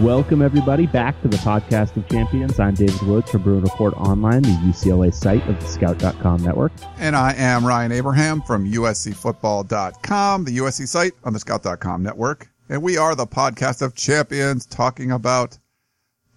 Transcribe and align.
Welcome, 0.00 0.40
everybody, 0.40 0.86
back 0.86 1.20
to 1.20 1.28
the 1.28 1.36
podcast 1.36 1.96
of 1.98 2.08
champions. 2.08 2.58
I'm 2.58 2.74
David 2.74 3.02
Woods 3.02 3.30
from 3.30 3.42
Bruin 3.42 3.62
Report 3.62 3.92
Online, 3.94 4.40
the 4.40 4.48
UCLA 4.48 5.12
site 5.12 5.46
of 5.46 5.60
the 5.60 5.66
Scout.com 5.66 6.42
network. 6.42 6.72
And 6.96 7.14
I 7.14 7.34
am 7.34 7.64
Ryan 7.64 7.92
Abraham 7.92 8.40
from 8.40 8.64
USCFootball.com, 8.68 10.44
the 10.44 10.56
USC 10.56 10.88
site 10.88 11.12
on 11.24 11.34
the 11.34 11.38
Scout.com 11.38 12.02
network. 12.02 12.48
And 12.70 12.82
we 12.82 12.96
are 12.96 13.14
the 13.14 13.26
podcast 13.26 13.82
of 13.82 13.94
champions 13.94 14.64
talking 14.64 15.12
about 15.12 15.58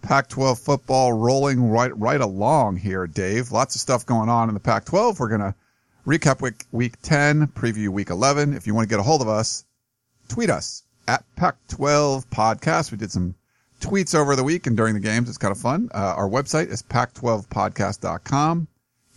Pac-12 0.02 0.60
football 0.60 1.14
rolling 1.14 1.70
right, 1.70 1.98
right 1.98 2.20
along 2.20 2.76
here, 2.76 3.08
Dave. 3.08 3.54
Lots 3.54 3.74
of 3.76 3.82
stuff 3.82 4.06
going 4.06 4.28
on 4.28 4.50
in 4.50 4.54
the 4.54 4.60
Pac-12. 4.60 5.18
We're 5.18 5.30
going 5.30 5.40
to 5.40 5.56
recap 6.06 6.42
week, 6.42 6.66
week 6.74 7.02
10, 7.04 7.48
preview 7.48 7.88
week 7.88 8.10
11. 8.10 8.54
If 8.54 8.68
you 8.68 8.76
want 8.76 8.88
to 8.88 8.94
get 8.94 9.00
a 9.00 9.04
hold 9.04 9.22
of 9.22 9.30
us, 9.30 9.64
tweet 10.28 10.50
us 10.50 10.84
at 11.08 11.24
Pac-12 11.38 12.26
podcast. 12.28 12.92
We 12.92 12.98
did 12.98 13.12
some 13.12 13.34
tweets 13.82 14.16
over 14.16 14.36
the 14.36 14.44
week 14.44 14.68
and 14.68 14.76
during 14.78 14.94
the 14.94 15.00
games. 15.00 15.30
It's 15.30 15.38
kind 15.38 15.52
of 15.52 15.58
fun. 15.60 15.90
Uh, 15.94 16.14
our 16.18 16.28
website 16.30 16.68
is 16.70 16.82
pac12podcast.com. 16.84 18.68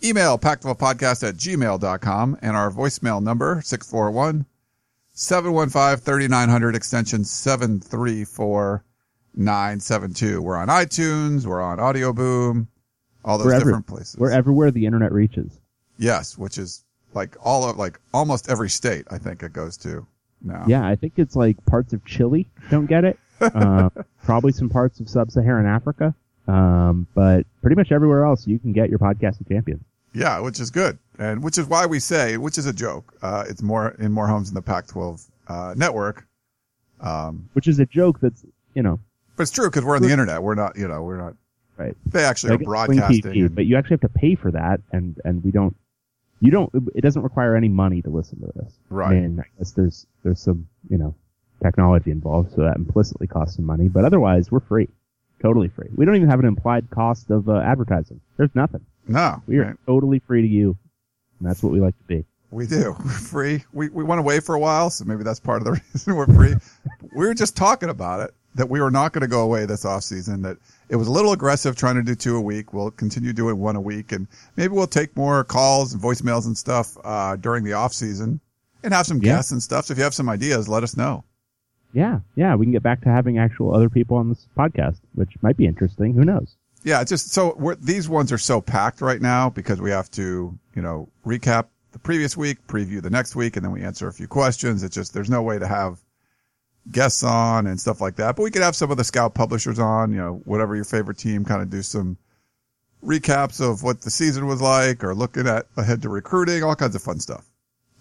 Email 0.03 0.37
pac12podcast 0.37 1.27
at 1.27 1.35
gmail.com 1.35 2.37
and 2.41 2.55
our 2.55 2.71
voicemail 2.71 3.21
number 3.21 3.61
641 3.63 4.45
715 5.13 5.97
3900 6.03 6.75
extension 6.75 7.23
734972. 9.37 10.41
We're 10.41 10.55
on 10.57 10.67
iTunes. 10.69 11.45
We're 11.45 11.61
on 11.61 11.79
Audio 11.79 12.13
Boom. 12.13 12.67
All 13.25 13.37
those 13.37 13.47
We're 13.47 13.53
every- 13.53 13.65
different 13.71 13.87
places. 13.87 14.15
We're 14.17 14.31
everywhere 14.31 14.71
the 14.71 14.85
internet 14.85 15.11
reaches. 15.11 15.59
yes, 15.97 16.37
which 16.37 16.57
is 16.57 16.83
like 17.13 17.35
all 17.43 17.69
of 17.69 17.75
like 17.77 17.99
almost 18.13 18.49
every 18.49 18.69
state. 18.69 19.05
I 19.11 19.17
think 19.17 19.43
it 19.43 19.51
goes 19.51 19.75
to 19.77 20.05
now. 20.41 20.63
Yeah, 20.67 20.87
I 20.87 20.95
think 20.95 21.13
it's 21.17 21.35
like 21.35 21.57
parts 21.65 21.91
of 21.91 22.05
Chile 22.05 22.47
don't 22.69 22.85
get 22.85 23.03
it. 23.03 23.19
Uh, 23.41 23.89
probably 24.23 24.51
some 24.51 24.69
parts 24.69 24.99
of 24.99 25.09
sub-Saharan 25.09 25.65
Africa. 25.65 26.13
Um, 26.47 27.05
but 27.13 27.45
pretty 27.61 27.75
much 27.75 27.91
everywhere 27.91 28.25
else 28.25 28.47
you 28.47 28.57
can 28.59 28.73
get 28.73 28.89
your 28.89 28.97
podcast 28.99 29.39
of 29.39 29.47
champions. 29.47 29.83
Yeah, 30.13 30.39
which 30.39 30.59
is 30.59 30.71
good, 30.71 30.97
and 31.19 31.43
which 31.43 31.59
is 31.59 31.67
why 31.67 31.85
we 31.85 31.99
say, 31.99 32.37
which 32.37 32.57
is 32.57 32.65
a 32.65 32.73
joke. 32.73 33.13
Uh, 33.21 33.45
it's 33.47 33.61
more 33.61 33.89
in 33.99 34.11
more 34.11 34.27
homes 34.27 34.49
in 34.49 34.55
the 34.55 34.61
Pac-12 34.61 35.27
uh, 35.47 35.73
network, 35.77 36.25
um, 37.01 37.47
Which 37.53 37.67
is 37.67 37.79
a 37.79 37.85
joke 37.85 38.19
that's, 38.19 38.43
you 38.73 38.81
know, 38.83 38.99
but 39.35 39.43
it's 39.43 39.51
true 39.51 39.69
because 39.69 39.85
we're 39.85 39.95
on 39.95 40.01
the 40.01 40.09
internet. 40.11 40.41
We're 40.41 40.55
not, 40.55 40.75
you 40.77 40.87
know, 40.87 41.03
we're 41.03 41.17
not. 41.17 41.35
right. 41.77 41.95
They 42.07 42.23
actually 42.23 42.51
Like 42.53 42.61
are 42.61 42.65
broadcasting. 42.65 43.21
TV, 43.21 43.45
and- 43.45 43.55
but 43.55 43.65
you 43.67 43.77
actually 43.77 43.95
have 44.01 44.11
to 44.11 44.19
pay 44.19 44.35
for 44.35 44.51
that, 44.51 44.81
and 44.91 45.19
and 45.23 45.43
we 45.43 45.51
don't. 45.51 45.75
You 46.41 46.51
don't. 46.51 46.71
It 46.95 47.01
doesn't 47.01 47.21
require 47.21 47.55
any 47.55 47.69
money 47.69 48.01
to 48.01 48.09
listen 48.09 48.39
to 48.41 48.51
this. 48.55 48.73
Right. 48.89 49.15
And 49.15 49.41
I 49.41 49.45
guess 49.59 49.71
there's 49.71 50.07
there's 50.23 50.41
some 50.41 50.67
you 50.89 50.97
know 50.97 51.13
technology 51.61 52.11
involved, 52.11 52.51
so 52.55 52.61
that 52.61 52.77
implicitly 52.77 53.27
costs 53.27 53.55
some 53.55 53.65
money. 53.65 53.87
But 53.87 54.05
otherwise, 54.05 54.51
we're 54.51 54.59
free, 54.61 54.87
totally 55.41 55.67
free. 55.69 55.89
We 55.95 56.05
don't 56.05 56.15
even 56.15 56.29
have 56.29 56.39
an 56.39 56.45
implied 56.45 56.89
cost 56.89 57.29
of 57.29 57.49
uh, 57.49 57.57
advertising. 57.59 58.21
There's 58.37 58.53
nothing. 58.55 58.85
no, 59.07 59.41
We 59.47 59.57
are 59.59 59.65
right. 59.65 59.75
totally 59.85 60.19
free 60.19 60.41
to 60.41 60.47
you, 60.47 60.77
and 61.39 61.49
that's 61.49 61.61
what 61.63 61.71
we 61.73 61.79
like 61.79 61.97
to 61.97 62.03
be. 62.05 62.25
we 62.51 62.65
do. 62.67 62.95
We're 63.05 63.11
free. 63.11 63.63
We 63.73 63.89
we 63.89 64.03
went 64.03 64.19
away 64.19 64.39
for 64.39 64.55
a 64.55 64.59
while, 64.59 64.89
so 64.89 65.05
maybe 65.05 65.23
that's 65.23 65.39
part 65.39 65.61
of 65.61 65.65
the 65.65 65.71
reason 65.93 66.15
we're 66.15 66.25
free. 66.27 66.55
we 67.15 67.27
were 67.27 67.33
just 67.33 67.55
talking 67.55 67.89
about 67.89 68.21
it 68.21 68.33
that 68.55 68.67
we 68.67 68.81
were 68.81 68.89
not 68.89 69.13
going 69.13 69.21
to 69.21 69.27
go 69.27 69.41
away 69.41 69.65
this 69.67 69.85
off 69.85 70.03
season. 70.03 70.41
That 70.41 70.57
it 70.89 70.95
was 70.95 71.07
a 71.07 71.11
little 71.11 71.31
aggressive 71.33 71.75
trying 71.75 71.95
to 71.95 72.01
do 72.03 72.15
two 72.15 72.35
a 72.35 72.41
week. 72.41 72.73
We'll 72.73 72.89
continue 72.91 73.31
doing 73.33 73.59
one 73.59 73.75
a 73.75 73.81
week, 73.81 74.11
and 74.11 74.27
maybe 74.55 74.73
we'll 74.73 74.87
take 74.87 75.15
more 75.15 75.43
calls 75.43 75.93
and 75.93 76.01
voicemails 76.01 76.47
and 76.47 76.57
stuff 76.57 76.97
uh, 77.03 77.35
during 77.35 77.63
the 77.63 77.73
off 77.73 77.93
season, 77.93 78.39
and 78.83 78.91
have 78.93 79.05
some 79.05 79.17
Yeah. 79.17 79.35
guests 79.35 79.51
and 79.51 79.61
stuff. 79.61 79.85
So 79.85 79.91
if 79.91 79.97
you 79.99 80.03
have 80.03 80.15
some 80.15 80.27
ideas, 80.29 80.67
let 80.67 80.81
us 80.83 80.97
know. 80.97 81.23
Yeah, 81.93 82.19
yeah, 82.35 82.55
we 82.55 82.65
can 82.65 82.71
get 82.71 82.83
back 82.83 83.01
to 83.01 83.09
having 83.09 83.37
actual 83.39 83.73
other 83.73 83.89
people 83.89 84.17
on 84.17 84.29
this 84.29 84.45
podcast, 84.57 84.97
which 85.15 85.31
might 85.41 85.57
be 85.57 85.65
interesting. 85.65 86.13
Who 86.13 86.23
knows? 86.23 86.55
Yeah, 86.83 87.03
just 87.03 87.31
so 87.31 87.55
we're, 87.57 87.75
these 87.75 88.07
ones 88.07 88.31
are 88.31 88.37
so 88.37 88.61
packed 88.61 89.01
right 89.01 89.21
now 89.21 89.49
because 89.49 89.81
we 89.81 89.89
have 89.91 90.09
to, 90.11 90.57
you 90.75 90.81
know, 90.81 91.09
recap 91.25 91.65
the 91.91 91.99
previous 91.99 92.37
week, 92.37 92.65
preview 92.67 93.01
the 93.01 93.09
next 93.09 93.35
week, 93.35 93.55
and 93.57 93.65
then 93.65 93.71
we 93.71 93.81
answer 93.81 94.07
a 94.07 94.13
few 94.13 94.27
questions. 94.27 94.83
It's 94.83 94.93
just 94.95 95.13
there's 95.13 95.29
no 95.29 95.41
way 95.41 95.57
to 95.59 95.67
have 95.67 95.99
guests 96.91 97.23
on 97.23 97.67
and 97.67 97.79
stuff 97.79 97.99
like 97.99 98.15
that. 98.17 98.35
But 98.35 98.43
we 98.43 98.51
could 98.51 98.61
have 98.61 98.75
some 98.75 98.91
of 98.91 98.97
the 98.97 99.03
scout 99.03 99.33
publishers 99.33 99.79
on, 99.79 100.11
you 100.11 100.17
know, 100.19 100.41
whatever 100.45 100.75
your 100.75 100.85
favorite 100.85 101.17
team, 101.17 101.43
kind 101.43 101.61
of 101.61 101.69
do 101.69 101.81
some 101.81 102.17
recaps 103.03 103.59
of 103.59 103.81
what 103.83 104.01
the 104.01 104.11
season 104.11 104.45
was 104.47 104.61
like, 104.61 105.03
or 105.03 105.15
looking 105.15 105.47
at 105.47 105.65
ahead 105.77 106.01
to 106.03 106.09
recruiting, 106.09 106.63
all 106.63 106.75
kinds 106.75 106.95
of 106.95 107.01
fun 107.01 107.19
stuff. 107.19 107.45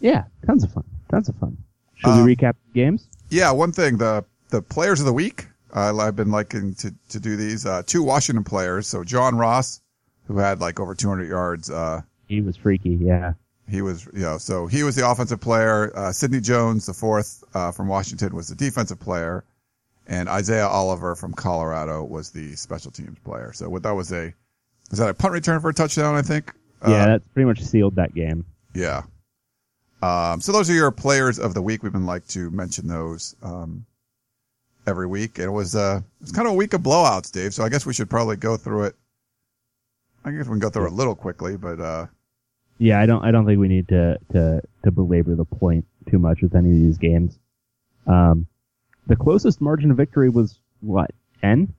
Yeah, 0.00 0.24
tons 0.46 0.62
of 0.64 0.72
fun. 0.72 0.84
Tons 1.10 1.28
of 1.28 1.36
fun. 1.36 1.56
Should 1.96 2.10
Um, 2.10 2.24
we 2.24 2.36
recap 2.36 2.54
games? 2.74 3.08
Yeah, 3.30 3.50
one 3.52 3.72
thing 3.72 3.98
the 3.98 4.24
the 4.50 4.62
players 4.62 5.00
of 5.00 5.06
the 5.06 5.12
week. 5.12 5.46
Uh, 5.74 5.96
I've 5.98 6.16
been 6.16 6.30
liking 6.30 6.74
to 6.76 6.94
to 7.10 7.20
do 7.20 7.36
these. 7.36 7.66
Uh, 7.66 7.82
two 7.86 8.02
Washington 8.02 8.44
players. 8.44 8.86
So 8.86 9.04
John 9.04 9.36
Ross, 9.36 9.80
who 10.26 10.38
had 10.38 10.60
like 10.60 10.80
over 10.80 10.94
200 10.94 11.28
yards. 11.28 11.70
Uh, 11.70 12.02
He 12.26 12.40
was 12.40 12.56
freaky. 12.56 12.90
Yeah. 12.90 13.34
He 13.68 13.82
was, 13.82 14.06
you 14.14 14.20
know, 14.22 14.38
so 14.38 14.66
he 14.66 14.82
was 14.82 14.96
the 14.96 15.06
offensive 15.06 15.40
player. 15.42 15.92
Uh, 15.94 16.10
Sidney 16.10 16.40
Jones, 16.40 16.86
the 16.86 16.94
fourth 16.94 17.44
uh, 17.52 17.70
from 17.70 17.86
Washington, 17.86 18.34
was 18.34 18.48
the 18.48 18.54
defensive 18.54 18.98
player, 18.98 19.44
and 20.06 20.26
Isaiah 20.26 20.66
Oliver 20.66 21.14
from 21.14 21.34
Colorado 21.34 22.02
was 22.02 22.30
the 22.30 22.56
special 22.56 22.90
teams 22.90 23.18
player. 23.18 23.52
So 23.52 23.68
what 23.68 23.82
that 23.82 23.90
was 23.94 24.10
a 24.10 24.32
was 24.88 25.00
that 25.00 25.10
a 25.10 25.14
punt 25.14 25.34
return 25.34 25.60
for 25.60 25.68
a 25.68 25.74
touchdown? 25.74 26.14
I 26.14 26.22
think. 26.22 26.50
Yeah, 26.80 27.02
Uh, 27.02 27.06
that's 27.08 27.24
pretty 27.34 27.44
much 27.46 27.60
sealed 27.62 27.96
that 27.96 28.14
game. 28.14 28.46
yeah. 28.74 29.02
Um, 30.02 30.40
so 30.40 30.52
those 30.52 30.70
are 30.70 30.74
your 30.74 30.90
players 30.90 31.38
of 31.38 31.54
the 31.54 31.62
week. 31.62 31.82
We've 31.82 31.92
been 31.92 32.06
like 32.06 32.26
to 32.28 32.50
mention 32.50 32.86
those 32.86 33.34
um, 33.42 33.84
every 34.86 35.06
week, 35.06 35.38
it 35.38 35.48
was 35.48 35.76
uh, 35.76 36.00
it's 36.20 36.32
kind 36.32 36.46
of 36.46 36.54
a 36.54 36.56
week 36.56 36.72
of 36.72 36.82
blowouts, 36.82 37.30
Dave. 37.30 37.52
So 37.52 37.64
I 37.64 37.68
guess 37.68 37.84
we 37.84 37.92
should 37.92 38.08
probably 38.08 38.36
go 38.36 38.56
through 38.56 38.84
it. 38.84 38.96
I 40.24 40.30
guess 40.30 40.46
we 40.46 40.52
can 40.52 40.58
go 40.58 40.70
through 40.70 40.86
it 40.86 40.92
a 40.92 40.94
little 40.94 41.14
quickly, 41.14 41.56
but 41.56 41.80
uh, 41.80 42.06
Yeah, 42.78 43.00
I 43.00 43.06
don't. 43.06 43.24
I 43.24 43.30
don't 43.30 43.46
think 43.46 43.60
we 43.60 43.68
need 43.68 43.88
to 43.88 44.18
to 44.32 44.62
to 44.84 44.90
belabor 44.90 45.34
the 45.34 45.44
point 45.44 45.84
too 46.10 46.18
much 46.18 46.42
with 46.42 46.54
any 46.54 46.70
of 46.70 46.76
these 46.76 46.98
games. 46.98 47.38
Um, 48.06 48.46
the 49.06 49.16
closest 49.16 49.60
margin 49.60 49.90
of 49.90 49.96
victory 49.96 50.28
was 50.28 50.58
what 50.80 51.10
ten? 51.40 51.74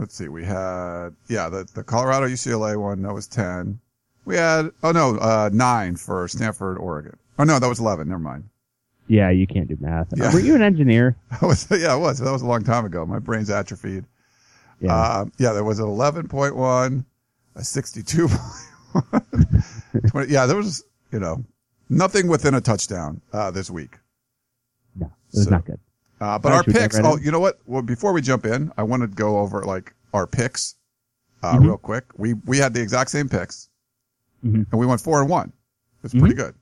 let's 0.00 0.14
see, 0.14 0.28
we 0.28 0.42
had, 0.42 1.10
yeah, 1.28 1.50
the, 1.50 1.68
the 1.74 1.84
Colorado 1.84 2.26
UCLA 2.26 2.80
one, 2.80 3.02
that 3.02 3.12
was 3.12 3.26
10. 3.26 3.78
We 4.24 4.34
had, 4.36 4.70
oh 4.82 4.92
no, 4.92 5.16
uh, 5.18 5.50
nine 5.52 5.96
for 5.96 6.26
Stanford, 6.26 6.78
Oregon. 6.78 7.18
Oh 7.40 7.44
no, 7.44 7.58
that 7.58 7.66
was 7.68 7.80
11. 7.80 8.08
Never 8.08 8.18
mind. 8.20 8.44
Yeah, 9.08 9.30
you 9.30 9.46
can't 9.46 9.66
do 9.66 9.76
math. 9.80 10.08
Yeah. 10.14 10.32
Were 10.32 10.40
you 10.40 10.54
an 10.54 10.62
engineer? 10.62 11.16
That 11.30 11.42
was, 11.42 11.66
yeah, 11.70 11.92
I 11.92 11.96
was. 11.96 12.18
That 12.18 12.30
was 12.30 12.42
a 12.42 12.46
long 12.46 12.62
time 12.64 12.84
ago. 12.84 13.04
My 13.06 13.18
brain's 13.18 13.48
atrophied. 13.50 14.04
Yeah. 14.80 14.94
Um, 15.20 15.32
yeah, 15.38 15.52
there 15.52 15.64
was 15.64 15.78
an 15.78 15.86
11.1, 15.86 17.04
a 17.56 17.64
sixty-two 17.64 18.28
point 18.28 19.24
one. 20.12 20.26
yeah, 20.28 20.46
there 20.46 20.56
was, 20.56 20.84
you 21.12 21.18
know, 21.18 21.44
nothing 21.88 22.28
within 22.28 22.54
a 22.54 22.60
touchdown, 22.60 23.20
uh, 23.32 23.50
this 23.50 23.70
week. 23.70 23.96
no, 24.96 25.06
it 25.06 25.36
was 25.36 25.44
so- 25.44 25.50
not 25.50 25.64
good. 25.64 25.80
Uh, 26.20 26.38
but 26.38 26.52
our 26.52 26.58
should 26.58 26.66
we 26.66 26.72
dive 26.74 26.82
picks. 26.82 26.96
right 26.96 27.04
Oh, 27.06 27.16
in? 27.16 27.22
you 27.22 27.30
know 27.30 27.40
what? 27.40 27.58
Well, 27.64 27.80
before 27.80 28.12
we 28.12 28.20
jump 28.20 28.44
in, 28.44 28.70
I 28.76 28.82
want 28.82 29.00
to 29.02 29.06
go 29.06 29.38
over 29.38 29.62
like 29.64 29.94
our 30.12 30.26
picks, 30.26 30.74
uh, 31.42 31.54
Mhm. 31.54 31.64
real 31.64 31.78
quick. 31.78 32.04
We, 32.18 32.34
we 32.34 32.58
had 32.58 32.74
the 32.74 32.82
exact 32.82 33.08
same 33.10 33.26
picks 33.30 33.70
Mhm. 34.44 34.66
and 34.70 34.78
we 34.80 34.84
went 34.86 35.00
four 35.00 35.20
and 35.22 35.30
one. 35.30 35.52
It's 36.04 36.12
pretty 36.14 36.34
good. 36.34 36.54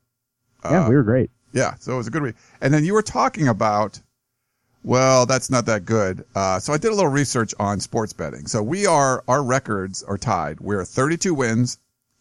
Yeah, 0.65 0.85
Uh, 0.85 0.89
we 0.89 0.97
were 0.97 1.03
great. 1.03 1.31
yeah. 1.53 1.75
So 1.79 1.95
it 1.95 1.97
was 1.97 2.07
a 2.07 2.11
good 2.11 2.23
week. 2.23 2.35
And 2.61 2.73
then 2.73 2.85
you 2.85 2.95
were 2.95 3.03
talking 3.03 3.49
about, 3.49 4.01
well, 4.85 5.27
that's 5.27 5.51
not 5.51 5.67
that 5.67 5.85
good. 5.85 6.25
Uh, 6.35 6.59
so 6.61 6.73
I 6.73 6.79
did 6.79 6.93
a 6.93 6.95
little 6.95 7.11
research 7.11 7.55
on 7.59 7.81
sports 7.81 8.13
betting. 8.13 8.47
So 8.47 8.63
we 8.63 8.87
are, 8.87 9.23
our 9.29 9.43
records 9.43 10.03
are 10.03 10.19
tied. 10.19 10.61
We're 10.61 10.85
32 10.85 11.35
wins, 11.35 11.79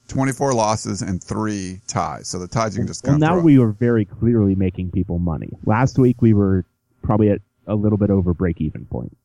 24 0.07 0.54
losses 0.54 1.01
and 1.01 1.24
three 1.24 1.81
ties. 1.88 2.28
So 2.28 2.39
the 2.39 2.48
ties 2.48 2.75
you 2.75 2.81
can 2.81 2.88
just 2.88 3.06
Well, 3.06 3.18
now 3.18 3.39
we 3.39 3.60
are 3.60 3.68
very 3.72 4.06
clearly 4.06 4.56
making 4.56 4.92
people 4.92 5.19
money. 5.19 5.51
Last 5.66 5.98
week 6.00 6.22
we 6.22 6.34
were 6.34 6.66
probably 7.04 7.30
at 7.30 7.42
a 7.68 7.75
little 7.75 7.98
bit 7.98 8.10
over 8.10 8.34
break 8.34 8.60
even 8.62 8.86
point. 8.86 9.16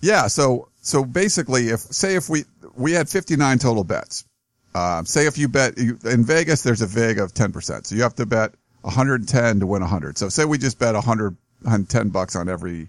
Yeah. 0.00 0.26
So, 0.28 0.68
so 0.80 1.04
basically 1.04 1.68
if, 1.68 1.80
say 1.80 2.14
if 2.16 2.28
we, 2.28 2.44
we 2.74 2.92
had 2.92 3.08
59 3.08 3.58
total 3.58 3.84
bets. 3.84 4.24
Um, 4.74 5.06
say 5.06 5.26
if 5.26 5.38
you 5.38 5.48
bet 5.48 5.78
you, 5.78 5.98
in 6.04 6.24
Vegas, 6.24 6.62
there's 6.62 6.82
a 6.82 6.86
vig 6.86 7.18
of 7.18 7.32
10%. 7.34 7.86
So 7.86 7.94
you 7.94 8.02
have 8.02 8.14
to 8.16 8.26
bet 8.26 8.52
110 8.82 9.60
to 9.60 9.66
win 9.66 9.80
100. 9.82 10.18
So 10.18 10.28
say 10.28 10.44
we 10.44 10.58
just 10.58 10.78
bet 10.78 10.94
100, 10.94 11.36
110 11.62 12.08
bucks 12.10 12.36
on 12.36 12.48
every, 12.48 12.88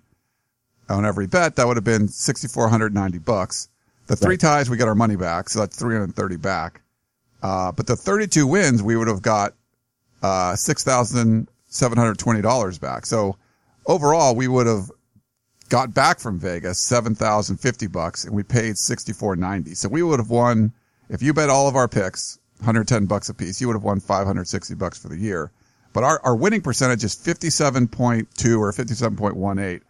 on 0.90 1.06
every 1.06 1.28
bet, 1.28 1.56
that 1.56 1.68
would 1.68 1.78
have 1.78 1.84
been 1.84 2.08
6,490 2.08 3.18
bucks. 3.20 3.70
The 4.08 4.16
three 4.16 4.34
Right. 4.34 4.40
ties, 4.40 4.70
we 4.70 4.78
got 4.78 4.88
our 4.88 4.96
money 4.96 5.16
back. 5.16 5.50
So 5.50 5.60
that's 5.60 5.78
330 5.78 6.36
back. 6.38 6.82
Uh, 7.42 7.72
but 7.72 7.88
the 7.88 7.96
32 7.96 8.46
wins, 8.46 8.84
we 8.84 8.96
would 8.98 9.08
have 9.08 9.22
got, 9.22 9.54
uh, 10.22 10.54
$6,720 10.56 12.80
back. 12.80 13.06
So 13.06 13.38
overall, 13.86 14.36
we 14.36 14.48
would 14.48 14.68
have 14.68 14.92
got 15.70 15.94
back 15.94 16.20
from 16.20 16.40
Vegas 16.40 16.80
7,050 16.80 17.88
bucks 17.88 18.26
and 18.26 18.36
we 18.36 18.44
paid 18.44 18.76
64.90. 18.76 19.76
So 19.76 19.88
we 19.90 20.04
would 20.04 20.20
have 20.20 20.30
won, 20.30 20.74
if 21.10 21.22
you 21.22 21.34
bet 21.34 21.50
all 21.50 21.68
of 21.68 21.76
our 21.76 21.88
picks, 21.88 22.38
110 22.60 23.06
bucks 23.06 23.30
a 23.30 23.34
piece, 23.34 23.60
you 23.62 23.68
would 23.68 23.74
have 23.76 23.84
won 23.84 24.00
560 24.00 24.76
bucks 24.76 24.98
for 25.02 25.10
the 25.10 25.18
year. 25.18 25.52
But 25.94 26.04
our, 26.04 26.20
our 26.24 26.36
winning 26.36 26.62
percentage 26.62 27.04
is 27.04 27.16
57.2 27.16 28.60
or 28.60 28.72
57.18. 28.72 29.82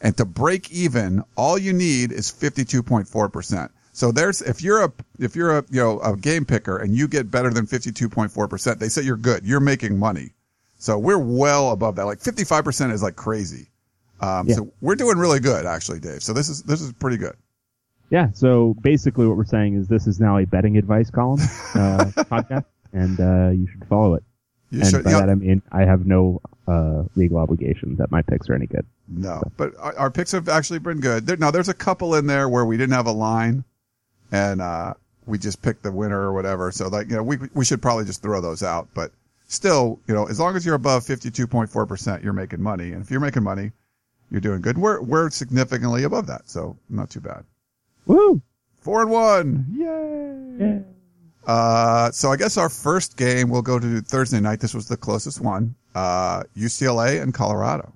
And 0.00 0.16
to 0.16 0.24
break 0.24 0.70
even, 0.70 1.24
all 1.36 1.58
you 1.58 1.72
need 1.72 2.12
is 2.12 2.30
52.4%. 2.30 3.70
So 3.92 4.12
there's, 4.12 4.40
if 4.42 4.62
you're 4.62 4.84
a, 4.84 4.92
if 5.18 5.34
you're 5.34 5.58
a, 5.58 5.64
you 5.70 5.80
know, 5.82 5.98
a 6.00 6.16
game 6.16 6.44
picker 6.44 6.76
and 6.78 6.94
you 6.94 7.08
get 7.08 7.30
better 7.30 7.50
than 7.50 7.66
52.4%, 7.66 8.78
they 8.78 8.88
say 8.88 9.02
you're 9.02 9.16
good. 9.16 9.44
You're 9.44 9.58
making 9.58 9.98
money. 9.98 10.30
So 10.78 10.96
we're 10.98 11.18
well 11.18 11.72
above 11.72 11.96
that. 11.96 12.04
Like 12.04 12.20
55% 12.20 12.92
is 12.92 13.02
like 13.02 13.16
crazy. 13.16 13.66
Um, 14.20 14.46
Yeah. 14.46 14.56
so 14.56 14.72
we're 14.80 14.94
doing 14.94 15.18
really 15.18 15.40
good 15.40 15.66
actually, 15.66 15.98
Dave. 15.98 16.22
So 16.22 16.32
this 16.32 16.48
is, 16.48 16.62
this 16.62 16.80
is 16.80 16.92
pretty 16.92 17.16
good. 17.16 17.34
Yeah. 18.10 18.30
So 18.32 18.74
basically, 18.80 19.26
what 19.26 19.36
we're 19.36 19.44
saying 19.44 19.74
is 19.74 19.88
this 19.88 20.06
is 20.06 20.20
now 20.20 20.38
a 20.38 20.46
betting 20.46 20.76
advice 20.76 21.10
column 21.10 21.40
uh, 21.74 22.04
podcast, 22.16 22.64
and 22.92 23.20
uh, 23.20 23.50
you 23.50 23.68
should 23.70 23.86
follow 23.86 24.14
it. 24.14 24.24
You 24.70 24.80
and 24.80 24.90
should, 24.90 25.04
by 25.04 25.12
yeah, 25.12 25.20
that 25.20 25.30
I 25.30 25.34
mean 25.34 25.62
I 25.72 25.84
have 25.84 26.06
no 26.06 26.40
uh, 26.66 27.04
legal 27.16 27.38
obligation 27.38 27.96
that 27.96 28.10
my 28.10 28.22
picks 28.22 28.48
are 28.50 28.54
any 28.54 28.66
good. 28.66 28.84
no, 29.08 29.42
but 29.56 29.72
our, 29.78 29.96
our 29.98 30.10
picks 30.10 30.32
have 30.32 30.48
actually 30.48 30.78
been 30.78 31.00
good. 31.00 31.26
There, 31.26 31.36
now 31.36 31.50
there's 31.50 31.70
a 31.70 31.74
couple 31.74 32.14
in 32.14 32.26
there 32.26 32.48
where 32.48 32.64
we 32.64 32.76
didn't 32.76 32.92
have 32.92 33.06
a 33.06 33.12
line 33.12 33.64
and, 34.30 34.60
uh, 34.60 34.94
we 35.24 35.38
just 35.38 35.62
picked 35.62 35.82
the 35.82 35.92
winner 35.92 36.20
or 36.20 36.32
whatever. 36.32 36.70
So 36.72 36.88
like, 36.88 37.08
you 37.08 37.16
know, 37.16 37.22
we, 37.22 37.38
we 37.54 37.64
should 37.64 37.80
probably 37.80 38.04
just 38.04 38.22
throw 38.22 38.40
those 38.40 38.62
out, 38.62 38.88
but 38.94 39.12
still, 39.46 40.00
you 40.06 40.14
know, 40.14 40.26
as 40.26 40.38
long 40.38 40.56
as 40.56 40.64
you're 40.64 40.74
above 40.74 41.04
52.4%, 41.04 42.22
you're 42.22 42.32
making 42.32 42.62
money. 42.62 42.92
And 42.92 43.02
if 43.02 43.10
you're 43.10 43.20
making 43.20 43.42
money, 43.42 43.72
you're 44.30 44.40
doing 44.40 44.60
good. 44.60 44.76
We're, 44.76 45.00
we're 45.00 45.30
significantly 45.30 46.04
above 46.04 46.26
that. 46.26 46.48
So 46.48 46.76
not 46.88 47.10
too 47.10 47.20
bad. 47.20 47.44
Woo! 48.08 48.42
Four 48.80 49.02
and 49.02 49.10
one. 49.10 49.66
Yay. 49.70 50.66
Yeah. 50.66 50.80
Uh, 51.46 52.10
so 52.10 52.32
I 52.32 52.36
guess 52.36 52.56
our 52.56 52.68
first 52.68 53.16
game 53.16 53.48
we'll 53.48 53.62
go 53.62 53.78
to 53.78 54.00
Thursday 54.00 54.40
night. 54.40 54.60
This 54.60 54.74
was 54.74 54.88
the 54.88 54.96
closest 54.96 55.40
one. 55.40 55.74
Uh, 55.94 56.42
UCLA 56.56 57.22
and 57.22 57.32
Colorado. 57.32 57.92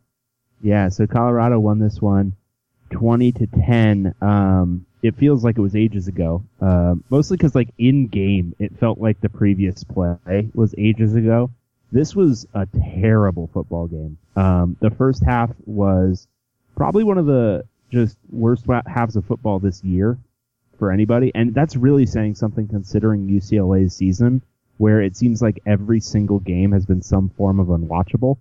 Yeah, 0.62 0.88
so 0.90 1.06
Colorado 1.06 1.58
won 1.58 1.78
this 1.80 2.00
one 2.00 2.34
20 2.90 3.32
to 3.32 3.46
10. 3.46 4.14
Um, 4.20 4.86
it 5.02 5.16
feels 5.16 5.44
like 5.44 5.58
it 5.58 5.62
was 5.62 5.74
ages 5.74 6.08
ago. 6.08 6.44
Uh, 6.60 6.94
mostly 7.10 7.36
because, 7.36 7.54
like, 7.54 7.70
in 7.78 8.06
game, 8.06 8.54
it 8.58 8.78
felt 8.78 8.98
like 8.98 9.20
the 9.20 9.28
previous 9.28 9.82
play 9.82 10.48
was 10.54 10.74
ages 10.78 11.14
ago. 11.14 11.50
This 11.90 12.14
was 12.14 12.46
a 12.54 12.66
terrible 13.00 13.50
football 13.52 13.86
game. 13.86 14.18
Um, 14.36 14.76
the 14.80 14.90
first 14.90 15.24
half 15.24 15.50
was 15.66 16.28
probably 16.76 17.02
one 17.04 17.18
of 17.18 17.26
the 17.26 17.64
just 17.92 18.16
worst 18.30 18.64
halves 18.86 19.16
of 19.16 19.26
football 19.26 19.58
this 19.58 19.84
year 19.84 20.18
for 20.78 20.90
anybody. 20.90 21.30
And 21.34 21.54
that's 21.54 21.76
really 21.76 22.06
saying 22.06 22.34
something 22.36 22.66
considering 22.66 23.28
UCLA's 23.28 23.94
season, 23.94 24.42
where 24.78 25.02
it 25.02 25.16
seems 25.16 25.42
like 25.42 25.60
every 25.66 26.00
single 26.00 26.40
game 26.40 26.72
has 26.72 26.86
been 26.86 27.02
some 27.02 27.28
form 27.28 27.60
of 27.60 27.68
unwatchable. 27.68 28.38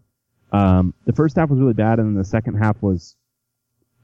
Um, 0.51 0.93
the 1.05 1.13
first 1.13 1.35
half 1.35 1.49
was 1.49 1.59
really 1.59 1.73
bad, 1.73 1.99
and 1.99 2.09
then 2.09 2.15
the 2.15 2.25
second 2.25 2.55
half 2.55 2.81
was 2.81 3.15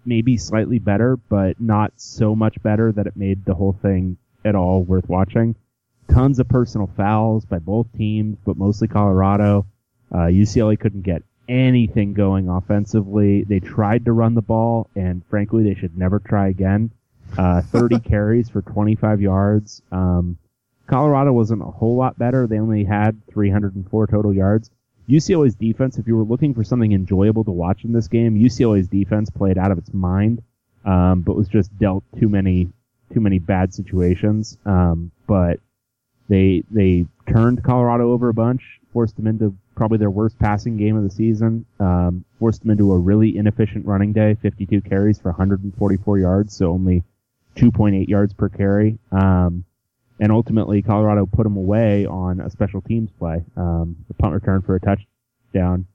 maybe 0.05 0.37
slightly 0.37 0.79
better, 0.79 1.17
but 1.17 1.59
not 1.59 1.93
so 1.95 2.35
much 2.35 2.61
better 2.61 2.91
that 2.91 3.07
it 3.07 3.17
made 3.17 3.45
the 3.45 3.55
whole 3.55 3.73
thing 3.73 4.17
at 4.45 4.55
all 4.55 4.83
worth 4.83 5.09
watching. 5.09 5.55
Tons 6.09 6.39
of 6.39 6.47
personal 6.47 6.87
fouls 6.95 7.45
by 7.45 7.59
both 7.59 7.87
teams, 7.97 8.37
but 8.45 8.55
mostly 8.57 8.87
Colorado. 8.87 9.65
Uh, 10.11 10.27
UCLA 10.27 10.79
couldn't 10.79 11.01
get 11.01 11.23
anything 11.47 12.13
going 12.13 12.49
offensively. 12.49 13.43
They 13.43 13.59
tried 13.59 14.05
to 14.05 14.13
run 14.13 14.35
the 14.35 14.41
ball, 14.41 14.89
and 14.95 15.23
frankly, 15.29 15.63
they 15.63 15.79
should 15.79 15.97
never 15.97 16.19
try 16.19 16.47
again. 16.47 16.91
Uh, 17.37 17.61
30 17.71 17.99
carries 17.99 18.49
for 18.49 18.61
25 18.61 19.21
yards. 19.21 19.81
Um, 19.91 20.37
Colorado 20.87 21.33
wasn't 21.33 21.61
a 21.61 21.65
whole 21.65 21.97
lot 21.97 22.17
better. 22.17 22.47
They 22.47 22.59
only 22.59 22.83
had 22.83 23.21
304 23.27 24.07
total 24.07 24.33
yards. 24.33 24.69
UCLA's 25.09 25.55
defense, 25.55 25.97
if 25.97 26.07
you 26.07 26.15
were 26.15 26.23
looking 26.23 26.53
for 26.53 26.63
something 26.63 26.91
enjoyable 26.91 27.43
to 27.45 27.51
watch 27.51 27.83
in 27.85 27.93
this 27.93 28.07
game, 28.07 28.37
UCLA's 28.37 28.87
defense 28.87 29.29
played 29.29 29.57
out 29.57 29.71
of 29.71 29.77
its 29.77 29.93
mind, 29.93 30.41
um, 30.85 31.21
but 31.21 31.35
was 31.35 31.47
just 31.47 31.77
dealt 31.77 32.03
too 32.19 32.29
many 32.29 32.69
too 33.13 33.21
many 33.21 33.39
bad 33.39 33.73
situations. 33.73 34.57
Um, 34.65 35.11
but 35.27 35.59
they 36.27 36.63
they 36.69 37.05
turned 37.29 37.63
Colorado 37.63 38.11
over 38.11 38.27
a 38.29 38.33
bunch, 38.33 38.81
forced 38.91 39.15
them 39.15 39.27
into 39.27 39.55
probably 39.77 39.99
their 39.99 40.09
worst 40.09 40.37
passing 40.39 40.75
game 40.75 40.97
of 40.97 41.03
the 41.03 41.09
season, 41.09 41.65
um, 41.79 42.25
forced 42.39 42.61
them 42.61 42.71
into 42.71 42.91
a 42.91 42.97
really 42.97 43.37
inefficient 43.37 43.85
running 43.85 44.11
day, 44.11 44.35
52 44.41 44.81
carries 44.81 45.19
for 45.19 45.29
144 45.29 46.17
yards, 46.17 46.55
so 46.55 46.71
only 46.71 47.03
2.8 47.55 48.07
yards 48.07 48.33
per 48.33 48.49
carry. 48.49 48.97
Um, 49.11 49.63
and 50.19 50.31
ultimately 50.31 50.81
Colorado 50.81 51.27
put 51.27 51.43
them 51.43 51.57
away 51.57 52.07
on 52.07 52.41
a 52.41 52.49
special 52.49 52.81
teams 52.81 53.11
play. 53.19 53.43
Um, 53.55 53.95
the 54.07 54.15
punt 54.15 54.33
return 54.33 54.63
for 54.63 54.75
a 54.75 54.79
touchdown. 54.79 55.85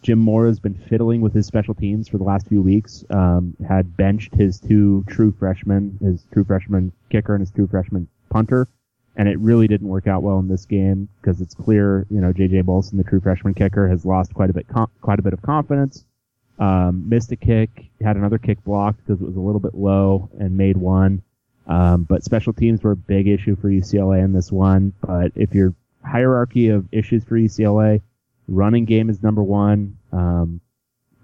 Jim 0.00 0.18
Mora 0.18 0.48
has 0.48 0.60
been 0.60 0.74
fiddling 0.74 1.20
with 1.20 1.34
his 1.34 1.46
special 1.46 1.74
teams 1.74 2.08
for 2.08 2.16
the 2.16 2.24
last 2.24 2.46
few 2.48 2.62
weeks. 2.62 3.04
Um, 3.10 3.54
had 3.68 3.96
benched 3.98 4.34
his 4.34 4.60
two 4.60 5.04
true 5.08 5.34
freshmen, 5.38 5.98
his 6.02 6.24
true 6.32 6.44
freshman 6.44 6.92
kicker 7.10 7.34
and 7.34 7.42
his 7.42 7.50
true 7.50 7.66
freshman 7.66 8.08
punter, 8.30 8.68
and 9.16 9.28
it 9.28 9.38
really 9.38 9.66
didn't 9.66 9.88
work 9.88 10.06
out 10.06 10.22
well 10.22 10.38
in 10.38 10.48
this 10.48 10.66
game 10.66 11.08
because 11.20 11.40
it's 11.40 11.54
clear, 11.54 12.06
you 12.10 12.20
know, 12.20 12.32
JJ 12.32 12.62
Molson, 12.64 12.98
the 12.98 13.04
true 13.04 13.20
freshman 13.20 13.54
kicker, 13.54 13.88
has 13.88 14.04
lost 14.04 14.34
quite 14.34 14.50
a 14.50 14.52
bit, 14.52 14.68
com- 14.68 14.90
quite 15.00 15.18
a 15.18 15.22
bit 15.22 15.32
of 15.32 15.42
confidence. 15.42 16.04
Um, 16.58 17.08
missed 17.08 17.32
a 17.32 17.36
kick, 17.36 17.86
had 18.00 18.16
another 18.16 18.38
kick 18.38 18.62
blocked 18.64 19.04
because 19.04 19.20
it 19.20 19.26
was 19.26 19.36
a 19.36 19.40
little 19.40 19.60
bit 19.60 19.74
low, 19.74 20.30
and 20.38 20.56
made 20.56 20.76
one. 20.76 21.22
Um, 21.66 22.04
but 22.04 22.24
special 22.24 22.52
teams 22.52 22.82
were 22.82 22.92
a 22.92 22.96
big 22.96 23.26
issue 23.26 23.56
for 23.56 23.68
UCLA 23.68 24.22
in 24.22 24.32
this 24.32 24.52
one. 24.52 24.92
But 25.00 25.32
if 25.34 25.54
your 25.54 25.74
hierarchy 26.04 26.68
of 26.68 26.86
issues 26.92 27.24
for 27.24 27.36
UCLA, 27.36 28.02
running 28.48 28.84
game 28.84 29.10
is 29.10 29.22
number 29.22 29.42
one. 29.42 29.96
Um, 30.12 30.60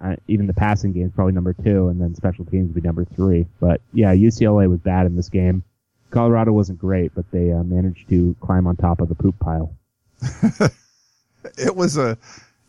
uh, 0.00 0.16
even 0.26 0.48
the 0.48 0.54
passing 0.54 0.92
game 0.92 1.06
is 1.06 1.12
probably 1.12 1.32
number 1.32 1.52
two, 1.52 1.88
and 1.88 2.00
then 2.00 2.14
special 2.14 2.44
teams 2.44 2.68
would 2.68 2.82
be 2.82 2.86
number 2.86 3.04
three. 3.04 3.46
But 3.60 3.80
yeah, 3.92 4.12
UCLA 4.14 4.68
was 4.68 4.80
bad 4.80 5.06
in 5.06 5.14
this 5.14 5.28
game. 5.28 5.62
Colorado 6.12 6.52
wasn't 6.52 6.78
great, 6.78 7.12
but 7.14 7.28
they 7.32 7.50
uh, 7.50 7.64
managed 7.64 8.08
to 8.10 8.36
climb 8.40 8.66
on 8.66 8.76
top 8.76 9.00
of 9.00 9.08
the 9.08 9.14
poop 9.14 9.38
pile. 9.40 9.74
It 11.58 11.74
was 11.74 11.96
a, 11.96 12.16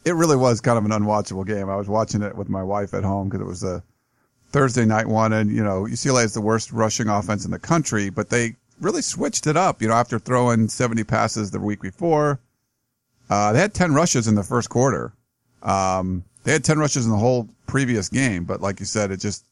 it 0.05 0.15
really 0.15 0.35
was 0.35 0.61
kind 0.61 0.77
of 0.77 0.85
an 0.85 0.91
unwatchable 0.91 1.45
game. 1.45 1.69
I 1.69 1.75
was 1.75 1.87
watching 1.87 2.21
it 2.21 2.35
with 2.35 2.49
my 2.49 2.63
wife 2.63 2.93
at 2.93 3.03
home 3.03 3.29
because 3.29 3.41
it 3.41 3.47
was 3.47 3.63
a 3.63 3.83
Thursday 4.51 4.85
night 4.85 5.07
one, 5.07 5.33
and 5.33 5.51
you 5.51 5.63
know 5.63 5.83
UCLA 5.83 6.25
is 6.25 6.33
the 6.33 6.41
worst 6.41 6.71
rushing 6.71 7.07
offense 7.07 7.45
in 7.45 7.51
the 7.51 7.59
country, 7.59 8.09
but 8.09 8.29
they 8.29 8.55
really 8.81 9.01
switched 9.01 9.47
it 9.47 9.57
up. 9.57 9.81
You 9.81 9.87
know, 9.87 9.93
after 9.93 10.19
throwing 10.19 10.67
70 10.67 11.03
passes 11.03 11.51
the 11.51 11.59
week 11.59 11.81
before, 11.81 12.39
uh, 13.29 13.53
they 13.53 13.59
had 13.59 13.73
10 13.73 13.93
rushes 13.93 14.27
in 14.27 14.35
the 14.35 14.43
first 14.43 14.69
quarter. 14.69 15.13
Um, 15.61 16.23
they 16.43 16.51
had 16.51 16.63
10 16.63 16.77
rushes 16.79 17.05
in 17.05 17.11
the 17.11 17.17
whole 17.17 17.47
previous 17.67 18.09
game, 18.09 18.43
but 18.43 18.59
like 18.59 18.79
you 18.79 18.85
said, 18.85 19.11
it 19.11 19.19
just, 19.21 19.45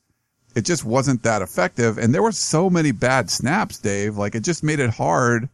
it 0.56 0.66
just 0.66 0.84
wasn't 0.84 1.24
that 1.24 1.42
effective. 1.42 1.98
And 1.98 2.14
there 2.14 2.24
were 2.24 2.32
so 2.32 2.70
many 2.70 2.92
bad 2.92 3.30
snaps, 3.30 3.78
Dave. 3.78 4.18
Like 4.18 4.36
it 4.36 4.42
just 4.42 4.64
made 4.64 4.80
it 4.80 4.90
hard 4.90 5.50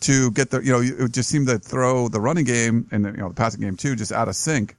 to 0.00 0.30
get 0.32 0.50
the, 0.50 0.60
you 0.60 0.72
know, 0.72 1.04
it 1.04 1.12
just 1.12 1.28
seemed 1.28 1.48
to 1.48 1.58
throw 1.58 2.08
the 2.08 2.20
running 2.20 2.44
game 2.44 2.86
and, 2.90 3.04
you 3.06 3.12
know, 3.12 3.28
the 3.28 3.34
passing 3.34 3.60
game 3.60 3.76
too, 3.76 3.96
just 3.96 4.12
out 4.12 4.28
of 4.28 4.36
sync 4.36 4.76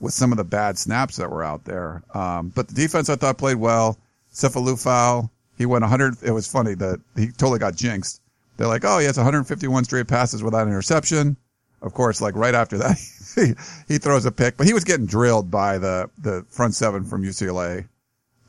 with 0.00 0.12
some 0.14 0.32
of 0.32 0.38
the 0.38 0.44
bad 0.44 0.78
snaps 0.78 1.16
that 1.16 1.30
were 1.30 1.44
out 1.44 1.64
there. 1.64 2.02
Um, 2.14 2.48
but 2.48 2.68
the 2.68 2.74
defense 2.74 3.08
I 3.08 3.16
thought 3.16 3.38
played 3.38 3.56
well. 3.56 3.98
Sefo 4.32 4.64
Liufau, 4.64 5.28
he 5.58 5.66
went 5.66 5.82
100. 5.82 6.22
It 6.22 6.30
was 6.30 6.50
funny 6.50 6.74
that 6.74 7.00
he 7.16 7.28
totally 7.28 7.58
got 7.58 7.76
jinxed. 7.76 8.20
They're 8.56 8.66
like, 8.66 8.84
oh, 8.84 8.98
he 8.98 9.06
has 9.06 9.16
151 9.16 9.84
straight 9.84 10.08
passes 10.08 10.42
without 10.42 10.66
interception. 10.68 11.36
Of 11.82 11.94
course, 11.94 12.20
like 12.20 12.36
right 12.36 12.54
after 12.54 12.78
that, 12.78 12.96
he, 13.34 13.54
he 13.92 13.98
throws 13.98 14.24
a 14.24 14.32
pick, 14.32 14.56
but 14.56 14.66
he 14.66 14.72
was 14.72 14.84
getting 14.84 15.06
drilled 15.06 15.50
by 15.50 15.78
the, 15.78 16.08
the 16.18 16.46
front 16.48 16.74
seven 16.74 17.04
from 17.04 17.22
UCLA, 17.22 17.86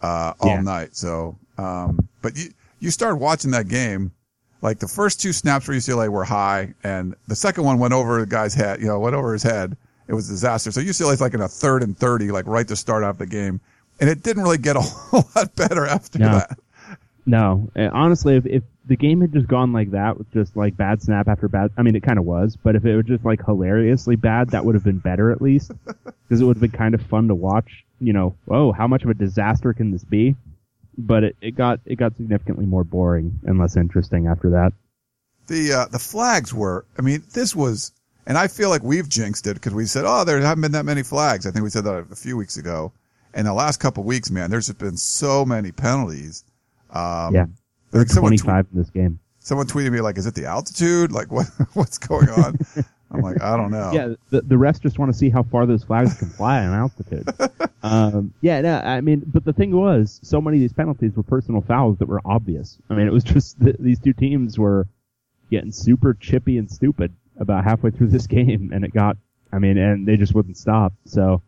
uh, 0.03 0.33
all 0.39 0.49
Yeah. 0.49 0.61
night. 0.61 0.95
So, 0.95 1.37
um, 1.57 2.07
but 2.21 2.37
you, 2.37 2.49
you 2.79 2.91
start 2.91 3.17
watching 3.17 3.51
that 3.51 3.67
game, 3.67 4.11
like 4.61 4.79
the 4.79 4.87
first 4.87 5.19
two 5.21 5.33
snaps 5.33 5.65
for 5.65 5.73
UCLA 5.73 6.09
were 6.09 6.23
high 6.23 6.73
and 6.83 7.15
the 7.27 7.35
second 7.35 7.63
one 7.63 7.79
went 7.79 7.93
over 7.93 8.19
the 8.19 8.25
guy's 8.27 8.53
head, 8.53 8.79
you 8.81 8.87
know, 8.87 8.99
went 8.99 9.15
over 9.15 9.33
his 9.33 9.43
head. 9.43 9.75
It 10.07 10.13
was 10.13 10.29
a 10.29 10.33
disaster. 10.33 10.71
So 10.71 10.81
UCLA's 10.81 11.21
like 11.21 11.33
in 11.33 11.41
a 11.41 11.47
third 11.47 11.81
and 11.81 11.97
30, 11.97 12.31
like 12.31 12.45
right 12.45 12.67
to 12.67 12.75
start 12.75 13.03
off 13.03 13.17
the 13.17 13.25
game. 13.25 13.59
And 13.99 14.09
it 14.09 14.21
didn't 14.23 14.43
really 14.43 14.57
get 14.57 14.75
a 14.75 14.81
whole 14.81 15.27
lot 15.35 15.55
better 15.55 15.85
after 15.85 16.19
No. 16.19 16.31
that. 16.33 16.57
No, 17.25 17.69
uh, 17.77 17.89
honestly, 17.93 18.35
if, 18.35 18.45
if 18.45 18.63
the 18.85 18.97
game 18.97 19.21
had 19.21 19.31
just 19.31 19.47
gone 19.47 19.71
like 19.71 19.91
that 19.91 20.17
with 20.17 20.29
just 20.33 20.57
like 20.57 20.75
bad 20.75 21.01
snap 21.01 21.29
after 21.29 21.47
bad, 21.47 21.71
I 21.77 21.81
mean, 21.81 21.95
it 21.95 22.03
kind 22.03 22.19
of 22.19 22.25
was, 22.25 22.57
but 22.57 22.75
if 22.75 22.83
it 22.85 22.97
was 22.97 23.05
just 23.05 23.23
like 23.23 23.45
hilariously 23.45 24.17
bad, 24.17 24.49
that 24.49 24.65
would 24.65 24.75
have 24.75 24.83
been 24.83 24.97
better 24.99 25.31
at 25.31 25.41
least 25.41 25.71
because 25.85 26.41
it 26.41 26.43
would 26.43 26.57
have 26.57 26.61
been 26.61 26.77
kind 26.77 26.93
of 26.93 27.01
fun 27.03 27.29
to 27.29 27.35
watch 27.35 27.85
you 28.05 28.13
know, 28.13 28.35
oh, 28.49 28.71
how 28.71 28.87
much 28.87 29.03
of 29.03 29.09
a 29.09 29.13
disaster 29.13 29.73
can 29.73 29.91
this 29.91 30.03
be? 30.03 30.35
But 30.97 31.23
it, 31.23 31.35
it 31.41 31.51
got 31.55 31.79
it 31.85 31.95
got 31.95 32.15
significantly 32.17 32.65
more 32.65 32.83
boring 32.83 33.39
and 33.43 33.57
less 33.59 33.75
interesting 33.77 34.27
after 34.27 34.51
that. 34.51 34.73
The 35.47 35.73
uh, 35.73 35.85
the 35.87 35.99
flags 35.99 36.53
were. 36.53 36.85
I 36.97 37.01
mean, 37.01 37.23
this 37.33 37.55
was, 37.55 37.91
and 38.27 38.37
I 38.37 38.47
feel 38.47 38.69
like 38.69 38.83
we've 38.83 39.09
jinxed 39.09 39.47
it 39.47 39.55
because 39.55 39.73
we 39.73 39.85
said, 39.85 40.03
oh, 40.05 40.23
there 40.23 40.39
haven't 40.39 40.61
been 40.61 40.73
that 40.73 40.85
many 40.85 41.03
flags. 41.03 41.45
I 41.47 41.51
think 41.51 41.63
we 41.63 41.69
said 41.69 41.83
that 41.85 42.05
a 42.11 42.15
few 42.15 42.37
weeks 42.37 42.57
ago. 42.57 42.91
And 43.33 43.47
the 43.47 43.53
last 43.53 43.79
couple 43.79 44.03
weeks, 44.03 44.29
man, 44.29 44.51
there's 44.51 44.67
just 44.67 44.77
been 44.77 44.95
so 44.97 45.43
many 45.43 45.71
penalties. 45.71 46.43
Um, 46.91 47.33
Yeah. 47.33 47.45
There 47.89 47.99
were 47.99 47.99
like 48.01 48.09
someone, 48.09 48.33
tw- 48.37 48.41
25 48.43 48.67
in 48.73 48.79
this 48.79 48.89
game. 48.91 49.19
someone 49.39 49.65
tweeted 49.67 49.91
me 49.91 50.01
like, 50.01 50.17
"Is 50.17 50.25
it 50.27 50.35
the 50.35 50.45
altitude? 50.45 51.11
Like, 51.11 51.31
what 51.31 51.47
what's 51.73 51.97
going 51.97 52.29
on?" 52.29 52.59
I'm 53.13 53.21
like, 53.21 53.41
I 53.41 53.55
don't 53.55 53.71
know. 53.71 53.91
Yeah, 53.93 54.15
the, 54.31 54.41
the 54.41 54.55
refs 54.55 54.81
just 54.81 54.97
want 54.97 55.11
to 55.11 55.17
see 55.17 55.29
how 55.29 55.43
far 55.43 55.65
those 55.65 55.83
flags 55.83 56.17
can 56.17 56.29
fly 56.29 56.63
in 56.63 56.71
altitude. 56.71 57.27
um, 57.83 58.33
yeah, 58.41 58.61
no, 58.61 58.79
I 58.79 59.01
mean, 59.01 59.23
but 59.25 59.45
the 59.45 59.53
thing 59.53 59.75
was, 59.75 60.19
so 60.23 60.41
many 60.41 60.57
of 60.57 60.61
these 60.61 60.73
penalties 60.73 61.15
were 61.15 61.23
personal 61.23 61.61
fouls 61.61 61.99
that 61.99 62.07
were 62.07 62.21
obvious. 62.25 62.77
I 62.89 62.95
mean, 62.95 63.07
it 63.07 63.13
was 63.13 63.23
just 63.23 63.59
th- 63.63 63.75
these 63.79 63.99
two 63.99 64.13
teams 64.13 64.57
were 64.57 64.87
getting 65.51 65.71
super 65.71 66.13
chippy 66.15 66.57
and 66.57 66.71
stupid 66.71 67.13
about 67.37 67.63
halfway 67.63 67.91
through 67.91 68.07
this 68.07 68.25
game, 68.25 68.71
and 68.73 68.83
it 68.83 68.93
got, 68.93 69.17
I 69.51 69.59
mean, 69.59 69.77
and 69.77 70.07
they 70.07 70.17
just 70.17 70.33
wouldn't 70.33 70.57
stop. 70.57 70.93
So, 71.05 71.43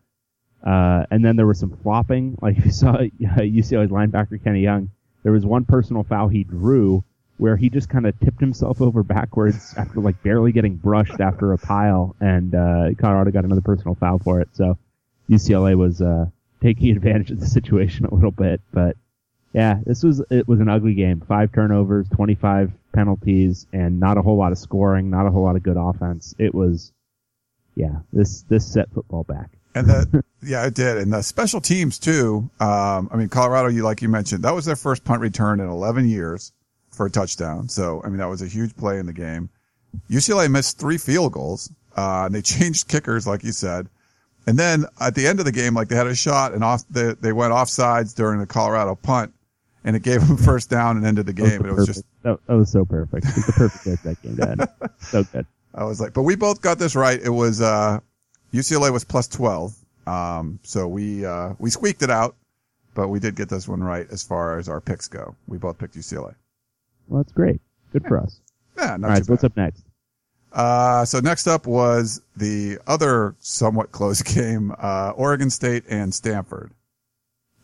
uh, 0.66 1.06
and 1.10 1.26
then 1.26 1.36
there 1.36 1.48
was 1.48 1.60
some 1.60 1.76
flopping, 1.78 2.38
like 2.42 2.64
you 2.64 2.72
saw 2.72 2.98
UCLA's 2.98 3.92
linebacker 3.92 4.44
Kenny 4.44 4.62
Young. 4.62 4.92
There 5.24 5.32
was 5.32 5.46
one 5.46 5.66
personal 5.66 6.04
foul 6.04 6.28
he 6.28 6.44
drew 6.44 7.04
where 7.38 7.58
he 7.58 7.70
just 7.70 7.90
kind 7.90 8.06
of 8.06 8.18
tipped 8.20 8.40
himself 8.40 8.82
over 8.82 9.04
backwards 9.04 9.74
after 9.78 10.00
like 10.00 10.22
barely 10.24 10.52
getting 10.52 10.76
brushed 10.76 11.20
after 11.20 11.54
a 11.54 11.58
pile, 11.58 12.16
and 12.20 12.56
uh, 12.56 12.90
Colorado 12.98 13.32
got 13.32 13.46
another 13.46 13.62
personal 13.62 13.96
foul 13.96 14.20
for 14.20 14.42
it. 14.42 14.50
So 14.54 14.78
UCLA 15.30 15.76
was 15.76 16.02
uh, 16.02 16.28
taking 16.62 16.92
advantage 16.96 17.32
of 17.32 17.40
the 17.40 17.48
situation 17.48 18.06
a 18.06 18.14
little 18.14 18.32
bit, 18.32 18.62
but 18.72 18.96
yeah, 19.56 19.80
this 19.86 20.04
was 20.04 20.22
it 20.30 20.48
was 20.50 20.60
an 20.60 20.68
ugly 20.68 20.96
game. 20.96 21.22
Five 21.22 21.54
turnovers, 21.54 22.10
25 22.10 22.74
penalties, 22.94 23.68
and 23.72 24.02
not 24.02 24.18
a 24.18 24.22
whole 24.22 24.38
lot 24.38 24.52
of 24.52 24.58
scoring, 24.58 25.10
not 25.10 25.26
a 25.26 25.32
whole 25.32 25.44
lot 25.44 25.56
of 25.56 25.64
good 25.64 25.78
offense. 25.78 26.36
It 26.38 26.54
was, 26.54 26.92
yeah, 27.74 28.00
this 28.12 28.42
this 28.44 28.66
set 28.66 28.92
football 28.92 29.24
back. 29.24 29.52
And 29.74 29.88
the, 29.88 30.24
yeah, 30.44 30.66
it 30.66 30.74
did. 30.74 30.98
And 30.98 31.14
the 31.14 31.22
special 31.22 31.62
teams 31.62 32.00
too. 32.00 32.50
Um, 32.60 33.10
I 33.12 33.16
mean, 33.16 33.30
Colorado, 33.30 33.70
you, 33.70 33.84
like 33.84 34.02
you 34.02 34.10
mentioned, 34.10 34.44
that 34.44 34.54
was 34.54 34.66
their 34.66 34.76
first 34.76 35.06
punt 35.06 35.22
return 35.22 35.62
in 35.62 35.70
11 35.70 36.10
years 36.10 36.52
for 36.96 37.06
a 37.06 37.12
touchdown. 37.12 37.70
So, 37.70 38.02
I 38.04 38.10
mean, 38.10 38.18
that 38.18 38.30
was 38.30 38.42
a 38.42 38.48
huge 38.48 38.76
play 38.76 39.00
in 39.00 39.06
the 39.06 39.14
game. 39.14 39.50
UCLA 40.10 40.50
missed 40.50 40.80
three 40.80 40.98
field 40.98 41.34
goals. 41.34 41.72
Uh, 41.96 42.24
and 42.26 42.36
they 42.36 42.42
changed 42.54 42.88
kickers, 42.88 43.28
like 43.28 43.44
you 43.44 43.52
said. 43.52 43.88
And 44.48 44.60
then 44.60 44.86
at 45.02 45.16
the 45.16 45.26
end 45.26 45.40
of 45.40 45.46
the 45.46 45.52
game, 45.52 45.74
like 45.74 45.88
they 45.88 45.96
had 45.96 46.08
a 46.08 46.16
shot 46.16 46.54
and 46.54 46.64
off, 46.64 46.84
they, 46.90 47.14
they 47.14 47.34
went 47.34 47.52
off 47.52 47.68
sides 47.68 48.14
during 48.14 48.40
the 48.40 48.46
Colorado 48.46 48.96
punt 48.96 49.34
and 49.84 49.96
it 49.96 50.04
gave 50.04 50.28
them 50.28 50.38
first 50.46 50.70
down 50.70 50.98
and 50.98 51.06
ended 51.06 51.26
the 51.26 51.34
game. 51.34 51.66
It 51.66 51.74
was, 51.74 51.88
perfect. 51.88 51.88
just, 51.88 52.06
that, 52.24 52.40
that 52.46 52.56
was 52.56 52.72
so 52.72 52.86
perfect. 52.86 53.26
It 53.26 53.36
was 53.36 53.46
the 53.46 53.54
perfect 53.54 53.86
way 53.86 53.98
that 54.04 54.22
game 54.22 54.40
end. 54.42 54.68
So 55.00 55.24
good. 55.24 55.46
I 55.74 55.84
was 55.84 56.00
like, 56.00 56.14
but 56.14 56.24
we 56.24 56.36
both 56.36 56.62
got 56.62 56.80
this 56.80 56.96
right. 56.96 57.20
It 57.22 57.30
was, 57.30 57.60
uh, 57.62 58.00
UCLA 58.54 58.94
was 58.94 59.04
plus 59.04 59.28
12. 59.28 59.76
Um, 60.08 60.60
so 60.64 60.88
we, 60.88 61.26
uh, 61.26 61.54
we 61.58 61.70
squeaked 61.70 62.04
it 62.04 62.12
out, 62.12 62.36
but 62.94 63.08
we 63.08 63.20
did 63.20 63.36
get 63.36 63.50
this 63.50 63.68
one 63.68 63.84
right 63.84 64.08
as 64.12 64.24
far 64.24 64.60
as 64.60 64.70
our 64.70 64.80
picks 64.80 65.08
go. 65.08 65.36
We 65.48 65.58
both 65.58 65.78
picked 65.80 65.96
UCLA. 65.96 66.36
Well, 67.08 67.22
that's 67.24 67.34
great. 67.34 67.62
Good 67.94 68.06
for 68.08 68.20
us. 68.20 68.40
Yeah, 68.78 68.98
not 68.98 69.04
All 69.04 69.10
right, 69.16 69.26
so 69.26 69.32
what's 69.34 69.44
up 69.44 69.56
next? 69.56 69.84
Uh, 70.52 71.04
so 71.06 71.20
next 71.20 71.48
up 71.48 71.68
was 71.68 72.22
the 72.38 72.78
other 72.88 73.36
somewhat 73.40 73.92
close 73.92 74.22
game, 74.36 74.74
uh, 74.80 75.12
Oregon 75.16 75.50
State 75.50 75.84
and 75.90 76.14
Stanford. 76.14 76.72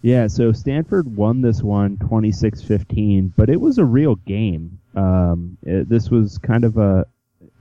Yeah, 0.02 0.28
so 0.28 0.52
Stanford 0.52 1.16
won 1.16 1.42
this 1.42 1.62
one 1.62 1.98
26-15, 1.98 3.34
but 3.38 3.50
it 3.50 3.62
was 3.62 3.78
a 3.78 3.86
real 3.86 4.16
game. 4.16 4.80
Um, 4.96 5.58
it- 5.64 5.88
this 5.90 6.10
was 6.10 6.38
kind 6.38 6.64
of 6.66 6.78
a, 6.78 7.06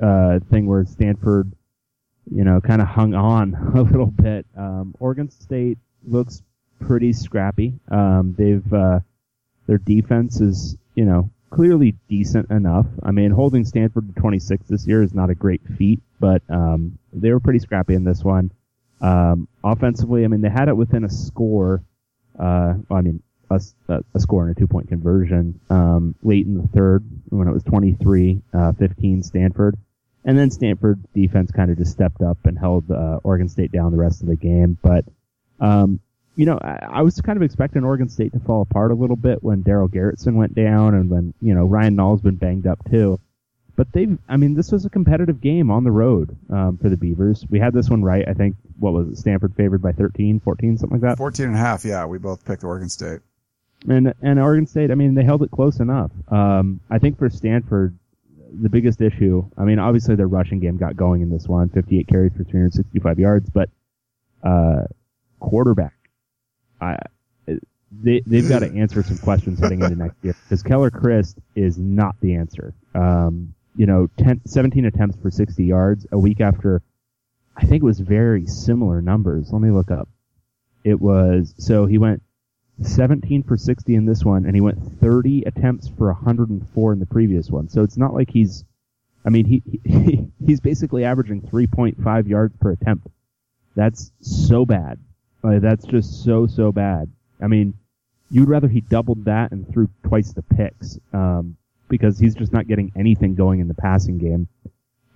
uh 0.03 0.39
thing 0.51 0.67
where 0.67 0.85
Stanford, 0.87 1.53
you 2.31 2.43
know, 2.43 2.59
kind 2.61 2.81
of 2.81 2.89
hung 2.89 3.13
on 3.15 3.55
a 3.75 3.83
little 3.83 4.07
bit. 4.07 4.47
Um, 4.57 4.95
Oregon 4.99 5.31
State 5.31 5.77
looks 6.07 6.43
pretty 6.81 7.13
scrappy. 7.13 7.75
Um, 7.91 8.35
they've 8.39 8.73
uh, 8.73 9.01
their 9.67 9.77
defense 9.79 10.41
is, 10.41 10.77
you 10.95 11.05
know, 11.05 11.31
clearly 11.51 11.97
decent 12.09 12.51
enough. 12.51 12.87
I 13.03 13.11
mean, 13.11 13.31
holding 13.31 13.65
Stanford 13.65 14.15
to 14.15 14.21
26 14.21 14.67
this 14.69 14.87
year 14.87 15.03
is 15.03 15.15
not 15.15 15.31
a 15.31 15.35
great 15.35 15.61
feat, 15.77 16.01
but 16.19 16.43
um, 16.49 16.99
they 17.13 17.31
were 17.31 17.41
pretty 17.41 17.59
scrappy 17.59 17.95
in 17.95 18.05
this 18.05 18.23
one. 18.23 18.53
Um, 19.01 19.49
offensively, 19.65 20.25
I 20.25 20.29
mean, 20.29 20.41
they 20.41 20.51
had 20.51 20.69
it 20.69 20.77
within 20.77 21.05
a 21.05 21.11
score. 21.11 21.83
Uh, 22.39 22.75
well, 22.89 22.99
I 22.99 23.01
mean, 23.03 23.23
a 23.51 24.21
score 24.21 24.47
and 24.47 24.57
a 24.57 24.59
two 24.59 24.69
point 24.69 24.89
conversion 24.89 25.59
um, 25.71 26.15
late 26.23 26.47
in 26.47 26.55
the 26.57 26.69
third 26.69 27.05
when 27.31 27.49
it 27.49 27.53
was 27.53 27.65
23 27.65 28.41
uh, 28.55 28.73
15 28.73 29.23
Stanford. 29.23 29.77
And 30.25 30.39
then 30.39 30.51
Stanford 30.51 31.03
defense 31.15 31.51
kind 31.51 31.71
of 31.71 31.79
just 31.79 31.93
stepped 31.93 32.21
up 32.23 32.39
and 32.45 32.59
held 32.59 32.91
uh, 32.91 33.21
Oregon 33.25 33.49
State 33.49 33.73
down 33.73 33.91
the 33.91 33.99
rest 33.99 34.21
of 34.21 34.29
the 34.29 34.37
game. 34.37 34.79
But, 34.83 35.05
um, 35.61 36.01
you 36.37 36.47
know, 36.47 36.59
I, 36.63 36.79
I 36.91 37.03
was 37.03 37.21
kind 37.21 37.37
of 37.37 37.43
expecting 37.43 37.85
Oregon 37.85 38.09
State 38.09 38.33
to 38.33 38.41
fall 38.41 38.63
apart 38.63 38.91
a 38.91 38.95
little 38.95 39.17
bit 39.17 39.43
when 39.43 39.63
Darell 39.63 39.89
Garretson 39.89 40.35
went 40.35 40.55
down 40.55 40.95
and 40.95 41.11
when, 41.11 41.35
you 41.41 41.55
know, 41.55 41.65
Ryan 41.65 41.97
Nall's 41.97 42.21
been 42.21 42.37
banged 42.37 42.67
up 42.67 42.79
too. 42.91 43.21
But 43.77 43.93
they've, 43.93 44.19
I 44.29 44.37
mean, 44.37 44.55
this 44.55 44.73
was 44.73 44.85
a 44.85 44.91
competitive 44.91 45.41
game 45.41 45.71
on 45.71 45.85
the 45.85 45.91
road 45.91 46.37
um, 46.51 46.79
for 46.79 46.91
the 46.91 46.97
Beavers. 46.97 47.47
We 47.49 47.59
had 47.59 47.73
this 47.73 47.89
one 47.89 48.03
right. 48.03 48.29
I 48.29 48.35
think, 48.35 48.57
what 48.79 48.93
was 48.93 49.09
it, 49.09 49.17
Stanford 49.17 49.55
favored 49.57 49.81
by 49.81 49.93
13, 49.93 50.41
14, 50.41 50.79
something 50.79 51.01
like 51.01 51.09
that? 51.09 51.17
14 51.17 51.47
and 51.47 51.55
a 51.55 51.59
half. 51.59 51.85
Yeah, 51.85 52.05
we 52.05 52.19
both 52.19 52.45
picked 52.45 52.63
Oregon 52.63 52.89
State. 52.89 53.21
And 53.89 54.13
and 54.21 54.39
Oregon 54.39 54.67
State, 54.67 54.91
I 54.91 54.95
mean, 54.95 55.15
they 55.15 55.25
held 55.25 55.43
it 55.43 55.51
close 55.51 55.81
enough. 55.81 56.11
Um, 56.29 56.81
I 56.91 56.99
think 56.99 57.19
for 57.19 57.31
Stanford, 57.31 57.99
the 58.53 58.69
biggest 58.69 59.01
issue, 59.01 59.49
I 59.57 59.65
mean, 59.65 59.79
obviously 59.79 60.17
their 60.17 60.29
rushing 60.29 60.61
game 60.61 60.77
got 60.77 60.97
going 60.97 61.23
in 61.23 61.31
this 61.31 61.47
one, 61.47 61.71
58 61.71 62.09
carries 62.09 62.33
for 62.33 62.45
365 62.45 63.19
yards, 63.19 63.49
but 63.49 63.71
uh, 64.43 64.83
quarterback, 65.39 65.95
I 66.81 66.97
they 67.91 68.23
they've 68.27 68.49
got 68.49 68.61
to 68.61 68.67
answer 68.77 69.03
some 69.03 69.19
questions 69.19 69.59
heading 69.59 69.83
into 69.83 69.97
next 69.97 70.17
year 70.23 70.35
because 70.45 70.63
Keller 70.63 70.91
Chryst 70.91 71.37
is 71.55 71.79
not 71.79 72.17
the 72.21 72.35
answer. 72.35 72.75
Um, 72.95 73.55
you 73.77 73.87
know, 73.87 74.09
10, 74.19 74.43
17 74.47 74.85
attempts 74.85 75.17
for 75.23 75.31
60 75.31 75.65
yards 75.65 76.07
a 76.13 76.19
week 76.19 76.41
after, 76.41 76.83
I 77.57 77.63
think 77.63 77.83
it 77.83 77.87
was 77.87 78.01
very 78.01 78.47
similar 78.47 79.01
numbers. 79.01 79.53
Let 79.53 79.63
me 79.63 79.71
look 79.71 79.91
up. 79.91 80.09
It 80.85 81.01
was 81.01 81.55
so 81.59 81.87
he 81.87 81.99
went 81.99 82.23
17 82.83 83.43
for 83.43 83.57
60 83.57 83.95
in 83.95 84.07
this 84.07 84.25
one, 84.25 84.47
and 84.47 84.55
he 84.55 84.61
went 84.61 85.01
30 85.01 85.45
attempts 85.45 85.89
for 85.89 86.07
104 86.07 86.93
in 86.93 86.99
the 86.99 87.07
previous 87.07 87.51
one. 87.51 87.69
So 87.69 87.83
it's 87.83 87.97
not 87.97 88.15
like 88.15 88.31
he's, 88.31 88.65
I 89.25 89.31
mean, 89.31 89.45
he, 89.45 89.63
he 89.85 90.27
he's 90.47 90.61
basically 90.61 91.05
averaging 91.05 91.43
3.5 91.43 92.29
yards 92.29 92.57
per 92.61 92.73
attempt. 92.73 93.09
That's 93.77 94.11
so 94.21 94.65
bad. 94.65 94.99
Like, 95.43 95.63
that's 95.63 95.87
just 95.87 96.25
so 96.25 96.47
so 96.47 96.73
bad. 96.73 97.11
I 97.41 97.47
mean, 97.47 97.75
you'd 98.31 98.49
rather 98.49 98.69
he 98.69 98.81
doubled 98.81 99.25
that 99.25 99.53
and 99.53 99.71
threw 99.73 99.89
twice 100.05 100.33
the 100.33 100.43
picks, 100.43 100.99
um, 101.13 101.57
because 101.89 102.19
he's 102.19 102.35
just 102.35 102.53
not 102.53 102.69
getting 102.69 102.93
anything 102.97 103.35
going 103.35 103.61
in 103.61 103.69
the 103.69 103.75
passing 103.75 104.19
game. 104.19 104.49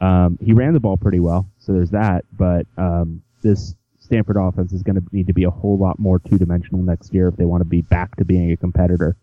Um, 0.00 0.38
he 0.42 0.52
ran 0.52 0.72
the 0.74 0.80
ball 0.80 0.96
pretty 0.96 1.20
well, 1.20 1.48
so 1.58 1.72
there's 1.72 1.90
that. 1.90 2.24
But 2.36 2.66
um, 2.76 3.22
this 3.42 3.74
Stanford 4.00 4.36
offense 4.36 4.72
is 4.72 4.82
going 4.82 4.96
to 4.96 5.02
need 5.12 5.28
to 5.28 5.32
be 5.32 5.44
a 5.44 5.50
whole 5.50 5.78
lot 5.78 5.98
more 5.98 6.18
two 6.18 6.36
dimensional 6.36 6.82
next 6.82 7.14
year 7.14 7.28
if 7.28 7.36
they 7.36 7.44
want 7.44 7.60
to 7.60 7.68
be 7.68 7.82
back 7.82 8.16
to 8.16 8.24
being 8.24 8.50
a 8.52 8.56
competitor, 8.56 9.16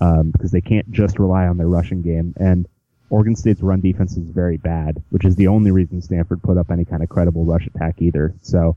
um, 0.00 0.30
because 0.30 0.50
they 0.50 0.60
can't 0.60 0.90
just 0.90 1.18
rely 1.18 1.46
on 1.46 1.56
their 1.56 1.68
rushing 1.68 2.02
game. 2.02 2.34
And 2.38 2.66
Oregon 3.10 3.36
State's 3.36 3.60
run 3.60 3.80
defense 3.80 4.16
is 4.16 4.30
very 4.30 4.56
bad, 4.56 5.02
which 5.10 5.24
is 5.24 5.36
the 5.36 5.46
only 5.46 5.70
reason 5.70 6.00
Stanford 6.00 6.42
put 6.42 6.56
up 6.56 6.70
any 6.70 6.84
kind 6.84 7.02
of 7.02 7.08
credible 7.08 7.44
rush 7.44 7.66
attack 7.66 8.00
either. 8.00 8.34
So 8.40 8.76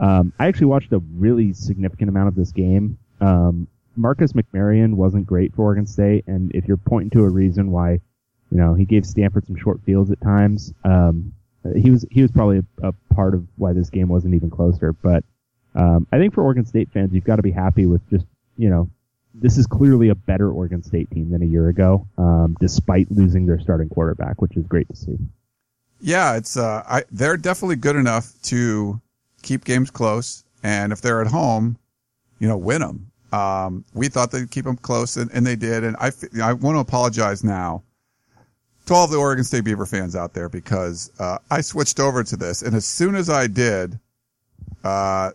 um, 0.00 0.32
I 0.38 0.46
actually 0.46 0.66
watched 0.66 0.92
a 0.92 1.00
really 1.16 1.52
significant 1.52 2.08
amount 2.08 2.28
of 2.28 2.34
this 2.34 2.52
game. 2.52 2.98
Um, 3.20 3.66
Marcus 3.96 4.32
McMaryion 4.32 4.94
wasn't 4.94 5.26
great 5.26 5.54
for 5.54 5.62
Oregon 5.62 5.86
State, 5.86 6.24
and 6.26 6.52
if 6.54 6.68
you're 6.68 6.76
pointing 6.76 7.10
to 7.10 7.24
a 7.24 7.28
reason 7.28 7.70
why, 7.70 8.00
you 8.50 8.56
know, 8.56 8.74
he 8.74 8.84
gave 8.84 9.04
Stanford 9.04 9.46
some 9.46 9.56
short 9.56 9.80
fields 9.84 10.10
at 10.10 10.20
times, 10.20 10.72
um, 10.84 11.32
he 11.76 11.90
was 11.90 12.06
he 12.10 12.22
was 12.22 12.30
probably 12.30 12.58
a, 12.58 12.88
a 12.88 12.92
part 13.14 13.34
of 13.34 13.46
why 13.56 13.72
this 13.72 13.90
game 13.90 14.08
wasn't 14.08 14.34
even 14.34 14.50
closer. 14.50 14.92
But 14.92 15.24
um, 15.74 16.06
I 16.12 16.18
think 16.18 16.32
for 16.32 16.42
Oregon 16.42 16.64
State 16.64 16.90
fans, 16.92 17.12
you've 17.12 17.24
got 17.24 17.36
to 17.36 17.42
be 17.42 17.50
happy 17.50 17.86
with 17.86 18.08
just 18.08 18.24
you 18.56 18.68
know, 18.68 18.90
this 19.34 19.56
is 19.56 19.66
clearly 19.66 20.10
a 20.10 20.14
better 20.14 20.50
Oregon 20.50 20.82
State 20.82 21.10
team 21.10 21.30
than 21.30 21.42
a 21.42 21.46
year 21.46 21.68
ago, 21.68 22.06
um, 22.18 22.56
despite 22.60 23.10
losing 23.10 23.46
their 23.46 23.58
starting 23.58 23.88
quarterback, 23.88 24.42
which 24.42 24.56
is 24.56 24.66
great 24.66 24.88
to 24.88 24.96
see. 24.96 25.16
Yeah, 26.00 26.36
it's 26.36 26.56
uh, 26.56 26.82
I, 26.86 27.04
they're 27.10 27.36
definitely 27.36 27.76
good 27.76 27.96
enough 27.96 28.32
to 28.44 29.00
keep 29.42 29.64
games 29.64 29.90
close, 29.90 30.44
and 30.62 30.92
if 30.92 31.00
they're 31.00 31.20
at 31.20 31.26
home, 31.26 31.78
you 32.38 32.48
know, 32.48 32.56
win 32.56 32.80
them. 32.80 33.10
Um, 33.32 33.84
we 33.92 34.08
thought 34.08 34.30
they'd 34.30 34.50
keep 34.50 34.64
them 34.64 34.76
close, 34.76 35.16
and, 35.16 35.30
and 35.32 35.46
they 35.46 35.56
did. 35.56 35.84
And 35.84 35.96
I, 35.98 36.10
I 36.42 36.54
want 36.54 36.76
to 36.76 36.80
apologize 36.80 37.44
now 37.44 37.82
to 38.86 38.94
all 38.94 39.06
the 39.06 39.18
Oregon 39.18 39.44
State 39.44 39.64
Beaver 39.64 39.86
fans 39.86 40.16
out 40.16 40.32
there 40.32 40.48
because 40.48 41.10
uh, 41.18 41.38
I 41.50 41.60
switched 41.60 42.00
over 42.00 42.24
to 42.24 42.36
this, 42.36 42.62
and 42.62 42.74
as 42.74 42.86
soon 42.86 43.14
as 43.14 43.28
I 43.28 43.46
did, 43.46 43.98
uh, 44.82 45.32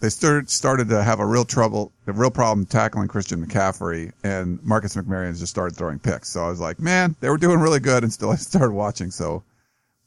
they 0.00 0.08
started 0.08 0.50
started 0.50 0.88
to 0.88 1.02
have 1.02 1.20
a 1.20 1.26
real 1.26 1.44
trouble, 1.44 1.92
a 2.06 2.12
real 2.12 2.30
problem 2.30 2.66
tackling 2.66 3.08
Christian 3.08 3.44
McCaffrey, 3.44 4.12
and 4.24 4.62
Marcus 4.64 4.96
McMaryion's 4.96 5.40
just 5.40 5.50
started 5.50 5.76
throwing 5.76 5.98
picks. 5.98 6.28
So 6.28 6.44
I 6.44 6.48
was 6.48 6.60
like, 6.60 6.80
man, 6.80 7.14
they 7.20 7.28
were 7.28 7.38
doing 7.38 7.60
really 7.60 7.80
good, 7.80 8.02
and 8.02 8.12
still 8.12 8.30
I 8.32 8.36
started 8.36 8.72
watching. 8.72 9.10
So 9.10 9.42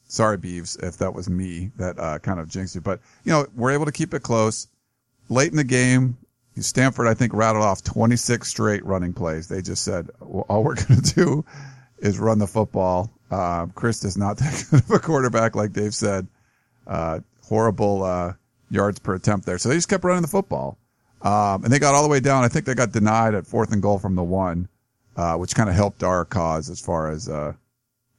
sorry, 0.06 0.36
Beeves, 0.36 0.76
if 0.76 0.98
that 0.98 1.14
was 1.14 1.28
me 1.28 1.70
that 1.76 1.98
uh, 1.98 2.18
kind 2.18 2.40
of 2.40 2.48
jinxed 2.48 2.74
you. 2.74 2.80
But 2.80 3.00
you 3.24 3.32
know, 3.32 3.46
we're 3.54 3.72
able 3.72 3.86
to 3.86 3.92
keep 3.92 4.14
it 4.14 4.22
close. 4.22 4.68
Late 5.28 5.50
in 5.50 5.56
the 5.56 5.64
game, 5.64 6.16
Stanford 6.60 7.06
I 7.06 7.14
think 7.14 7.34
rattled 7.34 7.64
off 7.64 7.82
26 7.82 8.48
straight 8.48 8.84
running 8.84 9.12
plays. 9.12 9.48
They 9.48 9.60
just 9.60 9.82
said, 9.82 10.08
well, 10.20 10.46
all 10.48 10.64
we're 10.64 10.74
going 10.86 11.00
to 11.00 11.14
do 11.14 11.44
is 11.98 12.18
run 12.18 12.38
the 12.38 12.46
football. 12.46 13.10
Uh, 13.30 13.66
Chryst 13.66 14.04
is 14.04 14.16
not 14.16 14.36
that 14.38 14.64
good 14.70 14.82
of 14.82 14.90
a 14.90 14.98
quarterback, 14.98 15.56
like 15.56 15.72
Dave 15.72 15.94
said. 15.94 16.26
Uh, 16.86 17.20
horrible 17.42 18.04
uh, 18.04 18.32
yards 18.70 18.98
per 18.98 19.14
attempt 19.14 19.46
there. 19.46 19.58
So 19.58 19.68
they 19.68 19.74
just 19.74 19.88
kept 19.88 20.04
running 20.04 20.22
the 20.22 20.28
football. 20.28 20.78
Um, 21.22 21.64
and 21.64 21.72
they 21.72 21.78
got 21.78 21.94
all 21.94 22.02
the 22.02 22.08
way 22.08 22.20
down. 22.20 22.44
I 22.44 22.48
think 22.48 22.66
they 22.66 22.74
got 22.74 22.92
denied 22.92 23.34
at 23.34 23.46
fourth 23.46 23.72
and 23.72 23.82
goal 23.82 23.98
from 23.98 24.14
the 24.14 24.22
one, 24.22 24.68
uh, 25.16 25.36
which 25.36 25.54
kind 25.54 25.68
of 25.68 25.74
helped 25.74 26.02
our 26.02 26.24
cause 26.24 26.70
as 26.70 26.80
far 26.80 27.10
as, 27.10 27.28
uh, 27.28 27.52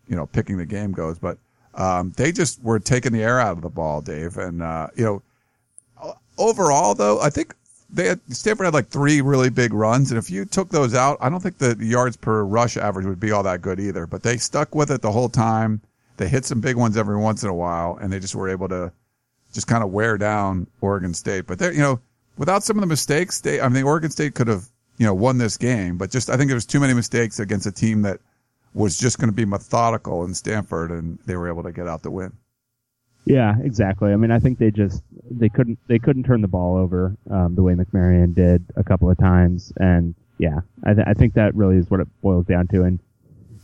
you 0.08 0.16
know, 0.16 0.26
picking 0.26 0.58
the 0.58 0.66
game 0.66 0.92
goes. 0.92 1.18
But, 1.18 1.38
um, 1.78 2.12
they 2.18 2.32
just 2.32 2.62
were 2.64 2.80
taking 2.80 3.14
the 3.14 3.24
air 3.24 3.40
out 3.40 3.56
of 3.56 3.62
the 3.62 3.70
ball, 3.70 4.02
Dave. 4.02 4.38
And, 4.38 4.62
uh, 4.62 4.88
you 4.96 5.06
know, 5.06 6.14
overall 6.38 6.96
though, 6.96 7.22
I 7.22 7.30
think 7.30 7.56
they 7.90 8.08
had, 8.08 8.20
Stanford 8.30 8.66
had 8.66 8.74
like 8.74 8.90
three 8.90 9.22
really 9.22 9.50
big 9.50 9.74
runs. 9.74 10.12
And 10.12 10.18
if 10.18 10.30
you 10.30 10.44
took 10.44 10.70
those 10.70 10.94
out, 10.96 11.18
I 11.22 11.30
don't 11.30 11.42
think 11.42 11.60
the 11.60 11.78
yards 11.80 12.18
per 12.18 12.44
rush 12.44 12.78
average 12.78 13.06
would 13.06 13.20
be 13.20 13.32
all 13.32 13.44
that 13.44 13.62
good 13.62 13.80
either, 13.80 14.08
but 14.08 14.24
they 14.24 14.38
stuck 14.38 14.76
with 14.76 14.92
it 14.92 15.02
the 15.02 15.12
whole 15.12 15.30
time. 15.30 15.82
They 16.18 16.28
hit 16.28 16.46
some 16.46 16.60
big 16.60 16.76
ones 16.76 16.98
every 16.98 17.18
once 17.18 17.44
in 17.44 17.50
a 17.50 17.54
while 17.54 17.98
and 18.02 18.12
they 18.12 18.20
just 18.20 18.36
were 18.36 18.50
able 18.50 18.68
to, 18.70 18.92
just 19.54 19.68
kind 19.68 19.84
of 19.84 19.92
wear 19.92 20.18
down 20.18 20.68
Oregon 20.82 21.14
State. 21.14 21.46
But 21.48 21.60
they 21.60 21.72
you 21.74 21.80
know, 21.80 22.00
without 22.38 22.64
some 22.64 22.76
of 22.78 22.82
the 22.82 22.88
mistakes, 22.88 23.40
they, 23.40 23.62
I 23.62 23.70
mean, 23.70 23.84
Oregon 23.84 24.10
State 24.10 24.34
could 24.34 24.48
have, 24.48 24.66
you 24.98 25.06
know, 25.06 25.14
won 25.14 25.38
this 25.38 25.58
game, 25.58 25.98
but 25.98 26.10
just, 26.10 26.30
I 26.30 26.38
think 26.38 26.50
there 26.50 26.56
was 26.56 26.66
too 26.66 26.80
many 26.80 26.96
mistakes 26.96 27.40
against 27.40 27.68
a 27.68 27.72
team 27.72 28.02
that 28.02 28.20
was 28.78 28.98
just 28.98 29.18
going 29.18 29.30
to 29.30 29.36
be 29.36 29.46
methodical 29.46 30.24
in 30.24 30.34
Stanford 30.34 30.92
and 30.92 31.18
they 31.26 31.36
were 31.36 31.50
able 31.50 31.64
to 31.64 31.72
get 31.72 31.88
out 31.88 32.04
the 32.04 32.12
win. 32.12 32.32
Yeah, 33.26 33.56
exactly. 33.62 34.14
I 34.14 34.16
mean, 34.16 34.32
I 34.32 34.40
think 34.40 34.58
they 34.58 34.72
just 34.72 35.04
they 35.30 35.50
couldn't 35.50 35.80
they 35.88 36.00
couldn't 36.00 36.24
turn 36.24 36.42
the 36.42 36.48
ball 36.48 36.78
over 36.78 37.18
um, 37.30 37.56
the 37.56 37.62
way 37.62 37.74
McMaryion 37.74 38.34
did 38.34 38.64
a 38.78 38.84
couple 38.86 39.10
of 39.12 39.18
times, 39.18 39.74
and 39.78 40.16
yeah, 40.38 40.62
I, 40.86 40.94
th- 40.94 41.08
I 41.08 41.14
think 41.14 41.34
that 41.34 41.54
really 41.54 41.76
is 41.76 41.90
what 41.90 42.00
it 42.00 42.08
boils 42.22 42.46
down 42.46 42.68
to. 42.68 42.84
And 42.84 43.00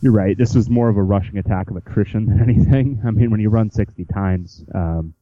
you're 0.02 0.12
right, 0.12 0.36
this 0.36 0.54
was 0.54 0.68
more 0.68 0.90
of 0.90 0.98
a 0.98 1.02
rushing 1.02 1.38
attack 1.38 1.70
of 1.70 1.76
attrition 1.76 2.26
than 2.28 2.42
anything. 2.42 3.00
I 3.06 3.10
mean, 3.10 3.30
when 3.30 3.40
you 3.40 3.48
run 3.48 3.70
60 3.70 4.04
times, 4.06 4.62
um, 4.74 5.14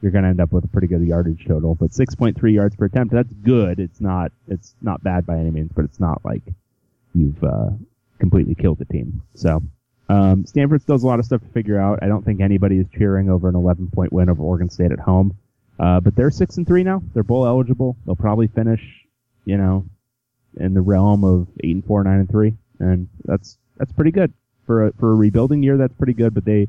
you're 0.00 0.12
going 0.12 0.24
to 0.24 0.30
end 0.30 0.40
up 0.40 0.52
with 0.52 0.64
a 0.64 0.68
pretty 0.68 0.86
good 0.86 1.02
yardage 1.02 1.44
total. 1.46 1.74
But 1.74 1.90
6.3 1.90 2.52
yards 2.54 2.74
per 2.74 2.86
attempt, 2.86 3.12
that's 3.12 3.32
good. 3.42 3.78
It's 3.78 4.00
not, 4.00 4.32
it's 4.48 4.74
not 4.80 5.02
bad 5.02 5.26
by 5.26 5.36
any 5.36 5.50
means, 5.50 5.70
but 5.74 5.84
it's 5.84 6.00
not 6.00 6.24
like 6.24 6.42
you've, 7.14 7.42
uh, 7.44 7.70
completely 8.22 8.54
killed 8.54 8.78
the 8.78 8.84
team. 8.84 9.20
So, 9.34 9.60
um, 10.08 10.46
Stanford 10.46 10.80
still 10.80 10.94
has 10.94 11.02
a 11.02 11.06
lot 11.08 11.18
of 11.18 11.24
stuff 11.24 11.40
to 11.40 11.48
figure 11.48 11.76
out. 11.80 11.98
I 12.02 12.06
don't 12.06 12.24
think 12.24 12.40
anybody 12.40 12.78
is 12.78 12.86
cheering 12.96 13.28
over 13.28 13.48
an 13.48 13.56
11 13.56 13.90
point 13.92 14.12
win 14.12 14.30
over 14.30 14.40
Oregon 14.40 14.70
State 14.70 14.92
at 14.92 15.00
home. 15.00 15.36
Uh, 15.80 15.98
but 15.98 16.14
they're 16.14 16.30
six 16.30 16.56
and 16.56 16.64
three 16.66 16.84
now. 16.84 17.02
They're 17.14 17.24
bowl 17.24 17.44
eligible. 17.46 17.96
They'll 18.06 18.14
probably 18.14 18.46
finish, 18.46 18.80
you 19.44 19.56
know, 19.56 19.84
in 20.60 20.72
the 20.72 20.80
realm 20.80 21.24
of 21.24 21.48
eight 21.64 21.74
and 21.74 21.84
four, 21.84 22.04
nine 22.04 22.20
and 22.20 22.30
three. 22.30 22.54
And 22.78 23.08
that's, 23.24 23.58
that's 23.76 23.92
pretty 23.92 24.12
good 24.12 24.32
for 24.66 24.86
a, 24.86 24.92
for 24.92 25.10
a 25.10 25.14
rebuilding 25.16 25.64
year. 25.64 25.76
That's 25.76 25.94
pretty 25.94 26.12
good, 26.12 26.32
but 26.32 26.44
they, 26.44 26.68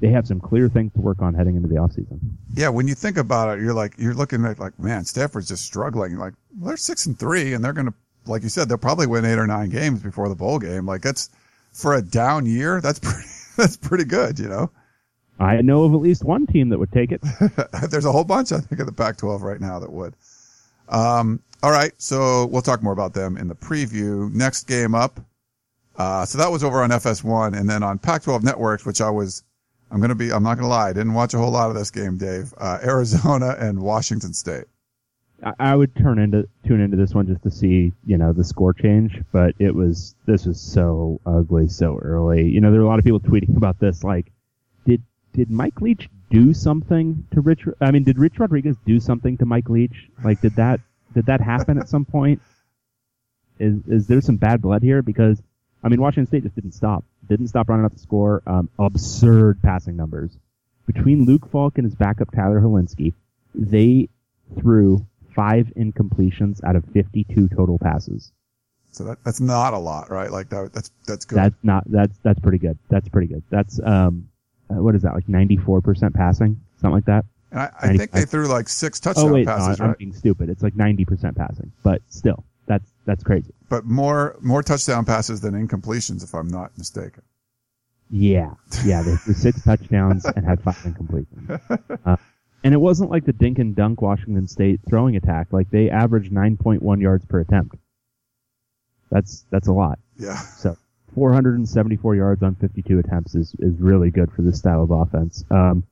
they 0.00 0.08
have 0.08 0.26
some 0.26 0.40
clear 0.40 0.68
things 0.68 0.92
to 0.94 1.00
work 1.00 1.22
on 1.22 1.34
heading 1.34 1.54
into 1.54 1.68
the 1.68 1.76
offseason. 1.76 2.18
Yeah, 2.54 2.70
when 2.70 2.88
you 2.88 2.96
think 2.96 3.16
about 3.16 3.56
it, 3.56 3.62
you're 3.62 3.74
like 3.74 3.94
you're 3.98 4.14
looking 4.14 4.44
at 4.44 4.58
like, 4.58 4.76
man, 4.78 5.04
Stanford's 5.04 5.48
just 5.48 5.64
struggling. 5.64 6.16
Like 6.16 6.34
well, 6.58 6.68
they're 6.68 6.76
six 6.76 7.06
and 7.06 7.18
three, 7.18 7.52
and 7.52 7.64
they're 7.64 7.72
gonna, 7.72 7.94
like 8.28 8.42
you 8.42 8.48
said, 8.48 8.68
they'll 8.68 8.78
probably 8.78 9.06
win 9.06 9.24
eight 9.24 9.38
or 9.38 9.46
nine 9.46 9.70
games 9.70 10.02
before 10.02 10.28
the 10.28 10.34
bowl 10.34 10.58
game. 10.58 10.86
Like 10.86 11.02
that's 11.02 11.30
for 11.72 11.94
a 11.94 12.02
down 12.02 12.46
year, 12.46 12.80
that's 12.80 12.98
pretty 13.02 13.28
that's 13.56 13.76
pretty 13.76 14.04
good, 14.04 14.38
you 14.38 14.48
know. 14.48 14.70
I 15.40 15.60
know 15.62 15.84
of 15.84 15.94
at 15.94 16.00
least 16.00 16.24
one 16.24 16.46
team 16.46 16.68
that 16.70 16.78
would 16.78 16.90
take 16.90 17.12
it. 17.12 17.22
There's 17.90 18.04
a 18.04 18.12
whole 18.12 18.24
bunch, 18.24 18.50
I 18.50 18.58
think, 18.58 18.80
of 18.80 18.86
the 18.86 18.92
Pac-12 18.92 19.40
right 19.40 19.60
now 19.60 19.78
that 19.78 19.92
would. 19.92 20.14
Um, 20.88 21.40
all 21.62 21.70
right, 21.70 21.92
so 21.98 22.46
we'll 22.46 22.62
talk 22.62 22.82
more 22.82 22.92
about 22.92 23.14
them 23.14 23.36
in 23.36 23.46
the 23.46 23.54
preview. 23.54 24.32
Next 24.34 24.64
game 24.64 24.96
up. 24.96 25.20
Uh, 25.96 26.24
so 26.24 26.38
that 26.38 26.50
was 26.50 26.64
over 26.64 26.82
on 26.82 26.90
FS1, 26.90 27.56
and 27.56 27.70
then 27.70 27.84
on 27.84 27.98
Pac-12 27.98 28.42
networks, 28.42 28.84
which 28.84 29.00
I 29.00 29.10
was 29.10 29.44
I'm 29.90 30.00
gonna 30.00 30.14
be. 30.14 30.32
I'm 30.32 30.42
not 30.42 30.56
gonna 30.56 30.68
lie. 30.68 30.90
I 30.90 30.92
didn't 30.92 31.14
watch 31.14 31.34
a 31.34 31.38
whole 31.38 31.50
lot 31.50 31.70
of 31.70 31.76
this 31.76 31.90
game, 31.90 32.18
Dave. 32.18 32.52
Uh, 32.58 32.78
Arizona 32.82 33.56
and 33.58 33.80
Washington 33.80 34.34
State. 34.34 34.64
I 35.58 35.74
would 35.74 35.94
turn 35.94 36.18
into 36.18 36.48
tune 36.66 36.80
into 36.80 36.96
this 36.96 37.14
one 37.14 37.26
just 37.28 37.42
to 37.44 37.50
see, 37.50 37.92
you 38.04 38.18
know, 38.18 38.32
the 38.32 38.42
score 38.42 38.72
change, 38.72 39.22
but 39.32 39.54
it 39.60 39.72
was 39.72 40.16
this 40.26 40.46
was 40.46 40.60
so 40.60 41.20
ugly 41.24 41.68
so 41.68 41.96
early. 41.98 42.48
You 42.48 42.60
know, 42.60 42.72
there 42.72 42.80
are 42.80 42.84
a 42.84 42.88
lot 42.88 42.98
of 42.98 43.04
people 43.04 43.20
tweeting 43.20 43.56
about 43.56 43.78
this. 43.78 44.02
Like, 44.02 44.32
did 44.84 45.02
did 45.32 45.48
Mike 45.50 45.80
Leach 45.80 46.08
do 46.30 46.52
something 46.52 47.24
to 47.32 47.40
Rich? 47.40 47.66
I 47.80 47.92
mean, 47.92 48.02
did 48.02 48.18
Rich 48.18 48.40
Rodriguez 48.40 48.76
do 48.84 48.98
something 48.98 49.36
to 49.38 49.46
Mike 49.46 49.68
Leach? 49.68 50.08
Like, 50.24 50.40
did 50.40 50.56
that 50.56 50.80
did 51.14 51.26
that 51.26 51.40
happen 51.40 51.78
at 51.78 51.88
some 51.88 52.04
point? 52.04 52.42
Is 53.60 53.76
is 53.86 54.06
there 54.08 54.20
some 54.20 54.38
bad 54.38 54.60
blood 54.60 54.82
here? 54.82 55.02
Because 55.02 55.40
I 55.84 55.88
mean, 55.88 56.00
Washington 56.00 56.26
State 56.26 56.42
just 56.42 56.56
didn't 56.56 56.72
stop. 56.72 57.04
Didn't 57.28 57.48
stop 57.48 57.68
running 57.68 57.86
up 57.86 57.92
the 57.92 58.00
score. 58.00 58.42
Um, 58.44 58.68
absurd 58.78 59.62
passing 59.62 59.96
numbers. 59.96 60.36
Between 60.86 61.26
Luke 61.26 61.48
Falk 61.50 61.78
and 61.78 61.84
his 61.84 61.94
backup 61.94 62.32
Tyler 62.32 62.60
Hilinski, 62.60 63.12
they 63.54 64.08
threw 64.58 65.06
five 65.38 65.72
incompletions 65.76 66.64
out 66.64 66.74
of 66.74 66.84
52 66.86 67.48
total 67.50 67.78
passes. 67.78 68.32
So 68.90 69.04
that, 69.04 69.18
that's 69.24 69.38
not 69.38 69.72
a 69.72 69.78
lot, 69.78 70.10
right? 70.10 70.32
Like 70.32 70.48
that, 70.48 70.72
that's, 70.72 70.90
that's 71.06 71.24
good. 71.24 71.36
That's 71.36 71.54
not, 71.62 71.84
that's, 71.86 72.18
that's 72.24 72.40
pretty 72.40 72.58
good. 72.58 72.76
That's 72.88 73.08
pretty 73.08 73.28
good. 73.28 73.44
That's, 73.48 73.78
um, 73.84 74.28
uh, 74.68 74.82
what 74.82 74.96
is 74.96 75.02
that, 75.02 75.14
like 75.14 75.28
94% 75.28 76.12
passing? 76.12 76.60
Something 76.80 76.90
like 76.90 77.04
that? 77.04 77.24
And 77.52 77.60
I, 77.60 77.70
I 77.80 77.96
think 77.96 78.10
they 78.10 78.24
threw 78.24 78.48
like 78.48 78.68
six 78.68 78.98
touchdown 78.98 79.28
oh, 79.28 79.32
wait, 79.34 79.46
passes, 79.46 79.78
no, 79.78 79.84
I'm 79.84 79.90
right? 79.90 79.98
being 79.98 80.12
stupid. 80.12 80.48
It's 80.48 80.64
like 80.64 80.74
90% 80.74 81.36
passing, 81.36 81.70
but 81.84 82.02
still, 82.08 82.44
that's, 82.66 82.90
that's 83.06 83.22
crazy. 83.22 83.54
But 83.68 83.84
more, 83.84 84.36
more 84.40 84.64
touchdown 84.64 85.04
passes 85.04 85.40
than 85.40 85.54
incompletions, 85.54 86.24
if 86.24 86.34
I'm 86.34 86.48
not 86.48 86.76
mistaken. 86.76 87.22
Yeah, 88.10 88.54
yeah, 88.84 89.02
they 89.02 89.14
threw 89.14 89.34
six 89.34 89.62
touchdowns 89.62 90.24
and 90.24 90.44
had 90.44 90.60
five 90.62 90.78
incompletions. 90.78 91.60
Uh, 92.04 92.16
and 92.64 92.74
it 92.74 92.78
wasn't 92.78 93.10
like 93.10 93.24
the 93.24 93.32
dink 93.32 93.58
and 93.58 93.74
dunk 93.74 94.02
Washington 94.02 94.46
State 94.46 94.80
throwing 94.88 95.16
attack. 95.16 95.48
Like 95.52 95.70
they 95.70 95.90
averaged 95.90 96.32
9.1 96.32 97.00
yards 97.00 97.24
per 97.26 97.40
attempt. 97.40 97.76
That's 99.10 99.46
that's 99.50 99.68
a 99.68 99.72
lot. 99.72 99.98
Yeah. 100.16 100.36
So 100.36 100.76
474 101.14 102.16
yards 102.16 102.42
on 102.42 102.54
52 102.56 102.98
attempts 102.98 103.34
is 103.34 103.54
is 103.58 103.80
really 103.80 104.10
good 104.10 104.30
for 104.32 104.42
this 104.42 104.58
style 104.58 104.82
of 104.82 104.90
offense. 104.90 105.44
Um, 105.50 105.84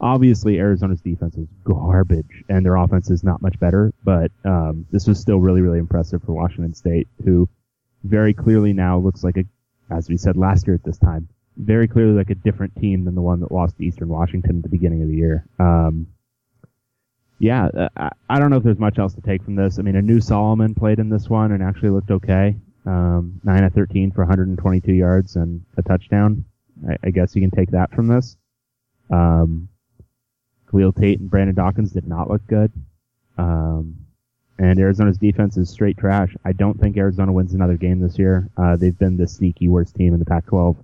obviously 0.00 0.58
Arizona's 0.58 1.00
defense 1.00 1.36
is 1.36 1.48
garbage 1.64 2.44
and 2.48 2.64
their 2.64 2.76
offense 2.76 3.10
is 3.10 3.24
not 3.24 3.42
much 3.42 3.58
better, 3.58 3.92
but 4.04 4.30
um, 4.44 4.86
this 4.90 5.06
was 5.06 5.18
still 5.18 5.38
really 5.38 5.60
really 5.60 5.78
impressive 5.78 6.22
for 6.22 6.32
Washington 6.32 6.74
State, 6.74 7.08
who 7.24 7.48
very 8.04 8.34
clearly 8.34 8.72
now 8.72 8.98
looks 8.98 9.24
like 9.24 9.36
a, 9.36 9.44
as 9.90 10.08
we 10.08 10.16
said 10.16 10.36
last 10.36 10.66
year 10.66 10.74
at 10.74 10.84
this 10.84 10.98
time, 10.98 11.28
very 11.56 11.86
clearly 11.86 12.12
like 12.12 12.30
a 12.30 12.34
different 12.34 12.74
team 12.76 13.04
than 13.04 13.14
the 13.14 13.22
one 13.22 13.40
that 13.40 13.52
lost 13.52 13.76
to 13.76 13.84
Eastern 13.84 14.08
Washington 14.08 14.56
at 14.56 14.62
the 14.62 14.68
beginning 14.68 15.02
of 15.02 15.08
the 15.08 15.14
year. 15.14 15.46
Um, 15.58 16.06
yeah, 17.38 17.68
I, 17.96 18.10
I 18.28 18.38
don't 18.38 18.50
know 18.50 18.56
if 18.56 18.62
there's 18.62 18.78
much 18.78 18.98
else 18.98 19.14
to 19.14 19.20
take 19.20 19.42
from 19.42 19.54
this. 19.56 19.78
I 19.78 19.82
mean, 19.82 19.96
Anu 19.96 20.20
Solomon 20.20 20.74
played 20.74 20.98
in 20.98 21.08
this 21.08 21.28
one 21.28 21.52
and 21.52 21.62
actually 21.62 21.90
looked 21.90 22.10
okay. 22.10 22.56
Um, 22.86 23.40
9 23.44 23.64
of 23.64 23.72
13 23.72 24.12
for 24.12 24.22
122 24.22 24.92
yards 24.92 25.36
and 25.36 25.64
a 25.76 25.82
touchdown. 25.82 26.44
I, 26.88 26.96
I 27.04 27.10
guess 27.10 27.34
you 27.34 27.42
can 27.42 27.50
take 27.50 27.70
that 27.70 27.92
from 27.92 28.08
this. 28.08 28.36
Um, 29.10 29.68
Khalil 30.70 30.92
Tate 30.92 31.20
and 31.20 31.30
Brandon 31.30 31.54
Dawkins 31.54 31.92
did 31.92 32.06
not 32.06 32.30
look 32.30 32.46
good. 32.46 32.72
Um, 33.38 33.96
and 34.58 34.78
Arizona's 34.78 35.18
defense 35.18 35.56
is 35.56 35.68
straight 35.68 35.98
trash. 35.98 36.34
I 36.44 36.52
don't 36.52 36.80
think 36.80 36.96
Arizona 36.96 37.32
wins 37.32 37.54
another 37.54 37.76
game 37.76 38.00
this 38.00 38.18
year. 38.18 38.48
Uh, 38.56 38.76
they've 38.76 38.98
been 38.98 39.16
the 39.16 39.26
sneaky 39.26 39.68
worst 39.68 39.96
team 39.96 40.12
in 40.12 40.20
the 40.20 40.26
Pac-12 40.26 40.76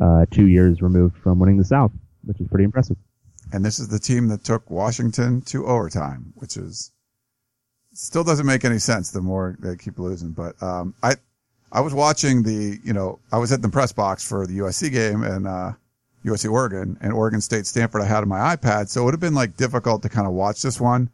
uh, 0.00 0.26
two 0.30 0.46
years 0.46 0.82
removed 0.82 1.16
from 1.16 1.38
winning 1.38 1.56
the 1.56 1.64
South, 1.64 1.92
which 2.24 2.40
is 2.40 2.48
pretty 2.48 2.64
impressive. 2.64 2.96
And 3.52 3.64
this 3.64 3.78
is 3.78 3.88
the 3.88 3.98
team 3.98 4.28
that 4.28 4.44
took 4.44 4.70
Washington 4.70 5.40
to 5.42 5.66
overtime, 5.66 6.32
which 6.34 6.56
is 6.56 6.92
still 7.92 8.24
doesn't 8.24 8.46
make 8.46 8.64
any 8.64 8.78
sense 8.78 9.10
the 9.10 9.20
more 9.20 9.56
they 9.60 9.76
keep 9.76 9.98
losing. 9.98 10.32
But 10.32 10.60
um, 10.62 10.94
I 11.02 11.16
I 11.72 11.80
was 11.80 11.94
watching 11.94 12.42
the 12.42 12.78
you 12.82 12.92
know 12.92 13.18
I 13.32 13.38
was 13.38 13.52
at 13.52 13.62
the 13.62 13.68
press 13.68 13.92
box 13.92 14.26
for 14.26 14.46
the 14.46 14.58
USC 14.58 14.90
game 14.90 15.22
and 15.22 15.46
uh, 15.46 15.72
USC 16.24 16.50
Oregon 16.50 16.98
and 17.00 17.12
Oregon 17.12 17.40
State 17.40 17.66
Stanford. 17.66 18.02
I 18.02 18.06
had 18.06 18.22
on 18.22 18.28
my 18.28 18.56
iPad, 18.56 18.88
so 18.88 19.02
it 19.02 19.04
would 19.06 19.14
have 19.14 19.20
been 19.20 19.34
like 19.34 19.56
difficult 19.56 20.02
to 20.02 20.08
kind 20.08 20.26
of 20.26 20.32
watch 20.32 20.62
this 20.62 20.80
one. 20.80 21.10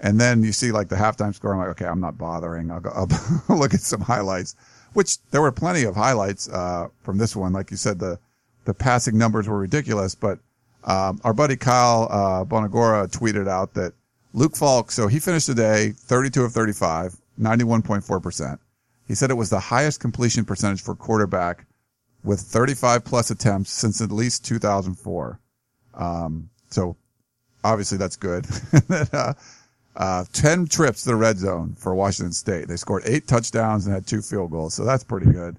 And 0.00 0.20
then 0.20 0.42
you 0.42 0.52
see 0.52 0.72
like 0.72 0.88
the 0.88 0.96
halftime 0.96 1.34
score. 1.34 1.52
I'm 1.52 1.58
like, 1.58 1.68
okay, 1.68 1.86
I'm 1.86 2.00
not 2.00 2.18
bothering. 2.18 2.70
I'll 2.70 2.80
go 2.80 2.90
I'll 2.90 3.56
look 3.56 3.72
at 3.74 3.80
some 3.80 4.00
highlights, 4.00 4.54
which 4.92 5.18
there 5.30 5.42
were 5.42 5.52
plenty 5.52 5.84
of 5.84 5.94
highlights 5.94 6.48
uh, 6.48 6.88
from 7.02 7.18
this 7.18 7.36
one. 7.36 7.52
Like 7.52 7.70
you 7.70 7.76
said, 7.76 7.98
the 7.98 8.18
the 8.64 8.74
passing 8.74 9.16
numbers 9.16 9.48
were 9.48 9.58
ridiculous, 9.58 10.14
but 10.14 10.38
um, 10.84 11.20
our 11.24 11.32
buddy 11.32 11.56
Kyle 11.56 12.08
uh, 12.10 12.44
Bonagura 12.44 13.08
tweeted 13.10 13.48
out 13.48 13.74
that 13.74 13.92
Luke 14.32 14.56
Falk, 14.56 14.90
so 14.90 15.06
he 15.08 15.18
finished 15.18 15.46
the 15.46 15.54
day 15.54 15.90
32 15.90 16.44
of 16.44 16.52
35, 16.52 17.16
91.4%. 17.40 18.58
He 19.06 19.14
said 19.14 19.30
it 19.30 19.34
was 19.34 19.50
the 19.50 19.60
highest 19.60 20.00
completion 20.00 20.44
percentage 20.44 20.82
for 20.82 20.94
quarterback 20.94 21.64
with 22.24 22.40
35 22.40 23.04
plus 23.04 23.30
attempts 23.30 23.70
since 23.70 24.00
at 24.00 24.10
least 24.10 24.44
2004. 24.44 25.40
Um, 25.94 26.50
so 26.70 26.96
obviously 27.64 27.98
that's 27.98 28.16
good. 28.16 28.46
uh, 29.12 29.34
uh, 29.96 30.24
10 30.32 30.66
trips 30.66 31.02
to 31.02 31.08
the 31.10 31.16
red 31.16 31.38
zone 31.38 31.74
for 31.78 31.94
Washington 31.94 32.32
State. 32.32 32.68
They 32.68 32.76
scored 32.76 33.02
eight 33.06 33.26
touchdowns 33.26 33.86
and 33.86 33.94
had 33.94 34.06
two 34.06 34.22
field 34.22 34.50
goals. 34.50 34.74
So 34.74 34.84
that's 34.84 35.04
pretty 35.04 35.30
good. 35.30 35.56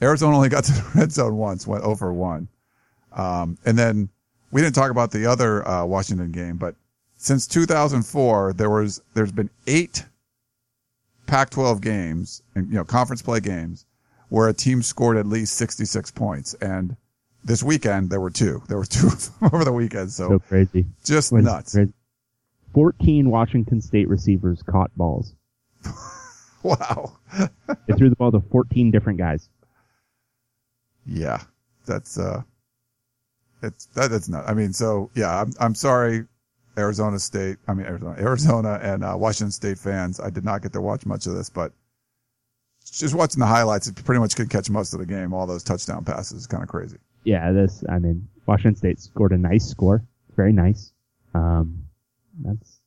Arizona 0.00 0.36
only 0.36 0.48
got 0.48 0.64
to 0.64 0.72
the 0.72 0.90
red 0.94 1.12
zone 1.12 1.36
once, 1.36 1.66
went 1.66 1.84
over 1.84 2.12
one. 2.12 2.48
Um, 3.12 3.58
and 3.64 3.78
then 3.78 4.08
we 4.50 4.60
didn't 4.60 4.74
talk 4.74 4.90
about 4.90 5.10
the 5.10 5.26
other, 5.26 5.66
uh, 5.66 5.84
Washington 5.84 6.30
game, 6.32 6.56
but 6.56 6.74
since 7.16 7.46
2004, 7.46 8.52
there 8.54 8.70
was, 8.70 9.00
there's 9.14 9.32
been 9.32 9.50
eight 9.66 10.04
Pac-12 11.26 11.80
games 11.80 12.42
and, 12.54 12.68
you 12.68 12.74
know, 12.74 12.84
conference 12.84 13.22
play 13.22 13.40
games 13.40 13.86
where 14.28 14.48
a 14.48 14.52
team 14.52 14.82
scored 14.82 15.16
at 15.16 15.26
least 15.26 15.54
66 15.54 16.10
points. 16.10 16.54
And 16.54 16.96
this 17.44 17.62
weekend, 17.62 18.10
there 18.10 18.20
were 18.20 18.30
two. 18.30 18.62
There 18.68 18.76
were 18.78 18.84
two 18.86 19.08
over 19.42 19.64
the 19.64 19.72
weekend. 19.72 20.10
So, 20.10 20.28
So 20.30 20.38
crazy. 20.40 20.86
just 21.04 21.32
nuts. 21.32 21.74
crazy? 21.74 21.92
14 22.74 23.30
Washington 23.30 23.80
State 23.80 24.08
receivers 24.08 24.62
caught 24.62 24.90
balls. 24.96 25.34
Wow. 26.62 27.18
They 27.88 27.94
threw 27.94 28.10
the 28.10 28.16
ball 28.16 28.30
to 28.30 28.40
14 28.40 28.90
different 28.90 29.18
guys. 29.18 29.48
Yeah. 31.06 31.40
That's, 31.86 32.18
uh, 32.18 32.42
it's, 33.62 33.86
that, 33.86 34.10
that's 34.10 34.28
not, 34.28 34.48
I 34.48 34.54
mean, 34.54 34.72
so 34.72 35.10
yeah, 35.14 35.40
I'm, 35.40 35.52
I'm 35.58 35.74
sorry, 35.74 36.26
Arizona 36.78 37.18
State, 37.18 37.56
I 37.66 37.74
mean, 37.74 37.86
Arizona, 37.86 38.14
Arizona 38.18 38.80
and, 38.82 39.04
uh, 39.04 39.14
Washington 39.16 39.50
State 39.50 39.78
fans. 39.78 40.20
I 40.20 40.30
did 40.30 40.44
not 40.44 40.62
get 40.62 40.72
to 40.74 40.80
watch 40.80 41.06
much 41.06 41.26
of 41.26 41.34
this, 41.34 41.50
but 41.50 41.72
just 42.84 43.14
watching 43.14 43.40
the 43.40 43.46
highlights, 43.46 43.88
it 43.88 43.96
pretty 44.04 44.20
much 44.20 44.36
could 44.36 44.50
catch 44.50 44.68
most 44.70 44.92
of 44.92 45.00
the 45.00 45.06
game. 45.06 45.32
All 45.32 45.46
those 45.46 45.64
touchdown 45.64 46.04
passes 46.04 46.40
is 46.40 46.46
kind 46.46 46.62
of 46.62 46.68
crazy. 46.68 46.98
Yeah, 47.24 47.52
this, 47.52 47.82
I 47.88 47.98
mean, 47.98 48.28
Washington 48.46 48.76
State 48.76 49.00
scored 49.00 49.32
a 49.32 49.38
nice 49.38 49.64
score. 49.64 50.04
Very 50.36 50.52
nice. 50.52 50.92
Um, 51.34 51.86
that's, 52.40 52.80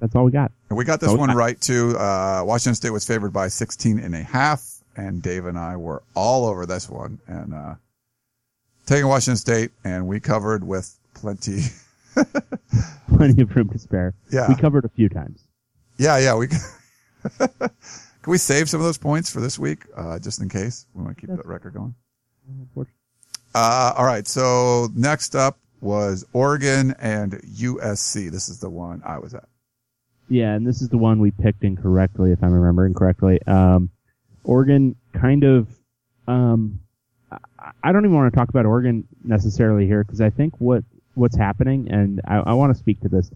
that's 0.00 0.14
all 0.14 0.24
we 0.24 0.30
got. 0.30 0.52
And 0.68 0.78
we 0.78 0.84
got 0.84 1.00
this 1.00 1.12
one 1.12 1.34
right 1.34 1.60
too. 1.60 1.96
Uh, 1.96 2.42
Washington 2.44 2.74
State 2.74 2.90
was 2.90 3.06
favored 3.06 3.32
by 3.32 3.48
16 3.48 3.98
and 3.98 4.14
a 4.14 4.22
half 4.22 4.64
and 4.96 5.22
Dave 5.22 5.46
and 5.46 5.58
I 5.58 5.76
were 5.76 6.02
all 6.14 6.46
over 6.46 6.66
this 6.66 6.88
one 6.88 7.18
and, 7.26 7.54
uh, 7.54 7.74
taking 8.86 9.06
Washington 9.08 9.36
State 9.36 9.70
and 9.84 10.06
we 10.06 10.20
covered 10.20 10.64
with 10.64 10.98
plenty. 11.14 11.62
Plenty 13.16 13.42
of 13.42 13.54
room 13.56 13.68
to 13.70 13.78
spare. 13.78 14.14
Yeah. 14.30 14.48
We 14.48 14.54
covered 14.56 14.84
a 14.84 14.88
few 14.88 15.08
times. 15.08 15.40
Yeah. 15.98 16.18
Yeah. 16.18 16.36
We, 16.36 16.48
can 17.38 17.70
we 18.26 18.38
save 18.38 18.68
some 18.70 18.80
of 18.80 18.86
those 18.86 18.98
points 18.98 19.30
for 19.30 19.40
this 19.40 19.58
week? 19.58 19.84
Uh, 19.96 20.18
just 20.18 20.40
in 20.40 20.48
case 20.48 20.86
we 20.94 21.02
want 21.02 21.16
to 21.16 21.20
keep 21.20 21.30
that 21.36 21.44
record 21.46 21.74
going. 21.74 21.94
Uh, 23.54 23.92
all 23.96 24.04
right. 24.04 24.26
So 24.26 24.88
next 24.94 25.34
up 25.34 25.58
was 25.80 26.24
Oregon 26.32 26.94
and 26.98 27.32
USC. 27.32 28.30
This 28.30 28.48
is 28.48 28.60
the 28.60 28.70
one 28.70 29.02
I 29.04 29.18
was 29.18 29.34
at. 29.34 29.48
Yeah, 30.28 30.54
and 30.54 30.66
this 30.66 30.80
is 30.80 30.88
the 30.88 30.96
one 30.96 31.20
we 31.20 31.30
picked 31.30 31.64
incorrectly, 31.64 32.32
if 32.32 32.42
I'm 32.42 32.52
remembering 32.52 32.94
correctly. 32.94 33.40
Um, 33.46 33.90
Oregon 34.42 34.96
kind 35.12 35.44
of, 35.44 35.68
um, 36.26 36.80
I, 37.82 37.92
don't 37.92 38.04
even 38.04 38.14
want 38.14 38.32
to 38.32 38.36
talk 38.38 38.48
about 38.48 38.64
Oregon 38.64 39.06
necessarily 39.22 39.86
here 39.86 40.02
because 40.02 40.20
I 40.20 40.30
think 40.30 40.54
what 40.58 40.84
what's 41.14 41.36
happening, 41.36 41.88
and 41.90 42.20
I, 42.26 42.36
I 42.36 42.52
want 42.54 42.72
to 42.72 42.78
speak 42.78 43.00
to 43.02 43.08
this. 43.08 43.30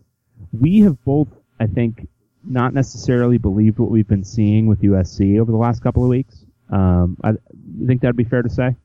We 0.52 0.80
have 0.80 1.02
both, 1.04 1.28
I 1.60 1.66
think, 1.66 2.08
not 2.44 2.72
necessarily 2.72 3.38
believed 3.38 3.78
what 3.78 3.90
we've 3.90 4.08
been 4.08 4.24
seeing 4.24 4.66
with 4.66 4.80
USC 4.82 5.40
over 5.40 5.50
the 5.50 5.58
last 5.58 5.82
couple 5.82 6.02
of 6.02 6.08
weeks. 6.08 6.44
Um, 6.70 7.16
I 7.22 7.30
you 7.30 7.86
think 7.86 8.00
that'd 8.00 8.16
be 8.16 8.24
fair 8.24 8.42
to 8.42 8.50
say. 8.50 8.76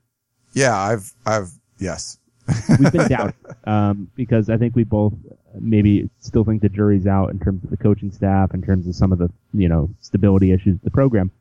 Yeah. 0.54 0.78
I've, 0.78 1.12
I've, 1.26 1.52
yes. 1.80 2.18
We've 2.80 2.92
been 2.92 3.08
doubting 3.08 3.36
um, 3.66 4.10
because 4.16 4.50
I 4.50 4.58
think 4.58 4.76
we 4.76 4.84
both 4.84 5.14
maybe 5.60 6.10
still 6.20 6.44
think 6.44 6.62
the 6.62 6.70
jury's 6.70 7.08
out 7.08 7.30
in 7.32 7.40
terms 7.40 7.64
of 7.64 7.70
the 7.70 7.78
coaching 7.78 8.12
staff, 8.12 8.54
in 8.54 8.62
terms 8.62 8.88
of 8.88 8.96
some 8.96 9.12
of 9.12 9.20
the 9.20 9.30
you 9.54 9.70
know 9.70 9.90
stability 10.00 10.52
issues 10.52 10.76
of 10.76 10.82
the 10.82 10.92
program. 10.92 11.32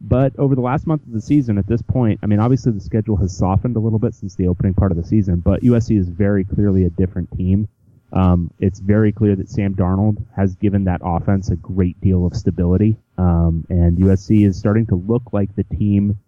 But 0.00 0.38
over 0.38 0.54
the 0.54 0.60
last 0.60 0.86
month 0.86 1.02
of 1.06 1.12
the 1.12 1.22
season, 1.22 1.56
at 1.56 1.66
this 1.66 1.80
point, 1.80 2.20
I 2.22 2.26
mean, 2.26 2.38
obviously 2.38 2.72
the 2.72 2.80
schedule 2.80 3.16
has 3.16 3.36
softened 3.36 3.76
a 3.76 3.80
little 3.80 3.98
bit 3.98 4.14
since 4.14 4.34
the 4.34 4.48
opening 4.48 4.74
part 4.74 4.92
of 4.92 4.98
the 4.98 5.04
season, 5.04 5.40
but 5.40 5.62
USC 5.62 5.98
is 5.98 6.08
very 6.08 6.44
clearly 6.44 6.84
a 6.84 6.90
different 6.90 7.30
team. 7.36 7.68
Um, 8.12 8.50
it's 8.60 8.78
very 8.78 9.10
clear 9.10 9.34
that 9.36 9.48
Sam 9.48 9.74
Darnold 9.74 10.24
has 10.36 10.54
given 10.54 10.84
that 10.84 11.00
offense 11.02 11.50
a 11.50 11.56
great 11.56 12.00
deal 12.00 12.26
of 12.26 12.34
stability, 12.36 12.96
um, 13.18 13.66
and 13.68 13.98
USC 13.98 14.46
is 14.46 14.58
starting 14.58 14.86
to 14.86 14.94
look 14.94 15.32
like 15.32 15.54
the 15.56 15.64
team 15.64 16.18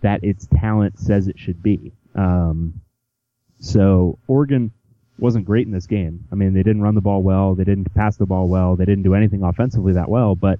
that 0.00 0.24
its 0.24 0.46
talent 0.46 0.98
says 0.98 1.28
it 1.28 1.38
should 1.38 1.62
be. 1.62 1.92
Um, 2.14 2.80
so 3.60 4.18
Oregon 4.26 4.72
wasn't 5.18 5.44
great 5.44 5.66
in 5.66 5.72
this 5.72 5.86
game. 5.86 6.24
I 6.32 6.34
mean, 6.34 6.54
they 6.54 6.62
didn't 6.62 6.82
run 6.82 6.94
the 6.94 7.00
ball 7.00 7.22
well, 7.22 7.54
they 7.54 7.64
didn't 7.64 7.94
pass 7.94 8.16
the 8.16 8.26
ball 8.26 8.48
well, 8.48 8.74
they 8.74 8.86
didn't 8.86 9.04
do 9.04 9.14
anything 9.14 9.42
offensively 9.42 9.92
that 9.92 10.08
well. 10.08 10.34
But 10.34 10.58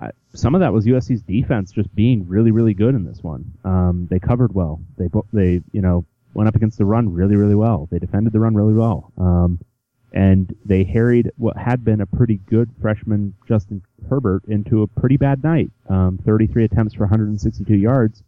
uh, 0.00 0.10
some 0.34 0.54
of 0.54 0.60
that 0.60 0.72
was 0.72 0.84
USC's 0.84 1.22
defense 1.22 1.72
just 1.72 1.94
being 1.94 2.26
really, 2.28 2.50
really 2.50 2.74
good 2.74 2.94
in 2.94 3.04
this 3.04 3.22
one. 3.22 3.52
Um, 3.64 4.08
they 4.10 4.18
covered 4.18 4.54
well. 4.54 4.80
They 4.98 5.08
they 5.32 5.62
you 5.72 5.80
know 5.80 6.04
went 6.34 6.48
up 6.48 6.56
against 6.56 6.78
the 6.78 6.84
run 6.84 7.12
really, 7.12 7.36
really 7.36 7.54
well. 7.54 7.88
They 7.90 7.98
defended 7.98 8.32
the 8.32 8.40
run 8.40 8.54
really 8.54 8.74
well. 8.74 9.12
Um, 9.16 9.58
and 10.12 10.54
they 10.64 10.84
harried 10.84 11.30
what 11.36 11.56
had 11.56 11.84
been 11.84 12.00
a 12.00 12.06
pretty 12.06 12.36
good 12.36 12.70
freshman 12.80 13.34
Justin 13.46 13.82
Herbert 14.08 14.44
into 14.46 14.82
a 14.82 14.86
pretty 14.86 15.16
bad 15.16 15.42
night. 15.42 15.70
Um, 15.88 16.18
33 16.24 16.64
attempts 16.64 16.94
for 16.94 17.00
162 17.00 17.74
yards 17.74 18.22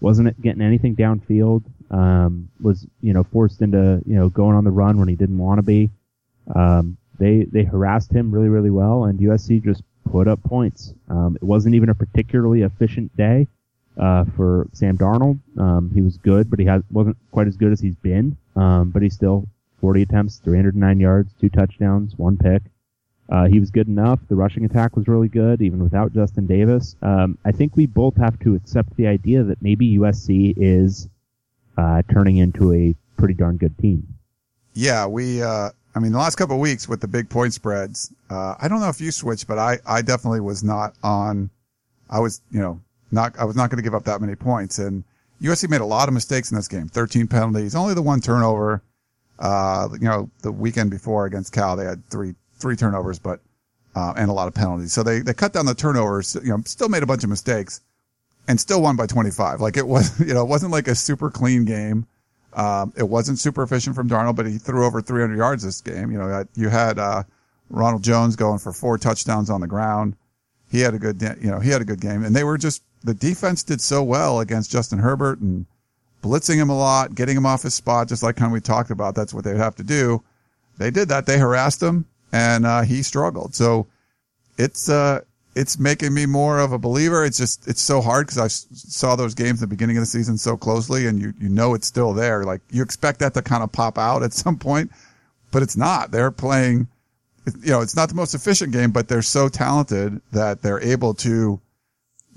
wasn't 0.00 0.40
getting 0.40 0.62
anything 0.62 0.96
downfield. 0.96 1.64
Um, 1.90 2.48
was 2.60 2.86
you 3.00 3.12
know 3.12 3.24
forced 3.24 3.62
into 3.62 4.00
you 4.06 4.14
know 4.14 4.28
going 4.28 4.56
on 4.56 4.64
the 4.64 4.70
run 4.70 4.98
when 4.98 5.08
he 5.08 5.16
didn't 5.16 5.38
want 5.38 5.58
to 5.58 5.62
be. 5.62 5.90
Um, 6.54 6.96
they 7.18 7.44
they 7.44 7.64
harassed 7.64 8.12
him 8.12 8.30
really 8.30 8.48
really 8.48 8.70
well, 8.70 9.04
and 9.04 9.18
USC 9.18 9.62
just 9.62 9.82
put 10.10 10.28
up 10.28 10.42
points. 10.42 10.94
Um, 11.08 11.36
it 11.36 11.42
wasn't 11.42 11.74
even 11.74 11.88
a 11.88 11.94
particularly 11.94 12.62
efficient 12.62 13.16
day 13.16 13.46
uh, 13.98 14.24
for 14.36 14.68
Sam 14.72 14.96
Darnold. 14.96 15.38
Um, 15.58 15.90
he 15.94 16.00
was 16.00 16.16
good, 16.16 16.50
but 16.50 16.58
he 16.58 16.64
has, 16.66 16.82
wasn't 16.90 17.16
quite 17.30 17.46
as 17.46 17.56
good 17.56 17.72
as 17.72 17.80
he's 17.80 17.94
been. 17.96 18.36
Um, 18.56 18.90
but 18.90 19.02
he's 19.02 19.14
still 19.14 19.46
40 19.80 20.02
attempts, 20.02 20.38
309 20.38 21.00
yards, 21.00 21.32
two 21.40 21.48
touchdowns, 21.48 22.14
one 22.16 22.36
pick. 22.36 22.62
Uh, 23.30 23.46
he 23.46 23.60
was 23.60 23.70
good 23.70 23.86
enough. 23.86 24.18
The 24.28 24.34
rushing 24.34 24.64
attack 24.64 24.96
was 24.96 25.06
really 25.06 25.28
good, 25.28 25.62
even 25.62 25.82
without 25.82 26.12
Justin 26.12 26.46
Davis. 26.46 26.96
Um, 27.00 27.38
I 27.44 27.52
think 27.52 27.76
we 27.76 27.86
both 27.86 28.16
have 28.16 28.38
to 28.40 28.56
accept 28.56 28.96
the 28.96 29.06
idea 29.06 29.44
that 29.44 29.62
maybe 29.62 29.98
USC 29.98 30.54
is 30.56 31.08
uh, 31.78 32.02
turning 32.10 32.38
into 32.38 32.72
a 32.72 32.94
pretty 33.16 33.34
darn 33.34 33.56
good 33.56 33.78
team. 33.78 34.06
Yeah, 34.74 35.06
we, 35.06 35.42
uh, 35.42 35.70
I 35.94 35.98
mean, 36.00 36.12
the 36.12 36.18
last 36.18 36.36
couple 36.36 36.56
of 36.56 36.60
weeks 36.60 36.88
with 36.88 37.00
the 37.00 37.08
big 37.08 37.28
point 37.28 37.54
spreads, 37.54 38.12
uh, 38.30 38.56
I 38.60 38.66
don't 38.66 38.80
know 38.80 38.88
if 38.88 39.00
you 39.00 39.12
switched, 39.12 39.46
but 39.46 39.58
I, 39.58 39.78
I 39.86 40.02
definitely 40.02 40.40
was 40.40 40.64
not 40.64 40.94
on, 41.02 41.50
I 42.08 42.18
was, 42.18 42.40
you 42.50 42.60
know, 42.60 42.80
not, 43.12 43.38
I 43.38 43.44
was 43.44 43.56
not 43.56 43.70
going 43.70 43.78
to 43.78 43.82
give 43.82 43.94
up 43.94 44.04
that 44.04 44.20
many 44.20 44.34
points. 44.34 44.78
And 44.78 45.04
USC 45.40 45.68
made 45.68 45.80
a 45.80 45.86
lot 45.86 46.08
of 46.08 46.14
mistakes 46.14 46.50
in 46.50 46.56
this 46.56 46.68
game. 46.68 46.88
13 46.88 47.28
penalties, 47.28 47.74
only 47.74 47.94
the 47.94 48.02
one 48.02 48.20
turnover. 48.20 48.82
Uh, 49.38 49.88
you 49.92 50.06
know, 50.06 50.30
the 50.42 50.52
weekend 50.52 50.90
before 50.90 51.26
against 51.26 51.52
Cal, 51.52 51.74
they 51.74 51.84
had 51.84 52.06
three, 52.10 52.34
three 52.60 52.76
turnovers, 52.76 53.18
but, 53.18 53.40
uh, 53.94 54.14
and 54.16 54.30
a 54.30 54.32
lot 54.32 54.48
of 54.48 54.54
penalties. 54.54 54.92
So 54.92 55.02
they, 55.02 55.20
they 55.20 55.34
cut 55.34 55.52
down 55.52 55.66
the 55.66 55.74
turnovers, 55.74 56.36
you 56.42 56.50
know, 56.50 56.62
still 56.64 56.88
made 56.88 57.02
a 57.02 57.06
bunch 57.06 57.24
of 57.24 57.30
mistakes 57.30 57.80
and 58.48 58.60
still 58.60 58.82
won 58.82 58.96
by 58.96 59.06
25. 59.06 59.60
Like 59.60 59.76
it 59.76 59.86
was, 59.86 60.18
you 60.26 60.34
know, 60.34 60.42
it 60.42 60.48
wasn't 60.48 60.72
like 60.72 60.88
a 60.88 60.94
super 60.94 61.30
clean 61.30 61.64
game. 61.64 62.06
Um, 62.52 62.92
it 62.96 63.08
wasn't 63.08 63.38
super 63.38 63.62
efficient 63.62 63.94
from 63.94 64.08
Darnold, 64.08 64.36
but 64.36 64.46
he 64.46 64.58
threw 64.58 64.84
over 64.84 65.00
300 65.00 65.36
yards 65.36 65.62
this 65.62 65.80
game. 65.80 66.10
You 66.10 66.18
know, 66.18 66.44
you 66.54 66.68
had, 66.68 66.98
uh, 66.98 67.22
Ronald 67.68 68.02
Jones 68.02 68.34
going 68.34 68.58
for 68.58 68.72
four 68.72 68.98
touchdowns 68.98 69.48
on 69.48 69.60
the 69.60 69.68
ground. 69.68 70.16
He 70.68 70.80
had 70.80 70.94
a 70.94 70.98
good, 70.98 71.22
you 71.40 71.50
know, 71.50 71.60
he 71.60 71.70
had 71.70 71.80
a 71.80 71.84
good 71.84 72.00
game 72.00 72.24
and 72.24 72.34
they 72.34 72.44
were 72.44 72.58
just, 72.58 72.82
the 73.02 73.14
defense 73.14 73.62
did 73.62 73.80
so 73.80 74.02
well 74.02 74.40
against 74.40 74.70
Justin 74.70 74.98
Herbert 74.98 75.38
and 75.38 75.66
blitzing 76.22 76.56
him 76.56 76.68
a 76.68 76.76
lot, 76.76 77.14
getting 77.14 77.36
him 77.36 77.46
off 77.46 77.62
his 77.62 77.74
spot, 77.74 78.08
just 78.08 78.22
like 78.22 78.36
kind 78.36 78.50
of 78.50 78.52
we 78.52 78.60
talked 78.60 78.90
about. 78.90 79.14
That's 79.14 79.32
what 79.32 79.44
they'd 79.44 79.56
have 79.56 79.76
to 79.76 79.84
do. 79.84 80.22
They 80.78 80.90
did 80.90 81.08
that. 81.08 81.26
They 81.26 81.38
harassed 81.38 81.82
him 81.82 82.06
and, 82.32 82.66
uh, 82.66 82.82
he 82.82 83.02
struggled. 83.02 83.54
So 83.54 83.86
it's, 84.58 84.88
uh, 84.88 85.20
it's 85.56 85.78
making 85.78 86.14
me 86.14 86.26
more 86.26 86.60
of 86.60 86.72
a 86.72 86.78
believer. 86.78 87.24
It's 87.24 87.36
just, 87.36 87.66
it's 87.66 87.82
so 87.82 88.00
hard 88.00 88.26
because 88.26 88.38
I 88.38 88.46
saw 88.48 89.16
those 89.16 89.34
games 89.34 89.60
at 89.62 89.68
the 89.68 89.74
beginning 89.74 89.96
of 89.96 90.02
the 90.02 90.06
season 90.06 90.38
so 90.38 90.56
closely 90.56 91.06
and 91.06 91.20
you, 91.20 91.34
you 91.40 91.48
know, 91.48 91.74
it's 91.74 91.86
still 91.88 92.12
there. 92.12 92.44
Like 92.44 92.60
you 92.70 92.82
expect 92.82 93.18
that 93.20 93.34
to 93.34 93.42
kind 93.42 93.62
of 93.62 93.72
pop 93.72 93.98
out 93.98 94.22
at 94.22 94.32
some 94.44 94.56
point, 94.58 94.90
but 95.50 95.62
it's 95.62 95.76
not. 95.76 96.12
They're 96.12 96.30
playing, 96.30 96.86
you 97.62 97.70
know, 97.70 97.80
it's 97.80 97.96
not 97.96 98.08
the 98.08 98.14
most 98.14 98.34
efficient 98.34 98.72
game, 98.72 98.92
but 98.92 99.08
they're 99.08 99.22
so 99.22 99.48
talented 99.48 100.20
that 100.32 100.62
they're 100.62 100.80
able 100.82 101.14
to 101.14 101.60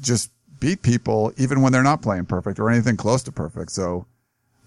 just 0.01 0.32
beat 0.60 0.82
people 0.82 1.32
even 1.38 1.62
when 1.62 1.71
they're 1.71 1.84
not 1.84 2.01
playing 2.01 2.25
perfect 2.25 2.58
or 2.60 2.69
anything 2.69 2.97
close 2.97 3.21
to 3.23 3.32
perfect. 3.32 3.71
So 3.71 4.08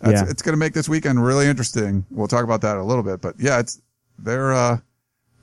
Yeah. 0.06 0.24
it's 0.28 0.42
going 0.42 0.52
to 0.52 0.58
make 0.58 0.72
this 0.72 0.88
weekend 0.88 1.22
really 1.24 1.46
interesting. 1.46 2.04
We'll 2.10 2.28
talk 2.28 2.44
about 2.44 2.60
that 2.60 2.76
a 2.76 2.82
little 2.84 3.02
bit, 3.02 3.20
but 3.20 3.34
yeah, 3.40 3.58
it's, 3.58 3.80
they're, 4.18 4.52
uh, 4.52 4.78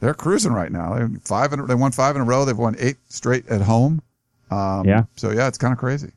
they're 0.03 0.13
cruising 0.13 0.51
right 0.51 0.71
now. 0.71 0.95
They 0.95 1.19
five 1.19 1.53
in, 1.53 1.65
they 1.65 1.75
won 1.75 1.91
five 1.91 2.15
in 2.15 2.21
a 2.21 2.25
row. 2.25 2.43
They've 2.43 2.57
won 2.57 2.75
eight 2.77 2.97
straight 3.07 3.47
at 3.47 3.61
home. 3.61 4.01
Um, 4.51 4.85
Yeah. 4.85 5.03
So 5.15 5.31
yeah, 5.31 5.47
it's 5.47 5.57
kind 5.57 5.71
of 5.71 5.79
crazy. 5.79 6.11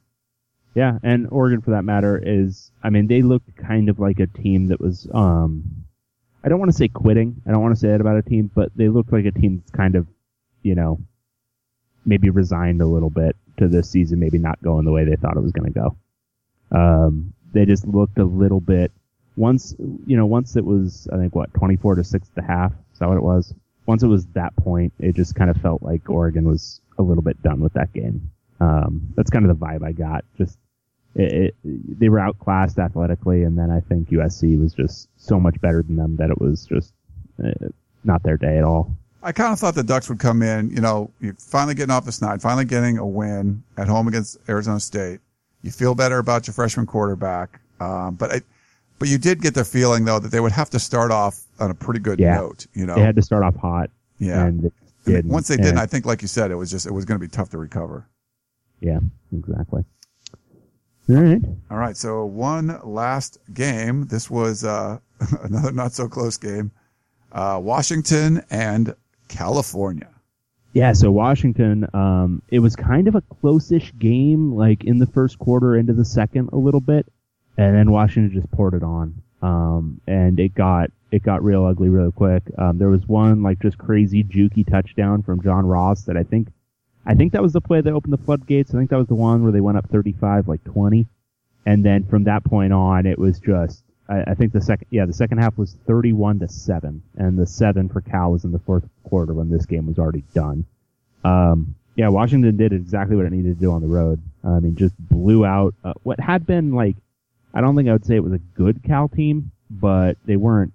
Yeah, 0.74 0.98
and 1.02 1.28
Oregon, 1.30 1.62
for 1.62 1.70
that 1.70 1.84
matter, 1.84 2.20
is 2.22 2.70
I 2.82 2.90
mean 2.90 3.06
they 3.06 3.22
looked 3.22 3.56
kind 3.56 3.88
of 3.88 3.98
like 3.98 4.18
a 4.18 4.26
team 4.26 4.66
that 4.68 4.80
was 4.80 5.08
um, 5.14 5.84
I 6.44 6.48
don't 6.48 6.58
want 6.58 6.70
to 6.70 6.76
say 6.76 6.88
quitting. 6.88 7.40
I 7.46 7.52
don't 7.52 7.62
want 7.62 7.74
to 7.74 7.80
say 7.80 7.88
that 7.88 8.00
about 8.00 8.16
a 8.16 8.22
team, 8.22 8.50
but 8.54 8.70
they 8.74 8.88
looked 8.88 9.12
like 9.12 9.24
a 9.24 9.30
team 9.30 9.58
that's 9.58 9.70
kind 9.70 9.94
of, 9.94 10.06
you 10.62 10.74
know, 10.74 10.98
maybe 12.04 12.28
resigned 12.30 12.82
a 12.82 12.86
little 12.86 13.10
bit 13.10 13.36
to 13.58 13.68
this 13.68 13.88
season, 13.88 14.18
maybe 14.18 14.38
not 14.38 14.60
going 14.62 14.84
the 14.84 14.92
way 14.92 15.04
they 15.04 15.16
thought 15.16 15.36
it 15.36 15.42
was 15.42 15.52
going 15.52 15.72
to 15.72 15.80
go. 15.80 15.96
Um, 16.72 17.32
they 17.52 17.64
just 17.64 17.86
looked 17.86 18.18
a 18.18 18.24
little 18.24 18.60
bit 18.60 18.90
once 19.36 19.74
you 20.06 20.16
know 20.16 20.26
once 20.26 20.56
it 20.56 20.64
was 20.64 21.08
I 21.12 21.16
think 21.18 21.34
what 21.34 21.54
twenty 21.54 21.76
four 21.76 21.94
to 21.94 22.02
six 22.02 22.28
to 22.30 22.42
half. 22.42 22.72
is 22.92 22.98
that 22.98 23.08
what 23.08 23.16
it 23.16 23.22
was 23.22 23.54
once 23.86 24.02
it 24.02 24.08
was 24.08 24.26
that 24.28 24.54
point 24.56 24.92
it 24.98 25.14
just 25.14 25.34
kind 25.34 25.50
of 25.50 25.56
felt 25.58 25.82
like 25.82 26.08
Oregon 26.08 26.46
was 26.46 26.80
a 26.98 27.02
little 27.02 27.22
bit 27.22 27.40
done 27.42 27.60
with 27.60 27.72
that 27.74 27.92
game 27.92 28.30
um, 28.60 29.08
that's 29.16 29.30
kind 29.30 29.48
of 29.48 29.58
the 29.58 29.64
vibe 29.64 29.84
I 29.84 29.92
got 29.92 30.24
just 30.36 30.58
it, 31.14 31.54
it, 31.64 31.98
they 31.98 32.08
were 32.08 32.18
outclassed 32.18 32.78
athletically 32.78 33.42
and 33.42 33.58
then 33.58 33.70
I 33.70 33.80
think 33.80 34.10
USC 34.10 34.58
was 34.60 34.74
just 34.74 35.08
so 35.16 35.40
much 35.40 35.60
better 35.60 35.82
than 35.82 35.96
them 35.96 36.16
that 36.16 36.30
it 36.30 36.40
was 36.40 36.66
just 36.66 36.92
uh, 37.42 37.50
not 38.04 38.22
their 38.22 38.36
day 38.36 38.58
at 38.58 38.64
all 38.64 38.96
I 39.26 39.32
kind 39.32 39.52
of 39.52 39.58
thought 39.58 39.74
the 39.74 39.82
Ducks 39.82 40.08
would 40.08 40.20
come 40.20 40.40
in. 40.40 40.70
You 40.70 40.80
know, 40.80 41.10
you're 41.20 41.34
finally 41.34 41.74
getting 41.74 41.90
off 41.90 42.04
the 42.04 42.12
snide, 42.12 42.40
finally 42.40 42.64
getting 42.64 42.96
a 42.98 43.04
win 43.04 43.64
at 43.76 43.88
home 43.88 44.06
against 44.06 44.38
Arizona 44.48 44.78
State. 44.78 45.18
You 45.62 45.72
feel 45.72 45.96
better 45.96 46.18
about 46.18 46.46
your 46.46 46.54
freshman 46.54 46.86
quarterback, 46.86 47.58
um, 47.80 48.14
but 48.14 48.32
I, 48.32 48.40
but 48.98 49.08
you 49.08 49.18
did 49.18 49.40
get 49.42 49.54
the 49.54 49.64
feeling 49.64 50.04
though 50.04 50.18
that 50.18 50.30
they 50.30 50.40
would 50.40 50.52
have 50.52 50.70
to 50.70 50.78
start 50.78 51.10
off 51.10 51.42
on 51.58 51.70
a 51.70 51.74
pretty 51.74 52.00
good 52.00 52.18
Yeah. 52.18 52.36
note. 52.36 52.66
You 52.74 52.86
know, 52.86 52.94
they 52.94 53.02
had 53.02 53.16
to 53.16 53.22
start 53.22 53.42
off 53.44 53.56
hot 53.56 53.90
yeah. 54.18 54.44
and 54.44 54.70
they 55.04 55.16
And. 55.16 55.28
Once 55.30 55.48
they 55.48 55.56
didn't, 55.56 55.78
I 55.78 55.86
think, 55.86 56.04
like 56.06 56.20
you 56.22 56.28
said, 56.28 56.50
it 56.50 56.56
was 56.56 56.70
just 56.70 56.86
it 56.86 56.92
was 56.92 57.04
going 57.04 57.20
to 57.20 57.24
be 57.24 57.30
tough 57.30 57.50
to 57.50 57.58
recover. 57.58 58.08
yeah 58.80 58.98
exactly 59.32 59.84
all 61.08 61.16
right 61.16 61.40
All 61.70 61.78
right, 61.78 61.96
so 61.96 62.24
one 62.24 62.80
last 62.82 63.38
game. 63.54 64.06
This 64.08 64.28
was 64.28 64.64
uh, 64.64 64.98
another 65.42 65.70
not 65.70 65.92
so 65.92 66.08
close 66.08 66.36
game. 66.36 66.72
Uh, 67.30 67.60
Washington 67.62 68.42
and 68.50 68.94
California. 69.28 70.08
Yeah, 70.72 70.92
so 70.92 71.10
Washington, 71.12 71.86
um, 71.94 72.42
it 72.48 72.58
was 72.58 72.74
kind 72.74 73.06
of 73.08 73.14
a 73.14 73.20
close-ish 73.22 73.92
game, 73.98 74.52
like 74.54 74.82
in 74.84 74.98
the 74.98 75.06
first 75.06 75.38
quarter 75.38 75.76
into 75.76 75.92
the 75.92 76.04
second 76.04 76.50
a 76.52 76.56
little 76.56 76.80
bit, 76.80 77.06
and 77.56 77.74
then 77.74 77.90
Washington 77.90 78.32
just 78.32 78.50
poured 78.52 78.74
it 78.74 78.82
on, 78.82 79.22
um, 79.42 80.00
and 80.06 80.38
it 80.38 80.54
got 80.54 80.90
it 81.12 81.22
got 81.22 81.42
real 81.42 81.64
ugly 81.64 81.88
real 81.88 82.12
quick. 82.12 82.42
Um, 82.58 82.78
there 82.78 82.88
was 82.88 83.06
one 83.06 83.42
like 83.42 83.60
just 83.60 83.78
crazy 83.78 84.24
jukey 84.24 84.68
touchdown 84.68 85.22
from 85.22 85.42
John 85.42 85.66
Ross 85.66 86.02
that 86.04 86.16
I 86.16 86.22
think, 86.22 86.48
I 87.06 87.14
think 87.14 87.32
that 87.32 87.42
was 87.42 87.52
the 87.52 87.60
play 87.60 87.80
that 87.80 87.92
opened 87.92 88.12
the 88.12 88.18
floodgates. 88.18 88.74
I 88.74 88.78
think 88.78 88.90
that 88.90 88.98
was 88.98 89.06
the 89.06 89.14
one 89.14 89.42
where 89.42 89.52
they 89.52 89.60
went 89.60 89.78
up 89.78 89.88
35 89.90 90.48
like 90.48 90.64
20, 90.64 91.06
and 91.64 91.84
then 91.84 92.04
from 92.04 92.24
that 92.24 92.44
point 92.44 92.72
on, 92.72 93.06
it 93.06 93.18
was 93.18 93.38
just. 93.40 93.82
I, 94.08 94.22
I 94.22 94.34
think 94.34 94.52
the 94.52 94.60
second, 94.60 94.86
yeah, 94.90 95.04
the 95.04 95.12
second 95.12 95.38
half 95.38 95.58
was 95.58 95.76
31 95.86 96.38
to 96.38 96.48
seven, 96.48 97.02
and 97.16 97.36
the 97.36 97.46
seven 97.46 97.88
for 97.88 98.00
Cal 98.00 98.30
was 98.30 98.44
in 98.44 98.52
the 98.52 98.60
fourth 98.60 98.88
quarter 99.02 99.34
when 99.34 99.50
this 99.50 99.66
game 99.66 99.86
was 99.86 99.98
already 99.98 100.22
done. 100.32 100.64
Um, 101.24 101.74
yeah, 101.96 102.08
Washington 102.08 102.56
did 102.56 102.72
exactly 102.72 103.16
what 103.16 103.24
it 103.26 103.32
needed 103.32 103.58
to 103.58 103.60
do 103.60 103.72
on 103.72 103.80
the 103.80 103.88
road. 103.88 104.20
I 104.44 104.60
mean, 104.60 104.76
just 104.76 104.94
blew 104.98 105.44
out 105.44 105.74
uh, 105.82 105.94
what 106.02 106.20
had 106.20 106.46
been 106.46 106.72
like. 106.72 106.96
I 107.56 107.62
don't 107.62 107.74
think 107.74 107.88
I 107.88 107.92
would 107.92 108.04
say 108.04 108.16
it 108.16 108.22
was 108.22 108.34
a 108.34 108.38
good 108.38 108.82
Cal 108.82 109.08
team, 109.08 109.50
but 109.70 110.18
they 110.26 110.36
weren't. 110.36 110.72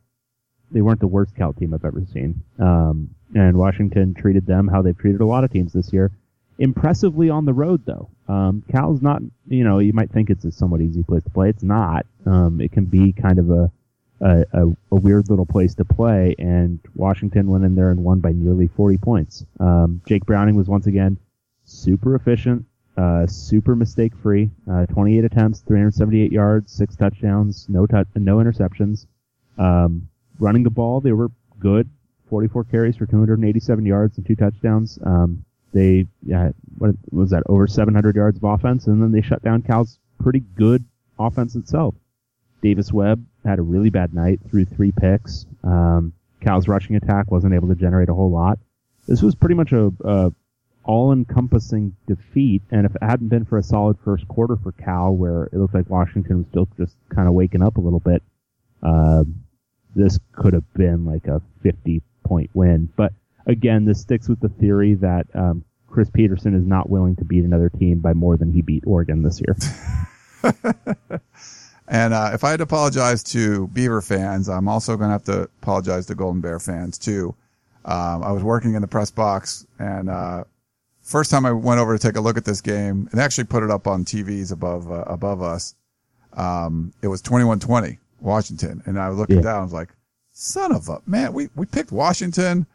They 0.72 0.82
weren't 0.82 1.00
the 1.00 1.08
worst 1.08 1.36
Cal 1.36 1.54
team 1.54 1.74
I've 1.74 1.86
ever 1.86 2.04
seen. 2.12 2.42
Um, 2.58 3.10
and 3.36 3.58
Washington 3.58 4.14
treated 4.14 4.46
them 4.46 4.68
how 4.68 4.82
they've 4.82 4.98
treated 4.98 5.22
a 5.22 5.26
lot 5.26 5.44
of 5.44 5.52
teams 5.52 5.74
this 5.74 5.94
year. 5.94 6.12
Impressively 6.60 7.30
on 7.30 7.46
the 7.46 7.54
road, 7.54 7.86
though. 7.86 8.10
Um, 8.28 8.64
Cal's 8.72 9.02
not. 9.02 9.22
You 9.48 9.64
know, 9.64 9.80
you 9.80 9.94
might 9.94 10.12
think 10.12 10.30
it's 10.30 10.46
a 10.46 10.52
somewhat 10.52 10.82
easy 10.82 11.04
place 11.04 11.24
to 11.24 11.30
play. 11.30 11.50
It's 11.50 11.64
not. 11.64 12.06
Um, 12.26 12.60
it 12.60 12.72
can 12.72 12.86
be 12.86 13.14
kind 13.14 13.38
of 13.38 13.52
a 13.52 13.72
a, 14.22 14.46
a, 14.54 14.68
a 14.92 14.96
weird 14.96 15.30
little 15.30 15.46
place 15.46 15.76
to 15.76 15.86
play, 15.86 16.36
and 16.40 16.80
Washington 16.96 17.48
went 17.48 17.64
in 17.64 17.76
there 17.76 17.92
and 17.92 18.04
won 18.04 18.20
by 18.20 18.32
nearly 18.32 18.68
40 18.68 18.98
points. 18.98 19.46
Um, 19.60 20.02
Jake 20.06 20.26
Browning 20.26 20.56
was 20.56 20.68
once 20.68 20.88
again 20.88 21.18
super 21.66 22.16
efficient, 22.16 22.66
uh, 22.98 23.26
super 23.28 23.76
mistake 23.76 24.14
free. 24.22 24.50
Uh, 24.70 24.86
28 24.88 25.24
attempts, 25.24 25.62
378 25.62 26.32
yards, 26.32 26.72
six 26.72 26.96
touchdowns, 26.96 27.68
no 27.70 27.86
touch, 27.86 28.08
no 28.16 28.38
interceptions. 28.38 29.06
Um, 29.58 30.10
running 30.40 30.64
the 30.64 30.70
ball, 30.70 31.02
they 31.02 31.12
were 31.12 31.30
good. 31.60 31.90
44 32.30 32.64
carries 32.66 32.96
for 32.96 33.06
287 33.06 33.86
yards 33.86 34.18
and 34.18 34.26
two 34.26 34.36
touchdowns. 34.36 34.98
Um, 35.06 35.44
they, 35.74 36.08
yeah, 36.24 36.52
what 36.78 36.96
was 37.12 37.30
that? 37.32 37.44
Over 37.48 37.68
700 37.68 38.16
yards 38.16 38.38
of 38.38 38.44
offense, 38.44 38.88
and 38.88 39.02
then 39.02 39.12
they 39.12 39.22
shut 39.22 39.44
down 39.44 39.62
Cal's 39.62 40.00
pretty 40.22 40.40
good 40.40 40.84
offense 41.20 41.56
itself. 41.56 41.96
Davis 42.62 42.92
Webb 42.92 43.26
had 43.46 43.60
a 43.60 43.64
really 43.64 43.90
bad 43.90 44.14
night, 44.14 44.40
threw 44.50 44.66
three 44.66 44.92
picks. 44.92 45.46
Um, 45.64 46.14
Cal's 46.42 46.68
rushing 46.68 46.96
attack 46.96 47.32
wasn't 47.32 47.54
able 47.54 47.68
to 47.70 47.76
generate 47.76 48.10
a 48.10 48.14
whole 48.14 48.32
lot. 48.32 48.60
This 49.08 49.22
was 49.22 49.36
pretty 49.36 49.56
much 49.56 49.72
a, 49.72 49.92
a 50.04 50.32
all-encompassing 50.84 51.96
defeat, 52.08 52.62
and 52.72 52.86
if 52.86 52.96
it 52.96 53.04
hadn't 53.04 53.30
been 53.30 53.46
for 53.46 53.58
a 53.58 53.64
solid 53.64 53.98
first 54.04 54.28
quarter 54.28 54.56
for 54.56 54.72
Cal, 54.72 55.14
where 55.14 55.46
it 55.46 55.54
looked 55.56 55.74
like 55.74 55.90
Washington 55.90 56.40
was 56.40 56.48
still 56.48 56.68
just 56.78 56.96
kind 57.10 57.28
of 57.28 57.34
waking 57.34 57.62
up 57.62 57.78
a 57.78 57.82
little 57.82 58.00
bit, 58.00 58.24
uh, 58.84 59.24
this 59.96 60.20
could 60.32 60.54
have 60.54 60.74
been 60.74 61.06
like 61.06 61.28
a 61.28 61.42
50-point 61.64 62.50
win. 62.54 62.90
But 62.96 63.14
again, 63.46 63.86
this 63.86 64.02
sticks 64.02 64.28
with 64.28 64.40
the 64.40 64.50
theory 64.50 64.96
that 64.96 65.28
um, 65.34 65.64
Chris 65.88 66.10
Petersen 66.10 66.56
is 66.56 66.66
not 66.66 66.90
willing 66.90 67.16
to 67.18 67.26
beat 67.26 67.44
another 67.44 67.70
team 67.70 68.00
by 68.00 68.14
more 68.14 68.38
than 68.38 68.52
he 68.52 68.62
beat 68.62 68.84
Oregon 68.88 69.24
this 69.24 69.42
year. 69.42 69.56
And 71.92 72.14
uh, 72.14 72.32
if 72.34 72.46
I 72.46 72.52
had 72.52 72.58
to 72.58 72.64
apologize 72.64 73.22
to 73.24 73.68
Beaver 73.68 74.02
fans, 74.02 74.48
I'm 74.48 74.70
also 74.70 74.96
going 74.96 75.10
to 75.10 75.12
have 75.12 75.26
to 75.26 75.42
apologize 75.62 76.06
to 76.06 76.16
Golden 76.16 76.40
Bear 76.40 76.58
fans 76.58 76.98
too. 76.98 77.36
Um, 77.84 78.24
I 78.24 78.32
was 78.32 78.44
working 78.44 78.76
in 78.76 78.82
the 78.82 78.88
press 78.88 79.12
box, 79.12 79.68
and 79.78 80.10
uh, 80.10 80.46
first 81.12 81.30
time 81.32 81.46
I 81.46 81.52
went 81.52 81.80
over 81.80 81.98
to 81.98 82.02
take 82.02 82.16
a 82.16 82.22
look 82.22 82.38
at 82.38 82.46
this 82.46 82.62
game, 82.62 83.08
and 83.12 83.20
they 83.20 83.22
actually 83.24 83.44
put 83.46 83.64
it 83.64 83.70
up 83.72 83.86
on 83.88 84.06
TVs 84.06 84.52
above 84.52 84.92
uh, 84.92 85.04
above 85.08 85.42
us. 85.42 85.76
Um, 86.34 86.94
it 87.02 87.08
was 87.08 87.22
21-20 87.22 87.98
Washington, 88.22 88.82
and 88.86 89.00
I 89.00 89.10
was 89.10 89.18
looking 89.18 89.38
Yeah. 89.38 89.42
down. 89.44 89.60
I 89.60 89.64
was 89.64 89.74
like, 89.74 89.90
"Son 90.32 90.72
of 90.74 90.88
a 90.90 91.02
man, 91.06 91.34
we 91.34 91.50
we 91.56 91.66
picked 91.66 91.92
Washington." 91.92 92.66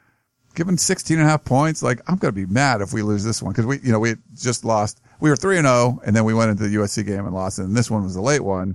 Given 0.55 0.79
16 0.79 1.19
and 1.19 1.27
a 1.27 1.31
half 1.31 1.45
points, 1.45 1.83
like 1.83 2.01
I'm 2.09 2.17
going 2.17 2.33
to 2.35 2.47
be 2.47 2.51
mad 2.51 2.81
if 2.81 2.95
we 2.95 3.03
lose 3.03 3.23
this 3.23 3.43
one 3.43 3.53
because 3.53 3.67
we, 3.67 3.79
you 3.81 3.93
know, 3.93 3.99
we 3.99 4.15
just 4.35 4.65
lost. 4.65 5.03
We 5.21 5.29
were 5.29 5.37
three 5.37 5.59
and 5.59 5.67
zero, 5.67 6.01
and 6.07 6.17
then 6.17 6.25
we 6.25 6.33
went 6.33 6.51
into 6.51 6.67
the 6.67 6.77
USC 6.77 7.05
game 7.05 7.27
and 7.27 7.35
lost. 7.35 7.59
And 7.59 7.77
this 7.77 7.91
one 7.91 8.05
was 8.05 8.17
a 8.17 8.23
late 8.23 8.41
one, 8.43 8.75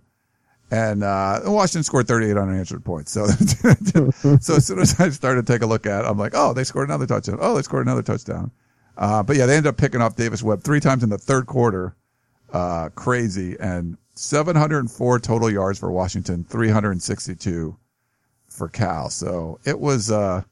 and 0.69 1.03
uh, 1.03 1.39
Washington 1.45 1.81
scored 1.83 2.07
38 2.07 2.37
unanswered 2.37 2.85
points. 2.85 3.11
So, 3.11 3.25
so 4.39 4.55
as 4.55 4.65
soon 4.67 4.77
as 4.79 4.99
I 4.99 5.09
started 5.09 5.47
to 5.47 5.53
take 5.53 5.63
a 5.63 5.65
look 5.65 5.87
at, 5.87 6.05
it, 6.05 6.07
I'm 6.07 6.19
like, 6.19 6.33
oh, 6.35 6.53
they 6.53 6.63
scored 6.63 6.87
another 6.87 7.07
touchdown. 7.07 7.39
Oh, 7.41 7.55
they 7.55 7.63
scored 7.63 7.85
another 7.87 8.03
touchdown. 8.03 8.51
Uh, 8.97 9.23
but 9.23 9.35
yeah, 9.35 9.45
they 9.45 9.55
ended 9.55 9.69
up 9.69 9.77
picking 9.77 10.01
off 10.01 10.15
Davis 10.15 10.43
Webb 10.43 10.63
three 10.63 10.79
times 10.79 11.03
in 11.03 11.09
the 11.09 11.17
third 11.17 11.45
quarter. 11.45 11.95
Uh, 12.53 12.89
crazy 12.95 13.55
and 13.61 13.97
704 14.15 15.19
total 15.19 15.49
yards 15.49 15.79
for 15.79 15.89
Washington, 15.89 16.43
362 16.43 17.77
for 18.49 18.67
Cal. 18.67 19.09
So 19.09 19.59
it 19.65 19.79
was 19.79 20.11
a 20.11 20.45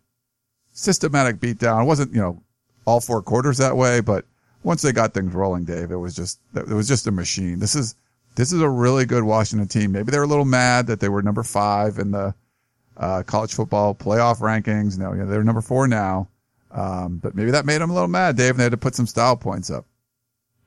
systematic 0.72 1.38
beatdown. 1.38 1.84
It 1.84 1.86
wasn't, 1.86 2.14
you 2.14 2.22
know, 2.22 2.42
all 2.86 3.02
four 3.02 3.22
quarters 3.22 3.58
that 3.58 3.76
way, 3.76 4.00
but 4.00 4.26
once 4.64 4.82
they 4.82 4.92
got 4.92 5.14
things 5.14 5.34
rolling, 5.34 5.66
Dave, 5.66 5.92
it 5.92 5.98
was 5.98 6.16
just, 6.16 6.40
it 6.56 6.70
was 6.70 6.88
just 6.88 7.06
a 7.08 7.12
machine. 7.12 7.60
This 7.60 7.76
is, 7.76 7.96
this 8.36 8.54
is 8.54 8.62
a 8.62 8.70
really 8.70 9.06
good 9.06 9.24
Washington 9.24 9.68
team. 9.68 9.92
Maybe 9.92 10.12
they 10.12 10.18
were 10.18 10.24
a 10.24 10.28
little 10.28 10.46
mad 10.46 10.88
that 10.88 11.00
they 11.02 11.10
were 11.10 11.22
number 11.22 11.44
five 11.44 12.00
in 12.00 12.12
the, 12.12 12.34
uh, 12.98 13.24
college 13.24 13.54
football 13.54 13.94
playoff 13.94 14.40
rankings. 14.40 14.98
No, 14.98 15.14
you 15.14 15.20
know, 15.20 15.26
they're 15.26 15.44
number 15.44 15.62
four 15.62 15.88
now. 15.88 16.28
Um, 16.72 17.18
but 17.18 17.36
maybe 17.36 17.52
that 17.52 17.66
made 17.66 17.82
them 17.82 17.90
a 17.90 17.94
little 17.94 18.08
mad, 18.08 18.36
Dave, 18.36 18.52
and 18.52 18.60
they 18.60 18.64
had 18.64 18.72
to 18.72 18.78
put 18.78 18.96
some 18.96 19.08
style 19.08 19.36
points 19.36 19.70
up. 19.70 19.86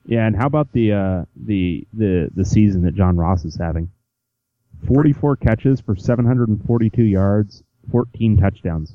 Yeah, 0.05 0.27
and 0.27 0.35
how 0.35 0.47
about 0.47 0.71
the 0.73 0.91
uh, 0.91 1.25
the 1.35 1.87
the 1.93 2.29
the 2.35 2.43
season 2.43 2.83
that 2.83 2.95
John 2.95 3.15
Ross 3.15 3.45
is 3.45 3.55
having? 3.55 3.89
Forty-four 4.85 5.37
catches 5.37 5.79
for 5.79 5.95
seven 5.95 6.25
hundred 6.25 6.49
and 6.49 6.63
forty-two 6.65 7.03
yards, 7.03 7.63
fourteen 7.89 8.35
touchdowns. 8.35 8.93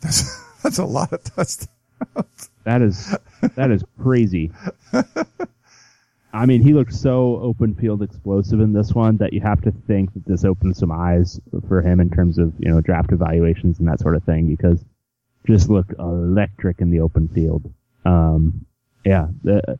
That's, 0.00 0.42
that's 0.62 0.78
a 0.78 0.84
lot 0.86 1.12
of 1.12 1.22
touchdowns. 1.24 1.68
That 2.64 2.80
is 2.80 3.14
that 3.56 3.70
is 3.70 3.84
crazy. 4.00 4.52
I 6.32 6.46
mean, 6.46 6.62
he 6.62 6.72
looked 6.72 6.94
so 6.94 7.38
open 7.40 7.74
field 7.76 8.02
explosive 8.02 8.58
in 8.58 8.72
this 8.72 8.92
one 8.92 9.18
that 9.18 9.32
you 9.32 9.40
have 9.42 9.60
to 9.62 9.70
think 9.86 10.12
that 10.14 10.26
this 10.26 10.44
opened 10.44 10.76
some 10.76 10.90
eyes 10.90 11.38
for 11.68 11.80
him 11.80 12.00
in 12.00 12.10
terms 12.10 12.38
of 12.38 12.52
you 12.58 12.70
know 12.70 12.80
draft 12.80 13.12
evaluations 13.12 13.78
and 13.78 13.86
that 13.86 14.00
sort 14.00 14.16
of 14.16 14.24
thing 14.24 14.48
because 14.48 14.82
just 15.46 15.68
looked 15.68 15.92
electric 15.98 16.80
in 16.80 16.90
the 16.90 17.00
open 17.00 17.28
field. 17.28 17.72
Um, 18.04 18.64
yeah, 19.04 19.28
the, 19.42 19.78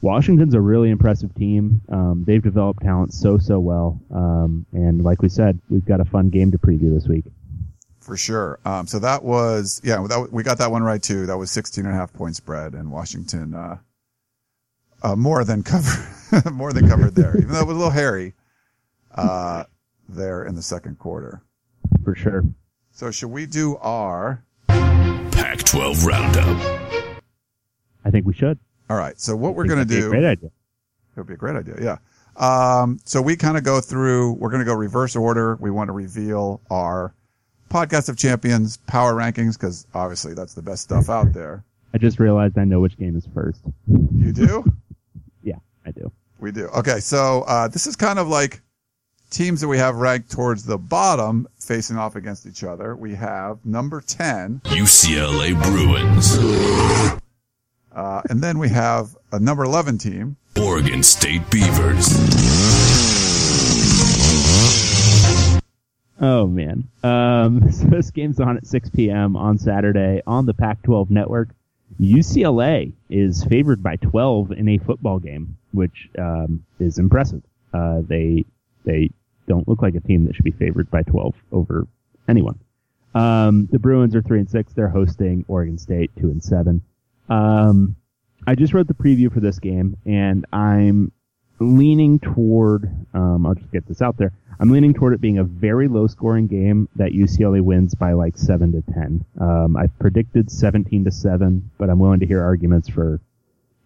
Washington's 0.00 0.54
a 0.54 0.60
really 0.60 0.90
impressive 0.90 1.34
team. 1.34 1.80
Um, 1.88 2.24
they've 2.26 2.42
developed 2.42 2.82
talent 2.82 3.12
so 3.12 3.38
so 3.38 3.60
well, 3.60 4.00
um, 4.12 4.66
and 4.72 5.02
like 5.04 5.22
we 5.22 5.28
said, 5.28 5.60
we've 5.68 5.84
got 5.84 6.00
a 6.00 6.04
fun 6.04 6.28
game 6.30 6.50
to 6.52 6.58
preview 6.58 6.92
this 6.92 7.06
week. 7.06 7.24
for 8.00 8.16
sure. 8.16 8.58
Um, 8.64 8.86
so 8.88 8.98
that 8.98 9.22
was, 9.22 9.80
yeah, 9.84 10.04
that, 10.08 10.28
we 10.32 10.42
got 10.42 10.58
that 10.58 10.72
one 10.72 10.82
right 10.82 11.00
too. 11.02 11.26
That 11.26 11.36
was 11.38 11.50
16 11.52 11.84
and 11.86 11.94
a 11.94 11.96
half 11.96 12.12
point 12.12 12.34
spread 12.34 12.72
and 12.74 12.90
Washington, 12.90 13.54
uh, 13.54 13.78
uh, 15.04 15.14
more 15.16 15.44
than 15.44 15.62
covered 15.62 16.52
more 16.52 16.72
than 16.72 16.88
covered 16.88 17.14
there, 17.14 17.36
even 17.36 17.48
though 17.52 17.60
it 17.60 17.66
was 17.66 17.76
a 17.76 17.78
little 17.78 17.90
hairy, 17.90 18.34
uh, 19.14 19.64
there 20.08 20.44
in 20.44 20.54
the 20.56 20.62
second 20.62 20.98
quarter. 20.98 21.42
For 22.04 22.14
sure. 22.16 22.42
So 22.90 23.10
should 23.12 23.30
we 23.30 23.46
do 23.46 23.76
our, 23.76 24.44
Pac 25.32 25.58
12 25.64 26.04
Roundup. 26.06 26.82
I 28.04 28.10
think 28.10 28.26
we 28.26 28.34
should. 28.34 28.58
all 28.90 28.96
right. 28.96 29.18
So 29.20 29.36
what 29.36 29.54
we're 29.54 29.64
going 29.66 29.78
to 29.78 29.84
that'd 29.84 29.88
be 29.88 29.98
a 29.98 30.02
do. 30.02 30.08
Great 30.10 30.24
idea. 30.24 30.48
It 30.48 31.20
would 31.20 31.26
be 31.26 31.34
a 31.34 31.36
great 31.36 31.56
idea. 31.56 31.76
Yeah. 31.80 31.96
Um, 32.36 32.98
so 33.04 33.20
we 33.20 33.36
kind 33.36 33.56
of 33.58 33.64
go 33.64 33.80
through, 33.80 34.32
we're 34.34 34.48
going 34.48 34.60
to 34.60 34.64
go 34.64 34.74
reverse 34.74 35.14
order. 35.16 35.56
We 35.60 35.70
want 35.70 35.88
to 35.88 35.92
reveal 35.92 36.60
our 36.70 37.14
podcast 37.70 38.08
of 38.08 38.16
champions 38.16 38.76
power 38.86 39.14
rankings 39.14 39.54
because 39.58 39.86
obviously 39.94 40.34
that's 40.34 40.54
the 40.54 40.62
best 40.62 40.82
stuff 40.82 41.08
out 41.10 41.32
there. 41.32 41.64
I 41.94 41.98
just 41.98 42.18
realized 42.18 42.56
I 42.58 42.64
know 42.64 42.80
which 42.80 42.96
game 42.98 43.16
is 43.16 43.26
first. 43.34 43.60
You 43.88 44.32
do? 44.32 44.64
Yeah, 45.44 45.56
I 45.84 45.90
do. 45.90 46.10
we 46.38 46.52
do. 46.52 46.66
Okay. 46.68 47.00
So, 47.00 47.42
uh, 47.48 47.66
this 47.66 47.86
is 47.88 47.96
kind 47.96 48.18
of 48.20 48.28
like 48.28 48.62
teams 49.32 49.62
that 49.62 49.68
we 49.68 49.78
have 49.78 49.96
ranked 49.96 50.30
towards 50.30 50.64
the 50.64 50.78
bottom 50.78 51.48
facing 51.58 51.96
off 51.96 52.14
against 52.16 52.46
each 52.46 52.62
other. 52.62 52.94
We 52.94 53.14
have 53.14 53.64
number 53.64 54.00
10, 54.00 54.60
UCLA 54.64 55.60
Bruins. 55.62 56.36
uh, 57.92 58.22
and 58.28 58.42
then 58.42 58.58
we 58.58 58.68
have 58.68 59.16
a 59.32 59.40
number 59.40 59.64
11 59.64 59.98
team. 59.98 60.36
Oregon 60.60 61.02
State 61.02 61.50
Beavers. 61.50 62.08
Oh 66.20 66.46
man. 66.46 66.88
Um, 67.02 67.72
so 67.72 67.86
this 67.86 68.10
game's 68.10 68.38
on 68.38 68.58
at 68.58 68.66
6 68.66 68.90
p.m. 68.90 69.34
on 69.34 69.56
Saturday 69.58 70.20
on 70.26 70.44
the 70.44 70.54
Pac-12 70.54 71.10
network. 71.10 71.48
UCLA 71.98 72.92
is 73.08 73.44
favored 73.44 73.82
by 73.82 73.96
12 73.96 74.52
in 74.52 74.68
a 74.68 74.78
football 74.78 75.18
game, 75.18 75.56
which 75.72 76.10
um, 76.18 76.64
is 76.78 76.98
impressive. 76.98 77.42
Uh, 77.72 78.02
they 78.06 78.44
they 78.84 79.10
don't 79.46 79.66
look 79.68 79.82
like 79.82 79.94
a 79.94 80.00
team 80.00 80.24
that 80.26 80.34
should 80.34 80.44
be 80.44 80.52
favored 80.52 80.90
by 80.90 81.02
12 81.02 81.34
over 81.52 81.86
anyone. 82.28 82.58
Um, 83.14 83.68
the 83.70 83.78
Bruins 83.78 84.14
are 84.14 84.22
three 84.22 84.38
and 84.38 84.48
six. 84.48 84.72
They're 84.72 84.88
hosting 84.88 85.44
Oregon 85.48 85.78
State, 85.78 86.10
two 86.18 86.30
and 86.30 86.42
seven. 86.42 86.82
Um, 87.28 87.96
I 88.46 88.54
just 88.54 88.74
wrote 88.74 88.88
the 88.88 88.94
preview 88.94 89.32
for 89.32 89.40
this 89.40 89.58
game, 89.58 89.96
and 90.06 90.46
I'm 90.52 91.12
leaning 91.60 92.18
toward. 92.18 92.90
Um, 93.14 93.46
I'll 93.46 93.54
just 93.54 93.70
get 93.70 93.86
this 93.86 94.02
out 94.02 94.16
there. 94.16 94.32
I'm 94.58 94.70
leaning 94.70 94.94
toward 94.94 95.14
it 95.14 95.20
being 95.20 95.38
a 95.38 95.44
very 95.44 95.88
low 95.88 96.06
scoring 96.06 96.46
game 96.46 96.88
that 96.96 97.12
UCLA 97.12 97.60
wins 97.60 97.94
by 97.94 98.12
like 98.12 98.36
seven 98.36 98.72
to 98.72 98.92
ten. 98.92 99.24
Um, 99.40 99.76
I 99.76 99.86
predicted 99.86 100.50
17 100.50 101.04
to 101.04 101.10
seven, 101.10 101.70
but 101.78 101.90
I'm 101.90 101.98
willing 101.98 102.20
to 102.20 102.26
hear 102.26 102.42
arguments 102.42 102.88
for 102.88 103.20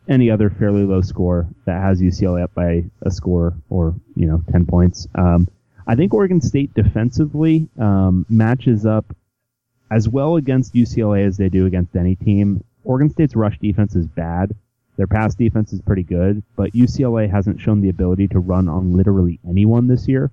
any 0.09 0.31
other 0.31 0.51
fairly 0.51 0.85
low 0.85 1.01
score 1.01 1.47
that 1.64 1.83
has 1.83 2.01
UCLA 2.01 2.45
up 2.45 2.55
by 2.55 2.85
a 3.03 3.11
score 3.11 3.55
or 3.71 3.95
you 4.14 4.27
know 4.27 4.42
10 4.53 4.66
points. 4.66 5.07
Um, 5.14 5.49
I 5.87 5.95
think 5.95 6.12
Oregon 6.14 6.40
State 6.40 6.75
defensively 6.75 7.69
um, 7.79 8.27
matches 8.29 8.87
up 8.87 9.14
as 9.90 10.09
well 10.09 10.37
against 10.37 10.75
UCLA 10.75 11.27
as 11.27 11.37
they 11.37 11.49
do 11.49 11.66
against 11.66 11.95
any 11.95 12.16
team. 12.16 12.64
Oregon 12.85 13.11
State's 13.11 13.37
rush 13.37 13.59
defense 13.59 13.95
is 13.95 14.07
bad. 14.07 14.55
Their 14.97 15.07
pass 15.07 15.35
defense 15.35 15.73
is 15.73 15.81
pretty 15.83 16.03
good, 16.03 16.42
but 16.57 16.73
UCLA 16.73 17.31
hasn't 17.31 17.61
shown 17.61 17.83
the 17.83 17.90
ability 17.90 18.29
to 18.29 18.38
run 18.38 18.69
on 18.69 18.92
literally 18.92 19.38
anyone 19.47 19.87
this 19.87 20.09
year. 20.09 20.31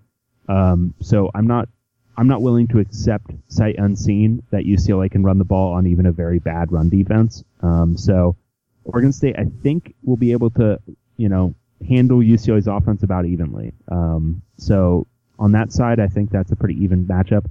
Um, 0.47 0.93
so 1.01 1.29
I'm 1.35 1.47
not 1.47 1.69
I'm 2.15 2.27
not 2.27 2.41
willing 2.41 2.67
to 2.69 2.79
accept 2.79 3.31
sight 3.47 3.75
unseen 3.77 4.43
that 4.51 4.65
UCLA 4.65 5.09
can 5.09 5.23
run 5.23 5.39
the 5.39 5.45
ball 5.45 5.73
on 5.73 5.87
even 5.87 6.05
a 6.05 6.11
very 6.11 6.39
bad 6.39 6.71
run 6.71 6.89
defense. 6.89 7.43
Um, 7.61 7.97
so 7.97 8.35
Oregon 8.85 9.11
State, 9.11 9.35
I 9.37 9.45
think, 9.61 9.93
will 10.03 10.17
be 10.17 10.31
able 10.31 10.49
to 10.51 10.79
you 11.17 11.29
know 11.29 11.55
handle 11.87 12.19
UCLA's 12.19 12.67
offense 12.67 13.03
about 13.03 13.25
evenly. 13.25 13.73
Um, 13.89 14.41
so 14.57 15.07
on 15.39 15.51
that 15.53 15.71
side, 15.71 15.99
I 15.99 16.07
think 16.07 16.31
that's 16.31 16.51
a 16.51 16.55
pretty 16.55 16.81
even 16.83 17.05
matchup. 17.05 17.45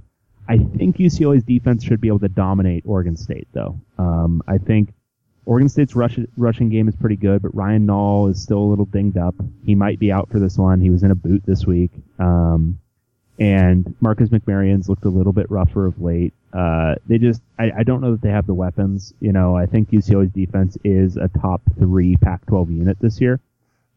I 0.47 0.57
think 0.57 0.97
UCLA's 0.97 1.43
defense 1.43 1.83
should 1.83 2.01
be 2.01 2.07
able 2.07 2.19
to 2.19 2.29
dominate 2.29 2.83
Oregon 2.85 3.15
State, 3.15 3.47
though. 3.53 3.79
Um, 3.97 4.41
I 4.47 4.57
think 4.57 4.93
Oregon 5.45 5.69
State's 5.69 5.95
rush, 5.95 6.19
rushing 6.37 6.69
game 6.69 6.87
is 6.87 6.95
pretty 6.95 7.15
good, 7.15 7.41
but 7.41 7.55
Ryan 7.55 7.87
Nall 7.87 8.29
is 8.29 8.41
still 8.41 8.59
a 8.59 8.69
little 8.69 8.85
dinged 8.85 9.17
up. 9.17 9.35
He 9.65 9.75
might 9.75 9.99
be 9.99 10.11
out 10.11 10.29
for 10.29 10.39
this 10.39 10.57
one. 10.57 10.81
He 10.81 10.89
was 10.89 11.03
in 11.03 11.11
a 11.11 11.15
boot 11.15 11.43
this 11.45 11.65
week. 11.65 11.91
Um, 12.19 12.79
and 13.39 13.95
Marcus 13.99 14.29
McMaryion's 14.29 14.87
looked 14.87 15.05
a 15.05 15.09
little 15.09 15.33
bit 15.33 15.49
rougher 15.49 15.85
of 15.85 15.99
late. 16.01 16.33
Uh, 16.53 16.95
they 17.07 17.17
just, 17.17 17.41
I, 17.57 17.71
I 17.79 17.83
don't 17.83 18.01
know 18.01 18.11
that 18.11 18.21
they 18.21 18.29
have 18.29 18.45
the 18.45 18.53
weapons. 18.53 19.13
You 19.19 19.31
know, 19.31 19.55
I 19.55 19.65
think 19.65 19.89
UCLA's 19.89 20.31
defense 20.31 20.77
is 20.83 21.17
a 21.17 21.29
top 21.41 21.61
three 21.79 22.15
Pac-12 22.17 22.77
unit 22.77 22.97
this 22.99 23.19
year. 23.19 23.39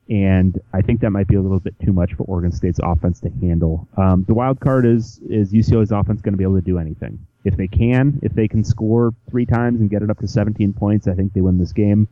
And 0.09 0.59
I 0.73 0.83
think 0.83 1.01
that 1.01 1.11
might 1.11 1.27
be 1.27 1.35
a 1.35 1.41
little 1.41 1.59
bit 1.59 1.75
too 1.81 1.93
much 1.93 2.15
for 2.15 2.23
Oregon 2.25 2.53
State's 2.53 2.79
offense 2.83 3.21
to 3.21 3.31
handle. 3.41 3.89
Um, 3.97 4.25
the 4.27 4.35
wild 4.35 4.61
card 4.61 4.87
is, 4.87 5.21
is 5.29 5.53
UCLA's 5.53 5.91
offense 5.91 6.23
going 6.23 6.33
to 6.33 6.39
be 6.39 6.45
able 6.45 6.55
to 6.55 6.63
do 6.63 6.79
anything? 6.79 7.19
If 7.45 7.57
they 7.57 7.67
can, 7.67 8.21
if 8.23 8.33
they 8.33 8.49
can 8.49 8.65
score 8.65 9.13
three 9.29 9.47
times 9.47 9.81
and 9.81 9.91
get 9.91 10.03
it 10.03 10.11
up 10.11 10.19
to 10.21 10.29
17 10.29 10.73
points, 10.75 11.09
I 11.09 11.15
think 11.15 11.33
they 11.33 11.41
win 11.41 11.59
this 11.59 11.73
game. 11.73 12.09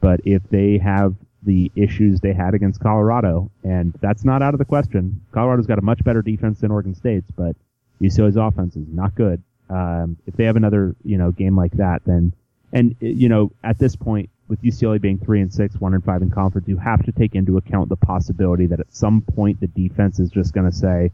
But 0.00 0.20
if 0.24 0.42
they 0.50 0.78
have 0.78 1.14
the 1.42 1.70
issues 1.76 2.20
they 2.20 2.32
had 2.32 2.54
against 2.54 2.80
Colorado, 2.80 3.50
and 3.62 3.94
that's 4.00 4.24
not 4.24 4.42
out 4.42 4.54
of 4.54 4.58
the 4.58 4.64
question. 4.64 5.20
Colorado's 5.32 5.66
got 5.66 5.78
a 5.78 5.82
much 5.82 6.02
better 6.04 6.22
defense 6.22 6.60
than 6.60 6.70
Oregon 6.70 6.94
State's, 6.94 7.30
but 7.30 7.54
UCLA's 8.00 8.36
offense 8.36 8.76
is 8.76 8.86
not 8.88 9.14
good. 9.14 9.42
Um, 9.70 10.16
if 10.26 10.34
they 10.36 10.44
have 10.44 10.56
another, 10.56 10.96
you 11.04 11.18
know, 11.18 11.30
game 11.30 11.56
like 11.56 11.72
that, 11.72 12.02
then, 12.04 12.32
and 12.72 12.96
you 13.00 13.28
know, 13.28 13.52
at 13.62 13.78
this 13.78 13.96
point, 13.96 14.30
with 14.48 14.62
UCLA 14.62 15.00
being 15.00 15.18
three 15.18 15.42
and 15.42 15.52
six, 15.52 15.78
one 15.80 15.94
and 15.94 16.02
five 16.02 16.22
in 16.22 16.30
conference, 16.30 16.66
you 16.68 16.78
have 16.78 17.04
to 17.04 17.12
take 17.12 17.34
into 17.34 17.58
account 17.58 17.88
the 17.90 17.96
possibility 17.96 18.66
that 18.66 18.80
at 18.80 18.92
some 18.94 19.20
point 19.20 19.60
the 19.60 19.66
defense 19.66 20.18
is 20.18 20.30
just 20.30 20.54
going 20.54 20.68
to 20.68 20.74
say, 20.74 21.12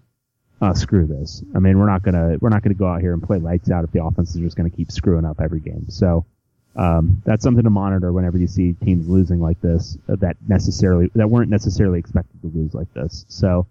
uh, 0.61 0.73
"Screw 0.73 1.07
this." 1.07 1.43
I 1.55 1.59
mean, 1.59 1.79
we're 1.79 1.91
not 1.91 2.03
gonna 2.03 2.37
we're 2.41 2.49
not 2.49 2.63
gonna 2.63 2.75
go 2.75 2.87
out 2.87 3.01
here 3.01 3.13
and 3.13 3.23
play 3.23 3.39
lights 3.39 3.71
out 3.71 3.85
if 3.85 3.91
the 3.91 4.05
offense 4.05 4.35
is 4.35 4.41
just 4.41 4.57
going 4.57 4.71
to 4.71 4.77
keep 4.77 4.93
screwing 4.93 5.25
up 5.25 5.41
every 5.41 5.61
game. 5.61 5.87
So 5.89 6.25
um, 6.77 7.23
that's 7.25 7.43
something 7.43 7.65
to 7.65 7.71
monitor 7.71 8.13
whenever 8.13 8.39
you 8.39 8.47
see 8.47 8.73
teams 8.73 9.09
losing 9.09 9.41
like 9.41 9.61
this 9.61 9.97
uh, 10.09 10.17
that 10.17 10.37
necessarily 10.49 11.11
that 11.15 11.29
weren't 11.29 11.51
necessarily 11.51 11.99
expected 11.99 12.41
to 12.43 12.49
lose 12.49 12.75
like 12.75 12.93
this. 12.95 13.25
So 13.29 13.67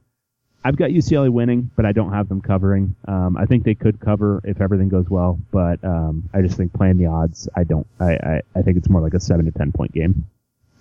I've 0.63 0.78
got 0.78 0.92
UCLA 0.92 1.30
winning, 1.30 1.70
but 1.76 1.86
I 1.86 1.92
don't 1.92 2.13
have 2.13 2.30
them 2.30 2.42
covering. 2.42 2.96
Um, 3.08 3.36
I 3.36 3.46
think 3.46 3.66
they 3.66 3.76
could 3.76 4.00
cover 4.00 4.39
if 4.46 4.62
everything 4.62 4.88
goes 4.88 5.10
well, 5.10 5.38
but 5.52 5.84
um, 5.84 6.30
I 6.34 6.42
just 6.42 6.56
think 6.56 6.72
playing 6.74 6.98
the 6.98 7.08
odds, 7.08 7.50
I 7.56 7.66
don't. 7.66 7.86
I, 8.00 8.13
I, 8.13 8.42
I 8.56 8.62
think 8.62 8.78
it's 8.78 8.89
more 8.89 9.02
like 9.02 9.13
a 9.13 9.20
seven 9.20 9.46
to 9.46 9.52
ten 9.52 9.74
point 9.74 9.92
game. 9.92 10.26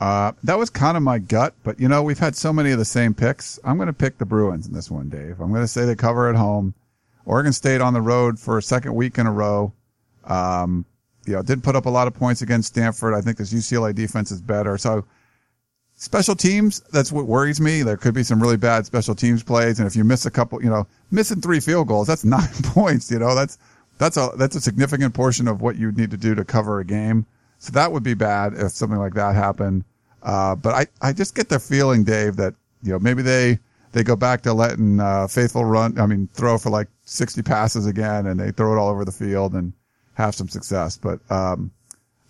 Uh, 0.01 0.33
that 0.45 0.59
was 0.59 0.71
kind 0.71 0.97
of 0.97 1.03
my 1.03 1.19
gut, 1.19 1.55
but 1.63 1.81
you 1.81 1.89
know, 1.89 2.03
we've 2.03 2.19
had 2.19 2.37
so 2.37 2.53
many 2.53 2.71
of 2.71 2.79
the 2.79 2.85
same 2.85 3.15
picks. 3.15 3.59
I'm 3.65 3.77
going 3.77 3.87
to 3.89 3.93
pick 3.93 4.19
the 4.19 4.25
Bruins 4.25 4.67
in 4.67 4.73
this 4.73 4.91
one, 4.91 5.09
Dave. 5.09 5.41
I'm 5.41 5.51
going 5.51 5.63
to 5.63 5.69
say 5.69 5.85
they 5.85 5.97
cover 5.97 6.29
at 6.29 6.37
home. 6.37 6.75
Oregon 7.25 7.53
State 7.53 7.81
on 7.81 7.95
the 7.95 8.01
road 8.01 8.39
for 8.39 8.59
a 8.59 8.63
second 8.63 8.95
week 8.95 9.19
in 9.19 9.27
a 9.27 9.33
row. 9.33 9.73
Um, 10.25 10.85
you 11.27 11.35
know, 11.35 11.43
didn't 11.43 11.63
put 11.63 11.77
up 11.77 11.87
a 11.87 11.91
lot 11.91 12.07
of 12.07 12.15
points 12.15 12.43
against 12.43 12.69
Stanford. 12.69 13.15
I 13.15 13.21
think 13.21 13.39
this 13.39 13.53
UCLA 13.53 13.95
defense 13.95 14.31
is 14.31 14.41
better. 14.41 14.77
So 14.79 15.05
special 15.95 16.35
teams, 16.35 16.81
that's 16.93 17.13
what 17.13 17.27
worries 17.27 17.61
me. 17.61 17.83
There 17.83 17.97
could 17.97 18.15
be 18.15 18.23
some 18.23 18.43
really 18.43 18.57
bad 18.57 18.87
special 18.87 19.15
teams 19.15 19.43
plays. 19.43 19.79
And 19.79 19.87
if 19.87 19.95
you 19.95 20.05
miss 20.05 20.27
a 20.27 20.31
couple, 20.31 20.63
you 20.63 20.71
know, 20.71 20.87
missing 21.11 21.41
three 21.41 21.61
field 21.61 21.89
goals, 21.89 22.09
that's 22.09 22.25
nine 22.37 22.49
points, 22.65 23.11
you 23.11 23.19
know, 23.19 23.35
that's, 23.35 23.59
that's 23.99 24.17
a, 24.17 24.31
that's 24.37 24.57
a 24.57 24.61
significant 24.61 25.15
portion 25.15 25.47
of 25.47 25.61
what 25.61 25.77
you 25.77 25.93
need 25.93 26.11
to 26.11 26.17
do 26.17 26.35
to 26.35 26.45
cover 26.45 26.81
a 26.81 26.85
game. 26.85 27.25
So 27.59 27.71
that 27.73 27.93
would 27.93 28.03
be 28.03 28.15
bad 28.15 28.55
if 28.55 28.73
something 28.73 28.99
like 28.99 29.15
that 29.15 29.35
happened. 29.37 29.85
Uh, 30.23 30.57
but 30.57 30.75
I, 30.75 30.87
I 31.09 31.13
just 31.13 31.35
get 31.35 31.49
the 31.49 31.61
feeling, 31.61 32.03
Dave, 32.03 32.37
that, 32.37 32.55
you 32.83 32.93
know, 32.93 32.99
maybe 32.99 33.23
they, 33.23 33.59
they 33.93 34.03
go 34.03 34.17
back 34.17 34.43
to 34.43 34.53
letting, 34.53 34.99
uh, 34.99 35.27
Fafaul 35.29 35.71
run, 35.71 35.99
I 36.01 36.07
mean, 36.07 36.29
throw 36.33 36.59
for 36.59 36.71
like 36.71 36.89
60 37.05 37.43
passes 37.43 37.87
again 37.87 38.27
and 38.27 38.41
they 38.41 38.51
throw 38.51 38.73
it 38.75 38.79
all 38.79 38.89
over 38.89 39.05
the 39.05 39.13
field 39.13 39.53
and 39.55 39.73
have 40.15 40.35
some 40.35 40.49
success. 40.49 40.97
But, 40.99 41.21
um, 41.31 41.71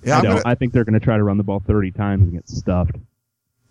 yeah, 0.05 0.19
I 0.19 0.23
gonna- 0.23 0.43
I 0.45 0.55
think 0.55 0.73
they're 0.73 0.85
going 0.85 0.99
to 0.99 1.05
try 1.05 1.17
to 1.17 1.25
run 1.25 1.37
the 1.37 1.43
ball 1.45 1.61
30 1.61 1.91
times 1.93 2.23
and 2.25 2.33
get 2.33 2.49
stuffed. 2.49 2.97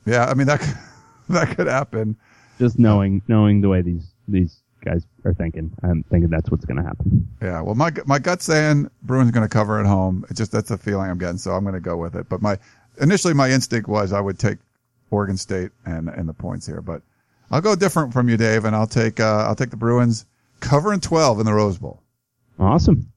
yeah, 0.06 0.26
I 0.26 0.34
mean, 0.34 0.48
that, 0.48 0.60
could- 0.60 0.78
that 1.30 1.56
could 1.56 1.68
happen. 1.68 2.16
Just 2.60 2.78
knowing 2.78 3.22
knowing 3.28 3.62
the 3.62 3.70
way 3.70 3.82
these 3.82 4.06
these 4.28 4.62
guys 4.86 5.04
are 5.26 5.34
thinking, 5.34 5.72
I'm 5.82 6.04
thinking 6.04 6.30
that's 6.30 6.52
what's 6.52 6.64
going 6.66 6.78
to 6.78 6.84
happen. 6.84 7.28
Yeah, 7.42 7.62
well, 7.62 7.74
my 7.76 7.92
my 8.06 8.20
gut's 8.20 8.46
saying 8.46 8.90
Bruins 9.02 9.32
going 9.32 9.48
to 9.48 9.50
cover 9.52 9.80
at 9.80 9.86
home. 9.88 10.26
It's 10.30 10.38
just 10.38 10.52
that's 10.52 10.70
the 10.70 10.78
feeling 10.78 11.10
I'm 11.10 11.18
getting, 11.18 11.38
so 11.40 11.52
I'm 11.54 11.64
going 11.64 11.74
to 11.74 11.80
go 11.80 11.98
with 11.98 12.16
it. 12.16 12.30
But 12.30 12.42
my 12.44 12.60
initially 13.00 13.34
my 13.34 13.50
instinct 13.50 13.90
was 13.90 14.14
I 14.14 14.20
would 14.22 14.38
take 14.38 14.60
Oregon 15.10 15.38
State 15.38 15.72
and 15.86 16.08
and 16.08 16.30
the 16.30 16.34
points 16.34 16.68
here, 16.68 16.82
but 16.82 17.02
I'll 17.50 17.62
go 17.62 17.76
different 17.76 18.14
from 18.14 18.30
you, 18.30 18.38
Dave, 18.38 18.64
and 18.66 18.76
I'll 18.76 18.86
take 18.86 19.20
uh, 19.20 19.46
I'll 19.48 19.56
take 19.56 19.72
the 19.72 19.78
Bruins 19.78 20.28
covering 20.60 21.00
12 21.00 21.40
in 21.40 21.46
the 21.48 21.54
Rose 21.54 21.80
Bowl. 21.80 22.00
Awesome. 22.60 23.11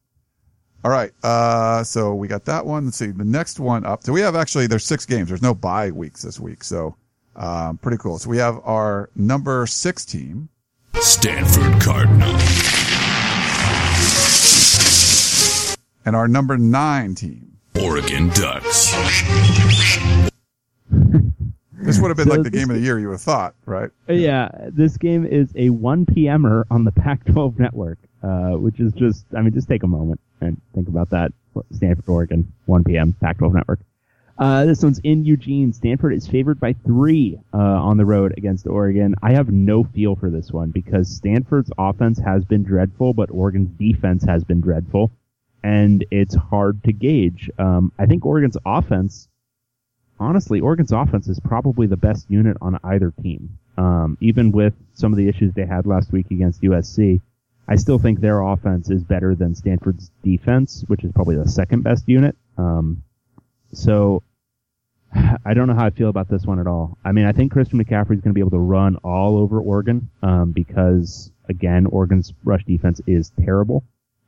All 0.84 0.90
right, 0.90 1.12
uh, 1.22 1.82
so 1.82 2.14
we 2.14 2.28
got 2.28 2.44
that 2.44 2.66
one. 2.66 2.84
Let's 2.84 2.98
see 2.98 3.06
the 3.06 3.24
next 3.24 3.58
one 3.58 3.86
up. 3.86 4.02
So 4.02 4.12
we 4.12 4.20
have 4.20 4.36
actually 4.36 4.66
there's 4.66 4.84
six 4.84 5.06
games. 5.06 5.30
There's 5.30 5.40
no 5.40 5.54
bye 5.54 5.90
weeks 5.90 6.20
this 6.20 6.38
week, 6.38 6.62
so 6.62 6.94
um, 7.36 7.78
pretty 7.78 7.96
cool. 7.96 8.18
So 8.18 8.28
we 8.28 8.36
have 8.36 8.60
our 8.64 9.08
number 9.16 9.66
six 9.66 10.04
team. 10.04 10.50
Stanford 11.00 11.80
Cardinal. 11.80 12.36
And 16.04 16.14
our 16.14 16.28
number 16.28 16.58
nine 16.58 17.14
team. 17.14 17.56
Oregon 17.80 18.28
Ducks. 18.28 18.94
This 21.76 22.00
would 22.00 22.08
have 22.08 22.16
been 22.16 22.28
So 22.28 22.36
like 22.36 22.44
the 22.44 22.50
game 22.50 22.70
of 22.70 22.76
the 22.76 22.82
year, 22.82 22.98
you 22.98 23.08
would 23.08 23.14
have 23.14 23.20
thought, 23.20 23.54
right? 23.66 23.90
Yeah, 24.08 24.48
this 24.70 24.96
game 24.96 25.26
is 25.26 25.52
a 25.54 25.68
1 25.68 26.06
p.m.er 26.06 26.66
on 26.70 26.84
the 26.84 26.92
Pac-12 26.92 27.58
network, 27.58 27.98
uh, 28.22 28.52
which 28.52 28.80
is 28.80 28.90
just, 28.94 29.26
I 29.36 29.42
mean, 29.42 29.52
just 29.52 29.68
take 29.68 29.82
a 29.82 29.86
moment 29.86 30.18
and 30.40 30.60
think 30.74 30.88
about 30.88 31.10
that. 31.10 31.32
Stanford, 31.70 32.08
Oregon, 32.08 32.52
1 32.66 32.84
p.m. 32.84 33.14
Pac-12 33.20 33.54
network. 33.54 33.80
Uh, 34.36 34.64
this 34.64 34.82
one's 34.82 34.98
in 35.04 35.24
Eugene. 35.24 35.72
Stanford 35.72 36.12
is 36.12 36.26
favored 36.26 36.58
by 36.58 36.72
three 36.72 37.38
uh, 37.52 37.56
on 37.56 37.96
the 37.96 38.04
road 38.04 38.34
against 38.36 38.66
Oregon. 38.66 39.14
I 39.22 39.32
have 39.34 39.52
no 39.52 39.84
feel 39.84 40.16
for 40.16 40.30
this 40.30 40.50
one 40.50 40.70
because 40.70 41.08
Stanford's 41.08 41.70
offense 41.78 42.18
has 42.18 42.44
been 42.44 42.64
dreadful, 42.64 43.14
but 43.14 43.30
Oregon's 43.30 43.70
defense 43.78 44.24
has 44.24 44.42
been 44.42 44.60
dreadful, 44.60 45.12
and 45.62 46.04
it's 46.10 46.34
hard 46.34 46.82
to 46.84 46.92
gauge. 46.92 47.48
Um, 47.60 47.92
I 47.96 48.06
think 48.06 48.26
Oregon's 48.26 48.56
offense 48.66 49.28
honestly, 50.18 50.60
Oregon's 50.60 50.92
offense 50.92 51.28
is 51.28 51.40
probably 51.40 51.86
the 51.86 51.96
best 51.96 52.30
unit 52.30 52.56
on 52.60 52.78
either 52.84 53.12
team. 53.22 53.58
Um, 53.76 54.16
even 54.20 54.52
with 54.52 54.74
some 54.94 55.12
of 55.12 55.16
the 55.16 55.28
issues 55.28 55.52
they 55.52 55.66
had 55.66 55.86
last 55.86 56.12
week 56.12 56.30
against 56.30 56.62
USC, 56.62 57.20
I 57.66 57.76
still 57.76 57.98
think 57.98 58.20
their 58.20 58.42
offense 58.42 58.90
is 58.90 59.02
better 59.02 59.34
than 59.34 59.54
Stanford's 59.54 60.10
defense, 60.22 60.84
which 60.86 61.02
is 61.02 61.12
probably 61.12 61.36
the 61.36 61.48
second 61.48 61.82
best 61.82 62.08
unit. 62.08 62.36
Um, 62.58 63.02
so 63.72 64.22
I 65.44 65.54
don't 65.54 65.68
know 65.68 65.74
how 65.74 65.86
I 65.86 65.90
feel 65.90 66.08
about 66.08 66.28
this 66.28 66.44
one 66.44 66.58
at 66.58 66.66
all. 66.66 66.98
I 67.04 67.12
mean, 67.12 67.24
I 67.24 67.32
think 67.32 67.52
Christian 67.52 67.82
McCaffrey 67.82 68.14
is 68.14 68.20
going 68.20 68.30
to 68.30 68.32
be 68.32 68.40
able 68.40 68.50
to 68.50 68.58
run 68.58 68.96
all 68.96 69.38
over 69.38 69.60
Oregon 69.60 70.10
um, 70.22 70.52
because, 70.52 71.30
again, 71.48 71.86
Oregon's 71.86 72.32
rush 72.44 72.64
defense 72.64 73.00
is 73.06 73.32
terrible. 73.42 73.84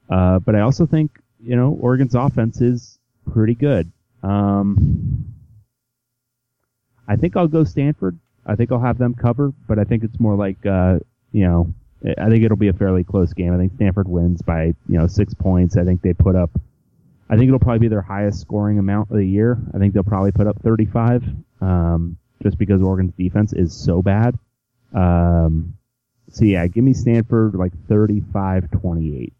Uh, 0.08 0.38
but 0.38 0.54
I 0.54 0.60
also 0.60 0.86
think, 0.86 1.18
you 1.42 1.56
know, 1.56 1.76
Oregon's 1.80 2.14
offense 2.14 2.60
is 2.60 2.98
pretty 3.32 3.54
good. 3.54 3.90
Um, 4.22 5.24
I 7.08 7.16
think 7.16 7.36
I'll 7.36 7.48
go 7.48 7.64
Stanford. 7.64 8.18
I 8.46 8.54
think 8.54 8.70
I'll 8.70 8.80
have 8.80 8.98
them 8.98 9.14
cover, 9.14 9.52
but 9.68 9.78
I 9.78 9.84
think 9.84 10.04
it's 10.04 10.20
more 10.20 10.36
like, 10.36 10.64
uh, 10.64 11.00
you 11.32 11.44
know, 11.46 11.74
I 12.18 12.28
think 12.28 12.44
it'll 12.44 12.56
be 12.56 12.68
a 12.68 12.72
fairly 12.72 13.04
close 13.04 13.32
game. 13.32 13.54
I 13.54 13.56
think 13.56 13.74
Stanford 13.74 14.08
wins 14.08 14.42
by, 14.42 14.66
you 14.88 14.98
know, 14.98 15.06
six 15.06 15.34
points. 15.34 15.76
I 15.76 15.84
think 15.84 16.02
they 16.02 16.12
put 16.12 16.36
up, 16.36 16.50
I 17.28 17.36
think 17.36 17.48
it'll 17.48 17.58
probably 17.58 17.80
be 17.80 17.88
their 17.88 18.02
highest 18.02 18.40
scoring 18.40 18.78
amount 18.78 19.10
of 19.10 19.16
the 19.16 19.24
year. 19.24 19.58
I 19.74 19.78
think 19.78 19.94
they'll 19.94 20.02
probably 20.02 20.32
put 20.32 20.46
up 20.46 20.60
35, 20.62 21.24
um, 21.60 22.16
just 22.42 22.58
because 22.58 22.82
Oregon's 22.82 23.14
defense 23.14 23.52
is 23.52 23.72
so 23.72 24.02
bad. 24.02 24.38
Um, 24.94 25.74
so 26.30 26.44
yeah, 26.44 26.66
give 26.66 26.84
me 26.84 26.92
Stanford 26.92 27.54
like 27.54 27.72
35-28. 27.88 29.32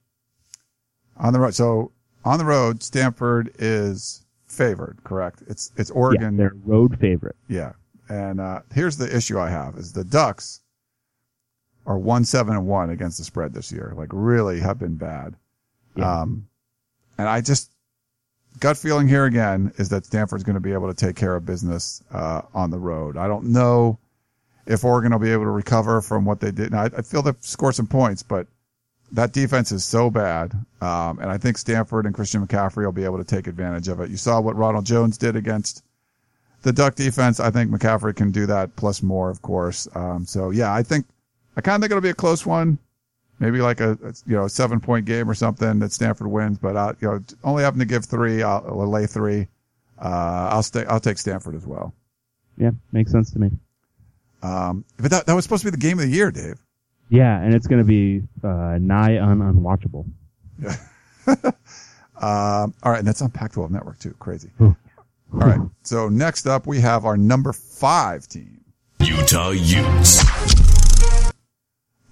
On 1.19 1.33
the 1.33 1.41
road. 1.41 1.55
So 1.55 1.93
on 2.25 2.39
the 2.39 2.45
road, 2.45 2.83
Stanford 2.83 3.55
is 3.59 4.25
favored, 4.47 4.99
correct? 5.05 5.43
It's 5.47 5.73
it's 5.77 5.91
Oregon. 5.91 6.35
Yeah, 6.35 6.39
they're 6.39 6.57
road 6.65 6.99
favorite. 6.99 7.37
Yeah. 7.49 7.73
And 8.09 8.41
uh, 8.41 8.61
here's 8.75 8.97
the 8.97 9.15
issue 9.15 9.39
I 9.39 9.51
have 9.51 9.77
is 9.77 9.93
the 9.93 10.05
Ducks 10.05 10.61
are 11.87 11.99
one 11.99 12.25
seven 12.25 12.55
and 12.55 12.67
one 12.67 12.91
against 12.91 13.19
the 13.19 13.25
spread 13.25 13.55
this 13.55 13.73
year. 13.73 13.95
Like 13.97 14.09
really 14.13 14.61
have 14.61 14.79
been 14.79 14.97
bad. 14.97 15.35
Yeah. 15.95 16.21
Um, 16.21 16.49
and 17.17 17.29
I 17.29 17.41
just 17.41 17.71
gut 18.61 18.77
feeling 18.77 19.09
here 19.09 19.25
again 19.25 19.73
is 19.79 19.89
that 19.91 20.05
Stanford's 20.05 20.45
going 20.45 20.55
to 20.55 20.61
be 20.61 20.73
able 20.73 20.93
to 20.93 21.07
take 21.07 21.17
care 21.17 21.37
of 21.37 21.47
business 21.47 22.03
uh, 22.13 22.43
on 22.55 22.71
the 22.71 22.79
road. 22.79 23.17
I 23.17 23.29
don't 23.29 23.47
know 23.47 23.99
if 24.67 24.85
Oregon 24.85 25.13
will 25.13 25.19
be 25.19 25.31
able 25.31 25.45
to 25.45 25.51
recover 25.51 26.01
from 26.01 26.25
what 26.25 26.41
they 26.41 26.51
did. 26.51 26.73
Now, 26.73 26.83
I, 26.83 26.91
I 26.99 27.03
feel 27.03 27.23
they've 27.23 27.37
scored 27.41 27.75
some 27.75 27.87
points, 27.87 28.23
but 28.23 28.47
that 29.13 29.33
defense 29.33 29.71
is 29.71 29.85
so 29.85 30.11
bad. 30.11 30.53
Um, 30.81 31.21
and 31.21 31.31
I 31.31 31.39
think 31.39 31.59
Stanford 31.59 32.07
and 32.07 32.15
Christian 32.15 32.45
McCaffrey 32.45 32.85
will 32.85 32.93
be 32.93 33.05
able 33.05 33.19
to 33.19 33.25
take 33.25 33.47
advantage 33.47 33.89
of 33.89 34.01
it. 34.01 34.11
You 34.11 34.17
saw 34.17 34.41
what 34.41 34.57
Ronald 34.57 34.85
Jones 34.85 35.17
did 35.17 35.37
against 35.37 35.85
the 36.63 36.73
Duck 36.73 36.97
defense. 36.97 37.39
I 37.39 37.51
think 37.51 37.71
McCaffrey 37.71 38.17
can 38.17 38.33
do 38.33 38.47
that 38.47 38.75
plus 38.75 39.03
more, 39.03 39.31
of 39.31 39.41
course. 39.43 39.87
Um, 39.95 40.27
so 40.27 40.51
yeah, 40.51 40.75
I 40.75 40.83
think, 40.83 41.07
I 41.57 41.61
kind 41.61 41.77
of 41.77 41.83
think 41.83 41.91
it'll 41.91 42.03
be 42.03 42.11
a 42.11 42.15
close 42.15 42.45
one. 42.45 42.79
Maybe 43.39 43.61
like 43.61 43.81
a, 43.81 43.93
a, 44.03 44.13
you 44.27 44.37
know, 44.37 44.49
seven 44.49 44.81
point 44.81 45.05
game 45.05 45.29
or 45.29 45.35
something 45.35 45.79
that 45.81 45.93
Stanford 45.93 46.27
wins, 46.27 46.59
but 46.59 46.77
I, 46.77 46.95
you 47.01 47.09
know, 47.09 47.21
only 47.45 47.63
having 47.65 47.81
to 47.81 47.85
give 47.85 48.05
three, 48.05 48.43
I'll, 48.43 48.65
I'll 48.67 48.91
lay 48.91 49.07
three. 49.07 49.49
Uh, 49.99 50.49
I'll 50.53 50.63
stay, 50.63 50.85
I'll 50.87 51.01
take 51.01 51.19
Stanford 51.19 51.55
as 51.55 51.67
well. 51.67 51.95
Yeah, 52.57 52.71
makes 52.93 53.13
sense 53.13 53.31
to 53.33 53.39
me. 53.39 53.51
Um, 54.43 54.85
but 54.97 55.11
that, 55.11 55.27
that 55.27 55.35
was 55.35 55.45
supposed 55.45 55.63
to 55.65 55.67
be 55.67 55.71
the 55.71 55.77
game 55.77 55.99
of 55.99 56.07
the 56.07 56.11
year, 56.11 56.31
Dave. 56.31 56.59
Yeah, 57.11 57.39
and 57.41 57.55
it's 57.55 57.67
going 57.67 57.81
to 57.81 57.85
be 57.87 58.23
uh, 58.43 58.79
nigh 58.81 59.21
un 59.21 59.41
unwatchable. 59.41 60.07
Um, 62.19 62.75
all 62.83 62.93
right. 62.93 62.99
And 62.99 63.07
that's 63.07 63.21
on 63.21 63.31
Pac-12 63.31 63.71
network 63.71 63.99
too. 63.99 64.15
Crazy. 64.19 64.49
Hmm. 64.59 64.71
All 65.35 65.41
right. 65.41 65.61
So 65.83 66.09
next 66.09 66.47
up 66.47 66.67
we 66.67 66.81
have 66.81 67.05
our 67.05 67.17
number 67.17 67.53
five 67.53 68.27
team 68.27 68.65
Utah 69.01 69.51
Utes. 69.51 70.66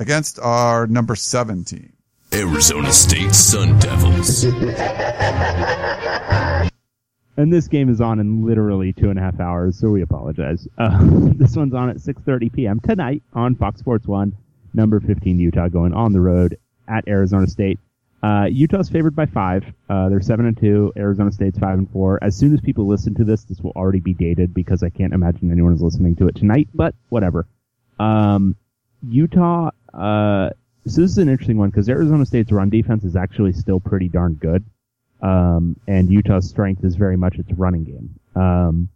Against 0.05 0.39
our 0.39 0.87
number 0.87 1.17
seven 1.17 1.65
team. 1.65 1.95
Arizona 2.33 2.93
State 2.93 3.35
Sun 3.35 3.79
Devils. 3.79 4.45
And 7.37 7.53
this 7.53 7.67
game 7.67 7.89
is 7.89 8.01
on 8.01 8.21
in 8.21 8.47
literally 8.47 8.93
two 8.93 9.11
and 9.11 9.19
a 9.19 9.23
half 9.23 9.41
hours, 9.41 9.77
so 9.77 9.89
we 9.89 10.03
apologize. 10.03 10.69
Uh, 10.79 11.01
this 11.35 11.57
one's 11.57 11.75
on 11.75 11.91
at 11.91 11.97
6:30 11.97 12.53
p.m. 12.53 12.79
tonight 12.79 13.25
on 13.33 13.57
Fox 13.57 13.81
Sports 13.81 14.07
One. 14.07 14.37
Number 14.73 15.01
15 15.01 15.41
Utah 15.41 15.67
going 15.67 15.93
on 15.95 16.13
the 16.13 16.21
road 16.21 16.57
at 16.87 17.09
Arizona 17.09 17.49
State. 17.49 17.81
Uh, 18.23 18.45
Utah's 18.45 18.89
favored 18.89 19.17
by 19.17 19.27
five. 19.27 19.65
Uh, 19.91 20.09
they're 20.09 20.21
seven 20.21 20.47
and 20.47 20.57
two. 20.57 20.93
Arizona 20.97 21.33
State's 21.33 21.59
five 21.59 21.77
and 21.77 21.91
four. 21.91 22.23
As 22.23 22.37
soon 22.37 22.55
as 22.55 22.61
people 22.61 22.87
listen 22.87 23.17
to 23.17 23.25
this, 23.25 23.43
this 23.43 23.61
will 23.61 23.73
already 23.73 24.01
be 24.01 24.15
dated 24.15 24.55
because 24.55 24.85
I 24.85 24.91
can't 24.91 25.13
imagine 25.13 25.51
anyone 25.51 25.73
is 25.73 25.83
listening 25.83 26.15
to 26.17 26.29
it 26.29 26.37
tonight. 26.37 26.69
But 26.73 26.95
whatever. 27.09 27.49
Um, 27.99 28.55
Utah. 29.09 29.71
Uh, 29.97 30.51
so 30.87 31.01
this 31.01 31.13
is 31.13 31.19
an 31.19 31.29
interesting 31.29 31.57
one 31.57 31.71
because 31.71 31.89
Arizona 31.89 32.27
State's 32.27 32.53
run 32.53 32.69
defense 32.69 33.05
is 33.05 33.17
actually 33.17 33.53
still 33.53 33.81
pretty 33.81 34.09
darn 34.09 34.35
good. 34.35 34.65
Um, 35.23 35.77
and 35.87 36.11
Utah's 36.11 36.49
strength 36.49 36.85
is 36.85 36.97
very 36.97 37.17
much 37.17 37.39
its 37.39 37.51
running 37.53 37.85
game. 37.85 38.21
Um, 38.37 38.89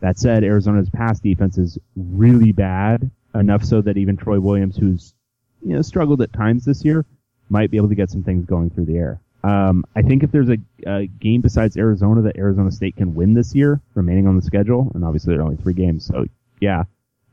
that 0.00 0.18
said, 0.18 0.44
Arizona's 0.44 0.90
pass 0.90 1.20
defense 1.20 1.56
is 1.56 1.78
really 1.94 2.52
bad, 2.52 3.10
enough 3.34 3.64
so 3.64 3.80
that 3.82 3.96
even 3.96 4.16
Troy 4.16 4.40
Williams, 4.40 4.76
who's 4.76 5.14
you 5.62 5.74
know 5.74 5.82
struggled 5.82 6.22
at 6.22 6.32
times 6.32 6.64
this 6.64 6.84
year, 6.84 7.04
might 7.48 7.70
be 7.70 7.76
able 7.76 7.88
to 7.88 7.94
get 7.94 8.10
some 8.10 8.22
things 8.22 8.44
going 8.44 8.70
through 8.70 8.86
the 8.86 8.96
air. 8.96 9.20
Um, 9.42 9.84
I 9.96 10.02
think 10.02 10.22
if 10.22 10.30
there's 10.30 10.50
a, 10.50 10.58
a 10.86 11.06
game 11.06 11.40
besides 11.40 11.76
Arizona 11.76 12.22
that 12.22 12.36
Arizona 12.36 12.70
State 12.70 12.96
can 12.96 13.14
win 13.14 13.34
this 13.34 13.54
year, 13.54 13.80
remaining 13.94 14.26
on 14.26 14.36
the 14.36 14.42
schedule, 14.42 14.90
and 14.94 15.04
obviously 15.04 15.32
there 15.32 15.40
are 15.40 15.44
only 15.44 15.56
three 15.56 15.74
games, 15.74 16.04
so 16.04 16.26
yeah, 16.60 16.84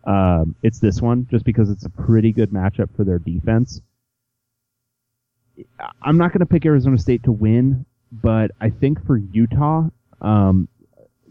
um, 0.07 0.55
it's 0.63 0.79
this 0.79 1.01
one 1.01 1.27
just 1.29 1.45
because 1.45 1.69
it's 1.69 1.85
a 1.85 1.89
pretty 1.89 2.31
good 2.31 2.49
matchup 2.49 2.89
for 2.95 3.03
their 3.03 3.19
defense. 3.19 3.81
I'm 6.01 6.17
not 6.17 6.31
going 6.31 6.39
to 6.39 6.45
pick 6.45 6.65
Arizona 6.65 6.97
State 6.97 7.23
to 7.23 7.31
win, 7.31 7.85
but 8.11 8.51
I 8.61 8.69
think 8.69 9.05
for 9.05 9.17
Utah, 9.17 9.89
um, 10.21 10.67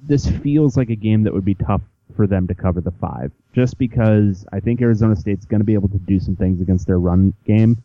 this 0.02 0.28
feels 0.28 0.76
like 0.76 0.90
a 0.90 0.96
game 0.96 1.22
that 1.22 1.32
would 1.32 1.44
be 1.44 1.54
tough 1.54 1.80
for 2.14 2.26
them 2.26 2.46
to 2.48 2.54
cover 2.54 2.80
the 2.80 2.92
five, 2.92 3.32
just 3.54 3.78
because 3.78 4.46
I 4.52 4.60
think 4.60 4.80
Arizona 4.80 5.16
State's 5.16 5.44
going 5.46 5.60
to 5.60 5.64
be 5.64 5.74
able 5.74 5.88
to 5.88 5.98
do 5.98 6.20
some 6.20 6.36
things 6.36 6.60
against 6.60 6.86
their 6.86 6.98
run 6.98 7.34
game. 7.44 7.82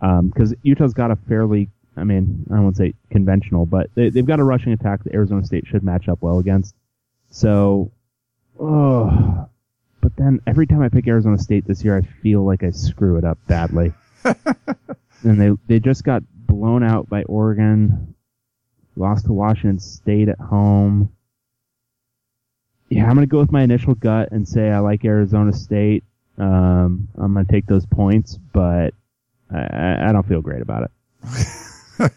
Because 0.00 0.54
Utah's 0.62 0.92
got 0.92 1.10
a 1.10 1.16
fairly, 1.28 1.68
I 1.96 2.04
mean, 2.04 2.46
I 2.52 2.60
won't 2.60 2.76
say 2.76 2.94
conventional, 3.10 3.64
but 3.64 3.90
they, 3.94 4.10
they've 4.10 4.26
got 4.26 4.40
a 4.40 4.44
rushing 4.44 4.72
attack 4.72 5.02
that 5.04 5.14
Arizona 5.14 5.44
State 5.44 5.66
should 5.66 5.82
match 5.82 6.08
up 6.08 6.18
well 6.20 6.38
against. 6.38 6.74
So, 7.30 7.90
oh, 8.60 9.48
but 10.06 10.14
then 10.14 10.40
every 10.46 10.68
time 10.68 10.82
I 10.82 10.88
pick 10.88 11.08
Arizona 11.08 11.36
State 11.36 11.66
this 11.66 11.82
year, 11.82 11.98
I 11.98 12.02
feel 12.22 12.46
like 12.46 12.62
I 12.62 12.70
screw 12.70 13.16
it 13.18 13.24
up 13.24 13.38
badly. 13.48 13.92
and 14.24 15.40
they 15.40 15.50
they 15.66 15.80
just 15.80 16.04
got 16.04 16.22
blown 16.46 16.84
out 16.84 17.08
by 17.08 17.24
Oregon, 17.24 18.14
lost 18.94 19.26
to 19.26 19.32
Washington 19.32 19.80
State 19.80 20.28
at 20.28 20.38
home. 20.38 21.12
Yeah, 22.88 23.08
I'm 23.08 23.14
gonna 23.16 23.26
go 23.26 23.40
with 23.40 23.50
my 23.50 23.62
initial 23.62 23.96
gut 23.96 24.30
and 24.30 24.46
say 24.46 24.70
I 24.70 24.78
like 24.78 25.04
Arizona 25.04 25.52
State. 25.52 26.04
Um, 26.38 27.08
I'm 27.16 27.34
gonna 27.34 27.44
take 27.44 27.66
those 27.66 27.84
points, 27.84 28.38
but 28.52 28.94
I- 29.52 30.08
I, 30.08 30.12
don't 30.12 30.28
feel 30.28 30.40
great 30.40 30.62
about 30.62 30.84
it. 30.84 31.48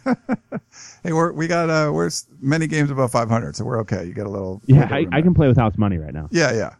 Hey, 1.03 1.13
we're, 1.13 1.31
we 1.31 1.47
got, 1.47 1.69
uh, 1.69 1.89
we're 1.93 2.09
many 2.41 2.67
games 2.67 2.91
above 2.91 3.11
500, 3.13 3.55
so 3.55 3.63
we're 3.63 3.79
okay. 3.81 4.03
You 4.03 4.13
get 4.13 4.27
a 4.27 4.29
little. 4.29 4.61
Yeah, 4.65 4.89
I, 4.91 5.07
I 5.13 5.21
can 5.21 5.33
play 5.33 5.47
with 5.47 5.55
house 5.55 5.77
money 5.77 5.97
right 5.97 6.13
now. 6.13 6.27
Yeah, 6.31 6.51
yeah. 6.51 6.75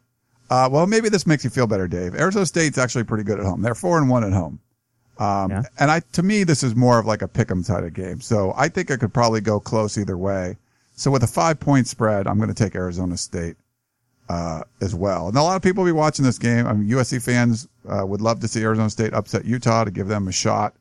Uh, 0.49 0.67
well, 0.71 0.87
maybe 0.87 1.09
this 1.09 1.27
makes 1.27 1.43
you 1.43 1.49
feel 1.49 1.67
better, 1.67 1.87
Dave. 1.87 2.15
Arizona 2.15 2.45
State's 2.45 2.77
actually 2.77 3.03
pretty 3.03 3.23
good 3.23 3.39
at 3.39 3.45
home. 3.45 3.61
They're 3.61 3.75
four 3.75 3.97
and 3.99 4.09
one 4.09 4.23
at 4.23 4.33
home. 4.33 4.59
Um, 5.19 5.51
Yeah. 5.51 5.63
and 5.79 5.91
I, 5.91 5.99
to 6.13 6.23
me, 6.23 6.43
this 6.43 6.63
is 6.63 6.75
more 6.75 6.97
of 6.97 7.05
like 7.05 7.21
a 7.21 7.27
pick'em 7.27 7.65
type 7.65 7.83
of 7.83 7.93
game. 7.93 8.21
So 8.21 8.53
I 8.57 8.67
think 8.69 8.89
I 8.89 8.95
could 8.97 9.13
probably 9.13 9.41
go 9.41 9.59
close 9.59 9.97
either 9.97 10.17
way. 10.17 10.57
So 10.95 11.11
with 11.11 11.23
a 11.23 11.27
five 11.27 11.59
point 11.59 11.87
spread, 11.87 12.25
I'm 12.27 12.37
going 12.37 12.49
to 12.49 12.55
take 12.55 12.75
Arizona 12.75 13.15
State, 13.17 13.57
uh, 14.27 14.63
as 14.81 14.93
well. 14.95 15.27
And 15.27 15.37
a 15.37 15.43
lot 15.43 15.55
of 15.55 15.61
people 15.61 15.83
will 15.83 15.89
be 15.89 15.95
watching 15.97 16.25
this 16.25 16.37
game. 16.39 16.65
I 16.67 16.73
mean, 16.73 16.89
USC 16.89 17.21
fans, 17.21 17.67
uh, 17.87 18.05
would 18.05 18.21
love 18.21 18.39
to 18.41 18.47
see 18.47 18.61
Arizona 18.63 18.89
State 18.89 19.13
upset 19.13 19.45
Utah 19.45 19.83
to 19.83 19.91
give 19.91 20.07
them 20.07 20.27
a 20.27 20.31
shot, 20.31 20.73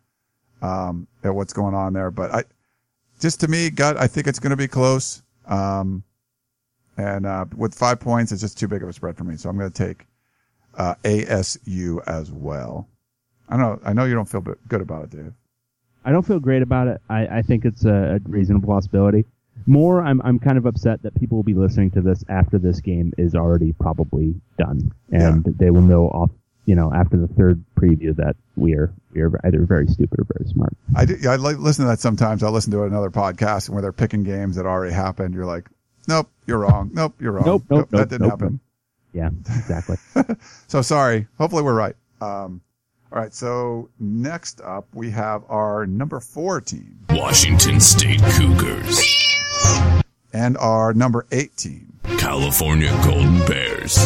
um, 0.63 1.07
at 1.25 1.35
what's 1.35 1.53
going 1.53 1.75
on 1.75 1.93
there. 1.93 2.11
But 2.11 2.35
I, 2.35 2.45
just 3.21 3.41
to 3.41 3.49
me, 3.49 3.71
gut, 3.71 3.97
I 3.97 4.07
think 4.07 4.27
it's 4.27 4.39
going 4.39 4.51
to 4.51 4.57
be 4.57 4.69
close. 4.69 5.23
Um, 5.47 6.03
and 6.99 7.27
uh, 7.27 7.47
with 7.57 7.75
five 7.75 8.01
points, 8.01 8.33
it's 8.33 8.43
just 8.43 8.59
too 8.59 8.67
big 8.69 8.83
of 8.83 8.89
a 8.89 8.93
spread 8.93 9.17
for 9.17 9.25
me. 9.25 9.37
So 9.37 9.49
I'm 9.49 9.57
going 9.57 9.71
to 9.71 9.87
take 9.87 10.05
uh, 10.77 10.97
ASU 11.05 12.03
as 12.07 12.31
well. 12.31 12.89
I 13.49 13.57
know. 13.57 13.81
I 13.85 13.93
know 13.93 14.05
you 14.05 14.15
don't 14.15 14.29
feel 14.29 14.41
good 14.43 14.81
about 14.81 15.05
it, 15.05 15.11
Dave. 15.11 15.33
I 16.05 16.11
don't 16.11 16.27
feel 16.27 16.41
great 16.41 16.63
about 16.63 16.89
it. 16.89 17.01
I, 17.09 17.27
I 17.39 17.43
think 17.43 17.65
it's 17.65 17.85
a, 17.85 18.17
a 18.17 18.29
reasonable 18.29 18.69
possibility. 18.69 19.25
More, 19.67 20.03
I'm 20.03 20.21
I'm 20.23 20.39
kind 20.39 20.59
of 20.59 20.67
upset 20.67 21.03
that 21.03 21.15
people 21.15 21.37
will 21.37 21.45
be 21.45 21.55
listening 21.55 21.91
to 21.93 22.01
this 22.01 22.25
after 22.29 22.59
this 22.59 22.81
game 22.81 23.13
is 23.17 23.35
already 23.35 23.73
probably 23.73 24.35
done, 24.59 24.93
and 25.11 25.45
they 25.45 25.71
will 25.71 25.83
know 25.83 26.09
off, 26.09 26.31
you 26.67 26.75
know, 26.75 26.93
after 26.93 27.17
the 27.17 27.29
third 27.29 27.63
preview 27.77 28.15
that 28.17 28.37
we 28.57 28.75
are 28.75 28.93
we 29.13 29.23
are 29.23 29.41
either 29.45 29.65
very 29.65 29.87
stupid 29.87 30.21
or 30.21 30.27
very 30.37 30.49
smart. 30.51 30.77
I 30.95 31.05
do, 31.05 31.17
I 31.29 31.37
like 31.37 31.59
listen 31.59 31.85
to 31.85 31.91
that 31.91 32.01
sometimes. 32.01 32.43
I'll 32.43 32.53
listen 32.53 32.73
to 32.73 32.83
another 32.85 33.11
podcast 33.11 33.69
where 33.69 33.83
they're 33.83 33.93
picking 33.93 34.25
games 34.25 34.57
that 34.57 34.67
already 34.67 34.95
happened. 34.95 35.35
You're 35.35 35.47
like, 35.47 35.69
nope, 36.09 36.29
you're 36.47 36.59
wrong. 36.59 36.91
Nope, 36.93 37.15
you're 37.21 37.33
wrong. 37.33 37.45
Nope, 37.47 37.65
nope, 37.71 37.89
that 37.91 37.97
nope, 37.99 38.09
didn't 38.09 38.23
nope, 38.29 38.41
happen. 38.41 38.61
Yeah, 39.13 39.29
exactly. 39.57 39.97
So 40.67 40.83
sorry. 40.83 41.27
Hopefully 41.39 41.63
we're 41.63 41.75
right. 41.75 41.95
Um, 42.21 42.61
all 43.13 43.21
right. 43.21 43.33
So 43.33 43.89
next 43.99 44.61
up 44.61 44.87
we 44.95 45.11
have 45.11 45.45
our 45.49 45.87
number 45.87 46.21
four 46.21 46.61
team 46.61 46.99
Washington 47.11 47.81
State 47.81 48.21
Cougars. 48.37 49.01
and 50.33 50.57
our 50.59 50.93
number 50.93 51.27
eight 51.33 51.57
team. 51.57 51.93
California 52.19 52.91
Golden 53.05 53.39
Bears. 53.47 53.97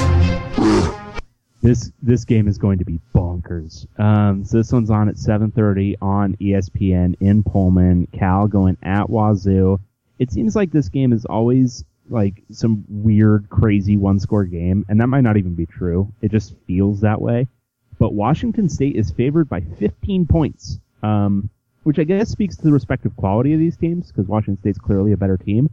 this 1.62 1.90
this 2.02 2.24
game 2.24 2.46
is 2.48 2.58
going 2.58 2.78
to 2.78 2.84
be 2.84 3.00
bonkers. 3.14 3.86
Um, 3.98 4.44
so 4.44 4.58
this 4.58 4.72
one's 4.72 4.90
on 4.90 5.08
at 5.08 5.16
7:30 5.16 5.96
on 6.00 6.36
ESPN 6.36 7.16
in 7.20 7.42
Pullman. 7.42 8.06
Cal 8.12 8.46
going 8.46 8.76
at 8.82 9.08
Wazoo. 9.10 9.78
It 10.18 10.30
seems 10.30 10.54
like 10.54 10.70
this 10.70 10.88
game 10.88 11.12
is 11.12 11.24
always 11.24 11.84
like 12.08 12.42
some 12.50 12.84
weird, 12.88 13.48
crazy 13.48 13.96
one-score 13.96 14.44
game, 14.44 14.84
and 14.88 15.00
that 15.00 15.06
might 15.06 15.22
not 15.22 15.36
even 15.36 15.54
be 15.54 15.66
true. 15.66 16.12
It 16.20 16.30
just 16.30 16.54
feels 16.66 17.00
that 17.00 17.20
way. 17.20 17.48
But 17.98 18.14
Washington 18.14 18.68
State 18.68 18.96
is 18.96 19.10
favored 19.10 19.48
by 19.48 19.60
15 19.60 20.26
points, 20.26 20.78
um, 21.02 21.50
which 21.84 21.98
I 21.98 22.04
guess 22.04 22.30
speaks 22.30 22.56
to 22.56 22.62
the 22.62 22.72
respective 22.72 23.16
quality 23.16 23.52
of 23.52 23.60
these 23.60 23.76
teams 23.76 24.08
because 24.08 24.26
Washington 24.26 24.60
State's 24.60 24.78
clearly 24.78 25.12
a 25.12 25.16
better 25.16 25.36
team. 25.36 25.70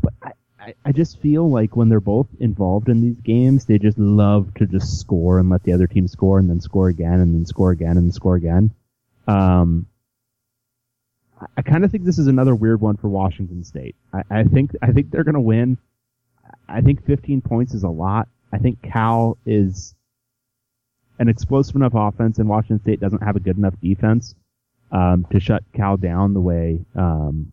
But 0.00 0.12
I, 0.22 0.32
I, 0.60 0.74
I 0.84 0.92
just 0.92 1.20
feel 1.20 1.50
like 1.50 1.74
when 1.74 1.88
they're 1.88 2.00
both 2.00 2.28
involved 2.38 2.88
in 2.88 3.00
these 3.00 3.20
games, 3.20 3.64
they 3.64 3.78
just 3.78 3.98
love 3.98 4.54
to 4.54 4.66
just 4.66 5.00
score 5.00 5.38
and 5.38 5.50
let 5.50 5.64
the 5.64 5.72
other 5.72 5.86
team 5.86 6.06
score 6.06 6.38
and 6.38 6.48
then 6.48 6.60
score 6.60 6.88
again 6.88 7.20
and 7.20 7.34
then 7.34 7.46
score 7.46 7.72
again 7.72 7.96
and 7.96 8.14
score 8.14 8.36
again. 8.36 8.70
Um, 9.26 9.86
I, 11.56 11.62
kind 11.62 11.84
of 11.84 11.90
think 11.90 12.04
this 12.04 12.18
is 12.18 12.26
another 12.26 12.54
weird 12.54 12.80
one 12.80 12.96
for 12.96 13.08
Washington 13.08 13.64
State. 13.64 13.96
I, 14.12 14.22
I 14.30 14.44
think 14.44 14.72
I 14.82 14.92
think 14.92 15.10
they're 15.10 15.24
going 15.24 15.34
to 15.34 15.40
win. 15.40 15.78
I 16.68 16.80
think 16.80 17.04
15 17.06 17.40
points 17.42 17.74
is 17.74 17.82
a 17.82 17.88
lot. 17.88 18.28
I 18.52 18.58
think 18.58 18.82
Cal 18.82 19.38
is 19.46 19.94
an 21.18 21.28
explosive 21.28 21.76
enough 21.76 21.92
offense, 21.94 22.38
and 22.38 22.48
Washington 22.48 22.80
State 22.80 23.00
doesn't 23.00 23.22
have 23.22 23.36
a 23.36 23.40
good 23.40 23.56
enough 23.56 23.74
defense 23.80 24.34
um, 24.90 25.26
to 25.30 25.40
shut 25.40 25.62
Cal 25.74 25.96
down 25.96 26.34
the 26.34 26.40
way. 26.40 26.80
Um, 26.94 27.52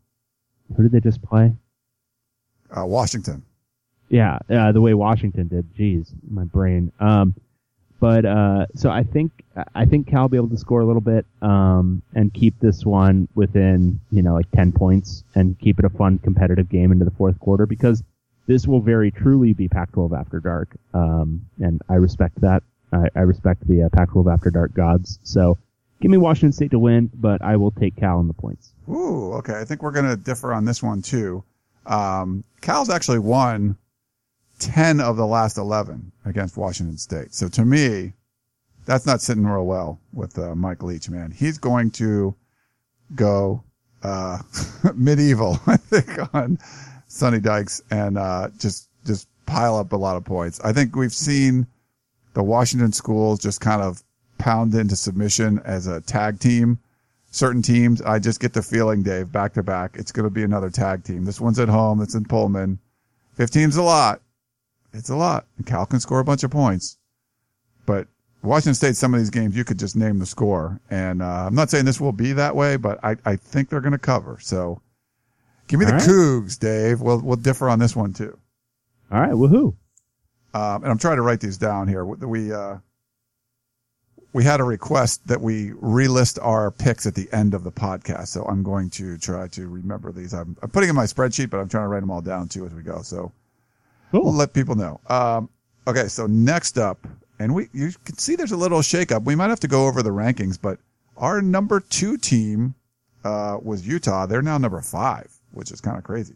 who 0.75 0.83
did 0.83 0.91
they 0.91 0.99
just 0.99 1.21
play? 1.21 1.53
Uh, 2.75 2.85
Washington. 2.85 3.43
Yeah, 4.09 4.39
uh, 4.49 4.71
the 4.71 4.81
way 4.81 4.93
Washington 4.93 5.47
did. 5.47 5.73
Jeez, 5.75 6.11
my 6.29 6.43
brain. 6.43 6.91
Um, 6.99 7.35
but 7.99 8.25
uh, 8.25 8.65
so 8.75 8.89
I 8.89 9.03
think 9.03 9.31
I 9.75 9.85
think 9.85 10.07
Cal 10.07 10.23
will 10.23 10.29
be 10.29 10.37
able 10.37 10.49
to 10.49 10.57
score 10.57 10.81
a 10.81 10.85
little 10.85 11.01
bit 11.01 11.25
um, 11.41 12.01
and 12.13 12.33
keep 12.33 12.59
this 12.59 12.85
one 12.85 13.27
within 13.35 13.99
you 14.11 14.21
know 14.21 14.33
like 14.33 14.49
ten 14.51 14.71
points 14.71 15.23
and 15.35 15.57
keep 15.59 15.79
it 15.79 15.85
a 15.85 15.89
fun 15.89 16.19
competitive 16.19 16.69
game 16.69 16.91
into 16.91 17.05
the 17.05 17.11
fourth 17.11 17.39
quarter 17.39 17.65
because 17.65 18.03
this 18.47 18.65
will 18.65 18.81
very 18.81 19.11
truly 19.11 19.53
be 19.53 19.67
Pac-12 19.67 20.19
after 20.19 20.39
dark, 20.39 20.75
um, 20.95 21.45
and 21.59 21.81
I 21.87 21.95
respect 21.95 22.41
that. 22.41 22.63
I, 22.91 23.07
I 23.15 23.19
respect 23.19 23.67
the 23.67 23.83
uh, 23.83 23.89
Pac-12 23.89 24.33
after 24.33 24.49
dark 24.49 24.73
gods. 24.73 25.19
So 25.21 25.59
give 26.01 26.09
me 26.09 26.17
Washington 26.17 26.53
State 26.53 26.71
to 26.71 26.79
win, 26.79 27.11
but 27.13 27.43
I 27.43 27.57
will 27.57 27.69
take 27.69 27.95
Cal 27.95 28.19
in 28.19 28.27
the 28.27 28.33
points. 28.33 28.73
Ooh, 28.89 29.33
okay. 29.33 29.53
I 29.53 29.65
think 29.65 29.83
we're 29.83 29.91
going 29.91 30.09
to 30.09 30.17
differ 30.17 30.51
on 30.51 30.65
this 30.65 30.81
one 30.81 31.03
too. 31.03 31.43
Um, 31.85 32.43
Cal's 32.61 32.89
actually 32.89 33.19
won 33.19 33.77
10 34.59 34.99
of 34.99 35.17
the 35.17 35.25
last 35.25 35.57
11 35.57 36.11
against 36.25 36.57
Washington 36.57 36.97
State. 36.97 37.33
So 37.33 37.47
to 37.49 37.65
me, 37.65 38.13
that's 38.85 39.05
not 39.05 39.21
sitting 39.21 39.45
real 39.45 39.65
well 39.65 39.99
with 40.13 40.37
uh, 40.37 40.55
Mike 40.55 40.83
Leach, 40.83 41.09
man. 41.09 41.31
He's 41.31 41.57
going 41.57 41.91
to 41.91 42.35
go 43.15 43.63
uh, 44.03 44.39
medieval, 44.95 45.59
I 45.67 45.77
think, 45.77 46.33
on 46.33 46.59
Sonny 47.07 47.39
Dykes 47.39 47.81
and 47.91 48.17
uh, 48.17 48.49
just 48.57 48.89
just 49.05 49.27
pile 49.45 49.77
up 49.77 49.93
a 49.93 49.97
lot 49.97 50.17
of 50.17 50.25
points. 50.25 50.59
I 50.61 50.73
think 50.73 50.95
we've 50.95 51.13
seen 51.13 51.65
the 52.33 52.43
Washington 52.43 52.91
schools 52.91 53.39
just 53.39 53.61
kind 53.61 53.81
of 53.81 54.03
pound 54.37 54.73
into 54.75 54.95
submission 54.95 55.59
as 55.65 55.87
a 55.87 56.01
tag 56.01 56.39
team 56.39 56.79
certain 57.31 57.61
teams. 57.61 58.01
I 58.01 58.19
just 58.19 58.39
get 58.39 58.53
the 58.53 58.61
feeling, 58.61 59.03
Dave, 59.03 59.31
back 59.31 59.53
to 59.53 59.63
back, 59.63 59.95
it's 59.95 60.11
going 60.11 60.25
to 60.25 60.29
be 60.29 60.43
another 60.43 60.69
tag 60.69 61.03
team. 61.03 61.25
This 61.25 61.39
one's 61.39 61.59
at 61.59 61.69
home. 61.69 62.01
It's 62.01 62.15
in 62.15 62.25
Pullman. 62.25 62.79
15's 63.37 63.77
a 63.77 63.83
lot. 63.83 64.21
It's 64.93 65.09
a 65.09 65.15
lot. 65.15 65.45
And 65.57 65.65
Cal 65.65 65.85
can 65.85 65.99
score 65.99 66.19
a 66.19 66.25
bunch 66.25 66.43
of 66.43 66.51
points. 66.51 66.97
But 67.85 68.07
Washington 68.41 68.75
State, 68.75 68.95
some 68.95 69.13
of 69.13 69.19
these 69.19 69.29
games, 69.29 69.55
you 69.55 69.63
could 69.63 69.79
just 69.79 69.95
name 69.95 70.19
the 70.19 70.25
score. 70.25 70.79
And 70.89 71.21
uh, 71.21 71.45
I'm 71.47 71.55
not 71.55 71.69
saying 71.69 71.85
this 71.85 71.99
will 71.99 72.11
be 72.11 72.33
that 72.33 72.55
way, 72.55 72.77
but 72.77 72.99
I, 73.03 73.15
I 73.25 73.35
think 73.35 73.69
they're 73.69 73.81
going 73.81 73.91
to 73.91 73.97
cover. 73.97 74.37
So 74.41 74.81
give 75.67 75.79
me 75.79 75.85
All 75.85 75.91
the 75.91 75.97
right. 75.97 76.07
Cougs, 76.07 76.57
Dave. 76.57 77.01
We'll, 77.01 77.21
we'll 77.21 77.37
differ 77.37 77.69
on 77.69 77.79
this 77.79 77.95
one 77.95 78.13
too. 78.13 78.37
All 79.11 79.19
right, 79.19 79.31
woohoo! 79.31 79.75
Um, 80.53 80.83
and 80.83 80.87
I'm 80.87 80.99
trying 80.99 81.17
to 81.17 81.23
write 81.23 81.41
these 81.41 81.57
down 81.57 81.87
here. 81.87 82.05
We, 82.05 82.53
uh, 82.53 82.77
we 84.33 84.43
had 84.43 84.59
a 84.59 84.63
request 84.63 85.27
that 85.27 85.41
we 85.41 85.71
relist 85.71 86.37
our 86.43 86.69
picks 86.71 87.07
at 87.07 87.15
the 87.15 87.27
end 87.31 87.53
of 87.53 87.63
the 87.63 87.71
podcast. 87.71 88.27
So 88.27 88.43
I'm 88.43 88.61
going 88.63 88.89
to 88.91 89.17
try 89.17 89.47
to 89.47 89.67
remember 89.67 90.11
these. 90.11 90.33
I'm, 90.33 90.55
I'm 90.61 90.69
putting 90.69 90.89
in 90.89 90.95
my 90.95 91.05
spreadsheet, 91.05 91.49
but 91.49 91.59
I'm 91.59 91.69
trying 91.69 91.85
to 91.85 91.87
write 91.87 92.01
them 92.01 92.11
all 92.11 92.21
down 92.21 92.47
too 92.47 92.65
as 92.65 92.73
we 92.73 92.83
go. 92.83 93.01
So 93.01 93.31
Cool. 94.11 94.33
let 94.33 94.53
people 94.53 94.75
know. 94.75 94.99
Um, 95.07 95.49
okay. 95.87 96.07
So 96.07 96.27
next 96.27 96.77
up, 96.77 97.07
and 97.39 97.53
we, 97.53 97.69
you 97.73 97.91
can 98.05 98.17
see 98.17 98.35
there's 98.35 98.51
a 98.51 98.57
little 98.57 98.79
shakeup. 98.79 99.23
We 99.23 99.35
might 99.35 99.49
have 99.49 99.59
to 99.61 99.67
go 99.67 99.87
over 99.87 100.03
the 100.03 100.09
rankings, 100.09 100.59
but 100.61 100.79
our 101.17 101.41
number 101.41 101.79
two 101.79 102.17
team, 102.17 102.75
uh, 103.23 103.57
was 103.61 103.87
Utah. 103.87 104.25
They're 104.25 104.41
now 104.41 104.57
number 104.57 104.81
five, 104.81 105.31
which 105.51 105.71
is 105.71 105.81
kind 105.81 105.97
of 105.97 106.03
crazy. 106.03 106.35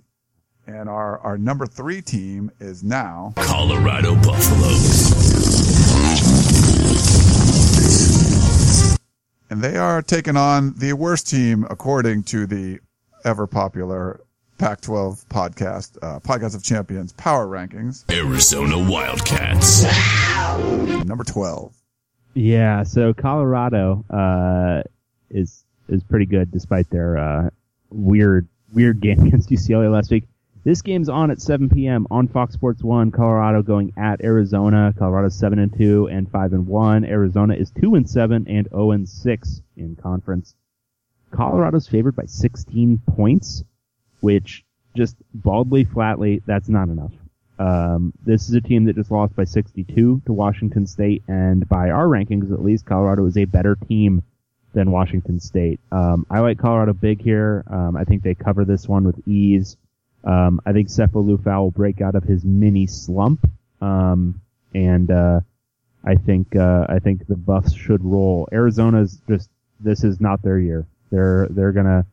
And 0.65 0.88
our, 0.88 1.19
our 1.19 1.38
number 1.38 1.65
three 1.65 2.01
team 2.01 2.51
is 2.59 2.84
now 2.84 3.34
Colorado 3.36 4.15
Buffaloes. 4.15 5.11
and 9.49 9.61
they 9.61 9.78
are 9.78 10.01
taking 10.01 10.38
on 10.38 10.74
the 10.78 10.93
worst 10.93 11.30
team 11.30 11.65
according 11.69 12.24
to 12.24 12.45
the 12.47 12.80
ever 13.26 13.45
popular 13.45 14.21
Pac-12 14.64 15.26
podcast, 15.26 15.97
uh, 16.01 16.22
podcast 16.22 16.55
of 16.55 16.64
champions 16.64 17.11
power 17.11 17.47
rankings, 17.47 18.09
Arizona 18.09 18.78
Wildcats. 18.89 19.84
number 21.05 21.26
12. 21.26 21.76
Yeah, 22.34 22.84
so 22.84 23.14
Colorado 23.14 24.05
uh, 24.09 24.84
is 25.30 25.66
is 25.89 26.01
pretty 26.03 26.26
good 26.26 26.49
despite 26.49 26.89
their 26.89 27.18
uh, 27.18 27.49
weird 27.89 28.47
weird 28.72 29.01
game 29.01 29.20
against 29.28 29.49
UCLA 29.49 29.91
last 29.91 30.09
week. 30.11 30.24
This 30.64 30.82
game's 30.82 31.09
on 31.09 31.30
at 31.30 31.41
7 31.41 31.68
p.m. 31.68 32.07
on 32.09 32.30
Fox 32.30 32.53
Sports 32.53 32.82
One. 32.82 33.11
Colorado 33.11 33.64
going 33.64 33.91
at 33.97 34.24
Arizona. 34.24 34.93
Colorado's 34.97 35.38
seven 35.38 35.59
and 35.59 35.78
two 35.78 36.07
and 36.07 36.32
five 36.32 36.53
and 36.53 36.66
one. 36.68 37.03
Arizona 37.03 37.53
is 37.53 37.70
two 37.70 37.95
and 37.95 38.09
seven 38.09 38.45
and 38.47 38.70
zero 38.70 38.91
and 38.91 39.09
six 39.09 39.61
in 39.76 39.97
conference. 39.97 40.55
Colorado's 41.32 41.88
favored 41.88 42.16
by 42.16 42.28
16 42.28 43.01
points, 43.07 43.66
which 44.24 44.63
just 44.95 45.17
baldly, 45.34 45.84
flatly, 45.84 46.41
that's 46.45 46.69
not 46.69 46.88
enough. 46.88 47.11
Um, 47.59 48.13
this 48.26 48.47
is 48.47 48.55
a 48.55 48.61
team 48.61 48.86
that 48.86 48.95
just 48.95 49.11
lost 49.11 49.36
by 49.36 49.43
62 49.43 50.21
to 50.26 50.34
Washington 50.34 50.88
State, 50.88 51.24
and 51.28 51.67
by 51.67 51.89
our 51.89 52.05
rankings, 52.05 52.53
at 52.53 52.63
least, 52.63 52.86
Colorado 52.86 53.26
is 53.26 53.36
a 53.36 53.43
better 53.43 53.76
team 53.76 54.24
than 54.74 54.91
Washington 54.91 55.41
State. 55.41 55.82
Um, 55.91 56.26
I 56.30 56.39
like 56.39 56.57
Colorado 56.57 56.93
big 56.93 57.21
here. 57.21 57.65
Um, 57.69 57.97
I 57.97 58.05
think 58.05 58.24
they 58.24 58.34
cover 58.34 58.63
this 58.63 58.88
one 58.88 59.03
with 59.03 59.28
ease. 59.28 59.76
Um, 60.24 60.61
I 60.65 60.71
think 60.71 60.88
Sefo 60.88 61.21
Liufau 61.21 61.59
will 61.59 61.71
break 61.71 61.99
out 61.99 62.15
of 62.15 62.24
his 62.24 62.45
mini 62.45 62.88
slump, 62.88 63.45
um, 63.82 64.39
and 64.74 65.11
uh, 65.11 65.41
I 66.05 66.15
think 66.15 66.55
uh, 66.55 66.86
I 66.88 66.99
think 66.99 67.28
the 67.28 67.36
Buffs 67.36 67.74
should 67.74 68.05
roll. 68.05 68.47
Arizona's 68.53 69.21
just 69.28 69.49
this 69.82 70.05
is 70.05 70.21
not 70.21 70.41
their 70.41 70.59
year. 70.59 70.88
They're 71.11 71.49
they're 71.49 71.74
gonna 71.74 72.05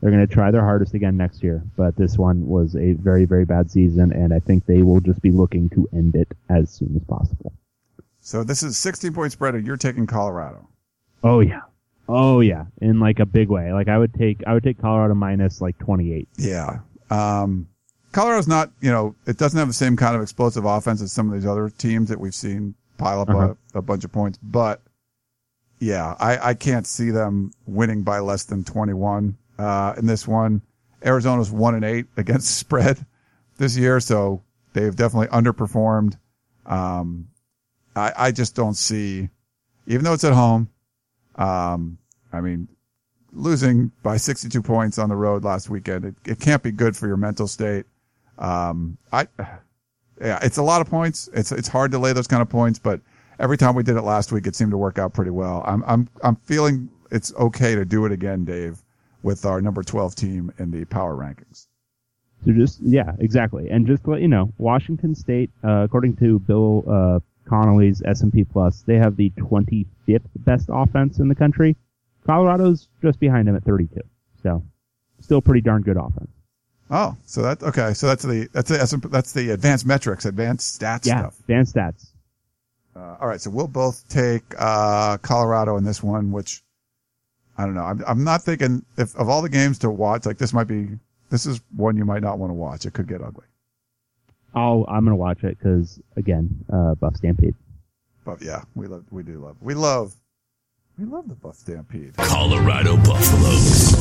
they're 0.00 0.10
gonna 0.10 0.26
try 0.26 0.50
their 0.50 0.62
hardest 0.64 0.94
again 0.94 1.16
next 1.16 1.42
year, 1.42 1.62
but 1.76 1.96
this 1.96 2.16
one 2.18 2.46
was 2.46 2.74
a 2.76 2.92
very 2.92 3.24
very 3.24 3.44
bad 3.44 3.70
season, 3.70 4.12
and 4.12 4.32
I 4.32 4.38
think 4.40 4.66
they 4.66 4.82
will 4.82 5.00
just 5.00 5.20
be 5.22 5.30
looking 5.30 5.68
to 5.70 5.88
end 5.92 6.14
it 6.14 6.28
as 6.48 6.70
soon 6.70 6.94
as 6.96 7.04
possible. 7.04 7.52
So 8.20 8.44
this 8.44 8.62
is 8.62 8.76
16 8.76 9.12
point 9.14 9.32
spread 9.32 9.54
and 9.54 9.66
you're 9.66 9.76
taking 9.76 10.06
Colorado. 10.06 10.68
Oh 11.24 11.40
yeah, 11.40 11.62
Oh 12.08 12.40
yeah, 12.40 12.64
in 12.80 13.00
like 13.00 13.18
a 13.20 13.26
big 13.26 13.48
way. 13.48 13.72
Like 13.72 13.88
I 13.88 13.98
would 13.98 14.14
take 14.14 14.42
I 14.46 14.54
would 14.54 14.62
take 14.64 14.78
Colorado 14.80 15.14
minus 15.14 15.60
like 15.60 15.78
28. 15.78 16.28
Yeah. 16.36 16.80
Um, 17.10 17.68
Colorado's 18.12 18.48
not, 18.48 18.70
you 18.80 18.90
know, 18.90 19.14
it 19.26 19.36
doesn't 19.36 19.58
have 19.58 19.68
the 19.68 19.74
same 19.74 19.96
kind 19.96 20.16
of 20.16 20.22
explosive 20.22 20.64
offense 20.64 21.02
as 21.02 21.12
some 21.12 21.28
of 21.28 21.34
these 21.34 21.46
other 21.48 21.68
teams 21.70 22.08
that 22.08 22.18
we've 22.20 22.34
seen 22.34 22.74
pile 22.96 23.20
up 23.20 23.28
Uh-huh. 23.30 23.54
a, 23.74 23.78
a 23.78 23.82
bunch 23.82 24.04
of 24.04 24.12
points, 24.12 24.38
but 24.42 24.80
yeah, 25.80 26.14
I, 26.18 26.50
I 26.50 26.54
can't 26.54 26.86
see 26.86 27.10
them 27.10 27.52
winning 27.66 28.02
by 28.02 28.18
less 28.18 28.44
than 28.44 28.64
21, 28.64 29.36
uh, 29.58 29.94
in 29.96 30.06
this 30.06 30.26
one. 30.26 30.62
Arizona's 31.04 31.50
one 31.50 31.74
and 31.74 31.84
eight 31.84 32.06
against 32.16 32.56
spread 32.58 33.04
this 33.56 33.76
year, 33.76 34.00
so 34.00 34.42
they've 34.72 34.94
definitely 34.94 35.28
underperformed. 35.28 36.18
Um, 36.66 37.28
I, 37.94 38.12
I 38.16 38.32
just 38.32 38.54
don't 38.54 38.74
see, 38.76 39.28
even 39.86 40.04
though 40.04 40.12
it's 40.12 40.24
at 40.24 40.32
home, 40.32 40.68
um, 41.36 41.98
I 42.32 42.40
mean, 42.40 42.68
losing 43.32 43.90
by 44.02 44.16
62 44.16 44.62
points 44.62 44.98
on 44.98 45.08
the 45.08 45.16
road 45.16 45.44
last 45.44 45.70
weekend, 45.70 46.04
it, 46.04 46.14
it 46.24 46.40
can't 46.40 46.62
be 46.62 46.70
good 46.70 46.96
for 46.96 47.06
your 47.06 47.16
mental 47.16 47.48
state. 47.48 47.86
Um, 48.38 48.98
I, 49.12 49.28
yeah, 50.20 50.38
it's 50.42 50.58
a 50.58 50.62
lot 50.62 50.80
of 50.80 50.88
points. 50.88 51.28
It's, 51.32 51.52
it's 51.52 51.68
hard 51.68 51.92
to 51.92 51.98
lay 51.98 52.12
those 52.12 52.26
kind 52.26 52.42
of 52.42 52.48
points, 52.48 52.78
but 52.78 53.00
every 53.38 53.56
time 53.56 53.74
we 53.74 53.82
did 53.82 53.96
it 53.96 54.02
last 54.02 54.32
week, 54.32 54.46
it 54.46 54.54
seemed 54.54 54.72
to 54.72 54.78
work 54.78 54.98
out 54.98 55.12
pretty 55.12 55.30
well. 55.30 55.62
I'm, 55.66 55.82
I'm, 55.86 56.08
I'm 56.22 56.36
feeling 56.36 56.88
it's 57.10 57.32
okay 57.34 57.74
to 57.74 57.84
do 57.84 58.04
it 58.04 58.12
again, 58.12 58.44
Dave, 58.44 58.82
with 59.22 59.44
our 59.44 59.60
number 59.60 59.82
12 59.82 60.14
team 60.14 60.52
in 60.58 60.70
the 60.70 60.84
power 60.84 61.14
rankings. 61.16 61.66
So 62.44 62.52
just 62.52 62.80
yeah, 62.80 63.12
exactly. 63.18 63.68
And 63.68 63.86
just 63.86 64.04
to 64.04 64.10
let 64.10 64.20
you 64.20 64.28
know, 64.28 64.52
Washington 64.58 65.14
State, 65.14 65.50
uh, 65.64 65.82
according 65.82 66.16
to 66.16 66.38
Bill 66.38 66.84
uh, 66.88 67.20
Connolly's 67.48 68.00
S&P 68.04 68.44
Plus, 68.44 68.82
they 68.86 68.96
have 68.96 69.16
the 69.16 69.30
25th 69.30 70.22
best 70.36 70.68
offense 70.72 71.18
in 71.18 71.28
the 71.28 71.34
country. 71.34 71.76
Colorado's 72.26 72.88
just 73.02 73.18
behind 73.18 73.48
them 73.48 73.56
at 73.56 73.64
32. 73.64 74.00
So 74.42 74.62
still 75.20 75.40
pretty 75.42 75.62
darn 75.62 75.82
good 75.82 75.96
offense. 75.96 76.30
Oh, 76.90 77.16
so 77.26 77.42
that, 77.42 77.62
okay. 77.62 77.92
So 77.94 78.06
that's 78.06 78.22
the, 78.22 78.48
that's 78.52 78.68
the, 78.70 79.08
that's 79.10 79.32
the 79.32 79.50
advanced 79.50 79.84
metrics, 79.84 80.24
advanced 80.24 80.80
stats 80.80 81.06
Yeah, 81.06 81.18
stuff. 81.20 81.40
advanced 81.40 81.74
stats. 81.74 82.12
Uh, 82.94 83.16
all 83.20 83.28
right, 83.28 83.40
so 83.40 83.50
we'll 83.50 83.68
both 83.68 84.08
take 84.08 84.42
uh, 84.58 85.16
Colorado 85.18 85.76
in 85.76 85.84
this 85.84 86.02
one, 86.02 86.32
which 86.32 86.62
I 87.58 87.64
don't 87.64 87.74
know. 87.74 87.82
I'm, 87.82 88.02
I'm 88.06 88.24
not 88.24 88.42
thinking 88.42 88.84
if 88.96 89.16
of 89.16 89.28
all 89.28 89.42
the 89.42 89.48
games 89.48 89.78
to 89.80 89.90
watch, 89.90 90.24
like 90.26 90.38
this 90.38 90.52
might 90.52 90.68
be 90.68 90.88
this 91.28 91.44
is 91.44 91.60
one 91.76 91.96
you 91.96 92.04
might 92.04 92.22
not 92.22 92.38
want 92.38 92.50
to 92.50 92.54
watch. 92.54 92.86
It 92.86 92.92
could 92.92 93.08
get 93.08 93.20
ugly. 93.20 93.46
I'll 94.54 94.86
I'm 94.88 95.04
gonna 95.04 95.16
watch 95.16 95.42
it 95.42 95.58
because 95.58 96.00
again, 96.16 96.64
uh, 96.72 96.94
Buff 96.94 97.16
Stampede. 97.16 97.56
But 98.24 98.40
yeah, 98.42 98.62
we 98.76 98.86
love 98.86 99.04
we 99.10 99.24
do 99.24 99.38
love 99.38 99.56
we 99.60 99.74
love 99.74 100.14
we 100.98 101.04
love 101.04 101.28
the 101.28 101.34
Buff 101.34 101.56
Stampede. 101.56 102.16
Colorado 102.16 102.96
Buffaloes. 102.96 103.94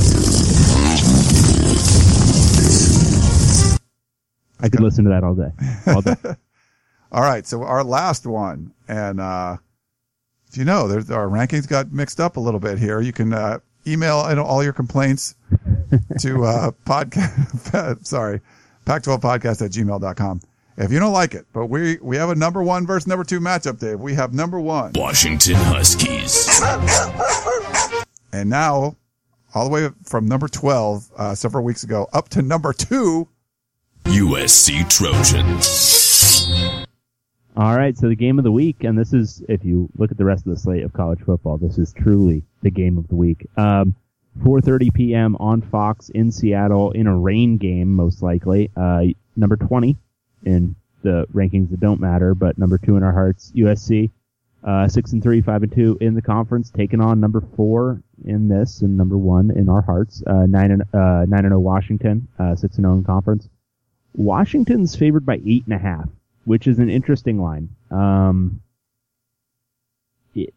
I 4.60 4.70
could 4.70 4.80
listen 4.82 5.04
to 5.06 5.10
that 5.10 5.24
all 5.24 5.36
day. 5.36 5.52
All 5.88 6.02
day. 6.02 6.16
All 7.10 7.22
right, 7.22 7.48
so 7.48 7.64
our 7.64 7.86
last 7.86 8.26
one, 8.26 8.74
and 8.90 9.22
uh, 9.22 9.58
you 10.54 10.66
know, 10.66 10.88
there's 10.88 11.12
our 11.12 11.28
rankings 11.28 11.68
got 11.68 11.92
mixed 11.92 12.20
up 12.20 12.38
a 12.38 12.40
little 12.40 12.60
bit 12.60 12.80
here. 12.80 13.02
You 13.02 13.14
can 13.14 13.34
uh, 13.34 13.60
email 13.86 14.18
all 14.18 14.64
your 14.64 14.74
complaints 14.74 15.36
to 16.20 16.46
uh, 16.46 16.72
podcast. 16.86 18.06
sorry, 18.06 18.42
pac12 18.86 19.20
podcast 19.22 19.64
at 19.66 19.72
gmail.com. 19.72 20.42
If 20.78 20.92
you 20.92 21.00
don't 21.00 21.14
like 21.14 21.34
it, 21.34 21.48
but 21.54 21.68
we 21.68 21.98
we 22.04 22.18
have 22.18 22.30
a 22.30 22.36
number 22.36 22.62
one 22.62 22.86
versus 22.86 23.08
number 23.08 23.24
two 23.24 23.40
matchup, 23.40 23.80
Dave. 23.80 24.00
We 24.00 24.14
have 24.14 24.34
number 24.34 24.60
one, 24.60 24.92
Washington 24.94 25.56
Huskies. 25.56 26.62
and 28.32 28.48
now 28.50 28.96
all 29.56 29.66
the 29.66 29.72
way 29.72 29.90
from 30.04 30.28
number 30.28 30.48
twelve 30.48 31.10
uh, 31.18 31.34
several 31.34 31.64
weeks 31.64 31.84
ago 31.84 32.08
up 32.14 32.30
to 32.30 32.44
number 32.44 32.74
two. 32.74 33.28
USC 34.06 34.88
Trojans. 34.90 35.97
All 37.58 37.76
right, 37.76 37.98
so 37.98 38.08
the 38.08 38.16
game 38.16 38.38
of 38.38 38.44
the 38.44 38.52
week, 38.52 38.84
and 38.84 38.96
this 38.96 39.14
is, 39.14 39.42
if 39.50 39.66
you 39.66 39.90
look 39.98 40.12
at 40.12 40.18
the 40.18 40.26
rest 40.26 40.46
of 40.46 40.54
the 40.54 40.60
slate 40.60 40.84
of 40.84 40.94
college 40.94 41.22
football, 41.22 41.58
this 41.58 41.80
is 41.80 41.92
truly 41.92 42.44
the 42.62 42.70
game 42.70 43.00
of 43.00 43.08
the 43.08 43.16
week. 43.16 43.48
Um, 43.58 43.96
4:30 44.44 44.94
p.m. 44.94 45.36
on 45.40 45.64
Fox 45.64 46.10
in 46.10 46.32
Seattle 46.32 46.92
in 46.92 47.08
a 47.08 47.18
rain 47.18 47.58
game, 47.58 47.96
most 47.96 48.22
likely. 48.22 48.70
Uh, 48.78 49.06
number 49.36 49.56
20 49.56 49.98
in 50.46 50.76
the 51.02 51.26
rankings 51.34 51.72
that 51.72 51.80
don't 51.80 52.00
matter, 52.00 52.36
but 52.36 52.60
number 52.60 52.78
two 52.78 52.96
in 52.96 53.02
our 53.02 53.12
hearts, 53.12 53.52
USC. 53.56 54.12
Uh, 54.64 54.88
six 54.88 55.14
and 55.14 55.24
three, 55.24 55.42
five 55.42 55.64
and 55.64 55.72
two 55.72 55.98
in 56.00 56.14
the 56.14 56.22
conference, 56.22 56.70
taking 56.70 57.02
on 57.02 57.20
number 57.20 57.42
four 57.56 58.04
in 58.26 58.50
this, 58.50 58.82
and 58.82 58.96
number 58.96 59.18
one 59.18 59.50
in 59.50 59.68
our 59.68 59.82
hearts. 59.82 60.22
Uh, 60.28 60.46
nine 60.46 60.70
and 60.70 60.84
uh, 60.94 61.26
nine 61.28 61.40
and 61.40 61.50
zero 61.50 61.60
Washington, 61.60 62.28
uh, 62.38 62.56
six 62.56 62.76
and 62.76 62.84
zero 62.84 62.94
in 62.94 63.04
conference. 63.04 63.50
Washington's 64.14 64.96
favored 64.96 65.26
by 65.26 65.42
eight 65.44 65.64
and 65.66 65.74
a 65.74 65.80
half, 65.80 66.08
which 66.48 66.66
is 66.66 66.80
an 66.80 66.90
interesting 66.90 67.42
line. 67.42 67.68
Um, 67.92 68.62
it- 70.34 70.54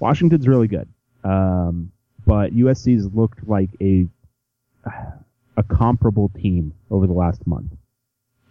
Washington's 0.00 0.48
really 0.48 0.68
good, 0.68 0.88
um, 1.22 1.92
but 2.26 2.52
USC's 2.52 3.14
looked 3.14 3.46
like 3.46 3.70
a 3.80 4.08
a 5.58 5.62
comparable 5.62 6.30
team 6.30 6.72
over 6.90 7.06
the 7.06 7.12
last 7.12 7.46
month. 7.46 7.72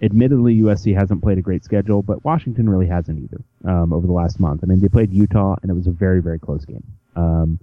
Admittedly, 0.04 0.54
USC 0.62 0.94
hasn't 0.94 1.24
played 1.24 1.40
a 1.40 1.42
great 1.42 1.64
schedule, 1.64 2.04
but 2.04 2.24
Washington 2.24 2.70
really 2.70 2.88
hasn't 2.88 3.20
either 3.20 3.42
um, 3.66 3.92
over 3.92 4.06
the 4.06 4.14
last 4.14 4.40
month. 4.40 4.62
I 4.64 4.68
mean, 4.68 4.80
they 4.80 4.88
played 4.88 5.12
Utah, 5.12 5.56
and 5.62 5.72
it 5.72 5.74
was 5.74 5.88
a 5.88 5.92
very, 5.92 6.22
very 6.22 6.40
close 6.40 6.64
game. 6.64 6.84
Um, 7.16 7.60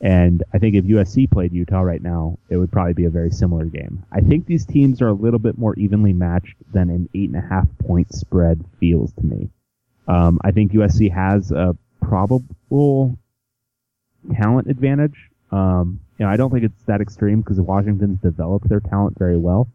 and 0.00 0.42
I 0.54 0.58
think 0.58 0.74
if 0.74 0.84
USC 0.84 1.30
played 1.30 1.52
Utah 1.52 1.82
right 1.82 2.02
now, 2.02 2.38
it 2.48 2.56
would 2.56 2.72
probably 2.72 2.94
be 2.94 3.04
a 3.04 3.10
very 3.10 3.30
similar 3.30 3.66
game. 3.66 4.02
I 4.10 4.20
think 4.20 4.46
these 4.46 4.64
teams 4.64 5.02
are 5.02 5.08
a 5.08 5.12
little 5.12 5.38
bit 5.38 5.58
more 5.58 5.74
evenly 5.74 6.14
matched 6.14 6.56
than 6.72 6.88
an 6.88 7.08
eight 7.14 7.28
and 7.28 7.36
a 7.36 7.46
half 7.46 7.66
point 7.84 8.14
spread 8.14 8.64
feels 8.78 9.12
to 9.14 9.22
me. 9.24 9.50
Um, 10.08 10.38
I 10.42 10.52
think 10.52 10.72
USC 10.72 11.12
has 11.12 11.52
a 11.52 11.76
probable 12.00 13.18
talent 14.34 14.68
advantage. 14.68 15.30
Um, 15.52 16.00
you 16.18 16.24
know, 16.24 16.32
I 16.32 16.36
don't 16.36 16.50
think 16.50 16.64
it's 16.64 16.84
that 16.84 17.00
extreme 17.00 17.42
because 17.42 17.60
Washington's 17.60 18.20
developed 18.20 18.68
their 18.68 18.80
talent 18.80 19.18
very 19.18 19.36
well, 19.36 19.68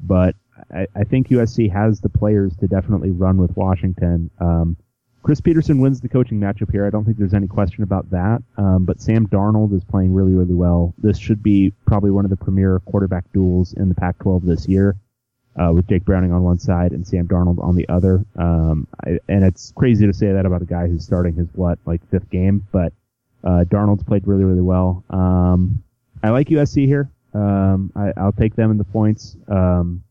but 0.00 0.34
I, 0.70 0.86
I 0.94 1.04
think 1.04 1.28
USC 1.28 1.72
has 1.72 2.00
the 2.00 2.08
players 2.08 2.54
to 2.56 2.68
definitely 2.68 3.10
run 3.10 3.38
with 3.38 3.56
Washington. 3.56 4.30
Um, 4.38 4.76
Chris 5.22 5.40
Petersen 5.40 5.78
wins 5.78 6.00
the 6.00 6.08
coaching 6.08 6.40
matchup 6.40 6.72
here. 6.72 6.84
I 6.84 6.90
don't 6.90 7.04
think 7.04 7.16
there's 7.16 7.34
any 7.34 7.46
question 7.46 7.84
about 7.84 8.10
that. 8.10 8.42
Um, 8.56 8.84
but 8.84 9.00
Sam 9.00 9.28
Darnold 9.28 9.72
is 9.72 9.84
playing 9.84 10.12
really, 10.12 10.34
really 10.34 10.54
well. 10.54 10.94
This 10.98 11.16
should 11.16 11.42
be 11.42 11.72
probably 11.86 12.10
one 12.10 12.24
of 12.24 12.30
the 12.30 12.36
premier 12.36 12.80
quarterback 12.86 13.24
duels 13.32 13.72
in 13.72 13.88
the 13.88 13.94
Pac-12 13.94 14.44
this 14.44 14.66
year, 14.66 14.96
uh, 15.56 15.70
with 15.72 15.86
Jake 15.86 16.04
Browning 16.04 16.32
on 16.32 16.42
one 16.42 16.58
side 16.58 16.92
and 16.92 17.06
Sam 17.06 17.28
Darnold 17.28 17.62
on 17.62 17.76
the 17.76 17.88
other. 17.88 18.24
Um, 18.36 18.88
I, 19.04 19.20
and 19.28 19.44
it's 19.44 19.72
crazy 19.76 20.06
to 20.06 20.12
say 20.12 20.32
that 20.32 20.44
about 20.44 20.62
a 20.62 20.66
guy 20.66 20.88
who's 20.88 21.04
starting 21.04 21.34
his 21.34 21.48
what 21.54 21.78
like 21.86 22.04
fifth 22.10 22.28
game, 22.30 22.66
but 22.72 22.92
uh, 23.44 23.64
Darnold's 23.64 24.02
played 24.02 24.26
really, 24.26 24.44
really 24.44 24.60
well. 24.60 25.04
Um, 25.10 25.84
I 26.22 26.30
like 26.30 26.48
USC 26.48 26.86
here. 26.86 27.10
Um, 27.34 27.92
I, 27.94 28.12
I'll 28.16 28.32
take 28.32 28.56
them 28.56 28.72
in 28.72 28.78
the 28.78 28.84
points. 28.84 29.36
Um, 29.48 30.02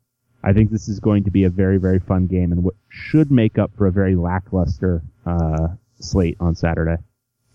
I 0.43 0.53
think 0.53 0.71
this 0.71 0.87
is 0.87 0.99
going 0.99 1.23
to 1.25 1.31
be 1.31 1.43
a 1.43 1.49
very, 1.49 1.77
very 1.77 1.99
fun 1.99 2.27
game 2.27 2.51
and 2.51 2.63
what 2.63 2.75
should 2.89 3.31
make 3.31 3.57
up 3.57 3.71
for 3.77 3.87
a 3.87 3.91
very 3.91 4.15
lackluster 4.15 5.03
uh, 5.25 5.67
slate 5.99 6.37
on 6.39 6.55
Saturday. 6.55 6.97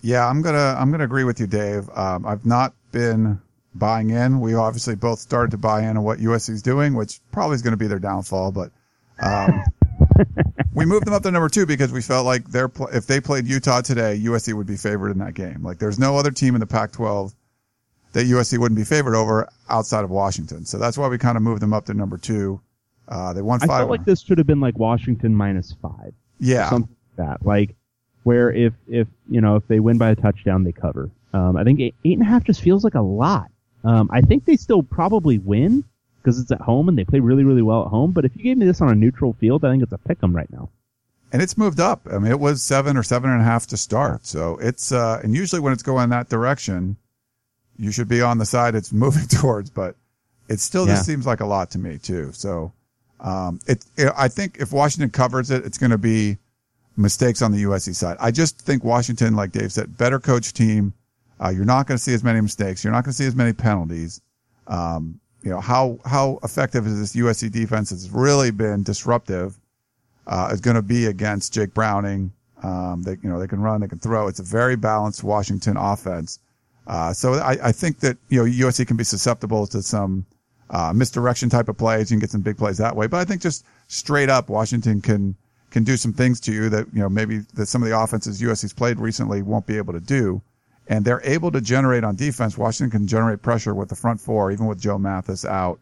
Yeah, 0.02 0.28
I'm 0.28 0.42
gonna 0.42 0.76
I'm 0.78 0.90
gonna 0.90 1.04
agree 1.04 1.24
with 1.24 1.40
you, 1.40 1.46
Dave. 1.46 1.88
Um, 1.94 2.26
I've 2.26 2.46
not 2.46 2.74
been 2.92 3.40
buying 3.74 4.10
in. 4.10 4.40
We 4.40 4.54
obviously 4.54 4.94
both 4.94 5.18
started 5.18 5.50
to 5.50 5.58
buy 5.58 5.82
in 5.82 5.96
on 5.96 6.04
what 6.04 6.18
USC 6.18 6.50
is 6.50 6.62
doing, 6.62 6.94
which 6.94 7.20
probably 7.32 7.56
is 7.56 7.62
going 7.62 7.72
to 7.72 7.78
be 7.78 7.86
their 7.86 7.98
downfall. 7.98 8.52
But 8.52 8.70
um, 9.20 9.64
we 10.74 10.84
moved 10.84 11.06
them 11.06 11.14
up 11.14 11.22
to 11.22 11.30
number 11.30 11.48
two 11.48 11.66
because 11.66 11.92
we 11.92 12.02
felt 12.02 12.24
like 12.26 12.48
they're 12.48 12.68
pl- 12.68 12.88
if 12.88 13.06
they 13.06 13.20
played 13.20 13.46
Utah 13.46 13.80
today, 13.80 14.20
USC 14.22 14.54
would 14.54 14.66
be 14.66 14.76
favored 14.76 15.10
in 15.10 15.18
that 15.18 15.34
game. 15.34 15.62
Like 15.62 15.78
there's 15.78 15.98
no 15.98 16.16
other 16.16 16.30
team 16.30 16.54
in 16.54 16.60
the 16.60 16.66
Pac-12 16.66 17.34
that 18.12 18.26
USC 18.26 18.58
wouldn't 18.58 18.78
be 18.78 18.84
favored 18.84 19.14
over 19.14 19.48
outside 19.68 20.04
of 20.04 20.10
Washington. 20.10 20.64
So 20.64 20.78
that's 20.78 20.96
why 20.96 21.08
we 21.08 21.18
kind 21.18 21.36
of 21.36 21.42
moved 21.42 21.60
them 21.60 21.72
up 21.72 21.86
to 21.86 21.94
number 21.94 22.16
two. 22.16 22.60
Uh, 23.08 23.32
they 23.32 23.42
won 23.42 23.60
I 23.62 23.66
felt 23.66 23.90
like 23.90 24.04
this 24.04 24.20
should 24.20 24.38
have 24.38 24.46
been 24.46 24.60
like 24.60 24.78
Washington 24.78 25.34
minus 25.34 25.72
five, 25.80 26.12
yeah, 26.40 26.68
something 26.70 26.94
like 27.18 27.26
that. 27.28 27.46
Like 27.46 27.76
where 28.24 28.50
if 28.52 28.72
if 28.88 29.06
you 29.28 29.40
know 29.40 29.56
if 29.56 29.66
they 29.68 29.78
win 29.80 29.98
by 29.98 30.10
a 30.10 30.16
touchdown, 30.16 30.64
they 30.64 30.72
cover. 30.72 31.10
Um, 31.32 31.56
I 31.56 31.64
think 31.64 31.80
eight, 31.80 31.94
eight 32.04 32.14
and 32.14 32.22
a 32.22 32.30
half 32.30 32.44
just 32.44 32.60
feels 32.62 32.82
like 32.84 32.94
a 32.94 33.00
lot. 33.00 33.50
Um, 33.84 34.10
I 34.12 34.20
think 34.22 34.44
they 34.44 34.56
still 34.56 34.82
probably 34.82 35.38
win 35.38 35.84
because 36.18 36.40
it's 36.40 36.50
at 36.50 36.60
home 36.60 36.88
and 36.88 36.98
they 36.98 37.04
play 37.04 37.20
really 37.20 37.44
really 37.44 37.62
well 37.62 37.82
at 37.82 37.88
home. 37.88 38.10
But 38.12 38.24
if 38.24 38.34
you 38.36 38.42
gave 38.42 38.56
me 38.58 38.66
this 38.66 38.80
on 38.80 38.88
a 38.90 38.94
neutral 38.94 39.34
field, 39.34 39.64
I 39.64 39.70
think 39.70 39.82
it's 39.82 39.92
a 39.92 39.98
pick 39.98 40.18
'em 40.22 40.34
right 40.34 40.50
now. 40.50 40.70
and 41.32 41.42
it's 41.42 41.58
moved 41.58 41.78
up. 41.80 42.06
I 42.10 42.18
mean, 42.18 42.30
it 42.32 42.40
was 42.40 42.62
seven 42.62 42.96
or 42.96 43.02
seven 43.02 43.30
and 43.30 43.40
a 43.40 43.44
half 43.44 43.66
to 43.68 43.76
start. 43.76 44.24
So 44.26 44.56
it's, 44.62 44.90
uh, 44.92 45.20
and 45.22 45.34
usually 45.34 45.60
when 45.60 45.72
it's 45.72 45.82
going 45.82 46.08
that 46.10 46.28
direction, 46.28 46.96
you 47.76 47.90
should 47.92 48.08
be 48.08 48.22
on 48.22 48.38
the 48.38 48.46
side 48.46 48.74
it's 48.76 48.92
moving 49.04 49.26
towards, 49.26 49.68
but 49.70 49.96
it 50.48 50.60
still 50.60 50.86
Yeah. 50.86 50.94
just 50.94 51.04
seems 51.06 51.26
like 51.26 51.40
a 51.40 51.46
lot 51.46 51.70
to 51.72 51.78
me 51.78 51.98
too. 51.98 52.30
So, 52.32 52.72
um, 53.20 53.60
it, 53.66 53.84
it 53.96 54.12
I 54.16 54.28
think 54.28 54.58
if 54.58 54.72
Washington 54.72 55.10
covers 55.10 55.50
it, 55.50 55.64
it's 55.64 55.78
going 55.78 55.90
to 55.90 55.98
be 55.98 56.38
mistakes 56.96 57.42
on 57.42 57.52
the 57.52 57.64
USC 57.64 57.94
side. 57.94 58.16
I 58.20 58.30
just 58.30 58.60
think 58.60 58.84
Washington, 58.84 59.34
like 59.34 59.52
Dave 59.52 59.72
said, 59.72 59.96
better 59.96 60.18
coach 60.18 60.52
team. 60.52 60.94
Uh, 61.38 61.50
you're 61.50 61.66
not 61.66 61.86
going 61.86 61.98
to 61.98 62.02
see 62.02 62.14
as 62.14 62.24
many 62.24 62.40
mistakes. 62.40 62.82
You're 62.82 62.92
not 62.92 63.04
going 63.04 63.12
to 63.12 63.16
see 63.16 63.26
as 63.26 63.36
many 63.36 63.52
penalties. 63.52 64.20
Um, 64.66 65.20
you 65.42 65.50
know 65.50 65.60
how 65.60 65.98
how 66.04 66.40
effective 66.42 66.86
is 66.86 66.98
this 66.98 67.14
USC 67.14 67.50
defense? 67.52 67.92
It's 67.92 68.08
really 68.08 68.50
been 68.50 68.82
disruptive. 68.82 69.58
Uh, 70.26 70.48
is 70.50 70.60
going 70.60 70.74
to 70.74 70.82
be 70.82 71.06
against 71.06 71.54
Jake 71.54 71.72
Browning. 71.72 72.32
Um, 72.64 73.02
they 73.02 73.12
you 73.22 73.28
know 73.28 73.38
they 73.38 73.46
can 73.46 73.60
run, 73.60 73.80
they 73.80 73.86
can 73.86 74.00
throw. 74.00 74.26
It's 74.26 74.40
a 74.40 74.44
very 74.44 74.76
balanced 74.76 75.22
Washington 75.22 75.76
offense. 75.76 76.40
Uh, 76.86 77.12
so 77.12 77.34
I, 77.34 77.68
I 77.68 77.72
think 77.72 78.00
that 78.00 78.16
you 78.28 78.38
know 78.38 78.66
USC 78.66 78.86
can 78.86 78.96
be 78.96 79.04
susceptible 79.04 79.66
to 79.68 79.82
some 79.82 80.26
uh, 80.70 80.92
misdirection 80.94 81.48
type 81.48 81.68
of 81.68 81.76
plays. 81.76 82.10
You 82.10 82.16
can 82.16 82.20
get 82.20 82.30
some 82.30 82.40
big 82.40 82.56
plays 82.56 82.78
that 82.78 82.96
way. 82.96 83.06
But 83.06 83.18
I 83.18 83.24
think 83.24 83.42
just 83.42 83.64
straight 83.88 84.28
up, 84.28 84.48
Washington 84.48 85.00
can 85.00 85.36
can 85.70 85.84
do 85.84 85.96
some 85.96 86.12
things 86.12 86.40
to 86.40 86.52
you 86.52 86.68
that 86.70 86.86
you 86.92 87.00
know 87.00 87.08
maybe 87.08 87.38
that 87.54 87.66
some 87.66 87.82
of 87.82 87.88
the 87.88 87.98
offenses 87.98 88.40
USC's 88.40 88.72
played 88.72 88.98
recently 88.98 89.42
won't 89.42 89.66
be 89.66 89.76
able 89.76 89.92
to 89.92 90.00
do. 90.00 90.42
And 90.88 91.04
they're 91.04 91.20
able 91.24 91.50
to 91.50 91.60
generate 91.60 92.04
on 92.04 92.14
defense. 92.14 92.56
Washington 92.56 92.96
can 92.96 93.08
generate 93.08 93.42
pressure 93.42 93.74
with 93.74 93.88
the 93.88 93.96
front 93.96 94.20
four, 94.20 94.52
even 94.52 94.66
with 94.66 94.80
Joe 94.80 94.98
Mathis 94.98 95.44
out, 95.44 95.80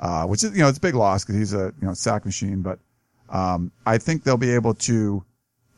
uh, 0.00 0.24
which 0.26 0.42
is 0.42 0.52
you 0.52 0.62
know 0.62 0.68
it's 0.68 0.78
a 0.78 0.80
big 0.80 0.94
loss 0.94 1.24
because 1.24 1.36
he's 1.36 1.54
a 1.54 1.72
you 1.80 1.86
know 1.86 1.94
sack 1.94 2.24
machine. 2.24 2.62
But 2.62 2.78
um, 3.28 3.70
I 3.84 3.98
think 3.98 4.24
they'll 4.24 4.36
be 4.36 4.54
able 4.54 4.74
to 4.74 5.24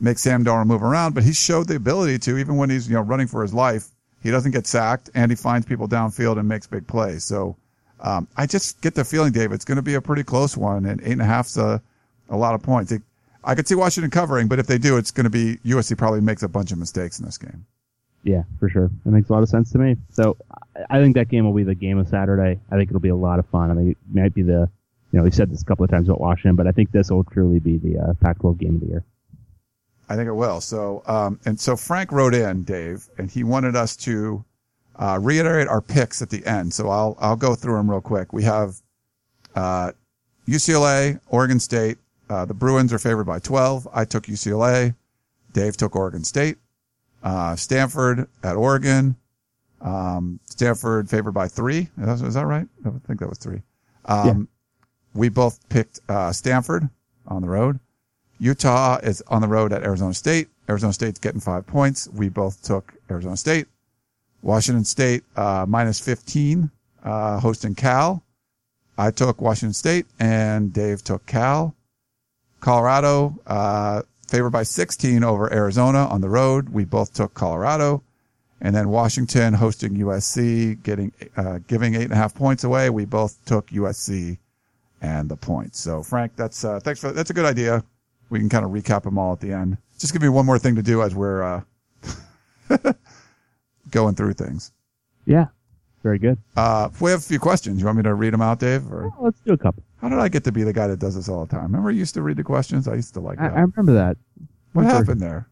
make 0.00 0.18
Sam 0.18 0.44
Darnold 0.44 0.66
move 0.66 0.82
around. 0.82 1.14
But 1.14 1.24
he 1.24 1.32
showed 1.32 1.66
the 1.68 1.76
ability 1.76 2.18
to 2.20 2.38
even 2.38 2.56
when 2.56 2.70
he's 2.70 2.88
you 2.88 2.94
know 2.94 3.02
running 3.02 3.26
for 3.26 3.42
his 3.42 3.52
life, 3.52 3.88
he 4.22 4.30
doesn't 4.30 4.52
get 4.52 4.66
sacked 4.66 5.10
and 5.14 5.30
he 5.30 5.36
finds 5.36 5.66
people 5.66 5.88
downfield 5.88 6.38
and 6.38 6.48
makes 6.48 6.66
big 6.66 6.86
plays. 6.86 7.24
So 7.24 7.56
um, 8.00 8.28
I 8.36 8.46
just 8.46 8.80
get 8.80 8.94
the 8.94 9.04
feeling, 9.04 9.32
Dave, 9.32 9.52
it's 9.52 9.64
going 9.64 9.76
to 9.76 9.82
be 9.82 9.94
a 9.94 10.00
pretty 10.00 10.22
close 10.22 10.56
one, 10.56 10.86
and 10.86 11.00
eight 11.02 11.12
and 11.12 11.22
a 11.22 11.26
half's 11.26 11.56
a, 11.56 11.82
a 12.28 12.36
lot 12.36 12.54
of 12.54 12.62
points. 12.62 12.92
It, 12.92 13.02
I 13.44 13.54
could 13.54 13.66
see 13.66 13.74
Washington 13.74 14.10
covering, 14.10 14.48
but 14.48 14.58
if 14.58 14.66
they 14.66 14.78
do, 14.78 14.96
it's 14.96 15.10
going 15.10 15.24
to 15.24 15.30
be 15.30 15.56
USC 15.64 15.96
probably 15.96 16.20
makes 16.20 16.42
a 16.42 16.48
bunch 16.48 16.72
of 16.72 16.78
mistakes 16.78 17.18
in 17.18 17.24
this 17.24 17.38
game. 17.38 17.66
Yeah, 18.24 18.42
for 18.58 18.68
sure. 18.68 18.90
That 19.04 19.10
makes 19.10 19.28
a 19.28 19.32
lot 19.32 19.42
of 19.42 19.48
sense 19.48 19.70
to 19.72 19.78
me. 19.78 19.96
So 20.10 20.36
I 20.90 21.00
think 21.00 21.14
that 21.16 21.28
game 21.28 21.44
will 21.44 21.54
be 21.54 21.62
the 21.62 21.74
game 21.74 21.98
of 21.98 22.08
Saturday. 22.08 22.60
I 22.70 22.76
think 22.76 22.90
it'll 22.90 23.00
be 23.00 23.08
a 23.08 23.16
lot 23.16 23.38
of 23.38 23.46
fun. 23.46 23.70
I 23.70 23.74
think 23.74 23.90
it 23.90 23.96
might 24.12 24.34
be 24.34 24.42
the, 24.42 24.68
you 25.12 25.18
know, 25.18 25.22
we've 25.22 25.34
said 25.34 25.50
this 25.50 25.62
a 25.62 25.64
couple 25.64 25.84
of 25.84 25.90
times 25.90 26.08
about 26.08 26.20
Washington, 26.20 26.56
but 26.56 26.66
I 26.66 26.72
think 26.72 26.90
this 26.90 27.10
will 27.10 27.24
truly 27.24 27.58
be 27.58 27.78
the 27.78 27.98
uh, 27.98 28.14
Pac-12 28.20 28.58
game 28.58 28.74
of 28.74 28.80
the 28.80 28.86
year. 28.86 29.04
I 30.08 30.16
think 30.16 30.28
it 30.28 30.32
will. 30.32 30.60
So, 30.60 31.02
um, 31.06 31.38
and 31.44 31.58
so 31.60 31.76
Frank 31.76 32.12
wrote 32.12 32.34
in, 32.34 32.64
Dave, 32.64 33.08
and 33.18 33.30
he 33.30 33.44
wanted 33.44 33.76
us 33.76 33.96
to 33.96 34.44
uh, 34.98 35.18
reiterate 35.20 35.68
our 35.68 35.80
picks 35.80 36.20
at 36.22 36.30
the 36.30 36.44
end. 36.46 36.72
So 36.74 36.88
I'll 36.88 37.16
I'll 37.20 37.36
go 37.36 37.54
through 37.54 37.76
them 37.76 37.90
real 37.90 38.00
quick. 38.00 38.32
We 38.32 38.42
have 38.44 38.76
uh, 39.54 39.92
UCLA, 40.46 41.20
Oregon 41.28 41.60
State. 41.60 41.98
Uh, 42.30 42.44
the 42.44 42.54
Bruins 42.54 42.92
are 42.92 42.98
favored 42.98 43.24
by 43.24 43.38
12. 43.38 43.88
I 43.92 44.04
took 44.04 44.24
UCLA. 44.24 44.94
Dave 45.52 45.76
took 45.76 45.96
Oregon 45.96 46.24
State. 46.24 46.58
Uh, 47.22 47.56
Stanford 47.56 48.28
at 48.42 48.54
Oregon. 48.56 49.16
Um, 49.80 50.40
Stanford 50.44 51.08
favored 51.08 51.32
by 51.32 51.48
three. 51.48 51.88
Is 52.00 52.20
that, 52.20 52.26
is 52.26 52.34
that 52.34 52.46
right? 52.46 52.66
I 52.84 52.90
think 53.06 53.20
that 53.20 53.28
was 53.28 53.38
three. 53.38 53.62
Um, 54.04 54.26
Yeah. 54.26 54.34
we 55.20 55.28
both 55.28 55.66
picked, 55.68 56.00
uh, 56.08 56.32
Stanford 56.32 56.88
on 57.26 57.42
the 57.42 57.48
road. 57.48 57.80
Utah 58.38 58.98
is 59.02 59.22
on 59.28 59.40
the 59.42 59.48
road 59.48 59.72
at 59.72 59.82
Arizona 59.82 60.14
State. 60.14 60.48
Arizona 60.68 60.92
State's 60.92 61.18
getting 61.18 61.40
five 61.40 61.66
points. 61.66 62.08
We 62.12 62.28
both 62.28 62.62
took 62.62 62.94
Arizona 63.10 63.36
State. 63.36 63.66
Washington 64.42 64.84
State, 64.84 65.24
uh, 65.36 65.66
minus 65.68 66.00
15, 66.00 66.70
uh, 67.04 67.40
hosting 67.40 67.74
Cal. 67.74 68.22
I 68.96 69.10
took 69.10 69.40
Washington 69.40 69.74
State 69.74 70.06
and 70.18 70.72
Dave 70.72 71.02
took 71.02 71.24
Cal. 71.26 71.74
Colorado, 72.60 73.38
uh, 73.46 74.02
favored 74.26 74.50
by 74.50 74.64
16 74.64 75.22
over 75.22 75.52
Arizona 75.52 76.06
on 76.06 76.20
the 76.20 76.28
road. 76.28 76.70
We 76.70 76.84
both 76.84 77.14
took 77.14 77.34
Colorado. 77.34 78.02
And 78.60 78.74
then 78.74 78.88
Washington 78.88 79.54
hosting 79.54 79.94
USC, 79.94 80.82
getting, 80.82 81.12
uh, 81.36 81.60
giving 81.68 81.94
eight 81.94 82.02
and 82.04 82.12
a 82.12 82.16
half 82.16 82.34
points 82.34 82.64
away. 82.64 82.90
We 82.90 83.04
both 83.04 83.44
took 83.44 83.68
USC 83.68 84.38
and 85.00 85.28
the 85.28 85.36
points. 85.36 85.78
So 85.78 86.02
Frank, 86.02 86.32
that's, 86.34 86.64
uh, 86.64 86.80
thanks 86.80 87.00
for, 87.00 87.12
that's 87.12 87.30
a 87.30 87.34
good 87.34 87.44
idea. 87.44 87.84
We 88.30 88.40
can 88.40 88.48
kind 88.48 88.64
of 88.64 88.72
recap 88.72 89.04
them 89.04 89.16
all 89.16 89.32
at 89.32 89.40
the 89.40 89.52
end. 89.52 89.78
Just 89.98 90.12
give 90.12 90.22
me 90.22 90.28
one 90.28 90.44
more 90.44 90.58
thing 90.58 90.74
to 90.74 90.82
do 90.82 91.02
as 91.02 91.14
we're, 91.14 91.42
uh, 91.42 91.60
going 93.90 94.14
through 94.14 94.34
things. 94.34 94.72
Yeah, 95.26 95.46
very 96.02 96.18
good. 96.18 96.38
Uh, 96.56 96.88
we 97.00 97.10
have 97.10 97.20
a 97.20 97.22
few 97.22 97.38
questions. 97.38 97.78
You 97.80 97.86
want 97.86 97.98
me 97.98 98.02
to 98.04 98.14
read 98.14 98.32
them 98.32 98.40
out, 98.42 98.60
Dave? 98.60 98.90
Or 98.92 99.08
Well, 99.08 99.16
let's 99.20 99.40
do 99.40 99.52
a 99.52 99.58
couple. 99.58 99.82
how 100.00 100.08
did 100.08 100.18
I 100.18 100.28
get 100.28 100.44
to 100.44 100.52
be 100.52 100.62
the 100.62 100.72
guy 100.72 100.86
that 100.86 100.98
does 100.98 101.14
this 101.16 101.28
all 101.28 101.44
the 101.44 101.50
time? 101.50 101.64
Remember, 101.64 101.90
I 101.90 101.92
used 101.92 102.14
to 102.14 102.22
read 102.22 102.36
the 102.36 102.44
questions. 102.44 102.88
I 102.88 102.94
used 102.94 103.14
to 103.14 103.20
like 103.20 103.38
I, 103.38 103.48
that. 103.48 103.56
I 103.56 103.60
remember 103.60 103.92
that. 103.94 104.16
what 104.72 104.84
were- 104.84 104.90
happened 104.90 105.20
there? 105.20 105.48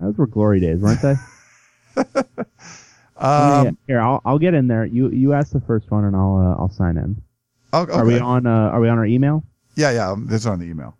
Those 0.00 0.16
were 0.16 0.26
glory 0.28 0.60
days, 0.60 0.80
weren't 0.80 1.02
they? 1.02 1.14
Um, 3.20 3.64
Yeah, 3.64 3.70
Here, 3.88 4.00
I'll 4.00 4.22
I'll 4.24 4.38
get 4.38 4.54
in 4.54 4.68
there. 4.68 4.84
You 4.84 5.10
you 5.10 5.32
ask 5.32 5.50
the 5.50 5.60
first 5.60 5.90
one, 5.90 6.04
and 6.04 6.14
I'll 6.14 6.36
uh, 6.36 6.62
I'll 6.62 6.70
sign 6.70 6.96
in. 6.96 7.20
oh, 7.72 7.82
okay. 7.82 7.92
Are 7.92 8.04
we 8.04 8.18
on 8.20 8.46
uh, 8.46 8.70
Are 8.70 8.80
we 8.80 8.88
on 8.88 8.96
our 8.96 9.06
email? 9.06 9.42
Yeah, 9.74 9.90
yeah. 9.90 10.10
um, 10.12 10.26
This 10.26 10.42
is 10.42 10.46
on 10.46 10.60
the 10.60 10.66
email. 10.66 10.96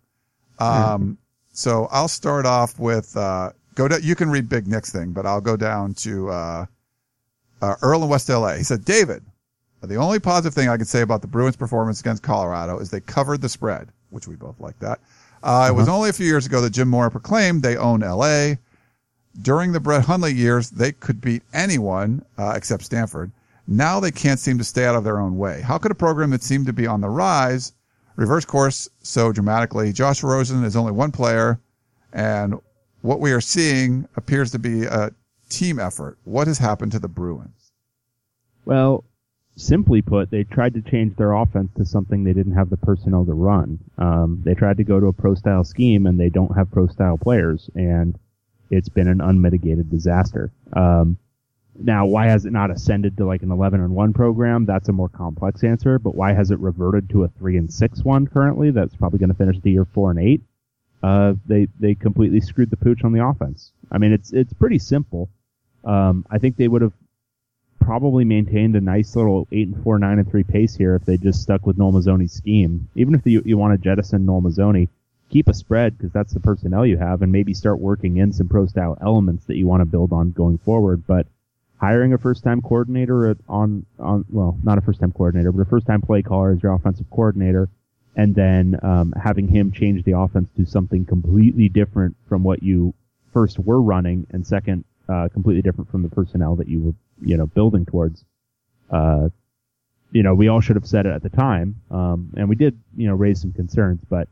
Um, 0.58 1.16
so 1.52 1.86
I'll 1.92 2.08
start 2.08 2.44
off 2.44 2.76
with 2.80 3.16
uh, 3.16 3.52
go 3.76 3.86
to. 3.86 4.02
You 4.02 4.16
can 4.16 4.30
read 4.30 4.48
Big 4.48 4.66
Nick's 4.66 4.90
thing, 4.90 5.12
but 5.12 5.26
I'll 5.26 5.40
go 5.40 5.56
down 5.56 5.94
to 5.94 6.28
uh, 7.60 7.74
Earl 7.82 8.02
in 8.04 8.08
West 8.08 8.28
LA. 8.28 8.54
He 8.54 8.62
said, 8.62 8.84
David, 8.84 9.22
the 9.82 9.96
only 9.96 10.18
positive 10.18 10.54
thing 10.54 10.68
I 10.68 10.76
can 10.76 10.86
say 10.86 11.02
about 11.02 11.22
the 11.22 11.28
Bruins' 11.28 11.56
performance 11.56 12.00
against 12.00 12.22
Colorado 12.22 12.78
is 12.78 12.90
they 12.90 13.00
covered 13.00 13.40
the 13.40 13.48
spread, 13.48 13.88
which 14.10 14.26
we 14.26 14.34
both 14.36 14.58
like 14.60 14.78
that. 14.80 15.00
Uh, 15.42 15.66
It 15.70 15.74
was 15.74 15.88
only 15.88 16.10
a 16.10 16.12
few 16.12 16.26
years 16.26 16.46
ago 16.46 16.60
that 16.60 16.70
Jim 16.70 16.88
Mora 16.88 17.10
proclaimed 17.10 17.62
they 17.62 17.76
own 17.76 18.00
LA. 18.00 18.54
During 19.40 19.70
the 19.70 19.78
Brett 19.80 20.04
Hundley 20.04 20.34
years, 20.34 20.70
they 20.70 20.90
could 20.92 21.20
beat 21.20 21.42
anyone 21.52 22.24
uh, 22.36 22.54
except 22.56 22.84
Stanford. 22.84 23.30
Now 23.68 24.00
they 24.00 24.10
can't 24.10 24.40
seem 24.40 24.58
to 24.58 24.64
stay 24.64 24.84
out 24.84 24.96
of 24.96 25.04
their 25.04 25.20
own 25.20 25.36
way. 25.36 25.60
How 25.60 25.78
could 25.78 25.92
a 25.92 25.94
program 25.96 26.30
that 26.30 26.42
seemed 26.42 26.66
to 26.66 26.72
be 26.72 26.86
on 26.86 27.00
the 27.00 27.08
rise 27.08 27.72
reverse 28.16 28.44
course 28.44 28.88
so 29.02 29.30
dramatically? 29.30 29.92
Josh 29.92 30.22
Rosen 30.24 30.64
is 30.64 30.74
only 30.74 30.90
one 30.92 31.12
player, 31.12 31.60
and 32.12 32.58
what 33.02 33.20
we 33.20 33.30
are 33.30 33.40
seeing 33.40 34.08
appears 34.16 34.50
to 34.52 34.58
be 34.58 34.84
a 34.86 35.12
team 35.48 35.78
effort. 35.78 36.18
What 36.24 36.46
has 36.46 36.58
happened 36.58 36.92
to 36.92 36.98
the 36.98 37.08
Bruins? 37.08 37.72
Well, 38.64 39.04
simply 39.56 40.02
put, 40.02 40.30
they 40.30 40.44
tried 40.44 40.74
to 40.74 40.82
change 40.82 41.16
their 41.16 41.32
offense 41.32 41.70
to 41.76 41.84
something 41.84 42.24
they 42.24 42.32
didn't 42.32 42.54
have 42.54 42.70
the 42.70 42.76
personnel 42.76 43.24
to 43.24 43.32
run. 43.32 43.78
Um, 43.98 44.42
they 44.44 44.54
tried 44.54 44.76
to 44.76 44.84
go 44.84 45.00
to 45.00 45.06
a 45.06 45.12
pro 45.12 45.34
style 45.34 45.64
scheme, 45.64 46.06
and 46.06 46.18
they 46.18 46.28
don't 46.28 46.56
have 46.56 46.70
pro 46.70 46.86
style 46.86 47.18
players, 47.18 47.68
and 47.74 48.18
it's 48.70 48.88
been 48.88 49.08
an 49.08 49.20
unmitigated 49.20 49.90
disaster. 49.90 50.52
Um, 50.72 51.18
now, 51.80 52.06
why 52.06 52.26
has 52.26 52.44
it 52.44 52.52
not 52.52 52.70
ascended 52.70 53.16
to 53.16 53.26
like 53.26 53.42
an 53.42 53.52
11 53.52 53.80
and 53.80 53.94
1 53.94 54.12
program? 54.12 54.66
That's 54.66 54.88
a 54.88 54.92
more 54.92 55.08
complex 55.08 55.62
answer, 55.62 55.98
but 55.98 56.14
why 56.14 56.32
has 56.32 56.50
it 56.50 56.58
reverted 56.58 57.08
to 57.10 57.24
a 57.24 57.28
3 57.28 57.56
and 57.56 57.72
6 57.72 58.04
one 58.04 58.26
currently? 58.26 58.70
That's 58.70 58.96
probably 58.96 59.20
going 59.20 59.30
to 59.30 59.36
finish 59.36 59.60
the 59.60 59.70
year 59.70 59.84
4 59.84 60.10
and 60.10 60.20
8. 60.20 60.42
Uh, 61.00 61.34
they, 61.46 61.68
they 61.78 61.94
completely 61.94 62.40
screwed 62.40 62.70
the 62.70 62.76
pooch 62.76 63.04
on 63.04 63.12
the 63.12 63.24
offense. 63.24 63.70
I 63.92 63.98
mean, 63.98 64.12
it's, 64.12 64.32
it's 64.32 64.52
pretty 64.52 64.80
simple. 64.80 65.30
Um, 65.88 66.26
I 66.30 66.38
think 66.38 66.56
they 66.56 66.68
would 66.68 66.82
have 66.82 66.92
probably 67.80 68.24
maintained 68.24 68.76
a 68.76 68.80
nice 68.80 69.16
little 69.16 69.48
8 69.50 69.68
and 69.68 69.82
4, 69.82 69.98
9 69.98 70.18
and 70.18 70.30
3 70.30 70.44
pace 70.44 70.74
here 70.74 70.94
if 70.94 71.06
they 71.06 71.16
just 71.16 71.40
stuck 71.40 71.66
with 71.66 71.78
Noel 71.78 72.02
scheme. 72.28 72.88
Even 72.94 73.14
if 73.14 73.24
you, 73.24 73.42
you 73.46 73.56
want 73.56 73.72
to 73.72 73.82
jettison 73.82 74.26
Noel 74.26 74.86
keep 75.30 75.48
a 75.48 75.54
spread 75.54 75.96
because 75.96 76.12
that's 76.12 76.34
the 76.34 76.40
personnel 76.40 76.84
you 76.84 76.98
have 76.98 77.22
and 77.22 77.32
maybe 77.32 77.54
start 77.54 77.78
working 77.78 78.18
in 78.18 78.32
some 78.32 78.48
pro 78.48 78.66
style 78.66 78.98
elements 79.00 79.46
that 79.46 79.56
you 79.56 79.66
want 79.66 79.80
to 79.80 79.86
build 79.86 80.12
on 80.12 80.30
going 80.32 80.58
forward. 80.58 81.06
But 81.06 81.26
hiring 81.80 82.12
a 82.12 82.18
first 82.18 82.44
time 82.44 82.60
coordinator 82.60 83.34
on, 83.48 83.86
on, 83.98 84.26
well, 84.28 84.58
not 84.62 84.76
a 84.76 84.82
first 84.82 85.00
time 85.00 85.12
coordinator, 85.12 85.52
but 85.52 85.62
a 85.62 85.70
first 85.70 85.86
time 85.86 86.02
play 86.02 86.20
caller 86.20 86.52
as 86.52 86.62
your 86.62 86.74
offensive 86.74 87.08
coordinator 87.10 87.70
and 88.14 88.34
then, 88.34 88.78
um, 88.82 89.14
having 89.22 89.48
him 89.48 89.70
change 89.70 90.02
the 90.04 90.12
offense 90.12 90.50
to 90.56 90.66
something 90.66 91.06
completely 91.06 91.70
different 91.70 92.16
from 92.28 92.42
what 92.42 92.62
you 92.62 92.92
first 93.32 93.58
were 93.58 93.80
running 93.80 94.26
and 94.30 94.46
second, 94.46 94.84
uh, 95.08 95.28
completely 95.32 95.62
different 95.62 95.90
from 95.90 96.02
the 96.02 96.08
personnel 96.08 96.56
that 96.56 96.68
you 96.68 96.80
were, 96.80 96.94
you 97.20 97.36
know, 97.36 97.46
building 97.46 97.84
towards. 97.86 98.24
Uh, 98.90 99.28
you 100.10 100.22
know, 100.22 100.34
we 100.34 100.48
all 100.48 100.60
should 100.60 100.76
have 100.76 100.86
said 100.86 101.04
it 101.06 101.12
at 101.12 101.22
the 101.22 101.28
time, 101.28 101.76
um, 101.90 102.32
and 102.36 102.48
we 102.48 102.56
did, 102.56 102.78
you 102.96 103.06
know, 103.06 103.14
raise 103.14 103.40
some 103.40 103.52
concerns, 103.52 104.00
but 104.08 104.28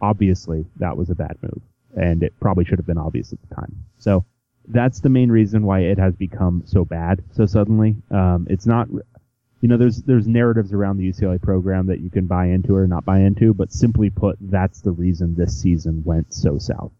obviously 0.00 0.64
that 0.76 0.96
was 0.96 1.10
a 1.10 1.14
bad 1.14 1.36
move, 1.42 1.60
and 1.96 2.22
it 2.22 2.32
probably 2.40 2.64
should 2.64 2.78
have 2.78 2.86
been 2.86 2.98
obvious 2.98 3.32
at 3.32 3.38
the 3.46 3.54
time. 3.54 3.84
So 3.98 4.24
that's 4.68 5.00
the 5.00 5.08
main 5.08 5.30
reason 5.30 5.64
why 5.64 5.80
it 5.80 5.98
has 5.98 6.14
become 6.14 6.62
so 6.66 6.84
bad 6.84 7.22
so 7.32 7.46
suddenly. 7.46 7.96
Um, 8.10 8.46
it's 8.48 8.66
not, 8.66 8.88
you 8.90 9.68
know, 9.68 9.76
there's 9.76 10.02
there's 10.02 10.26
narratives 10.26 10.72
around 10.72 10.98
the 10.98 11.10
UCLA 11.10 11.40
program 11.40 11.86
that 11.86 12.00
you 12.00 12.10
can 12.10 12.26
buy 12.26 12.46
into 12.46 12.74
or 12.74 12.86
not 12.86 13.04
buy 13.04 13.20
into, 13.20 13.54
but 13.54 13.72
simply 13.72 14.10
put, 14.10 14.36
that's 14.40 14.80
the 14.80 14.92
reason 14.92 15.34
this 15.34 15.60
season 15.60 16.02
went 16.04 16.32
so 16.32 16.58
south. 16.58 16.92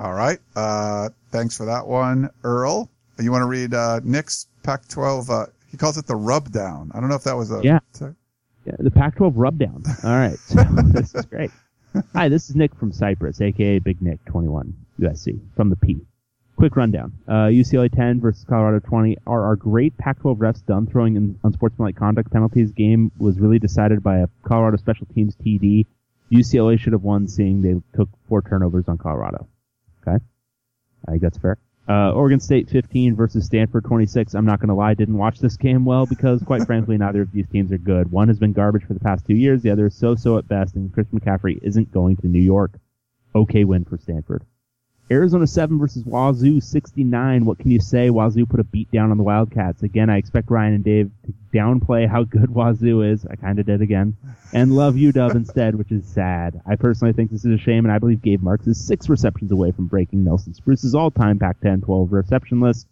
All 0.00 0.14
right. 0.14 0.38
Uh, 0.56 1.10
thanks 1.30 1.56
for 1.56 1.66
that 1.66 1.86
one, 1.86 2.30
Earl. 2.42 2.90
You 3.18 3.30
want 3.30 3.42
to 3.42 3.46
read 3.46 3.74
uh, 3.74 4.00
Nick's 4.02 4.46
Pac-12? 4.62 5.28
Uh, 5.28 5.46
he 5.70 5.76
calls 5.76 5.98
it 5.98 6.06
the 6.06 6.16
rub 6.16 6.50
down. 6.50 6.90
I 6.94 7.00
don't 7.00 7.10
know 7.10 7.16
if 7.16 7.24
that 7.24 7.36
was 7.36 7.50
a 7.52 7.60
Yeah. 7.62 7.80
Yeah, 8.64 8.76
the 8.78 8.90
Pac-12 8.90 9.32
rubdown. 9.36 9.82
All 10.04 10.10
right, 10.10 10.38
so 10.38 10.62
this 10.86 11.14
is 11.14 11.26
great. 11.26 11.50
Hi, 12.14 12.28
this 12.28 12.48
is 12.48 12.56
Nick 12.56 12.74
from 12.74 12.92
Cyprus, 12.92 13.40
aka 13.40 13.78
Big 13.78 14.00
Nick, 14.00 14.24
21 14.24 14.72
USC, 15.00 15.38
from 15.54 15.68
the 15.70 15.76
P. 15.76 15.98
quick 16.56 16.76
rundown. 16.76 17.12
Uh, 17.28 17.48
UCLA 17.48 17.90
10 17.94 18.20
versus 18.20 18.44
Colorado 18.48 18.78
20. 18.80 19.18
Are 19.26 19.44
our 19.44 19.56
great 19.56 19.96
Pac-12 19.98 20.36
refs 20.38 20.64
done 20.64 20.86
throwing 20.86 21.16
in 21.16 21.38
unsportsmanlike 21.44 21.96
conduct 21.96 22.30
penalties? 22.32 22.70
Game 22.72 23.10
was 23.18 23.38
really 23.38 23.58
decided 23.58 24.02
by 24.02 24.18
a 24.18 24.28
Colorado 24.44 24.76
special 24.76 25.06
teams 25.14 25.36
TD. 25.36 25.84
UCLA 26.32 26.78
should 26.78 26.92
have 26.92 27.02
won, 27.02 27.26
seeing 27.28 27.60
they 27.60 27.80
took 27.96 28.08
four 28.28 28.40
turnovers 28.40 28.88
on 28.88 28.96
Colorado. 28.98 29.46
Okay, 30.06 30.22
I 31.06 31.10
think 31.10 31.22
that's 31.22 31.38
fair. 31.38 31.58
Uh, 31.88 32.12
Oregon 32.12 32.38
State 32.38 32.70
15 32.70 33.16
versus 33.16 33.44
Stanford 33.44 33.84
26. 33.84 34.34
I'm 34.34 34.46
not 34.46 34.60
going 34.60 34.68
to 34.68 34.74
lie, 34.74 34.90
I 34.90 34.94
didn't 34.94 35.18
watch 35.18 35.40
this 35.40 35.56
game 35.56 35.84
well 35.84 36.06
because, 36.06 36.40
quite 36.42 36.62
frankly, 36.66 36.96
neither 36.96 37.22
of 37.22 37.32
these 37.32 37.48
teams 37.48 37.72
are 37.72 37.78
good. 37.78 38.12
One 38.12 38.28
has 38.28 38.38
been 38.38 38.52
garbage 38.52 38.84
for 38.84 38.94
the 38.94 39.00
past 39.00 39.26
two 39.26 39.34
years, 39.34 39.62
the 39.62 39.70
other 39.70 39.86
is 39.86 39.96
so-so 39.96 40.38
at 40.38 40.46
best, 40.46 40.76
and 40.76 40.92
Chris 40.92 41.08
McCaffrey 41.08 41.58
isn't 41.62 41.90
going 41.90 42.16
to 42.18 42.28
New 42.28 42.42
York. 42.42 42.78
Okay 43.34 43.64
win 43.64 43.84
for 43.84 43.98
Stanford. 43.98 44.44
Arizona 45.12 45.44
7 45.44 45.76
versus 45.78 46.04
Wazoo 46.04 46.60
69. 46.60 47.44
What 47.44 47.58
can 47.58 47.72
you 47.72 47.80
say? 47.80 48.10
Wazoo 48.10 48.46
put 48.46 48.60
a 48.60 48.64
beat 48.64 48.90
down 48.92 49.10
on 49.10 49.16
the 49.16 49.24
Wildcats. 49.24 49.82
Again, 49.82 50.08
I 50.08 50.18
expect 50.18 50.50
Ryan 50.50 50.74
and 50.74 50.84
Dave 50.84 51.10
to 51.26 51.34
downplay 51.52 52.08
how 52.08 52.22
good 52.22 52.48
Wazoo 52.54 53.02
is. 53.02 53.26
I 53.26 53.34
kind 53.34 53.58
of 53.58 53.66
did 53.66 53.82
again. 53.82 54.16
And 54.52 54.76
love 54.76 54.94
UW 54.94 55.34
instead, 55.34 55.74
which 55.74 55.90
is 55.90 56.06
sad. 56.06 56.60
I 56.64 56.76
personally 56.76 57.12
think 57.12 57.32
this 57.32 57.44
is 57.44 57.52
a 57.52 57.58
shame, 57.58 57.84
and 57.84 57.92
I 57.92 57.98
believe 57.98 58.22
Gabe 58.22 58.42
Marks 58.42 58.68
is 58.68 58.86
six 58.86 59.08
receptions 59.08 59.50
away 59.50 59.72
from 59.72 59.86
breaking 59.88 60.22
Nelson 60.22 60.54
Spruce's 60.54 60.94
all-time 60.94 61.40
Pac-10 61.40 61.84
12 61.84 62.12
reception 62.12 62.60
list. 62.60 62.86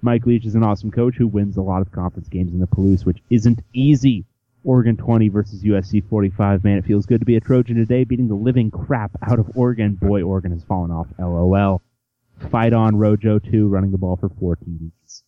Mike 0.00 0.24
Leach 0.24 0.46
is 0.46 0.54
an 0.54 0.62
awesome 0.62 0.90
coach 0.90 1.16
who 1.16 1.26
wins 1.26 1.56
a 1.56 1.62
lot 1.62 1.82
of 1.82 1.92
conference 1.92 2.28
games 2.28 2.54
in 2.54 2.60
the 2.60 2.66
Palouse, 2.66 3.04
which 3.04 3.22
isn't 3.28 3.60
easy. 3.74 4.24
Oregon 4.64 4.96
20 4.96 5.28
versus 5.28 5.62
USC 5.62 6.08
45. 6.08 6.64
Man, 6.64 6.78
it 6.78 6.84
feels 6.84 7.06
good 7.06 7.20
to 7.20 7.26
be 7.26 7.36
a 7.36 7.40
Trojan 7.40 7.76
today, 7.76 8.04
beating 8.04 8.28
the 8.28 8.34
living 8.34 8.70
crap 8.70 9.12
out 9.22 9.38
of 9.38 9.50
Oregon. 9.56 9.94
Boy, 9.94 10.22
Oregon 10.22 10.52
has 10.52 10.64
fallen 10.64 10.90
off. 10.90 11.06
LOL. 11.18 11.82
Fight 12.50 12.72
on 12.72 12.96
Rojo 12.96 13.38
2, 13.38 13.68
running 13.68 13.90
the 13.90 13.98
ball 13.98 14.16
for 14.16 14.28
four 14.28 14.56
TDs. 14.56 15.22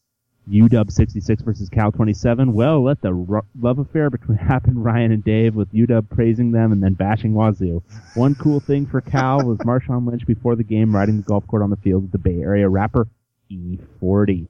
UW 0.51 0.91
66 0.91 1.43
versus 1.43 1.69
Cal 1.69 1.93
27. 1.93 2.53
Well, 2.53 2.83
let 2.83 3.01
the 3.03 3.13
ro- 3.15 3.47
love 3.61 3.79
affair 3.79 4.11
between 4.11 4.39
happen 4.39 4.83
Ryan 4.83 5.13
and 5.13 5.25
Dave 5.25 5.55
with 5.55 5.73
UW 5.73 6.09
praising 6.09 6.51
them 6.51 6.73
and 6.73 6.83
then 6.83 6.95
bashing 6.95 7.35
Wazoo. 7.35 7.83
One 8.15 8.35
cool 8.35 8.59
thing 8.59 8.87
for 8.87 9.01
Cal 9.01 9.45
was 9.45 9.59
Marshawn 9.67 10.09
Lynch 10.09 10.27
before 10.27 10.57
the 10.57 10.65
game 10.65 10.95
riding 10.95 11.19
the 11.19 11.23
golf 11.23 11.47
court 11.47 11.63
on 11.63 11.71
the 11.71 11.77
field 11.77 12.03
with 12.03 12.13
the 12.13 12.19
Bay 12.19 12.41
Area 12.41 12.69
rapper 12.69 13.07
E40. 13.51 14.49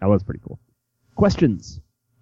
That 0.00 0.08
was 0.08 0.22
pretty 0.22 0.40
cool. 0.46 0.58
Questions. 1.16 1.80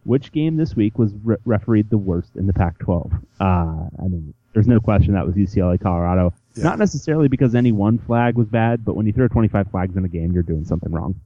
Which 0.08 0.32
game 0.32 0.56
this 0.56 0.74
week 0.74 0.98
was 0.98 1.12
re- 1.22 1.36
refereed 1.44 1.90
the 1.90 1.98
worst 1.98 2.34
in 2.34 2.46
the 2.46 2.54
Pac-12? 2.54 3.12
Uh, 3.38 3.44
I 3.44 4.08
mean, 4.08 4.32
there's 4.54 4.66
no 4.66 4.80
question 4.80 5.12
that 5.12 5.26
was 5.26 5.34
UCLA 5.34 5.78
Colorado. 5.78 6.32
Yeah. 6.54 6.64
Not 6.64 6.78
necessarily 6.78 7.28
because 7.28 7.54
any 7.54 7.72
one 7.72 7.98
flag 7.98 8.34
was 8.34 8.48
bad, 8.48 8.86
but 8.86 8.96
when 8.96 9.04
you 9.04 9.12
throw 9.12 9.28
25 9.28 9.70
flags 9.70 9.98
in 9.98 10.06
a 10.06 10.08
game, 10.08 10.32
you're 10.32 10.42
doing 10.42 10.64
something 10.64 10.90
wrong. 10.90 11.20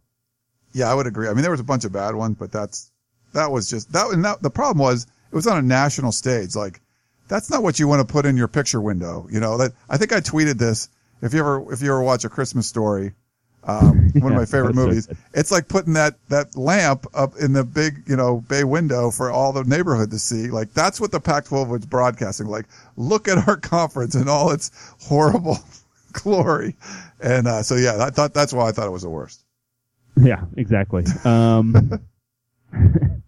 Yeah, 0.72 0.90
I 0.90 0.94
would 0.96 1.06
agree. 1.06 1.28
I 1.28 1.32
mean, 1.32 1.42
there 1.42 1.52
was 1.52 1.60
a 1.60 1.64
bunch 1.64 1.84
of 1.84 1.92
bad 1.92 2.16
ones, 2.16 2.36
but 2.36 2.50
that's 2.50 2.90
that 3.34 3.52
was 3.52 3.70
just 3.70 3.92
that. 3.92 4.10
And 4.10 4.24
that 4.24 4.42
the 4.42 4.50
problem 4.50 4.78
was 4.78 5.06
it 5.30 5.34
was 5.36 5.46
on 5.46 5.58
a 5.58 5.62
national 5.62 6.10
stage. 6.10 6.56
Like 6.56 6.80
that's 7.28 7.50
not 7.50 7.62
what 7.62 7.78
you 7.78 7.86
want 7.86 8.06
to 8.06 8.12
put 8.12 8.26
in 8.26 8.36
your 8.36 8.48
picture 8.48 8.80
window. 8.80 9.28
You 9.30 9.38
know 9.38 9.58
that 9.58 9.74
I 9.88 9.96
think 9.96 10.12
I 10.12 10.18
tweeted 10.20 10.58
this. 10.58 10.88
If 11.20 11.34
you 11.34 11.38
ever 11.38 11.72
if 11.72 11.82
you 11.82 11.88
ever 11.92 12.02
watch 12.02 12.24
a 12.24 12.28
Christmas 12.28 12.66
story, 12.66 13.12
um, 13.64 14.10
one 14.14 14.32
of 14.32 14.38
my 14.38 14.44
favorite 14.44 14.74
movies, 14.74 15.08
it's 15.34 15.52
like 15.52 15.68
putting 15.68 15.92
that 15.94 16.16
that 16.28 16.56
lamp 16.56 17.06
up 17.14 17.36
in 17.36 17.52
the 17.52 17.64
big 17.64 18.02
you 18.06 18.16
know 18.16 18.40
bay 18.48 18.64
window 18.64 19.10
for 19.10 19.30
all 19.30 19.52
the 19.52 19.64
neighborhood 19.64 20.10
to 20.10 20.18
see. 20.18 20.48
Like 20.48 20.72
that's 20.74 21.00
what 21.00 21.12
the 21.12 21.20
Pac-12 21.20 21.68
was 21.68 21.86
broadcasting. 21.86 22.46
Like 22.46 22.66
look 22.96 23.28
at 23.28 23.46
our 23.48 23.56
conference 23.58 24.14
and 24.14 24.28
all 24.28 24.50
its 24.50 24.70
horrible 25.00 25.58
glory. 26.12 26.76
And 27.20 27.46
uh, 27.46 27.62
so 27.62 27.76
yeah, 27.76 28.04
I 28.04 28.10
thought 28.10 28.34
that's 28.34 28.52
why 28.52 28.68
I 28.68 28.72
thought 28.72 28.86
it 28.86 28.92
was 28.92 29.02
the 29.02 29.10
worst. 29.10 29.44
Yeah, 30.16 30.44
exactly. 30.56 31.04
Um, 31.24 32.00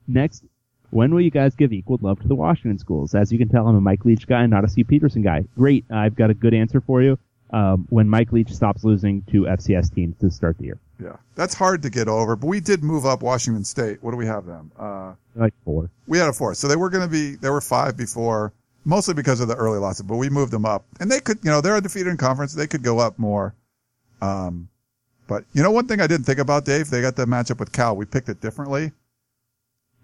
next, 0.06 0.44
when 0.90 1.14
will 1.14 1.22
you 1.22 1.30
guys 1.30 1.54
give 1.54 1.72
equal 1.72 1.98
love 2.02 2.20
to 2.20 2.28
the 2.28 2.34
Washington 2.34 2.78
schools? 2.78 3.14
As 3.14 3.32
you 3.32 3.38
can 3.38 3.48
tell, 3.48 3.66
I'm 3.66 3.76
a 3.76 3.80
Mike 3.80 4.04
Leach 4.04 4.26
guy, 4.26 4.44
not 4.46 4.64
a 4.64 4.68
Steve 4.68 4.88
Petersen 4.88 5.22
guy. 5.22 5.44
Great. 5.56 5.84
I've 5.90 6.14
got 6.14 6.30
a 6.30 6.34
good 6.34 6.52
answer 6.54 6.80
for 6.80 7.02
you. 7.02 7.18
Um, 7.54 7.86
when 7.88 8.08
Mike 8.08 8.32
Leach 8.32 8.52
stops 8.52 8.82
losing 8.82 9.22
to 9.30 9.42
FCS 9.42 9.94
teams 9.94 10.16
to 10.18 10.28
start 10.30 10.58
the 10.58 10.64
year. 10.64 10.78
Yeah, 11.00 11.16
that's 11.36 11.54
hard 11.54 11.82
to 11.82 11.90
get 11.90 12.08
over. 12.08 12.34
But 12.34 12.48
we 12.48 12.58
did 12.60 12.82
move 12.82 13.06
up 13.06 13.22
Washington 13.22 13.62
State. 13.64 14.02
What 14.02 14.10
do 14.10 14.16
we 14.16 14.26
have 14.26 14.44
them? 14.44 14.72
Uh, 14.78 15.12
Like 15.36 15.54
four. 15.64 15.88
we 16.08 16.18
had 16.18 16.28
a 16.28 16.32
four, 16.32 16.54
so 16.54 16.66
they 16.66 16.74
were 16.76 16.90
going 16.90 17.04
to 17.04 17.10
be. 17.10 17.36
There 17.36 17.52
were 17.52 17.60
five 17.60 17.96
before, 17.96 18.52
mostly 18.84 19.14
because 19.14 19.40
of 19.40 19.46
the 19.46 19.54
early 19.54 19.78
losses. 19.78 20.02
But 20.02 20.16
we 20.16 20.30
moved 20.30 20.52
them 20.52 20.64
up, 20.66 20.84
and 20.98 21.08
they 21.10 21.20
could, 21.20 21.38
you 21.44 21.50
know, 21.52 21.60
they're 21.60 21.76
undefeated 21.76 22.08
in 22.08 22.16
conference. 22.16 22.54
They 22.54 22.66
could 22.66 22.82
go 22.82 22.98
up 22.98 23.18
more. 23.20 23.54
Um, 24.20 24.68
but 25.28 25.44
you 25.52 25.62
know, 25.62 25.70
one 25.70 25.86
thing 25.86 26.00
I 26.00 26.06
didn't 26.08 26.26
think 26.26 26.40
about, 26.40 26.64
Dave. 26.64 26.90
They 26.90 27.00
got 27.02 27.14
the 27.14 27.24
matchup 27.26 27.58
with 27.60 27.70
Cal. 27.70 27.94
We 27.94 28.04
picked 28.04 28.28
it 28.28 28.40
differently. 28.40 28.90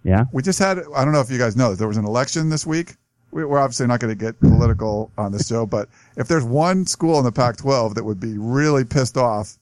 Yeah. 0.05 0.25
We 0.33 0.43
just 0.43 0.59
had. 0.61 0.79
I 0.95 1.05
don't 1.05 1.13
know 1.13 1.21
if 1.21 1.31
you 1.31 1.39
guys 1.39 1.57
know. 1.57 1.75
There 1.75 1.89
was 1.89 1.97
an 1.97 2.05
election 2.07 2.49
this 2.49 2.65
week. 2.65 2.95
We- 3.31 3.45
We're 3.45 3.59
obviously 3.59 3.87
not 3.87 4.01
going 4.01 4.17
to 4.17 4.25
get 4.25 4.39
political 4.41 5.11
on 5.17 5.33
this 5.33 5.47
show, 5.47 5.67
but 5.67 5.89
if 6.17 6.27
there's 6.29 6.45
one 6.45 6.87
school 6.87 7.19
in 7.19 7.25
the 7.25 7.33
Pac-12 7.33 7.95
that 7.95 8.05
would 8.05 8.21
be 8.21 8.37
really 8.39 8.85
pissed 8.85 9.17
off 9.17 9.57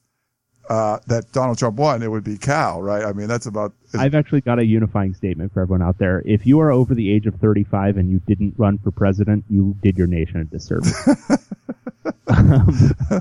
uh, 0.70 0.98
that 1.06 1.30
Donald 1.32 1.56
Trump 1.58 1.76
won, 1.76 2.02
it 2.02 2.10
would 2.10 2.24
be 2.24 2.36
Cal, 2.36 2.82
right? 2.82 3.02
I 3.04 3.12
mean, 3.14 3.26
that's 3.26 3.46
about. 3.46 3.72
I've 3.94 4.14
actually 4.14 4.42
got 4.42 4.58
a 4.58 4.64
unifying 4.66 5.14
statement 5.14 5.52
for 5.54 5.62
everyone 5.62 5.80
out 5.82 5.96
there. 5.98 6.22
If 6.26 6.46
you 6.46 6.60
are 6.60 6.70
over 6.70 6.94
the 6.94 7.10
age 7.10 7.24
of 7.26 7.34
35 7.36 7.96
and 7.96 8.10
you 8.10 8.20
didn't 8.26 8.54
run 8.58 8.76
for 8.76 8.90
president, 8.90 9.44
you 9.48 9.74
did 9.82 9.96
your 9.96 10.06
nation 10.06 10.40
a 10.40 10.44
disservice. 10.44 10.94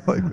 like, 0.08 0.24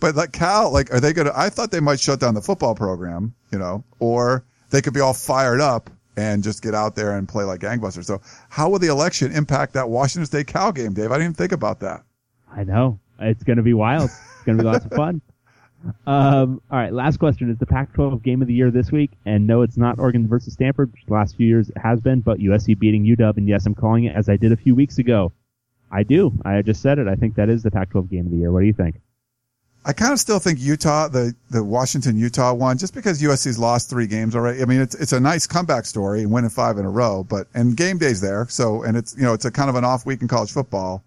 but 0.00 0.14
like 0.16 0.32
Cal, 0.32 0.72
like, 0.72 0.92
are 0.92 1.00
they 1.00 1.12
going 1.12 1.26
to? 1.28 1.38
I 1.38 1.48
thought 1.48 1.70
they 1.70 1.80
might 1.80 2.00
shut 2.00 2.20
down 2.20 2.34
the 2.34 2.42
football 2.42 2.74
program, 2.74 3.34
you 3.52 3.58
know, 3.58 3.84
or 4.00 4.44
they 4.70 4.82
could 4.82 4.94
be 4.94 5.00
all 5.00 5.14
fired 5.14 5.60
up 5.60 5.90
and 6.18 6.42
just 6.42 6.62
get 6.62 6.74
out 6.74 6.96
there 6.96 7.16
and 7.16 7.28
play 7.28 7.44
like 7.44 7.60
gangbusters. 7.60 8.04
So, 8.04 8.20
how 8.48 8.68
will 8.68 8.80
the 8.80 8.88
election 8.88 9.30
impact 9.30 9.72
that 9.74 9.88
Washington 9.88 10.26
State 10.26 10.48
Cal 10.48 10.72
game, 10.72 10.92
Dave? 10.92 11.12
I 11.12 11.14
didn't 11.14 11.22
even 11.22 11.34
think 11.34 11.52
about 11.52 11.78
that. 11.80 12.02
I 12.50 12.64
know. 12.64 12.98
It's 13.20 13.44
going 13.44 13.56
to 13.56 13.62
be 13.62 13.74
wild. 13.74 14.10
It's 14.10 14.44
going 14.44 14.58
to 14.58 14.64
be 14.64 14.68
lots 14.68 14.84
of 14.84 14.92
fun. 14.92 15.22
Um, 16.08 16.60
all 16.72 16.78
right, 16.78 16.92
last 16.92 17.18
question. 17.18 17.48
Is 17.48 17.58
the 17.58 17.64
Pac-12 17.64 18.20
game 18.24 18.42
of 18.42 18.48
the 18.48 18.52
year 18.52 18.72
this 18.72 18.90
week? 18.90 19.12
And 19.24 19.46
no, 19.46 19.62
it's 19.62 19.76
not 19.76 20.00
Oregon 20.00 20.26
versus 20.26 20.54
Stanford, 20.54 20.90
which 20.92 21.04
the 21.06 21.14
last 21.14 21.36
few 21.36 21.46
years 21.46 21.70
it 21.70 21.78
has 21.78 22.00
been, 22.00 22.20
but 22.20 22.40
USC 22.40 22.76
beating 22.76 23.04
UW. 23.04 23.36
And 23.36 23.48
yes, 23.48 23.64
I'm 23.64 23.76
calling 23.76 24.02
it 24.02 24.16
as 24.16 24.28
I 24.28 24.36
did 24.36 24.50
a 24.50 24.56
few 24.56 24.74
weeks 24.74 24.98
ago. 24.98 25.30
I 25.92 26.02
do. 26.02 26.32
I 26.44 26.62
just 26.62 26.82
said 26.82 26.98
it. 26.98 27.06
I 27.06 27.14
think 27.14 27.36
that 27.36 27.48
is 27.48 27.62
the 27.62 27.70
Pac-12 27.70 28.10
game 28.10 28.26
of 28.26 28.32
the 28.32 28.38
year. 28.38 28.50
What 28.50 28.60
do 28.60 28.66
you 28.66 28.72
think? 28.72 29.00
I 29.84 29.92
kind 29.92 30.12
of 30.12 30.18
still 30.18 30.38
think 30.38 30.58
Utah, 30.60 31.08
the, 31.08 31.34
the 31.50 31.62
Washington 31.62 32.18
Utah 32.18 32.52
one, 32.52 32.76
just 32.78 32.94
because 32.94 33.22
USC's 33.22 33.58
lost 33.58 33.88
three 33.88 34.06
games 34.06 34.36
already. 34.36 34.60
I 34.60 34.66
mean, 34.66 34.80
it's, 34.80 34.94
it's 34.94 35.12
a 35.12 35.20
nice 35.20 35.46
comeback 35.46 35.86
story 35.86 36.20
and 36.22 36.30
winning 36.30 36.50
five 36.50 36.78
in 36.78 36.84
a 36.84 36.90
row, 36.90 37.24
but, 37.24 37.46
and 37.54 37.76
game 37.76 37.96
day's 37.96 38.20
there. 38.20 38.46
So, 38.50 38.82
and 38.82 38.96
it's, 38.96 39.16
you 39.16 39.22
know, 39.22 39.32
it's 39.32 39.44
a 39.44 39.50
kind 39.50 39.70
of 39.70 39.76
an 39.76 39.84
off 39.84 40.04
week 40.04 40.20
in 40.20 40.28
college 40.28 40.52
football. 40.52 41.04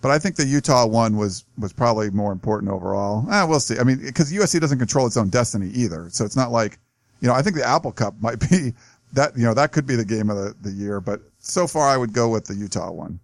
But 0.00 0.10
I 0.10 0.18
think 0.18 0.36
the 0.36 0.46
Utah 0.46 0.86
one 0.86 1.16
was, 1.16 1.44
was 1.58 1.72
probably 1.72 2.10
more 2.10 2.32
important 2.32 2.70
overall. 2.70 3.26
Eh, 3.30 3.44
we'll 3.44 3.60
see. 3.60 3.78
I 3.78 3.84
mean, 3.84 4.12
cause 4.12 4.32
USC 4.32 4.60
doesn't 4.60 4.78
control 4.78 5.06
its 5.06 5.16
own 5.16 5.28
destiny 5.28 5.68
either. 5.70 6.08
So 6.10 6.24
it's 6.24 6.36
not 6.36 6.50
like, 6.50 6.78
you 7.20 7.28
know, 7.28 7.34
I 7.34 7.42
think 7.42 7.56
the 7.56 7.66
Apple 7.66 7.92
Cup 7.92 8.14
might 8.20 8.38
be 8.38 8.74
that, 9.12 9.36
you 9.36 9.44
know, 9.44 9.54
that 9.54 9.72
could 9.72 9.86
be 9.86 9.96
the 9.96 10.04
game 10.04 10.30
of 10.30 10.36
the, 10.36 10.54
the 10.62 10.70
year, 10.70 11.00
but 11.00 11.20
so 11.40 11.66
far 11.66 11.88
I 11.88 11.96
would 11.96 12.12
go 12.12 12.28
with 12.28 12.46
the 12.46 12.54
Utah 12.54 12.90
one. 12.90 13.20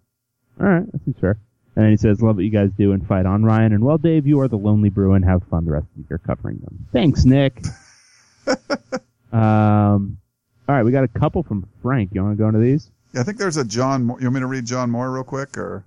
All 0.59 0.67
right, 0.67 0.91
that 0.91 1.03
seems 1.05 1.19
fair. 1.19 1.37
And 1.75 1.85
then 1.85 1.91
he 1.91 1.97
says, 1.97 2.21
"Love 2.21 2.35
what 2.35 2.45
you 2.45 2.51
guys 2.51 2.69
do 2.77 2.91
and 2.91 3.05
fight 3.07 3.25
on, 3.25 3.43
Ryan." 3.43 3.73
And 3.73 3.83
well, 3.83 3.97
Dave, 3.97 4.27
you 4.27 4.39
are 4.41 4.47
the 4.47 4.57
lonely 4.57 4.89
Bruin. 4.89 5.23
Have 5.23 5.43
fun 5.43 5.65
the 5.65 5.71
rest 5.71 5.85
of 5.95 6.03
the 6.03 6.09
year 6.09 6.17
covering 6.17 6.59
them. 6.59 6.87
Thanks, 6.91 7.23
Nick. 7.23 7.63
um, 9.31 10.17
all 10.67 10.75
right, 10.75 10.83
we 10.83 10.91
got 10.91 11.03
a 11.03 11.07
couple 11.07 11.43
from 11.43 11.67
Frank. 11.81 12.11
You 12.13 12.23
want 12.23 12.37
to 12.37 12.41
go 12.41 12.47
into 12.47 12.59
these? 12.59 12.91
Yeah, 13.13 13.21
I 13.21 13.23
think 13.23 13.37
there's 13.37 13.57
a 13.57 13.63
John, 13.63 14.05
Moore. 14.05 14.19
you 14.19 14.27
want 14.27 14.35
me 14.35 14.39
to 14.41 14.47
read 14.47 14.65
John 14.65 14.89
Moore 14.89 15.11
real 15.11 15.23
quick 15.23 15.57
or? 15.57 15.85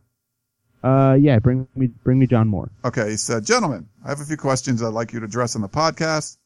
Uh, 0.83 1.17
yeah, 1.19 1.39
bring 1.39 1.67
me 1.75 1.87
bring 1.87 2.19
me 2.19 2.27
John 2.27 2.49
Moore. 2.49 2.71
Okay, 2.85 3.11
he 3.11 3.17
said, 3.17 3.45
Gentlemen, 3.45 3.89
I 4.05 4.09
have 4.09 4.21
a 4.21 4.25
few 4.25 4.37
questions 4.37 4.83
I'd 4.83 4.89
like 4.89 5.13
you 5.13 5.21
to 5.21 5.25
address 5.25 5.57
on 5.57 5.63
the 5.63 5.69
podcast. 5.69 6.37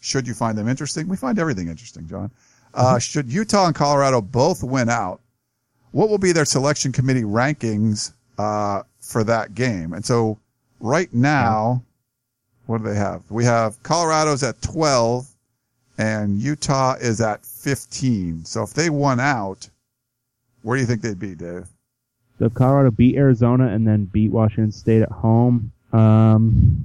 Should 0.00 0.26
you 0.26 0.34
find 0.34 0.56
them 0.56 0.68
interesting? 0.68 1.08
We 1.08 1.16
find 1.16 1.38
everything 1.38 1.68
interesting, 1.68 2.08
John. 2.08 2.30
Uh, 2.74 2.98
should 2.98 3.30
Utah 3.30 3.66
and 3.66 3.74
Colorado 3.74 4.22
both 4.22 4.62
win 4.62 4.88
out, 4.88 5.20
what 5.90 6.08
will 6.08 6.18
be 6.18 6.32
their 6.32 6.46
selection 6.46 6.90
committee 6.90 7.22
rankings 7.22 8.12
uh, 8.38 8.82
for 9.00 9.24
that 9.24 9.54
game? 9.54 9.92
And 9.92 10.04
so 10.04 10.38
right 10.80 11.12
now, 11.12 11.82
what 12.66 12.78
do 12.78 12.84
they 12.84 12.96
have? 12.96 13.22
We 13.30 13.44
have 13.44 13.82
Colorado's 13.82 14.42
at 14.42 14.60
12 14.62 15.28
and 15.98 16.40
Utah 16.40 16.94
is 16.94 17.20
at 17.20 17.44
15. 17.44 18.44
So 18.44 18.62
if 18.62 18.72
they 18.74 18.90
won 18.90 19.20
out, 19.20 19.68
where 20.62 20.76
do 20.76 20.80
you 20.80 20.86
think 20.86 21.02
they'd 21.02 21.18
be, 21.18 21.34
Dave? 21.34 21.66
So 22.38 22.46
if 22.46 22.54
Colorado 22.54 22.90
beat 22.90 23.16
Arizona 23.16 23.68
and 23.68 23.86
then 23.86 24.06
beat 24.06 24.30
Washington 24.30 24.72
State 24.72 25.02
at 25.02 25.10
home. 25.10 25.72
Um, 25.92 26.84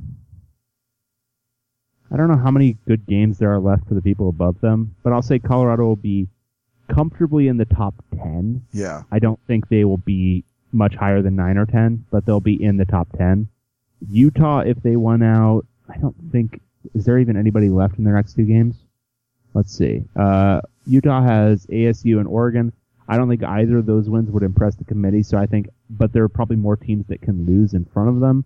I 2.12 2.18
don't 2.18 2.28
know 2.28 2.38
how 2.38 2.52
many 2.52 2.78
good 2.88 3.06
games 3.06 3.38
there 3.38 3.52
are 3.52 3.60
left 3.60 3.88
for 3.88 3.93
the 3.93 4.02
people 4.02 4.30
above 4.30 4.60
them, 4.62 4.95
but 5.04 5.14
I'll 5.14 5.22
say 5.22 5.39
Colorado 5.39 5.84
will 5.84 5.95
be 5.95 6.28
comfortably 6.93 7.48
in 7.48 7.58
the 7.58 7.66
top 7.66 7.95
ten. 8.12 8.64
Yeah. 8.72 9.04
I 9.12 9.20
don't 9.20 9.39
think 9.48 9.68
they 9.68 9.84
will 9.84 9.98
be 9.98 10.43
much 10.78 10.96
higher 10.96 11.22
than 11.22 11.36
nine 11.36 11.58
or 11.58 11.66
ten, 11.66 12.06
but 12.12 12.26
they'll 12.26 12.40
be 12.40 12.62
in 12.62 12.78
the 12.78 12.86
top 12.86 13.08
ten. 13.18 13.48
Utah, 14.10 14.60
if 14.60 14.82
they 14.84 14.96
won 14.96 15.24
out, 15.24 15.66
I 15.90 15.98
don't 15.98 16.16
think 16.32 16.62
is 16.94 17.06
there 17.06 17.20
even 17.20 17.38
anybody 17.38 17.70
left 17.70 17.98
in 17.98 18.04
their 18.04 18.16
next 18.16 18.36
two 18.36 18.46
games? 18.46 18.76
Let's 19.54 19.76
see. 19.76 20.04
Uh, 20.16 20.62
Utah 20.86 21.22
has 21.22 21.66
ASU 21.68 22.20
and 22.20 22.28
Oregon. 22.28 22.72
I 23.08 23.18
don't 23.18 23.30
think 23.30 23.44
either 23.44 23.78
of 23.78 23.86
those 23.86 24.10
wins 24.10 24.30
would 24.30 24.44
impress 24.44 24.76
the 24.76 24.84
committee. 24.84 25.24
So 25.24 25.38
I 25.38 25.46
think, 25.46 25.70
but 25.90 26.14
there 26.14 26.24
are 26.24 26.30
probably 26.30 26.58
more 26.58 26.76
teams 26.76 27.08
that 27.08 27.22
can 27.22 27.46
lose 27.46 27.74
in 27.74 27.86
front 27.86 28.10
of 28.10 28.20
them. 28.20 28.46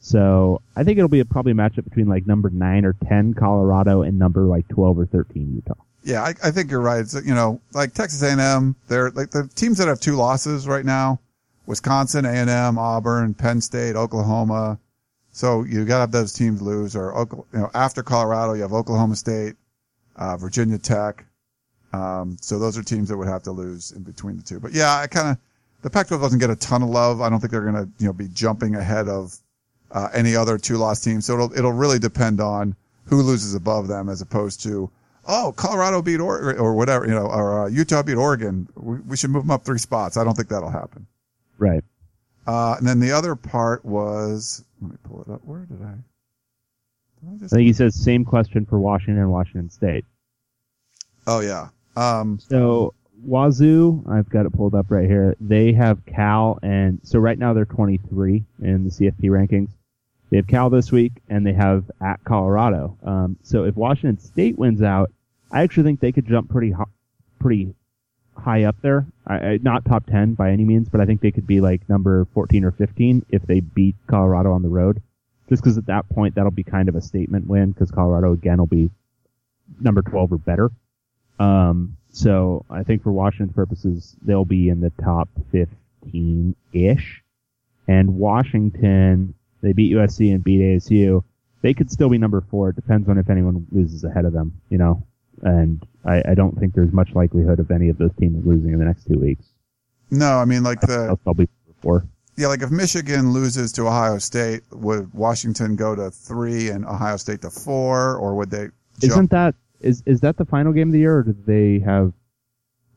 So 0.00 0.62
I 0.76 0.84
think 0.84 0.98
it'll 0.98 1.08
be 1.08 1.20
a, 1.20 1.24
probably 1.24 1.52
a 1.52 1.56
matchup 1.56 1.84
between 1.84 2.08
like 2.08 2.26
number 2.26 2.50
nine 2.50 2.84
or 2.84 2.94
ten 3.06 3.34
Colorado 3.34 4.02
and 4.02 4.18
number 4.18 4.42
like 4.42 4.68
twelve 4.68 4.98
or 4.98 5.06
thirteen 5.06 5.54
Utah. 5.54 5.80
Yeah, 6.04 6.22
I, 6.22 6.34
I 6.42 6.50
think 6.52 6.70
you're 6.70 6.80
right. 6.80 7.00
It's, 7.00 7.14
you 7.14 7.34
know, 7.34 7.60
like 7.74 7.92
Texas 7.92 8.22
A&M, 8.22 8.76
they're 8.86 9.10
like 9.10 9.30
the 9.30 9.48
teams 9.56 9.78
that 9.78 9.88
have 9.88 10.00
two 10.00 10.14
losses 10.14 10.68
right 10.68 10.84
now: 10.84 11.18
Wisconsin, 11.68 12.24
A&M, 12.24 12.78
Auburn, 12.78 13.34
Penn 13.34 13.60
State, 13.60 13.94
Oklahoma. 13.94 14.78
So 15.32 15.64
you 15.64 15.84
got 15.84 15.96
to 15.96 16.00
have 16.00 16.12
those 16.12 16.32
teams 16.32 16.62
lose, 16.62 16.96
or 16.96 17.28
you 17.52 17.58
know, 17.58 17.70
after 17.74 18.02
Colorado, 18.02 18.54
you 18.54 18.62
have 18.62 18.72
Oklahoma 18.72 19.14
State, 19.14 19.54
uh, 20.16 20.38
Virginia 20.38 20.78
Tech. 20.78 21.26
Um, 21.92 22.38
so 22.40 22.58
those 22.58 22.78
are 22.78 22.82
teams 22.82 23.10
that 23.10 23.18
would 23.18 23.28
have 23.28 23.42
to 23.42 23.52
lose 23.52 23.92
in 23.92 24.02
between 24.02 24.38
the 24.38 24.42
two. 24.42 24.58
But 24.58 24.72
yeah, 24.72 24.96
I 24.96 25.06
kind 25.08 25.28
of 25.28 25.38
the 25.82 25.90
Pac-12 25.90 26.20
doesn't 26.22 26.38
get 26.38 26.48
a 26.48 26.56
ton 26.56 26.82
of 26.82 26.88
love. 26.88 27.20
I 27.20 27.28
don't 27.28 27.38
think 27.38 27.50
they're 27.52 27.60
going 27.60 27.74
to 27.74 27.88
you 27.98 28.06
know 28.06 28.14
be 28.14 28.28
jumping 28.28 28.74
ahead 28.74 29.06
of 29.06 29.36
uh, 29.92 30.08
any 30.14 30.34
other 30.34 30.56
two-loss 30.56 31.02
team. 31.02 31.20
So 31.20 31.34
it'll 31.34 31.52
it'll 31.52 31.72
really 31.72 31.98
depend 31.98 32.40
on 32.40 32.74
who 33.04 33.20
loses 33.20 33.54
above 33.54 33.88
them, 33.88 34.08
as 34.08 34.22
opposed 34.22 34.62
to 34.62 34.90
oh 35.26 35.52
Colorado 35.54 36.00
beat 36.00 36.20
or 36.20 36.56
or 36.56 36.74
whatever 36.74 37.06
you 37.06 37.14
know 37.14 37.26
or 37.26 37.66
uh, 37.66 37.68
Utah 37.68 38.02
beat 38.02 38.16
Oregon. 38.16 38.68
We, 38.74 39.00
we 39.00 39.16
should 39.18 39.30
move 39.30 39.42
them 39.42 39.50
up 39.50 39.66
three 39.66 39.78
spots. 39.78 40.16
I 40.16 40.24
don't 40.24 40.34
think 40.34 40.48
that'll 40.48 40.70
happen. 40.70 41.06
Right. 41.58 41.84
Uh, 42.46 42.76
and 42.78 42.86
then 42.86 42.98
the 43.00 43.12
other 43.12 43.34
part 43.36 43.84
was 43.84 44.64
let 44.80 44.92
me 44.92 44.96
pull 45.04 45.22
it 45.22 45.30
up. 45.30 45.40
Where 45.44 45.60
did 45.66 45.82
I? 45.82 45.94
Did 47.32 47.42
I 47.42 47.44
I 47.44 47.48
think 47.48 47.66
he 47.66 47.72
says 47.72 47.94
same 47.94 48.24
question 48.24 48.64
for 48.64 48.78
Washington 48.78 49.18
and 49.22 49.30
Washington 49.30 49.68
State. 49.70 50.04
oh 51.26 51.40
yeah. 51.40 51.68
Um, 51.96 52.38
So 52.40 52.94
Wazoo, 53.26 54.04
I've 54.08 54.30
got 54.30 54.46
it 54.46 54.52
pulled 54.52 54.74
up 54.74 54.90
right 54.90 55.06
here. 55.08 55.36
They 55.40 55.72
have 55.72 56.04
Cal, 56.06 56.58
and 56.62 57.00
so 57.02 57.18
right 57.18 57.38
now 57.38 57.52
they're 57.52 57.64
23 57.64 58.44
in 58.62 58.84
the 58.84 58.90
CFP 58.90 59.24
rankings. 59.24 59.70
They 60.30 60.36
have 60.36 60.46
Cal 60.46 60.70
this 60.70 60.92
week, 60.92 61.12
and 61.28 61.44
they 61.44 61.54
have 61.54 61.90
at 62.00 62.22
Colorado. 62.24 62.96
Um, 63.02 63.36
so 63.42 63.64
if 63.64 63.74
Washington 63.76 64.18
State 64.18 64.56
wins 64.58 64.82
out, 64.82 65.10
I 65.50 65.62
actually 65.62 65.82
think 65.82 66.00
they 66.00 66.12
could 66.12 66.26
jump 66.28 66.48
pretty 66.50 66.70
ho- 66.70 66.88
pretty 67.40 67.74
high 68.36 68.64
up 68.64 68.76
there. 68.82 69.06
I, 69.28 69.58
not 69.62 69.84
top 69.84 70.06
10 70.06 70.34
by 70.34 70.50
any 70.50 70.64
means, 70.64 70.88
but 70.88 71.00
I 71.00 71.04
think 71.04 71.20
they 71.20 71.30
could 71.30 71.46
be 71.46 71.60
like 71.60 71.88
number 71.88 72.26
14 72.32 72.64
or 72.64 72.70
15 72.70 73.26
if 73.28 73.42
they 73.42 73.60
beat 73.60 73.94
Colorado 74.06 74.52
on 74.52 74.62
the 74.62 74.68
road. 74.68 75.02
Just 75.48 75.62
because 75.62 75.78
at 75.78 75.86
that 75.86 76.08
point 76.08 76.34
that'll 76.34 76.50
be 76.50 76.62
kind 76.62 76.88
of 76.88 76.96
a 76.96 77.00
statement 77.00 77.46
win 77.46 77.72
because 77.72 77.90
Colorado 77.90 78.32
again 78.32 78.58
will 78.58 78.66
be 78.66 78.90
number 79.80 80.02
12 80.02 80.32
or 80.32 80.38
better. 80.38 80.70
Um, 81.38 81.96
so 82.10 82.64
I 82.70 82.82
think 82.82 83.02
for 83.02 83.12
Washington's 83.12 83.54
purposes, 83.54 84.16
they'll 84.22 84.44
be 84.44 84.68
in 84.68 84.80
the 84.80 84.92
top 85.02 85.28
15-ish. 85.52 87.22
And 87.86 88.16
Washington, 88.16 89.34
they 89.62 89.72
beat 89.72 89.94
USC 89.94 90.34
and 90.34 90.42
beat 90.42 90.60
ASU. 90.60 91.22
They 91.62 91.74
could 91.74 91.90
still 91.90 92.08
be 92.08 92.18
number 92.18 92.40
four. 92.40 92.70
It 92.70 92.76
depends 92.76 93.08
on 93.08 93.18
if 93.18 93.30
anyone 93.30 93.66
loses 93.72 94.04
ahead 94.04 94.24
of 94.24 94.32
them, 94.32 94.60
you 94.68 94.78
know. 94.78 95.02
And 95.42 95.86
I, 96.04 96.22
I 96.30 96.34
don't 96.34 96.58
think 96.58 96.74
there's 96.74 96.92
much 96.92 97.10
likelihood 97.14 97.60
of 97.60 97.70
any 97.70 97.88
of 97.88 97.98
those 97.98 98.14
teams 98.18 98.44
losing 98.46 98.72
in 98.72 98.78
the 98.78 98.84
next 98.84 99.06
two 99.06 99.18
weeks. 99.18 99.46
no, 100.10 100.38
I 100.38 100.44
mean 100.44 100.62
like 100.62 100.80
the 100.80 101.18
be 101.24 101.28
number 101.28 101.48
four. 101.80 102.06
yeah, 102.36 102.48
like 102.48 102.62
if 102.62 102.70
Michigan 102.70 103.32
loses 103.32 103.72
to 103.72 103.86
Ohio 103.86 104.18
State, 104.18 104.62
would 104.72 105.12
Washington 105.14 105.76
go 105.76 105.94
to 105.94 106.10
three 106.10 106.70
and 106.70 106.84
Ohio 106.84 107.16
State 107.16 107.42
to 107.42 107.50
four, 107.50 108.16
or 108.16 108.34
would 108.36 108.50
they? 108.50 108.68
Jump? 109.00 109.12
Isn't 109.12 109.30
that 109.30 109.54
is 109.80 110.02
is 110.06 110.20
that 110.20 110.36
the 110.36 110.44
final 110.44 110.72
game 110.72 110.88
of 110.88 110.92
the 110.92 110.98
year, 110.98 111.18
or 111.18 111.22
did 111.22 111.46
they 111.46 111.78
have? 111.80 112.12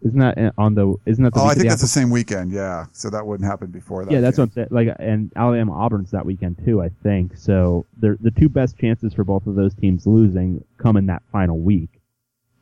Isn't 0.04 0.20
that 0.20 0.54
on 0.58 0.74
the? 0.74 0.96
Isn't 1.06 1.24
that 1.24 1.34
the? 1.34 1.40
oh, 1.40 1.46
I 1.46 1.54
think 1.54 1.64
the 1.64 1.70
that's 1.70 1.82
the 1.82 1.88
same 1.88 2.10
weekend. 2.10 2.52
Yeah, 2.52 2.86
so 2.92 3.10
that 3.12 3.26
wouldn't 3.26 3.48
happen 3.48 3.70
before 3.70 4.04
that. 4.04 4.12
Yeah, 4.12 4.22
that's 4.22 4.38
game. 4.38 4.44
what 4.44 4.50
I'm 4.50 4.54
saying. 4.54 4.88
Like, 4.88 4.96
and 5.00 5.32
Alabama 5.36 5.74
Auburn's 5.74 6.12
that 6.12 6.26
weekend 6.26 6.60
too, 6.66 6.82
I 6.82 6.90
think. 7.04 7.38
So 7.38 7.86
they're 7.98 8.18
the 8.20 8.32
two 8.32 8.50
best 8.50 8.78
chances 8.78 9.14
for 9.14 9.24
both 9.24 9.46
of 9.46 9.56
those 9.56 9.76
teams 9.76 10.08
losing 10.08 10.64
come 10.80 10.98
in 10.98 11.06
that 11.08 11.22
final 11.32 11.60
week, 11.60 12.01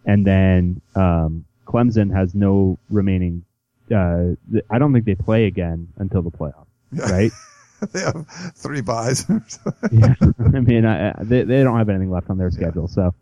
and 0.10 0.26
then 0.26 0.82
um, 0.96 1.46
Clemson 1.66 2.14
has 2.16 2.34
no 2.36 2.78
remaining. 2.90 3.44
Uh, 3.94 4.36
I 4.70 4.78
don't 4.80 4.94
think 4.94 5.06
they 5.06 5.16
play 5.16 5.46
again 5.46 5.88
until 5.98 6.22
the 6.22 6.32
playoff, 6.32 6.68
Yeah. 6.92 7.10
right? 7.12 7.32
they 7.94 8.02
have 8.02 8.28
three 8.56 8.82
buys. 8.82 9.26
yeah, 9.92 10.14
I 10.56 10.60
mean, 10.60 10.86
I, 10.86 11.14
they 11.22 11.44
they 11.44 11.64
don't 11.64 11.78
have 11.78 11.90
anything 11.90 12.12
left 12.12 12.30
on 12.30 12.38
their 12.38 12.52
schedule, 12.52 12.88
so 12.88 13.14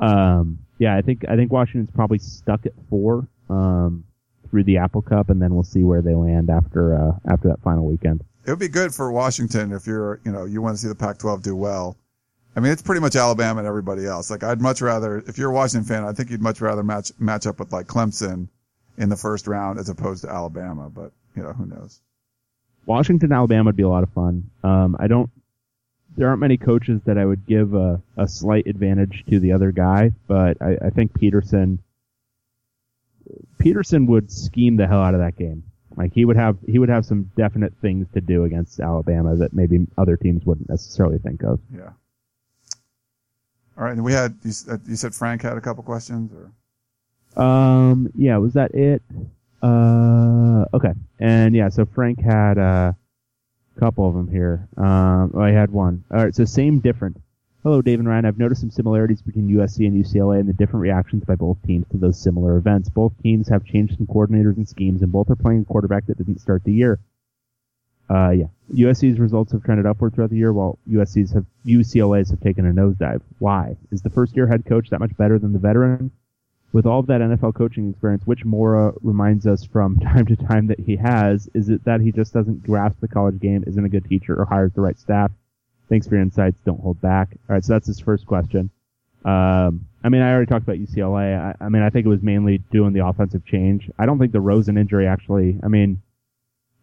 um, 0.00 0.58
yeah, 0.78 0.96
I 0.96 1.02
think 1.02 1.24
I 1.28 1.36
think 1.36 1.52
Washington's 1.52 1.90
probably 1.94 2.18
stuck 2.18 2.66
at 2.66 2.72
four 2.88 3.26
um, 3.50 4.04
through 4.50 4.64
the 4.64 4.78
Apple 4.78 5.02
Cup, 5.02 5.30
and 5.30 5.40
then 5.42 5.54
we'll 5.54 5.62
see 5.64 5.82
where 5.84 6.02
they 6.02 6.14
land 6.14 6.50
after 6.50 6.96
uh, 6.96 7.12
after 7.30 7.48
that 7.48 7.60
final 7.62 7.84
weekend. 7.86 8.24
it 8.46 8.50
would 8.50 8.58
be 8.58 8.68
good 8.68 8.94
for 8.94 9.12
Washington 9.12 9.72
if 9.72 9.86
you're, 9.86 10.20
you 10.24 10.32
know, 10.32 10.44
you 10.46 10.62
want 10.62 10.74
to 10.76 10.80
see 10.80 10.88
the 10.88 10.94
Pac-12 10.94 11.42
do 11.42 11.54
well. 11.54 11.96
I 12.58 12.60
mean, 12.60 12.72
it's 12.72 12.82
pretty 12.82 13.00
much 13.00 13.14
Alabama 13.14 13.60
and 13.60 13.68
everybody 13.68 14.04
else. 14.04 14.32
Like, 14.32 14.42
I'd 14.42 14.60
much 14.60 14.80
rather, 14.80 15.18
if 15.28 15.38
you're 15.38 15.50
a 15.50 15.54
Washington 15.54 15.86
fan, 15.86 16.04
I 16.04 16.12
think 16.12 16.28
you'd 16.28 16.42
much 16.42 16.60
rather 16.60 16.82
match 16.82 17.12
match 17.20 17.46
up 17.46 17.60
with 17.60 17.72
like 17.72 17.86
Clemson 17.86 18.48
in 18.96 19.08
the 19.08 19.16
first 19.16 19.46
round 19.46 19.78
as 19.78 19.88
opposed 19.88 20.24
to 20.24 20.28
Alabama. 20.28 20.90
But 20.90 21.12
you 21.36 21.44
know, 21.44 21.52
who 21.52 21.66
knows? 21.66 22.00
Washington, 22.84 23.30
Alabama 23.30 23.66
would 23.66 23.76
be 23.76 23.84
a 23.84 23.88
lot 23.88 24.02
of 24.02 24.10
fun. 24.12 24.50
Um, 24.64 24.96
I 24.98 25.06
don't. 25.06 25.30
There 26.16 26.28
aren't 26.28 26.40
many 26.40 26.56
coaches 26.56 27.00
that 27.04 27.16
I 27.16 27.24
would 27.24 27.46
give 27.46 27.74
a, 27.74 28.02
a 28.16 28.26
slight 28.26 28.66
advantage 28.66 29.22
to 29.30 29.38
the 29.38 29.52
other 29.52 29.70
guy, 29.70 30.10
but 30.26 30.60
I, 30.60 30.86
I 30.86 30.90
think 30.90 31.14
Petersen. 31.14 31.78
Petersen 33.60 34.06
would 34.06 34.32
scheme 34.32 34.76
the 34.76 34.88
hell 34.88 35.00
out 35.00 35.14
of 35.14 35.20
that 35.20 35.36
game. 35.36 35.62
Like 35.96 36.12
he 36.12 36.24
would 36.24 36.36
have 36.36 36.56
he 36.66 36.80
would 36.80 36.88
have 36.88 37.06
some 37.06 37.30
definite 37.36 37.74
things 37.80 38.08
to 38.14 38.20
do 38.20 38.42
against 38.42 38.80
Alabama 38.80 39.36
that 39.36 39.52
maybe 39.52 39.86
other 39.96 40.16
teams 40.16 40.44
wouldn't 40.44 40.68
necessarily 40.68 41.18
think 41.18 41.44
of. 41.44 41.60
Yeah. 41.72 41.90
All 43.78 43.84
right, 43.84 43.92
and 43.92 44.02
we 44.02 44.12
had 44.12 44.36
you, 44.42 44.52
uh, 44.68 44.78
you 44.88 44.96
said 44.96 45.14
Frank 45.14 45.42
had 45.42 45.56
a 45.56 45.60
couple 45.60 45.84
questions, 45.84 46.32
or 46.32 46.52
Um, 47.40 48.10
yeah, 48.16 48.36
was 48.38 48.54
that 48.54 48.74
it? 48.74 49.02
Uh, 49.62 50.64
okay. 50.74 50.92
And 51.20 51.54
yeah, 51.54 51.68
so 51.68 51.86
Frank 51.86 52.20
had 52.20 52.58
a 52.58 52.96
couple 53.78 54.08
of 54.08 54.14
them 54.14 54.28
here. 54.28 54.68
Um, 54.76 55.30
oh, 55.34 55.40
I 55.40 55.52
had 55.52 55.70
one. 55.70 56.02
All 56.10 56.24
right, 56.24 56.34
so 56.34 56.44
same, 56.44 56.80
different. 56.80 57.18
Hello, 57.62 57.80
Dave 57.80 58.00
and 58.00 58.08
Ryan. 58.08 58.24
I've 58.24 58.38
noticed 58.38 58.62
some 58.62 58.70
similarities 58.70 59.22
between 59.22 59.48
USC 59.48 59.86
and 59.86 60.04
UCLA 60.04 60.40
and 60.40 60.48
the 60.48 60.54
different 60.54 60.82
reactions 60.82 61.24
by 61.24 61.36
both 61.36 61.58
teams 61.64 61.86
to 61.92 61.98
those 61.98 62.20
similar 62.20 62.56
events. 62.56 62.88
Both 62.88 63.12
teams 63.22 63.48
have 63.48 63.64
changed 63.64 63.96
some 63.96 64.06
coordinators 64.06 64.56
and 64.56 64.68
schemes, 64.68 65.02
and 65.02 65.12
both 65.12 65.30
are 65.30 65.36
playing 65.36 65.60
a 65.60 65.64
quarterback 65.64 66.06
that 66.06 66.18
didn't 66.18 66.40
start 66.40 66.64
the 66.64 66.72
year. 66.72 66.98
Uh, 68.10 68.30
yeah. 68.30 68.46
USC's 68.72 69.18
results 69.18 69.52
have 69.52 69.62
trended 69.64 69.86
upward 69.86 70.14
throughout 70.14 70.30
the 70.30 70.36
year, 70.36 70.52
while 70.52 70.78
USC's 70.90 71.32
have 71.32 71.46
UCLA's 71.66 72.30
have 72.30 72.40
taken 72.40 72.66
a 72.66 72.72
nosedive. 72.72 73.22
Why? 73.38 73.76
Is 73.90 74.02
the 74.02 74.10
first 74.10 74.36
year 74.36 74.46
head 74.46 74.64
coach 74.66 74.90
that 74.90 75.00
much 75.00 75.16
better 75.16 75.38
than 75.38 75.52
the 75.52 75.58
veteran? 75.58 76.10
With 76.72 76.84
all 76.84 77.00
of 77.00 77.06
that 77.06 77.22
NFL 77.22 77.54
coaching 77.54 77.90
experience, 77.90 78.26
which 78.26 78.44
Mora 78.44 78.92
reminds 79.02 79.46
us 79.46 79.64
from 79.64 79.98
time 80.00 80.26
to 80.26 80.36
time 80.36 80.66
that 80.66 80.80
he 80.80 80.96
has, 80.96 81.48
is 81.54 81.70
it 81.70 81.84
that 81.84 82.00
he 82.00 82.12
just 82.12 82.34
doesn't 82.34 82.62
grasp 82.62 83.00
the 83.00 83.08
college 83.08 83.40
game, 83.40 83.64
isn't 83.66 83.84
a 83.84 83.88
good 83.88 84.04
teacher, 84.04 84.38
or 84.38 84.44
hires 84.44 84.72
the 84.74 84.82
right 84.82 84.98
staff? 84.98 85.30
Thanks 85.88 86.06
for 86.06 86.14
your 86.16 86.22
insights. 86.22 86.60
Don't 86.60 86.80
hold 86.80 87.00
back. 87.00 87.30
All 87.48 87.54
right, 87.54 87.64
so 87.64 87.72
that's 87.72 87.86
his 87.86 88.00
first 88.00 88.26
question. 88.26 88.70
Um, 89.24 89.86
I 90.04 90.10
mean, 90.10 90.20
I 90.20 90.30
already 90.30 90.46
talked 90.46 90.62
about 90.62 90.76
UCLA. 90.76 91.38
I, 91.38 91.64
I 91.64 91.68
mean, 91.70 91.82
I 91.82 91.90
think 91.90 92.06
it 92.06 92.08
was 92.08 92.22
mainly 92.22 92.58
doing 92.58 92.92
the 92.92 93.06
offensive 93.06 93.44
change. 93.44 93.90
I 93.98 94.06
don't 94.06 94.18
think 94.18 94.32
the 94.32 94.40
Rosen 94.40 94.76
injury 94.76 95.06
actually. 95.06 95.58
I 95.62 95.68
mean, 95.68 96.02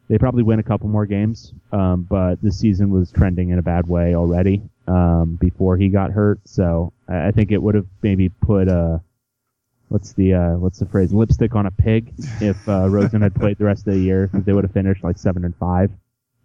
they 0.08 0.18
probably 0.18 0.44
win 0.44 0.60
a 0.60 0.64
couple 0.64 0.88
more 0.88 1.06
games, 1.06 1.54
um, 1.72 2.04
but 2.04 2.42
the 2.42 2.52
season 2.52 2.92
was 2.92 3.12
trending 3.12 3.50
in 3.50 3.60
a 3.60 3.64
bad 3.64 3.88
way 3.88 4.16
already 4.16 4.62
um, 4.88 5.38
before 5.40 5.78
he 5.78 5.90
got 5.90 6.12
hurt. 6.12 6.40
So 6.46 6.94
I, 7.08 7.28
I 7.28 7.32
think 7.32 7.52
it 7.52 7.62
would 7.62 7.76
have 7.76 7.88
maybe 8.02 8.30
put 8.30 8.68
a 8.68 9.02
what's 9.90 10.14
the 10.14 10.34
uh, 10.34 10.52
what's 10.58 10.80
the 10.80 10.86
phrase 10.86 11.14
lipstick 11.14 11.56
on 11.56 11.66
a 11.66 11.72
pig 11.72 12.14
if 12.42 12.68
uh, 12.68 12.88
Rosen 12.90 13.22
had 13.22 13.34
played 13.34 13.58
the 13.58 13.66
rest 13.66 13.88
of 13.88 13.94
the 13.94 14.00
year. 14.00 14.30
They 14.34 14.54
would 14.54 14.64
have 14.64 14.74
finished 14.74 15.04
like 15.04 15.18
seven 15.18 15.44
and 15.44 15.56
five, 15.56 15.92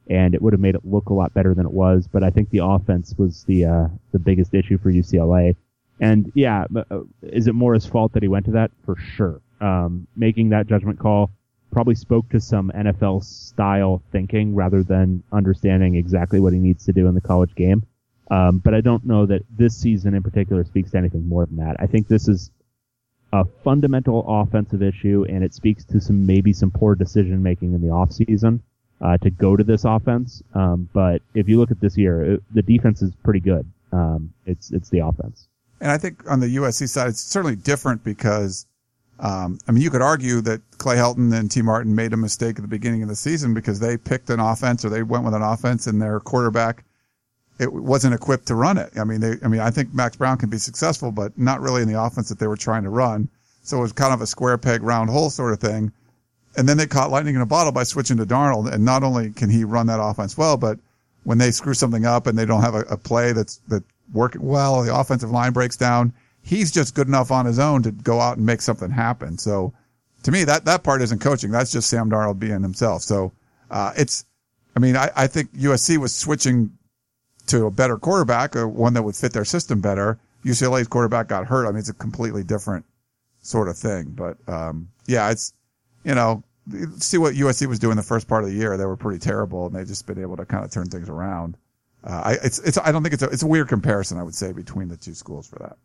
and 0.08 0.34
it 0.34 0.40
would 0.40 0.54
have 0.54 0.60
made 0.60 0.74
it 0.74 0.84
look 0.84 1.10
a 1.10 1.14
lot 1.14 1.34
better 1.34 1.54
than 1.54 1.66
it 1.66 1.72
was. 1.72 2.08
But 2.10 2.22
I 2.22 2.30
think 2.30 2.50
the 2.50 2.64
offense 2.64 3.14
was 3.18 3.44
the 3.44 3.66
uh, 3.66 3.88
the 4.12 4.18
biggest 4.18 4.54
issue 4.54 4.78
for 4.78 4.90
UCLA. 4.90 5.56
And 6.02 6.32
yeah, 6.34 6.64
uh, 6.74 7.00
is 7.22 7.46
it 7.46 7.54
Mora's 7.54 7.84
fault 7.84 8.14
that 8.14 8.22
he 8.22 8.28
went 8.28 8.46
to 8.46 8.52
that? 8.52 8.70
For 8.86 8.96
sure. 8.96 9.42
Um, 9.60 10.06
making 10.16 10.48
that 10.50 10.66
judgment 10.66 10.98
call 10.98 11.30
probably 11.70 11.94
spoke 11.94 12.28
to 12.30 12.40
some 12.40 12.70
NFL 12.74 13.24
style 13.24 14.02
thinking 14.12 14.54
rather 14.54 14.82
than 14.82 15.22
understanding 15.32 15.94
exactly 15.94 16.40
what 16.40 16.52
he 16.52 16.58
needs 16.58 16.84
to 16.86 16.92
do 16.92 17.06
in 17.06 17.14
the 17.14 17.20
college 17.20 17.54
game. 17.54 17.84
Um, 18.30 18.58
but 18.58 18.74
I 18.74 18.80
don't 18.80 19.04
know 19.04 19.26
that 19.26 19.42
this 19.50 19.76
season 19.76 20.14
in 20.14 20.22
particular 20.22 20.64
speaks 20.64 20.92
to 20.92 20.98
anything 20.98 21.28
more 21.28 21.46
than 21.46 21.56
that. 21.56 21.76
I 21.80 21.86
think 21.86 22.06
this 22.06 22.28
is 22.28 22.50
a 23.32 23.44
fundamental 23.64 24.24
offensive 24.26 24.82
issue, 24.82 25.24
and 25.28 25.42
it 25.42 25.54
speaks 25.54 25.84
to 25.86 26.00
some 26.00 26.26
maybe 26.26 26.52
some 26.52 26.70
poor 26.70 26.94
decision 26.94 27.42
making 27.42 27.74
in 27.74 27.80
the 27.80 27.88
offseason 27.88 28.60
uh, 29.00 29.16
to 29.18 29.30
go 29.30 29.56
to 29.56 29.64
this 29.64 29.84
offense. 29.84 30.42
Um, 30.54 30.88
but 30.92 31.22
if 31.34 31.48
you 31.48 31.58
look 31.58 31.70
at 31.70 31.80
this 31.80 31.96
year, 31.96 32.34
it, 32.34 32.42
the 32.52 32.62
defense 32.62 33.02
is 33.02 33.12
pretty 33.24 33.40
good. 33.40 33.70
Um, 33.92 34.32
it's 34.46 34.70
it's 34.70 34.90
the 34.90 35.00
offense. 35.00 35.48
And 35.80 35.90
I 35.90 35.98
think 35.98 36.30
on 36.30 36.40
the 36.40 36.56
USC 36.56 36.88
side, 36.88 37.08
it's 37.08 37.20
certainly 37.20 37.56
different 37.56 38.04
because, 38.04 38.66
um, 39.20 39.58
I 39.68 39.72
mean, 39.72 39.82
you 39.82 39.90
could 39.90 40.00
argue 40.00 40.40
that 40.42 40.62
Clay 40.78 40.96
Helton 40.96 41.32
and 41.38 41.50
Tee 41.50 41.60
Martin 41.60 41.94
made 41.94 42.14
a 42.14 42.16
mistake 42.16 42.56
at 42.56 42.62
the 42.62 42.68
beginning 42.68 43.02
of 43.02 43.08
the 43.08 43.16
season 43.16 43.52
because 43.52 43.78
they 43.78 43.98
picked 43.98 44.30
an 44.30 44.40
offense 44.40 44.82
or 44.84 44.88
they 44.88 45.02
went 45.02 45.24
with 45.24 45.34
an 45.34 45.42
offense 45.42 45.86
and 45.86 46.00
their 46.00 46.20
quarterback, 46.20 46.84
it 47.58 47.70
wasn't 47.70 48.14
equipped 48.14 48.46
to 48.46 48.54
run 48.54 48.78
it. 48.78 48.90
I 48.98 49.04
mean, 49.04 49.20
they, 49.20 49.34
I 49.44 49.48
mean, 49.48 49.60
I 49.60 49.70
think 49.70 49.92
Max 49.92 50.16
Browne 50.16 50.38
can 50.38 50.48
be 50.48 50.56
successful, 50.56 51.12
but 51.12 51.38
not 51.38 51.60
really 51.60 51.82
in 51.82 51.88
the 51.88 52.02
offense 52.02 52.30
that 52.30 52.38
they 52.38 52.46
were 52.46 52.56
trying 52.56 52.84
to 52.84 52.88
run. 52.88 53.28
So 53.62 53.76
it 53.76 53.82
was 53.82 53.92
kind 53.92 54.14
of 54.14 54.22
a 54.22 54.26
square 54.26 54.56
peg 54.56 54.82
round 54.82 55.10
hole 55.10 55.28
sort 55.28 55.52
of 55.52 55.60
thing. 55.60 55.92
And 56.56 56.66
then 56.66 56.78
they 56.78 56.86
caught 56.86 57.10
lightning 57.10 57.34
in 57.34 57.42
a 57.42 57.46
bottle 57.46 57.72
by 57.72 57.82
switching 57.82 58.16
to 58.16 58.26
Darnold. 58.26 58.72
And 58.72 58.86
not 58.86 59.02
only 59.02 59.30
can 59.32 59.50
he 59.50 59.64
run 59.64 59.86
that 59.88 60.00
offense 60.00 60.38
well, 60.38 60.56
but 60.56 60.78
when 61.24 61.36
they 61.36 61.50
screw 61.50 61.74
something 61.74 62.06
up 62.06 62.26
and 62.26 62.38
they 62.38 62.46
don't 62.46 62.62
have 62.62 62.74
a, 62.74 62.80
a 62.82 62.96
play 62.96 63.32
that's, 63.32 63.56
that 63.68 63.84
working 64.14 64.42
well, 64.42 64.82
the 64.82 64.94
offensive 64.94 65.30
line 65.30 65.52
breaks 65.52 65.76
down. 65.76 66.14
He's 66.42 66.70
just 66.70 66.94
good 66.94 67.08
enough 67.08 67.30
on 67.30 67.46
his 67.46 67.58
own 67.58 67.82
to 67.82 67.92
go 67.92 68.20
out 68.20 68.36
and 68.36 68.46
make 68.46 68.60
something 68.60 68.90
happen. 68.90 69.38
So 69.38 69.72
to 70.22 70.30
me, 70.30 70.44
that, 70.44 70.64
that 70.64 70.82
part 70.82 71.02
isn't 71.02 71.20
coaching. 71.20 71.50
That's 71.50 71.72
just 71.72 71.88
Sam 71.88 72.10
Darnold 72.10 72.38
being 72.38 72.62
himself. 72.62 73.02
So, 73.02 73.32
uh, 73.70 73.92
it's, 73.96 74.24
I 74.76 74.80
mean, 74.80 74.96
I, 74.96 75.10
I 75.16 75.26
think 75.26 75.52
USC 75.54 75.98
was 75.98 76.14
switching 76.14 76.72
to 77.46 77.66
a 77.66 77.70
better 77.70 77.96
quarterback 77.96 78.54
or 78.56 78.68
one 78.68 78.94
that 78.94 79.02
would 79.02 79.16
fit 79.16 79.32
their 79.32 79.44
system 79.44 79.80
better. 79.80 80.18
UCLA's 80.44 80.88
quarterback 80.88 81.28
got 81.28 81.46
hurt. 81.46 81.66
I 81.66 81.70
mean, 81.70 81.78
it's 81.78 81.88
a 81.88 81.94
completely 81.94 82.44
different 82.44 82.84
sort 83.40 83.68
of 83.68 83.76
thing, 83.76 84.10
but, 84.10 84.36
um, 84.46 84.88
yeah, 85.06 85.30
it's, 85.30 85.54
you 86.04 86.14
know, 86.14 86.42
see 86.98 87.18
what 87.18 87.34
USC 87.34 87.66
was 87.66 87.78
doing 87.78 87.96
the 87.96 88.02
first 88.02 88.28
part 88.28 88.44
of 88.44 88.50
the 88.50 88.56
year. 88.56 88.76
They 88.76 88.84
were 88.84 88.96
pretty 88.96 89.18
terrible 89.18 89.66
and 89.66 89.74
they've 89.74 89.86
just 89.86 90.06
been 90.06 90.20
able 90.20 90.36
to 90.36 90.44
kind 90.44 90.64
of 90.64 90.70
turn 90.70 90.88
things 90.88 91.08
around. 91.08 91.56
Uh, 92.04 92.22
I, 92.24 92.32
it's, 92.44 92.58
it's, 92.60 92.78
I 92.78 92.92
don't 92.92 93.02
think 93.02 93.14
it's 93.14 93.22
a, 93.22 93.28
it's 93.28 93.42
a 93.42 93.46
weird 93.46 93.68
comparison, 93.68 94.18
I 94.18 94.22
would 94.22 94.34
say, 94.34 94.52
between 94.52 94.88
the 94.88 94.96
two 94.96 95.14
schools 95.14 95.48
for 95.48 95.58
that. 95.58 95.76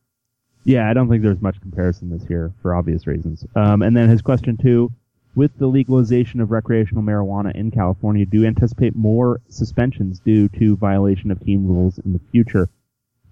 Yeah, 0.65 0.89
I 0.89 0.93
don't 0.93 1.07
think 1.07 1.23
there's 1.23 1.41
much 1.41 1.61
comparison 1.61 2.09
this 2.09 2.27
year 2.29 2.51
for 2.61 2.75
obvious 2.75 3.05
reasons. 3.07 3.45
Um, 3.55 3.83
and 3.83 3.95
then 3.95 4.09
his 4.09 4.21
question 4.21 4.57
two, 4.57 4.91
with 5.35 5.57
the 5.59 5.67
legalization 5.67 6.41
of 6.41 6.49
recreational 6.49 7.03
marijuana 7.03 7.53
in 7.53 7.69
California, 7.69 8.25
do 8.25 8.41
you 8.41 8.47
anticipate 8.47 8.95
more 8.95 9.41
suspensions 9.47 10.19
due 10.19 10.49
to 10.49 10.75
violation 10.75 11.29
of 11.29 11.39
team 11.39 11.67
rules 11.67 11.99
in 11.99 12.13
the 12.13 12.21
future? 12.31 12.67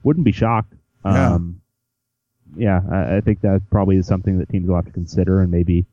Wouldn't 0.03 0.25
be 0.25 0.31
shocked. 0.31 0.73
Yeah. 1.05 1.33
Um, 1.33 1.61
yeah, 2.55 2.81
I, 2.91 3.17
I 3.17 3.21
think 3.21 3.41
that 3.41 3.63
probably 3.71 3.97
is 3.97 4.05
something 4.05 4.37
that 4.37 4.49
teams 4.49 4.67
will 4.67 4.75
have 4.75 4.85
to 4.85 4.91
consider 4.91 5.41
and 5.41 5.49
maybe 5.49 5.85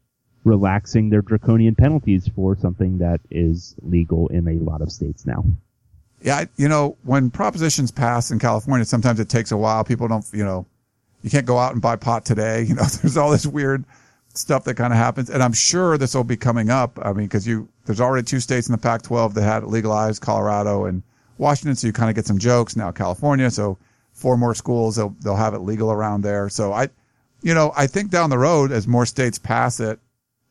relaxing 0.44 1.10
their 1.10 1.22
draconian 1.22 1.74
penalties 1.74 2.28
for 2.34 2.56
something 2.56 2.98
that 2.98 3.20
is 3.30 3.74
legal 3.80 4.28
in 4.28 4.46
a 4.46 4.54
lot 4.54 4.82
of 4.82 4.92
states 4.92 5.24
now. 5.24 5.44
Yeah, 6.22 6.44
you 6.56 6.68
know, 6.68 6.98
when 7.04 7.30
propositions 7.30 7.90
pass 7.90 8.30
in 8.30 8.38
California, 8.38 8.84
sometimes 8.84 9.20
it 9.20 9.30
takes 9.30 9.52
a 9.52 9.56
while. 9.56 9.84
People 9.84 10.06
don't, 10.08 10.24
you 10.32 10.44
know, 10.44 10.66
you 11.22 11.30
can't 11.30 11.46
go 11.46 11.58
out 11.58 11.72
and 11.72 11.82
buy 11.82 11.96
pot 11.96 12.24
today. 12.24 12.62
You 12.68 12.74
know, 12.74 12.84
there's 12.84 13.16
all 13.16 13.30
this 13.30 13.46
weird 13.46 13.84
stuff 14.34 14.64
that 14.64 14.74
kind 14.74 14.92
of 14.92 14.98
happens. 14.98 15.30
And 15.30 15.42
I'm 15.42 15.52
sure 15.52 15.98
this 15.98 16.14
will 16.14 16.24
be 16.24 16.36
coming 16.36 16.70
up. 16.70 16.98
I 17.02 17.12
mean, 17.12 17.28
cause 17.28 17.46
you, 17.46 17.68
there's 17.84 18.00
already 18.00 18.24
two 18.24 18.40
states 18.40 18.68
in 18.68 18.72
the 18.72 18.78
Pac-12 18.78 19.34
that 19.34 19.42
had 19.42 19.62
it 19.62 19.68
legalized, 19.68 20.22
Colorado 20.22 20.84
and 20.84 21.02
Washington. 21.38 21.74
So 21.74 21.86
you 21.86 21.92
kind 21.92 22.10
of 22.10 22.16
get 22.16 22.26
some 22.26 22.38
jokes 22.38 22.76
now, 22.76 22.92
California. 22.92 23.50
So 23.50 23.78
four 24.12 24.36
more 24.36 24.54
schools, 24.54 24.96
they'll, 24.96 25.14
they'll 25.20 25.36
have 25.36 25.54
it 25.54 25.60
legal 25.60 25.90
around 25.90 26.22
there. 26.22 26.48
So 26.48 26.72
I, 26.72 26.88
you 27.42 27.54
know, 27.54 27.72
I 27.76 27.86
think 27.86 28.10
down 28.10 28.30
the 28.30 28.38
road, 28.38 28.70
as 28.70 28.86
more 28.86 29.06
states 29.06 29.38
pass 29.38 29.80
it, 29.80 29.98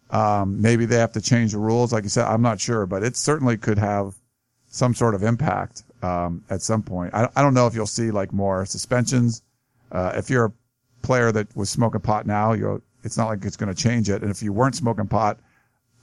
um, 0.09 0.61
maybe 0.61 0.85
they 0.85 0.97
have 0.97 1.11
to 1.13 1.21
change 1.21 1.51
the 1.51 1.59
rules. 1.59 1.93
Like 1.93 2.03
you 2.03 2.09
said, 2.09 2.25
I'm 2.25 2.41
not 2.41 2.59
sure, 2.59 2.85
but 2.85 3.03
it 3.03 3.15
certainly 3.15 3.57
could 3.57 3.77
have 3.77 4.15
some 4.71 4.93
sort 4.93 5.15
of 5.15 5.23
impact, 5.23 5.83
um, 6.01 6.43
at 6.49 6.61
some 6.61 6.81
point. 6.81 7.13
I, 7.13 7.29
I 7.35 7.41
don't 7.41 7.53
know 7.53 7.67
if 7.67 7.75
you'll 7.75 7.85
see 7.87 8.11
like 8.11 8.33
more 8.33 8.65
suspensions. 8.65 9.43
Uh, 9.91 10.13
if 10.15 10.29
you're 10.29 10.45
a 10.45 10.53
player 11.01 11.31
that 11.31 11.55
was 11.55 11.69
smoking 11.69 12.01
pot 12.01 12.25
now, 12.25 12.53
you 12.53 12.81
it's 13.03 13.17
not 13.17 13.27
like 13.27 13.45
it's 13.45 13.57
going 13.57 13.73
to 13.73 13.81
change 13.81 14.09
it. 14.09 14.21
And 14.21 14.31
if 14.31 14.43
you 14.43 14.51
weren't 14.51 14.75
smoking 14.75 15.07
pot, 15.07 15.39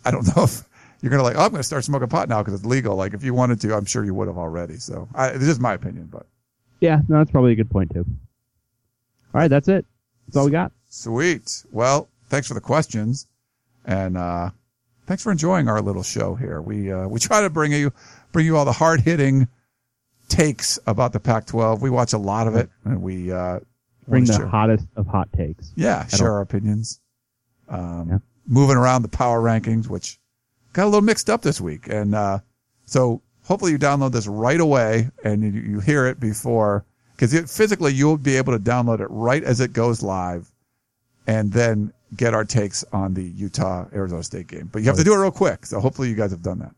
I 0.04 0.10
don't 0.10 0.26
know 0.36 0.44
if 0.44 0.62
you're 1.00 1.10
going 1.10 1.20
to 1.20 1.24
like, 1.24 1.36
oh, 1.36 1.44
I'm 1.44 1.50
going 1.50 1.60
to 1.60 1.64
start 1.66 1.84
smoking 1.84 2.08
pot 2.08 2.28
now 2.28 2.42
because 2.42 2.54
it's 2.54 2.64
legal. 2.64 2.96
Like 2.96 3.14
if 3.14 3.22
you 3.22 3.34
wanted 3.34 3.60
to, 3.62 3.74
I'm 3.74 3.84
sure 3.84 4.04
you 4.04 4.14
would 4.14 4.28
have 4.28 4.38
already. 4.38 4.76
So 4.76 5.08
I, 5.14 5.30
this 5.30 5.48
is 5.48 5.60
my 5.60 5.74
opinion, 5.74 6.08
but 6.10 6.26
Yeah, 6.80 7.00
no, 7.08 7.18
that's 7.18 7.30
probably 7.30 7.52
a 7.52 7.56
good 7.56 7.70
point 7.70 7.92
too. 7.92 8.04
All 9.34 9.40
right, 9.40 9.48
that's 9.48 9.68
it. 9.68 9.84
That's 10.26 10.36
all 10.36 10.46
we 10.46 10.50
got. 10.50 10.72
sweet. 10.88 11.64
Well, 11.70 12.08
thanks 12.28 12.48
for 12.48 12.54
the 12.54 12.60
questions 12.60 13.26
and, 13.84 14.16
uh, 14.16 14.50
thanks 15.06 15.22
for 15.22 15.30
enjoying 15.30 15.68
our 15.68 15.80
little 15.80 16.02
show 16.02 16.34
here. 16.34 16.60
We, 16.60 16.90
uh, 16.90 17.06
we 17.06 17.20
try 17.20 17.42
to 17.42 17.50
bring 17.50 17.72
you, 17.72 17.92
bring 18.32 18.46
you 18.46 18.56
all 18.56 18.64
the 18.64 18.72
hard 18.72 19.00
hitting 19.00 19.46
takes 20.28 20.78
about 20.86 21.12
the 21.12 21.20
Pac-12. 21.20 21.80
We 21.80 21.90
watch 21.90 22.12
a 22.12 22.18
lot 22.18 22.48
of 22.48 22.56
it 22.56 22.70
and 22.84 23.02
we, 23.02 23.30
uh, 23.30 23.60
Bring 24.08 24.24
the 24.24 24.46
hottest 24.46 24.86
of 24.96 25.06
hot 25.06 25.28
takes. 25.32 25.72
Yeah, 25.76 26.06
share 26.06 26.32
our 26.32 26.40
opinions. 26.40 27.00
Um, 27.68 28.08
Yeah. 28.10 28.18
moving 28.46 28.76
around 28.76 29.02
the 29.02 29.08
power 29.08 29.40
rankings, 29.42 29.88
which 29.88 30.20
got 30.72 30.84
a 30.84 30.86
little 30.86 31.00
mixed 31.02 31.28
up 31.28 31.42
this 31.42 31.60
week. 31.60 31.88
And, 31.88 32.14
uh, 32.14 32.38
so 32.84 33.20
hopefully 33.42 33.72
you 33.72 33.78
download 33.78 34.12
this 34.12 34.26
right 34.28 34.60
away 34.60 35.10
and 35.24 35.42
you, 35.42 35.50
you 35.60 35.80
hear 35.80 36.06
it 36.06 36.20
before, 36.20 36.84
cause 37.16 37.34
it, 37.34 37.48
physically 37.50 37.92
you'll 37.92 38.16
be 38.18 38.36
able 38.36 38.52
to 38.52 38.58
download 38.62 39.00
it 39.00 39.08
right 39.10 39.42
as 39.42 39.60
it 39.60 39.72
goes 39.72 40.02
live 40.02 40.52
and 41.26 41.52
then 41.52 41.92
get 42.16 42.34
our 42.34 42.44
takes 42.44 42.84
on 42.92 43.14
the 43.14 43.24
Utah 43.24 43.86
Arizona 43.92 44.22
State 44.22 44.46
game. 44.46 44.68
But 44.72 44.82
you 44.82 44.86
have 44.86 44.96
to 44.96 45.02
do 45.04 45.12
it 45.12 45.18
real 45.18 45.32
quick. 45.32 45.66
So 45.66 45.80
hopefully 45.80 46.08
you 46.08 46.14
guys 46.14 46.30
have 46.30 46.42
done 46.42 46.60
that. 46.60 46.72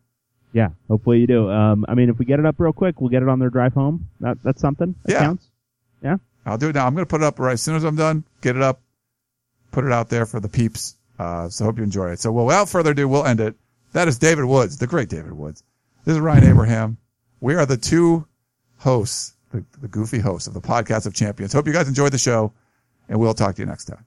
Yeah, 0.54 0.70
hopefully 0.88 1.18
you 1.20 1.26
do. 1.26 1.50
Um, 1.50 1.84
I 1.88 1.94
mean, 1.94 2.08
if 2.08 2.18
we 2.18 2.24
get 2.24 2.40
it 2.40 2.46
up 2.46 2.54
real 2.58 2.72
quick, 2.72 3.02
we'll 3.02 3.10
get 3.10 3.22
it 3.22 3.28
on 3.28 3.38
their 3.38 3.50
drive 3.50 3.74
home. 3.74 4.08
That 4.20 4.38
that's 4.42 4.62
something. 4.62 4.94
That 5.04 5.12
Yeah. 5.12 5.18
counts. 5.18 5.50
Yeah. 6.02 6.16
I'll 6.48 6.58
do 6.58 6.68
it 6.68 6.74
now. 6.74 6.86
I'm 6.86 6.94
going 6.94 7.04
to 7.04 7.08
put 7.08 7.20
it 7.20 7.24
up 7.24 7.38
right 7.38 7.52
as 7.52 7.62
soon 7.62 7.76
as 7.76 7.84
I'm 7.84 7.96
done. 7.96 8.24
Get 8.40 8.56
it 8.56 8.62
up, 8.62 8.80
put 9.70 9.84
it 9.84 9.92
out 9.92 10.08
there 10.08 10.26
for 10.26 10.40
the 10.40 10.48
peeps. 10.48 10.96
Uh, 11.18 11.48
so 11.48 11.64
hope 11.64 11.78
you 11.78 11.84
enjoy 11.84 12.10
it. 12.10 12.20
So 12.20 12.32
well, 12.32 12.46
without 12.46 12.68
further 12.68 12.92
ado, 12.92 13.08
we'll 13.08 13.26
end 13.26 13.40
it. 13.40 13.54
That 13.92 14.08
is 14.08 14.18
David 14.18 14.44
Woods, 14.44 14.78
the 14.78 14.86
great 14.86 15.08
David 15.08 15.32
Woods. 15.32 15.62
This 16.04 16.14
is 16.14 16.20
Ryan 16.20 16.44
Abraham. 16.44 16.98
We 17.40 17.54
are 17.54 17.66
the 17.66 17.76
two 17.76 18.26
hosts, 18.78 19.34
the, 19.50 19.64
the 19.80 19.88
goofy 19.88 20.18
hosts 20.18 20.46
of 20.46 20.54
the 20.54 20.60
podcast 20.60 21.06
of 21.06 21.14
champions. 21.14 21.52
Hope 21.52 21.66
you 21.66 21.72
guys 21.72 21.88
enjoyed 21.88 22.12
the 22.12 22.18
show 22.18 22.52
and 23.08 23.18
we'll 23.18 23.34
talk 23.34 23.56
to 23.56 23.62
you 23.62 23.66
next 23.66 23.86
time. 23.86 24.04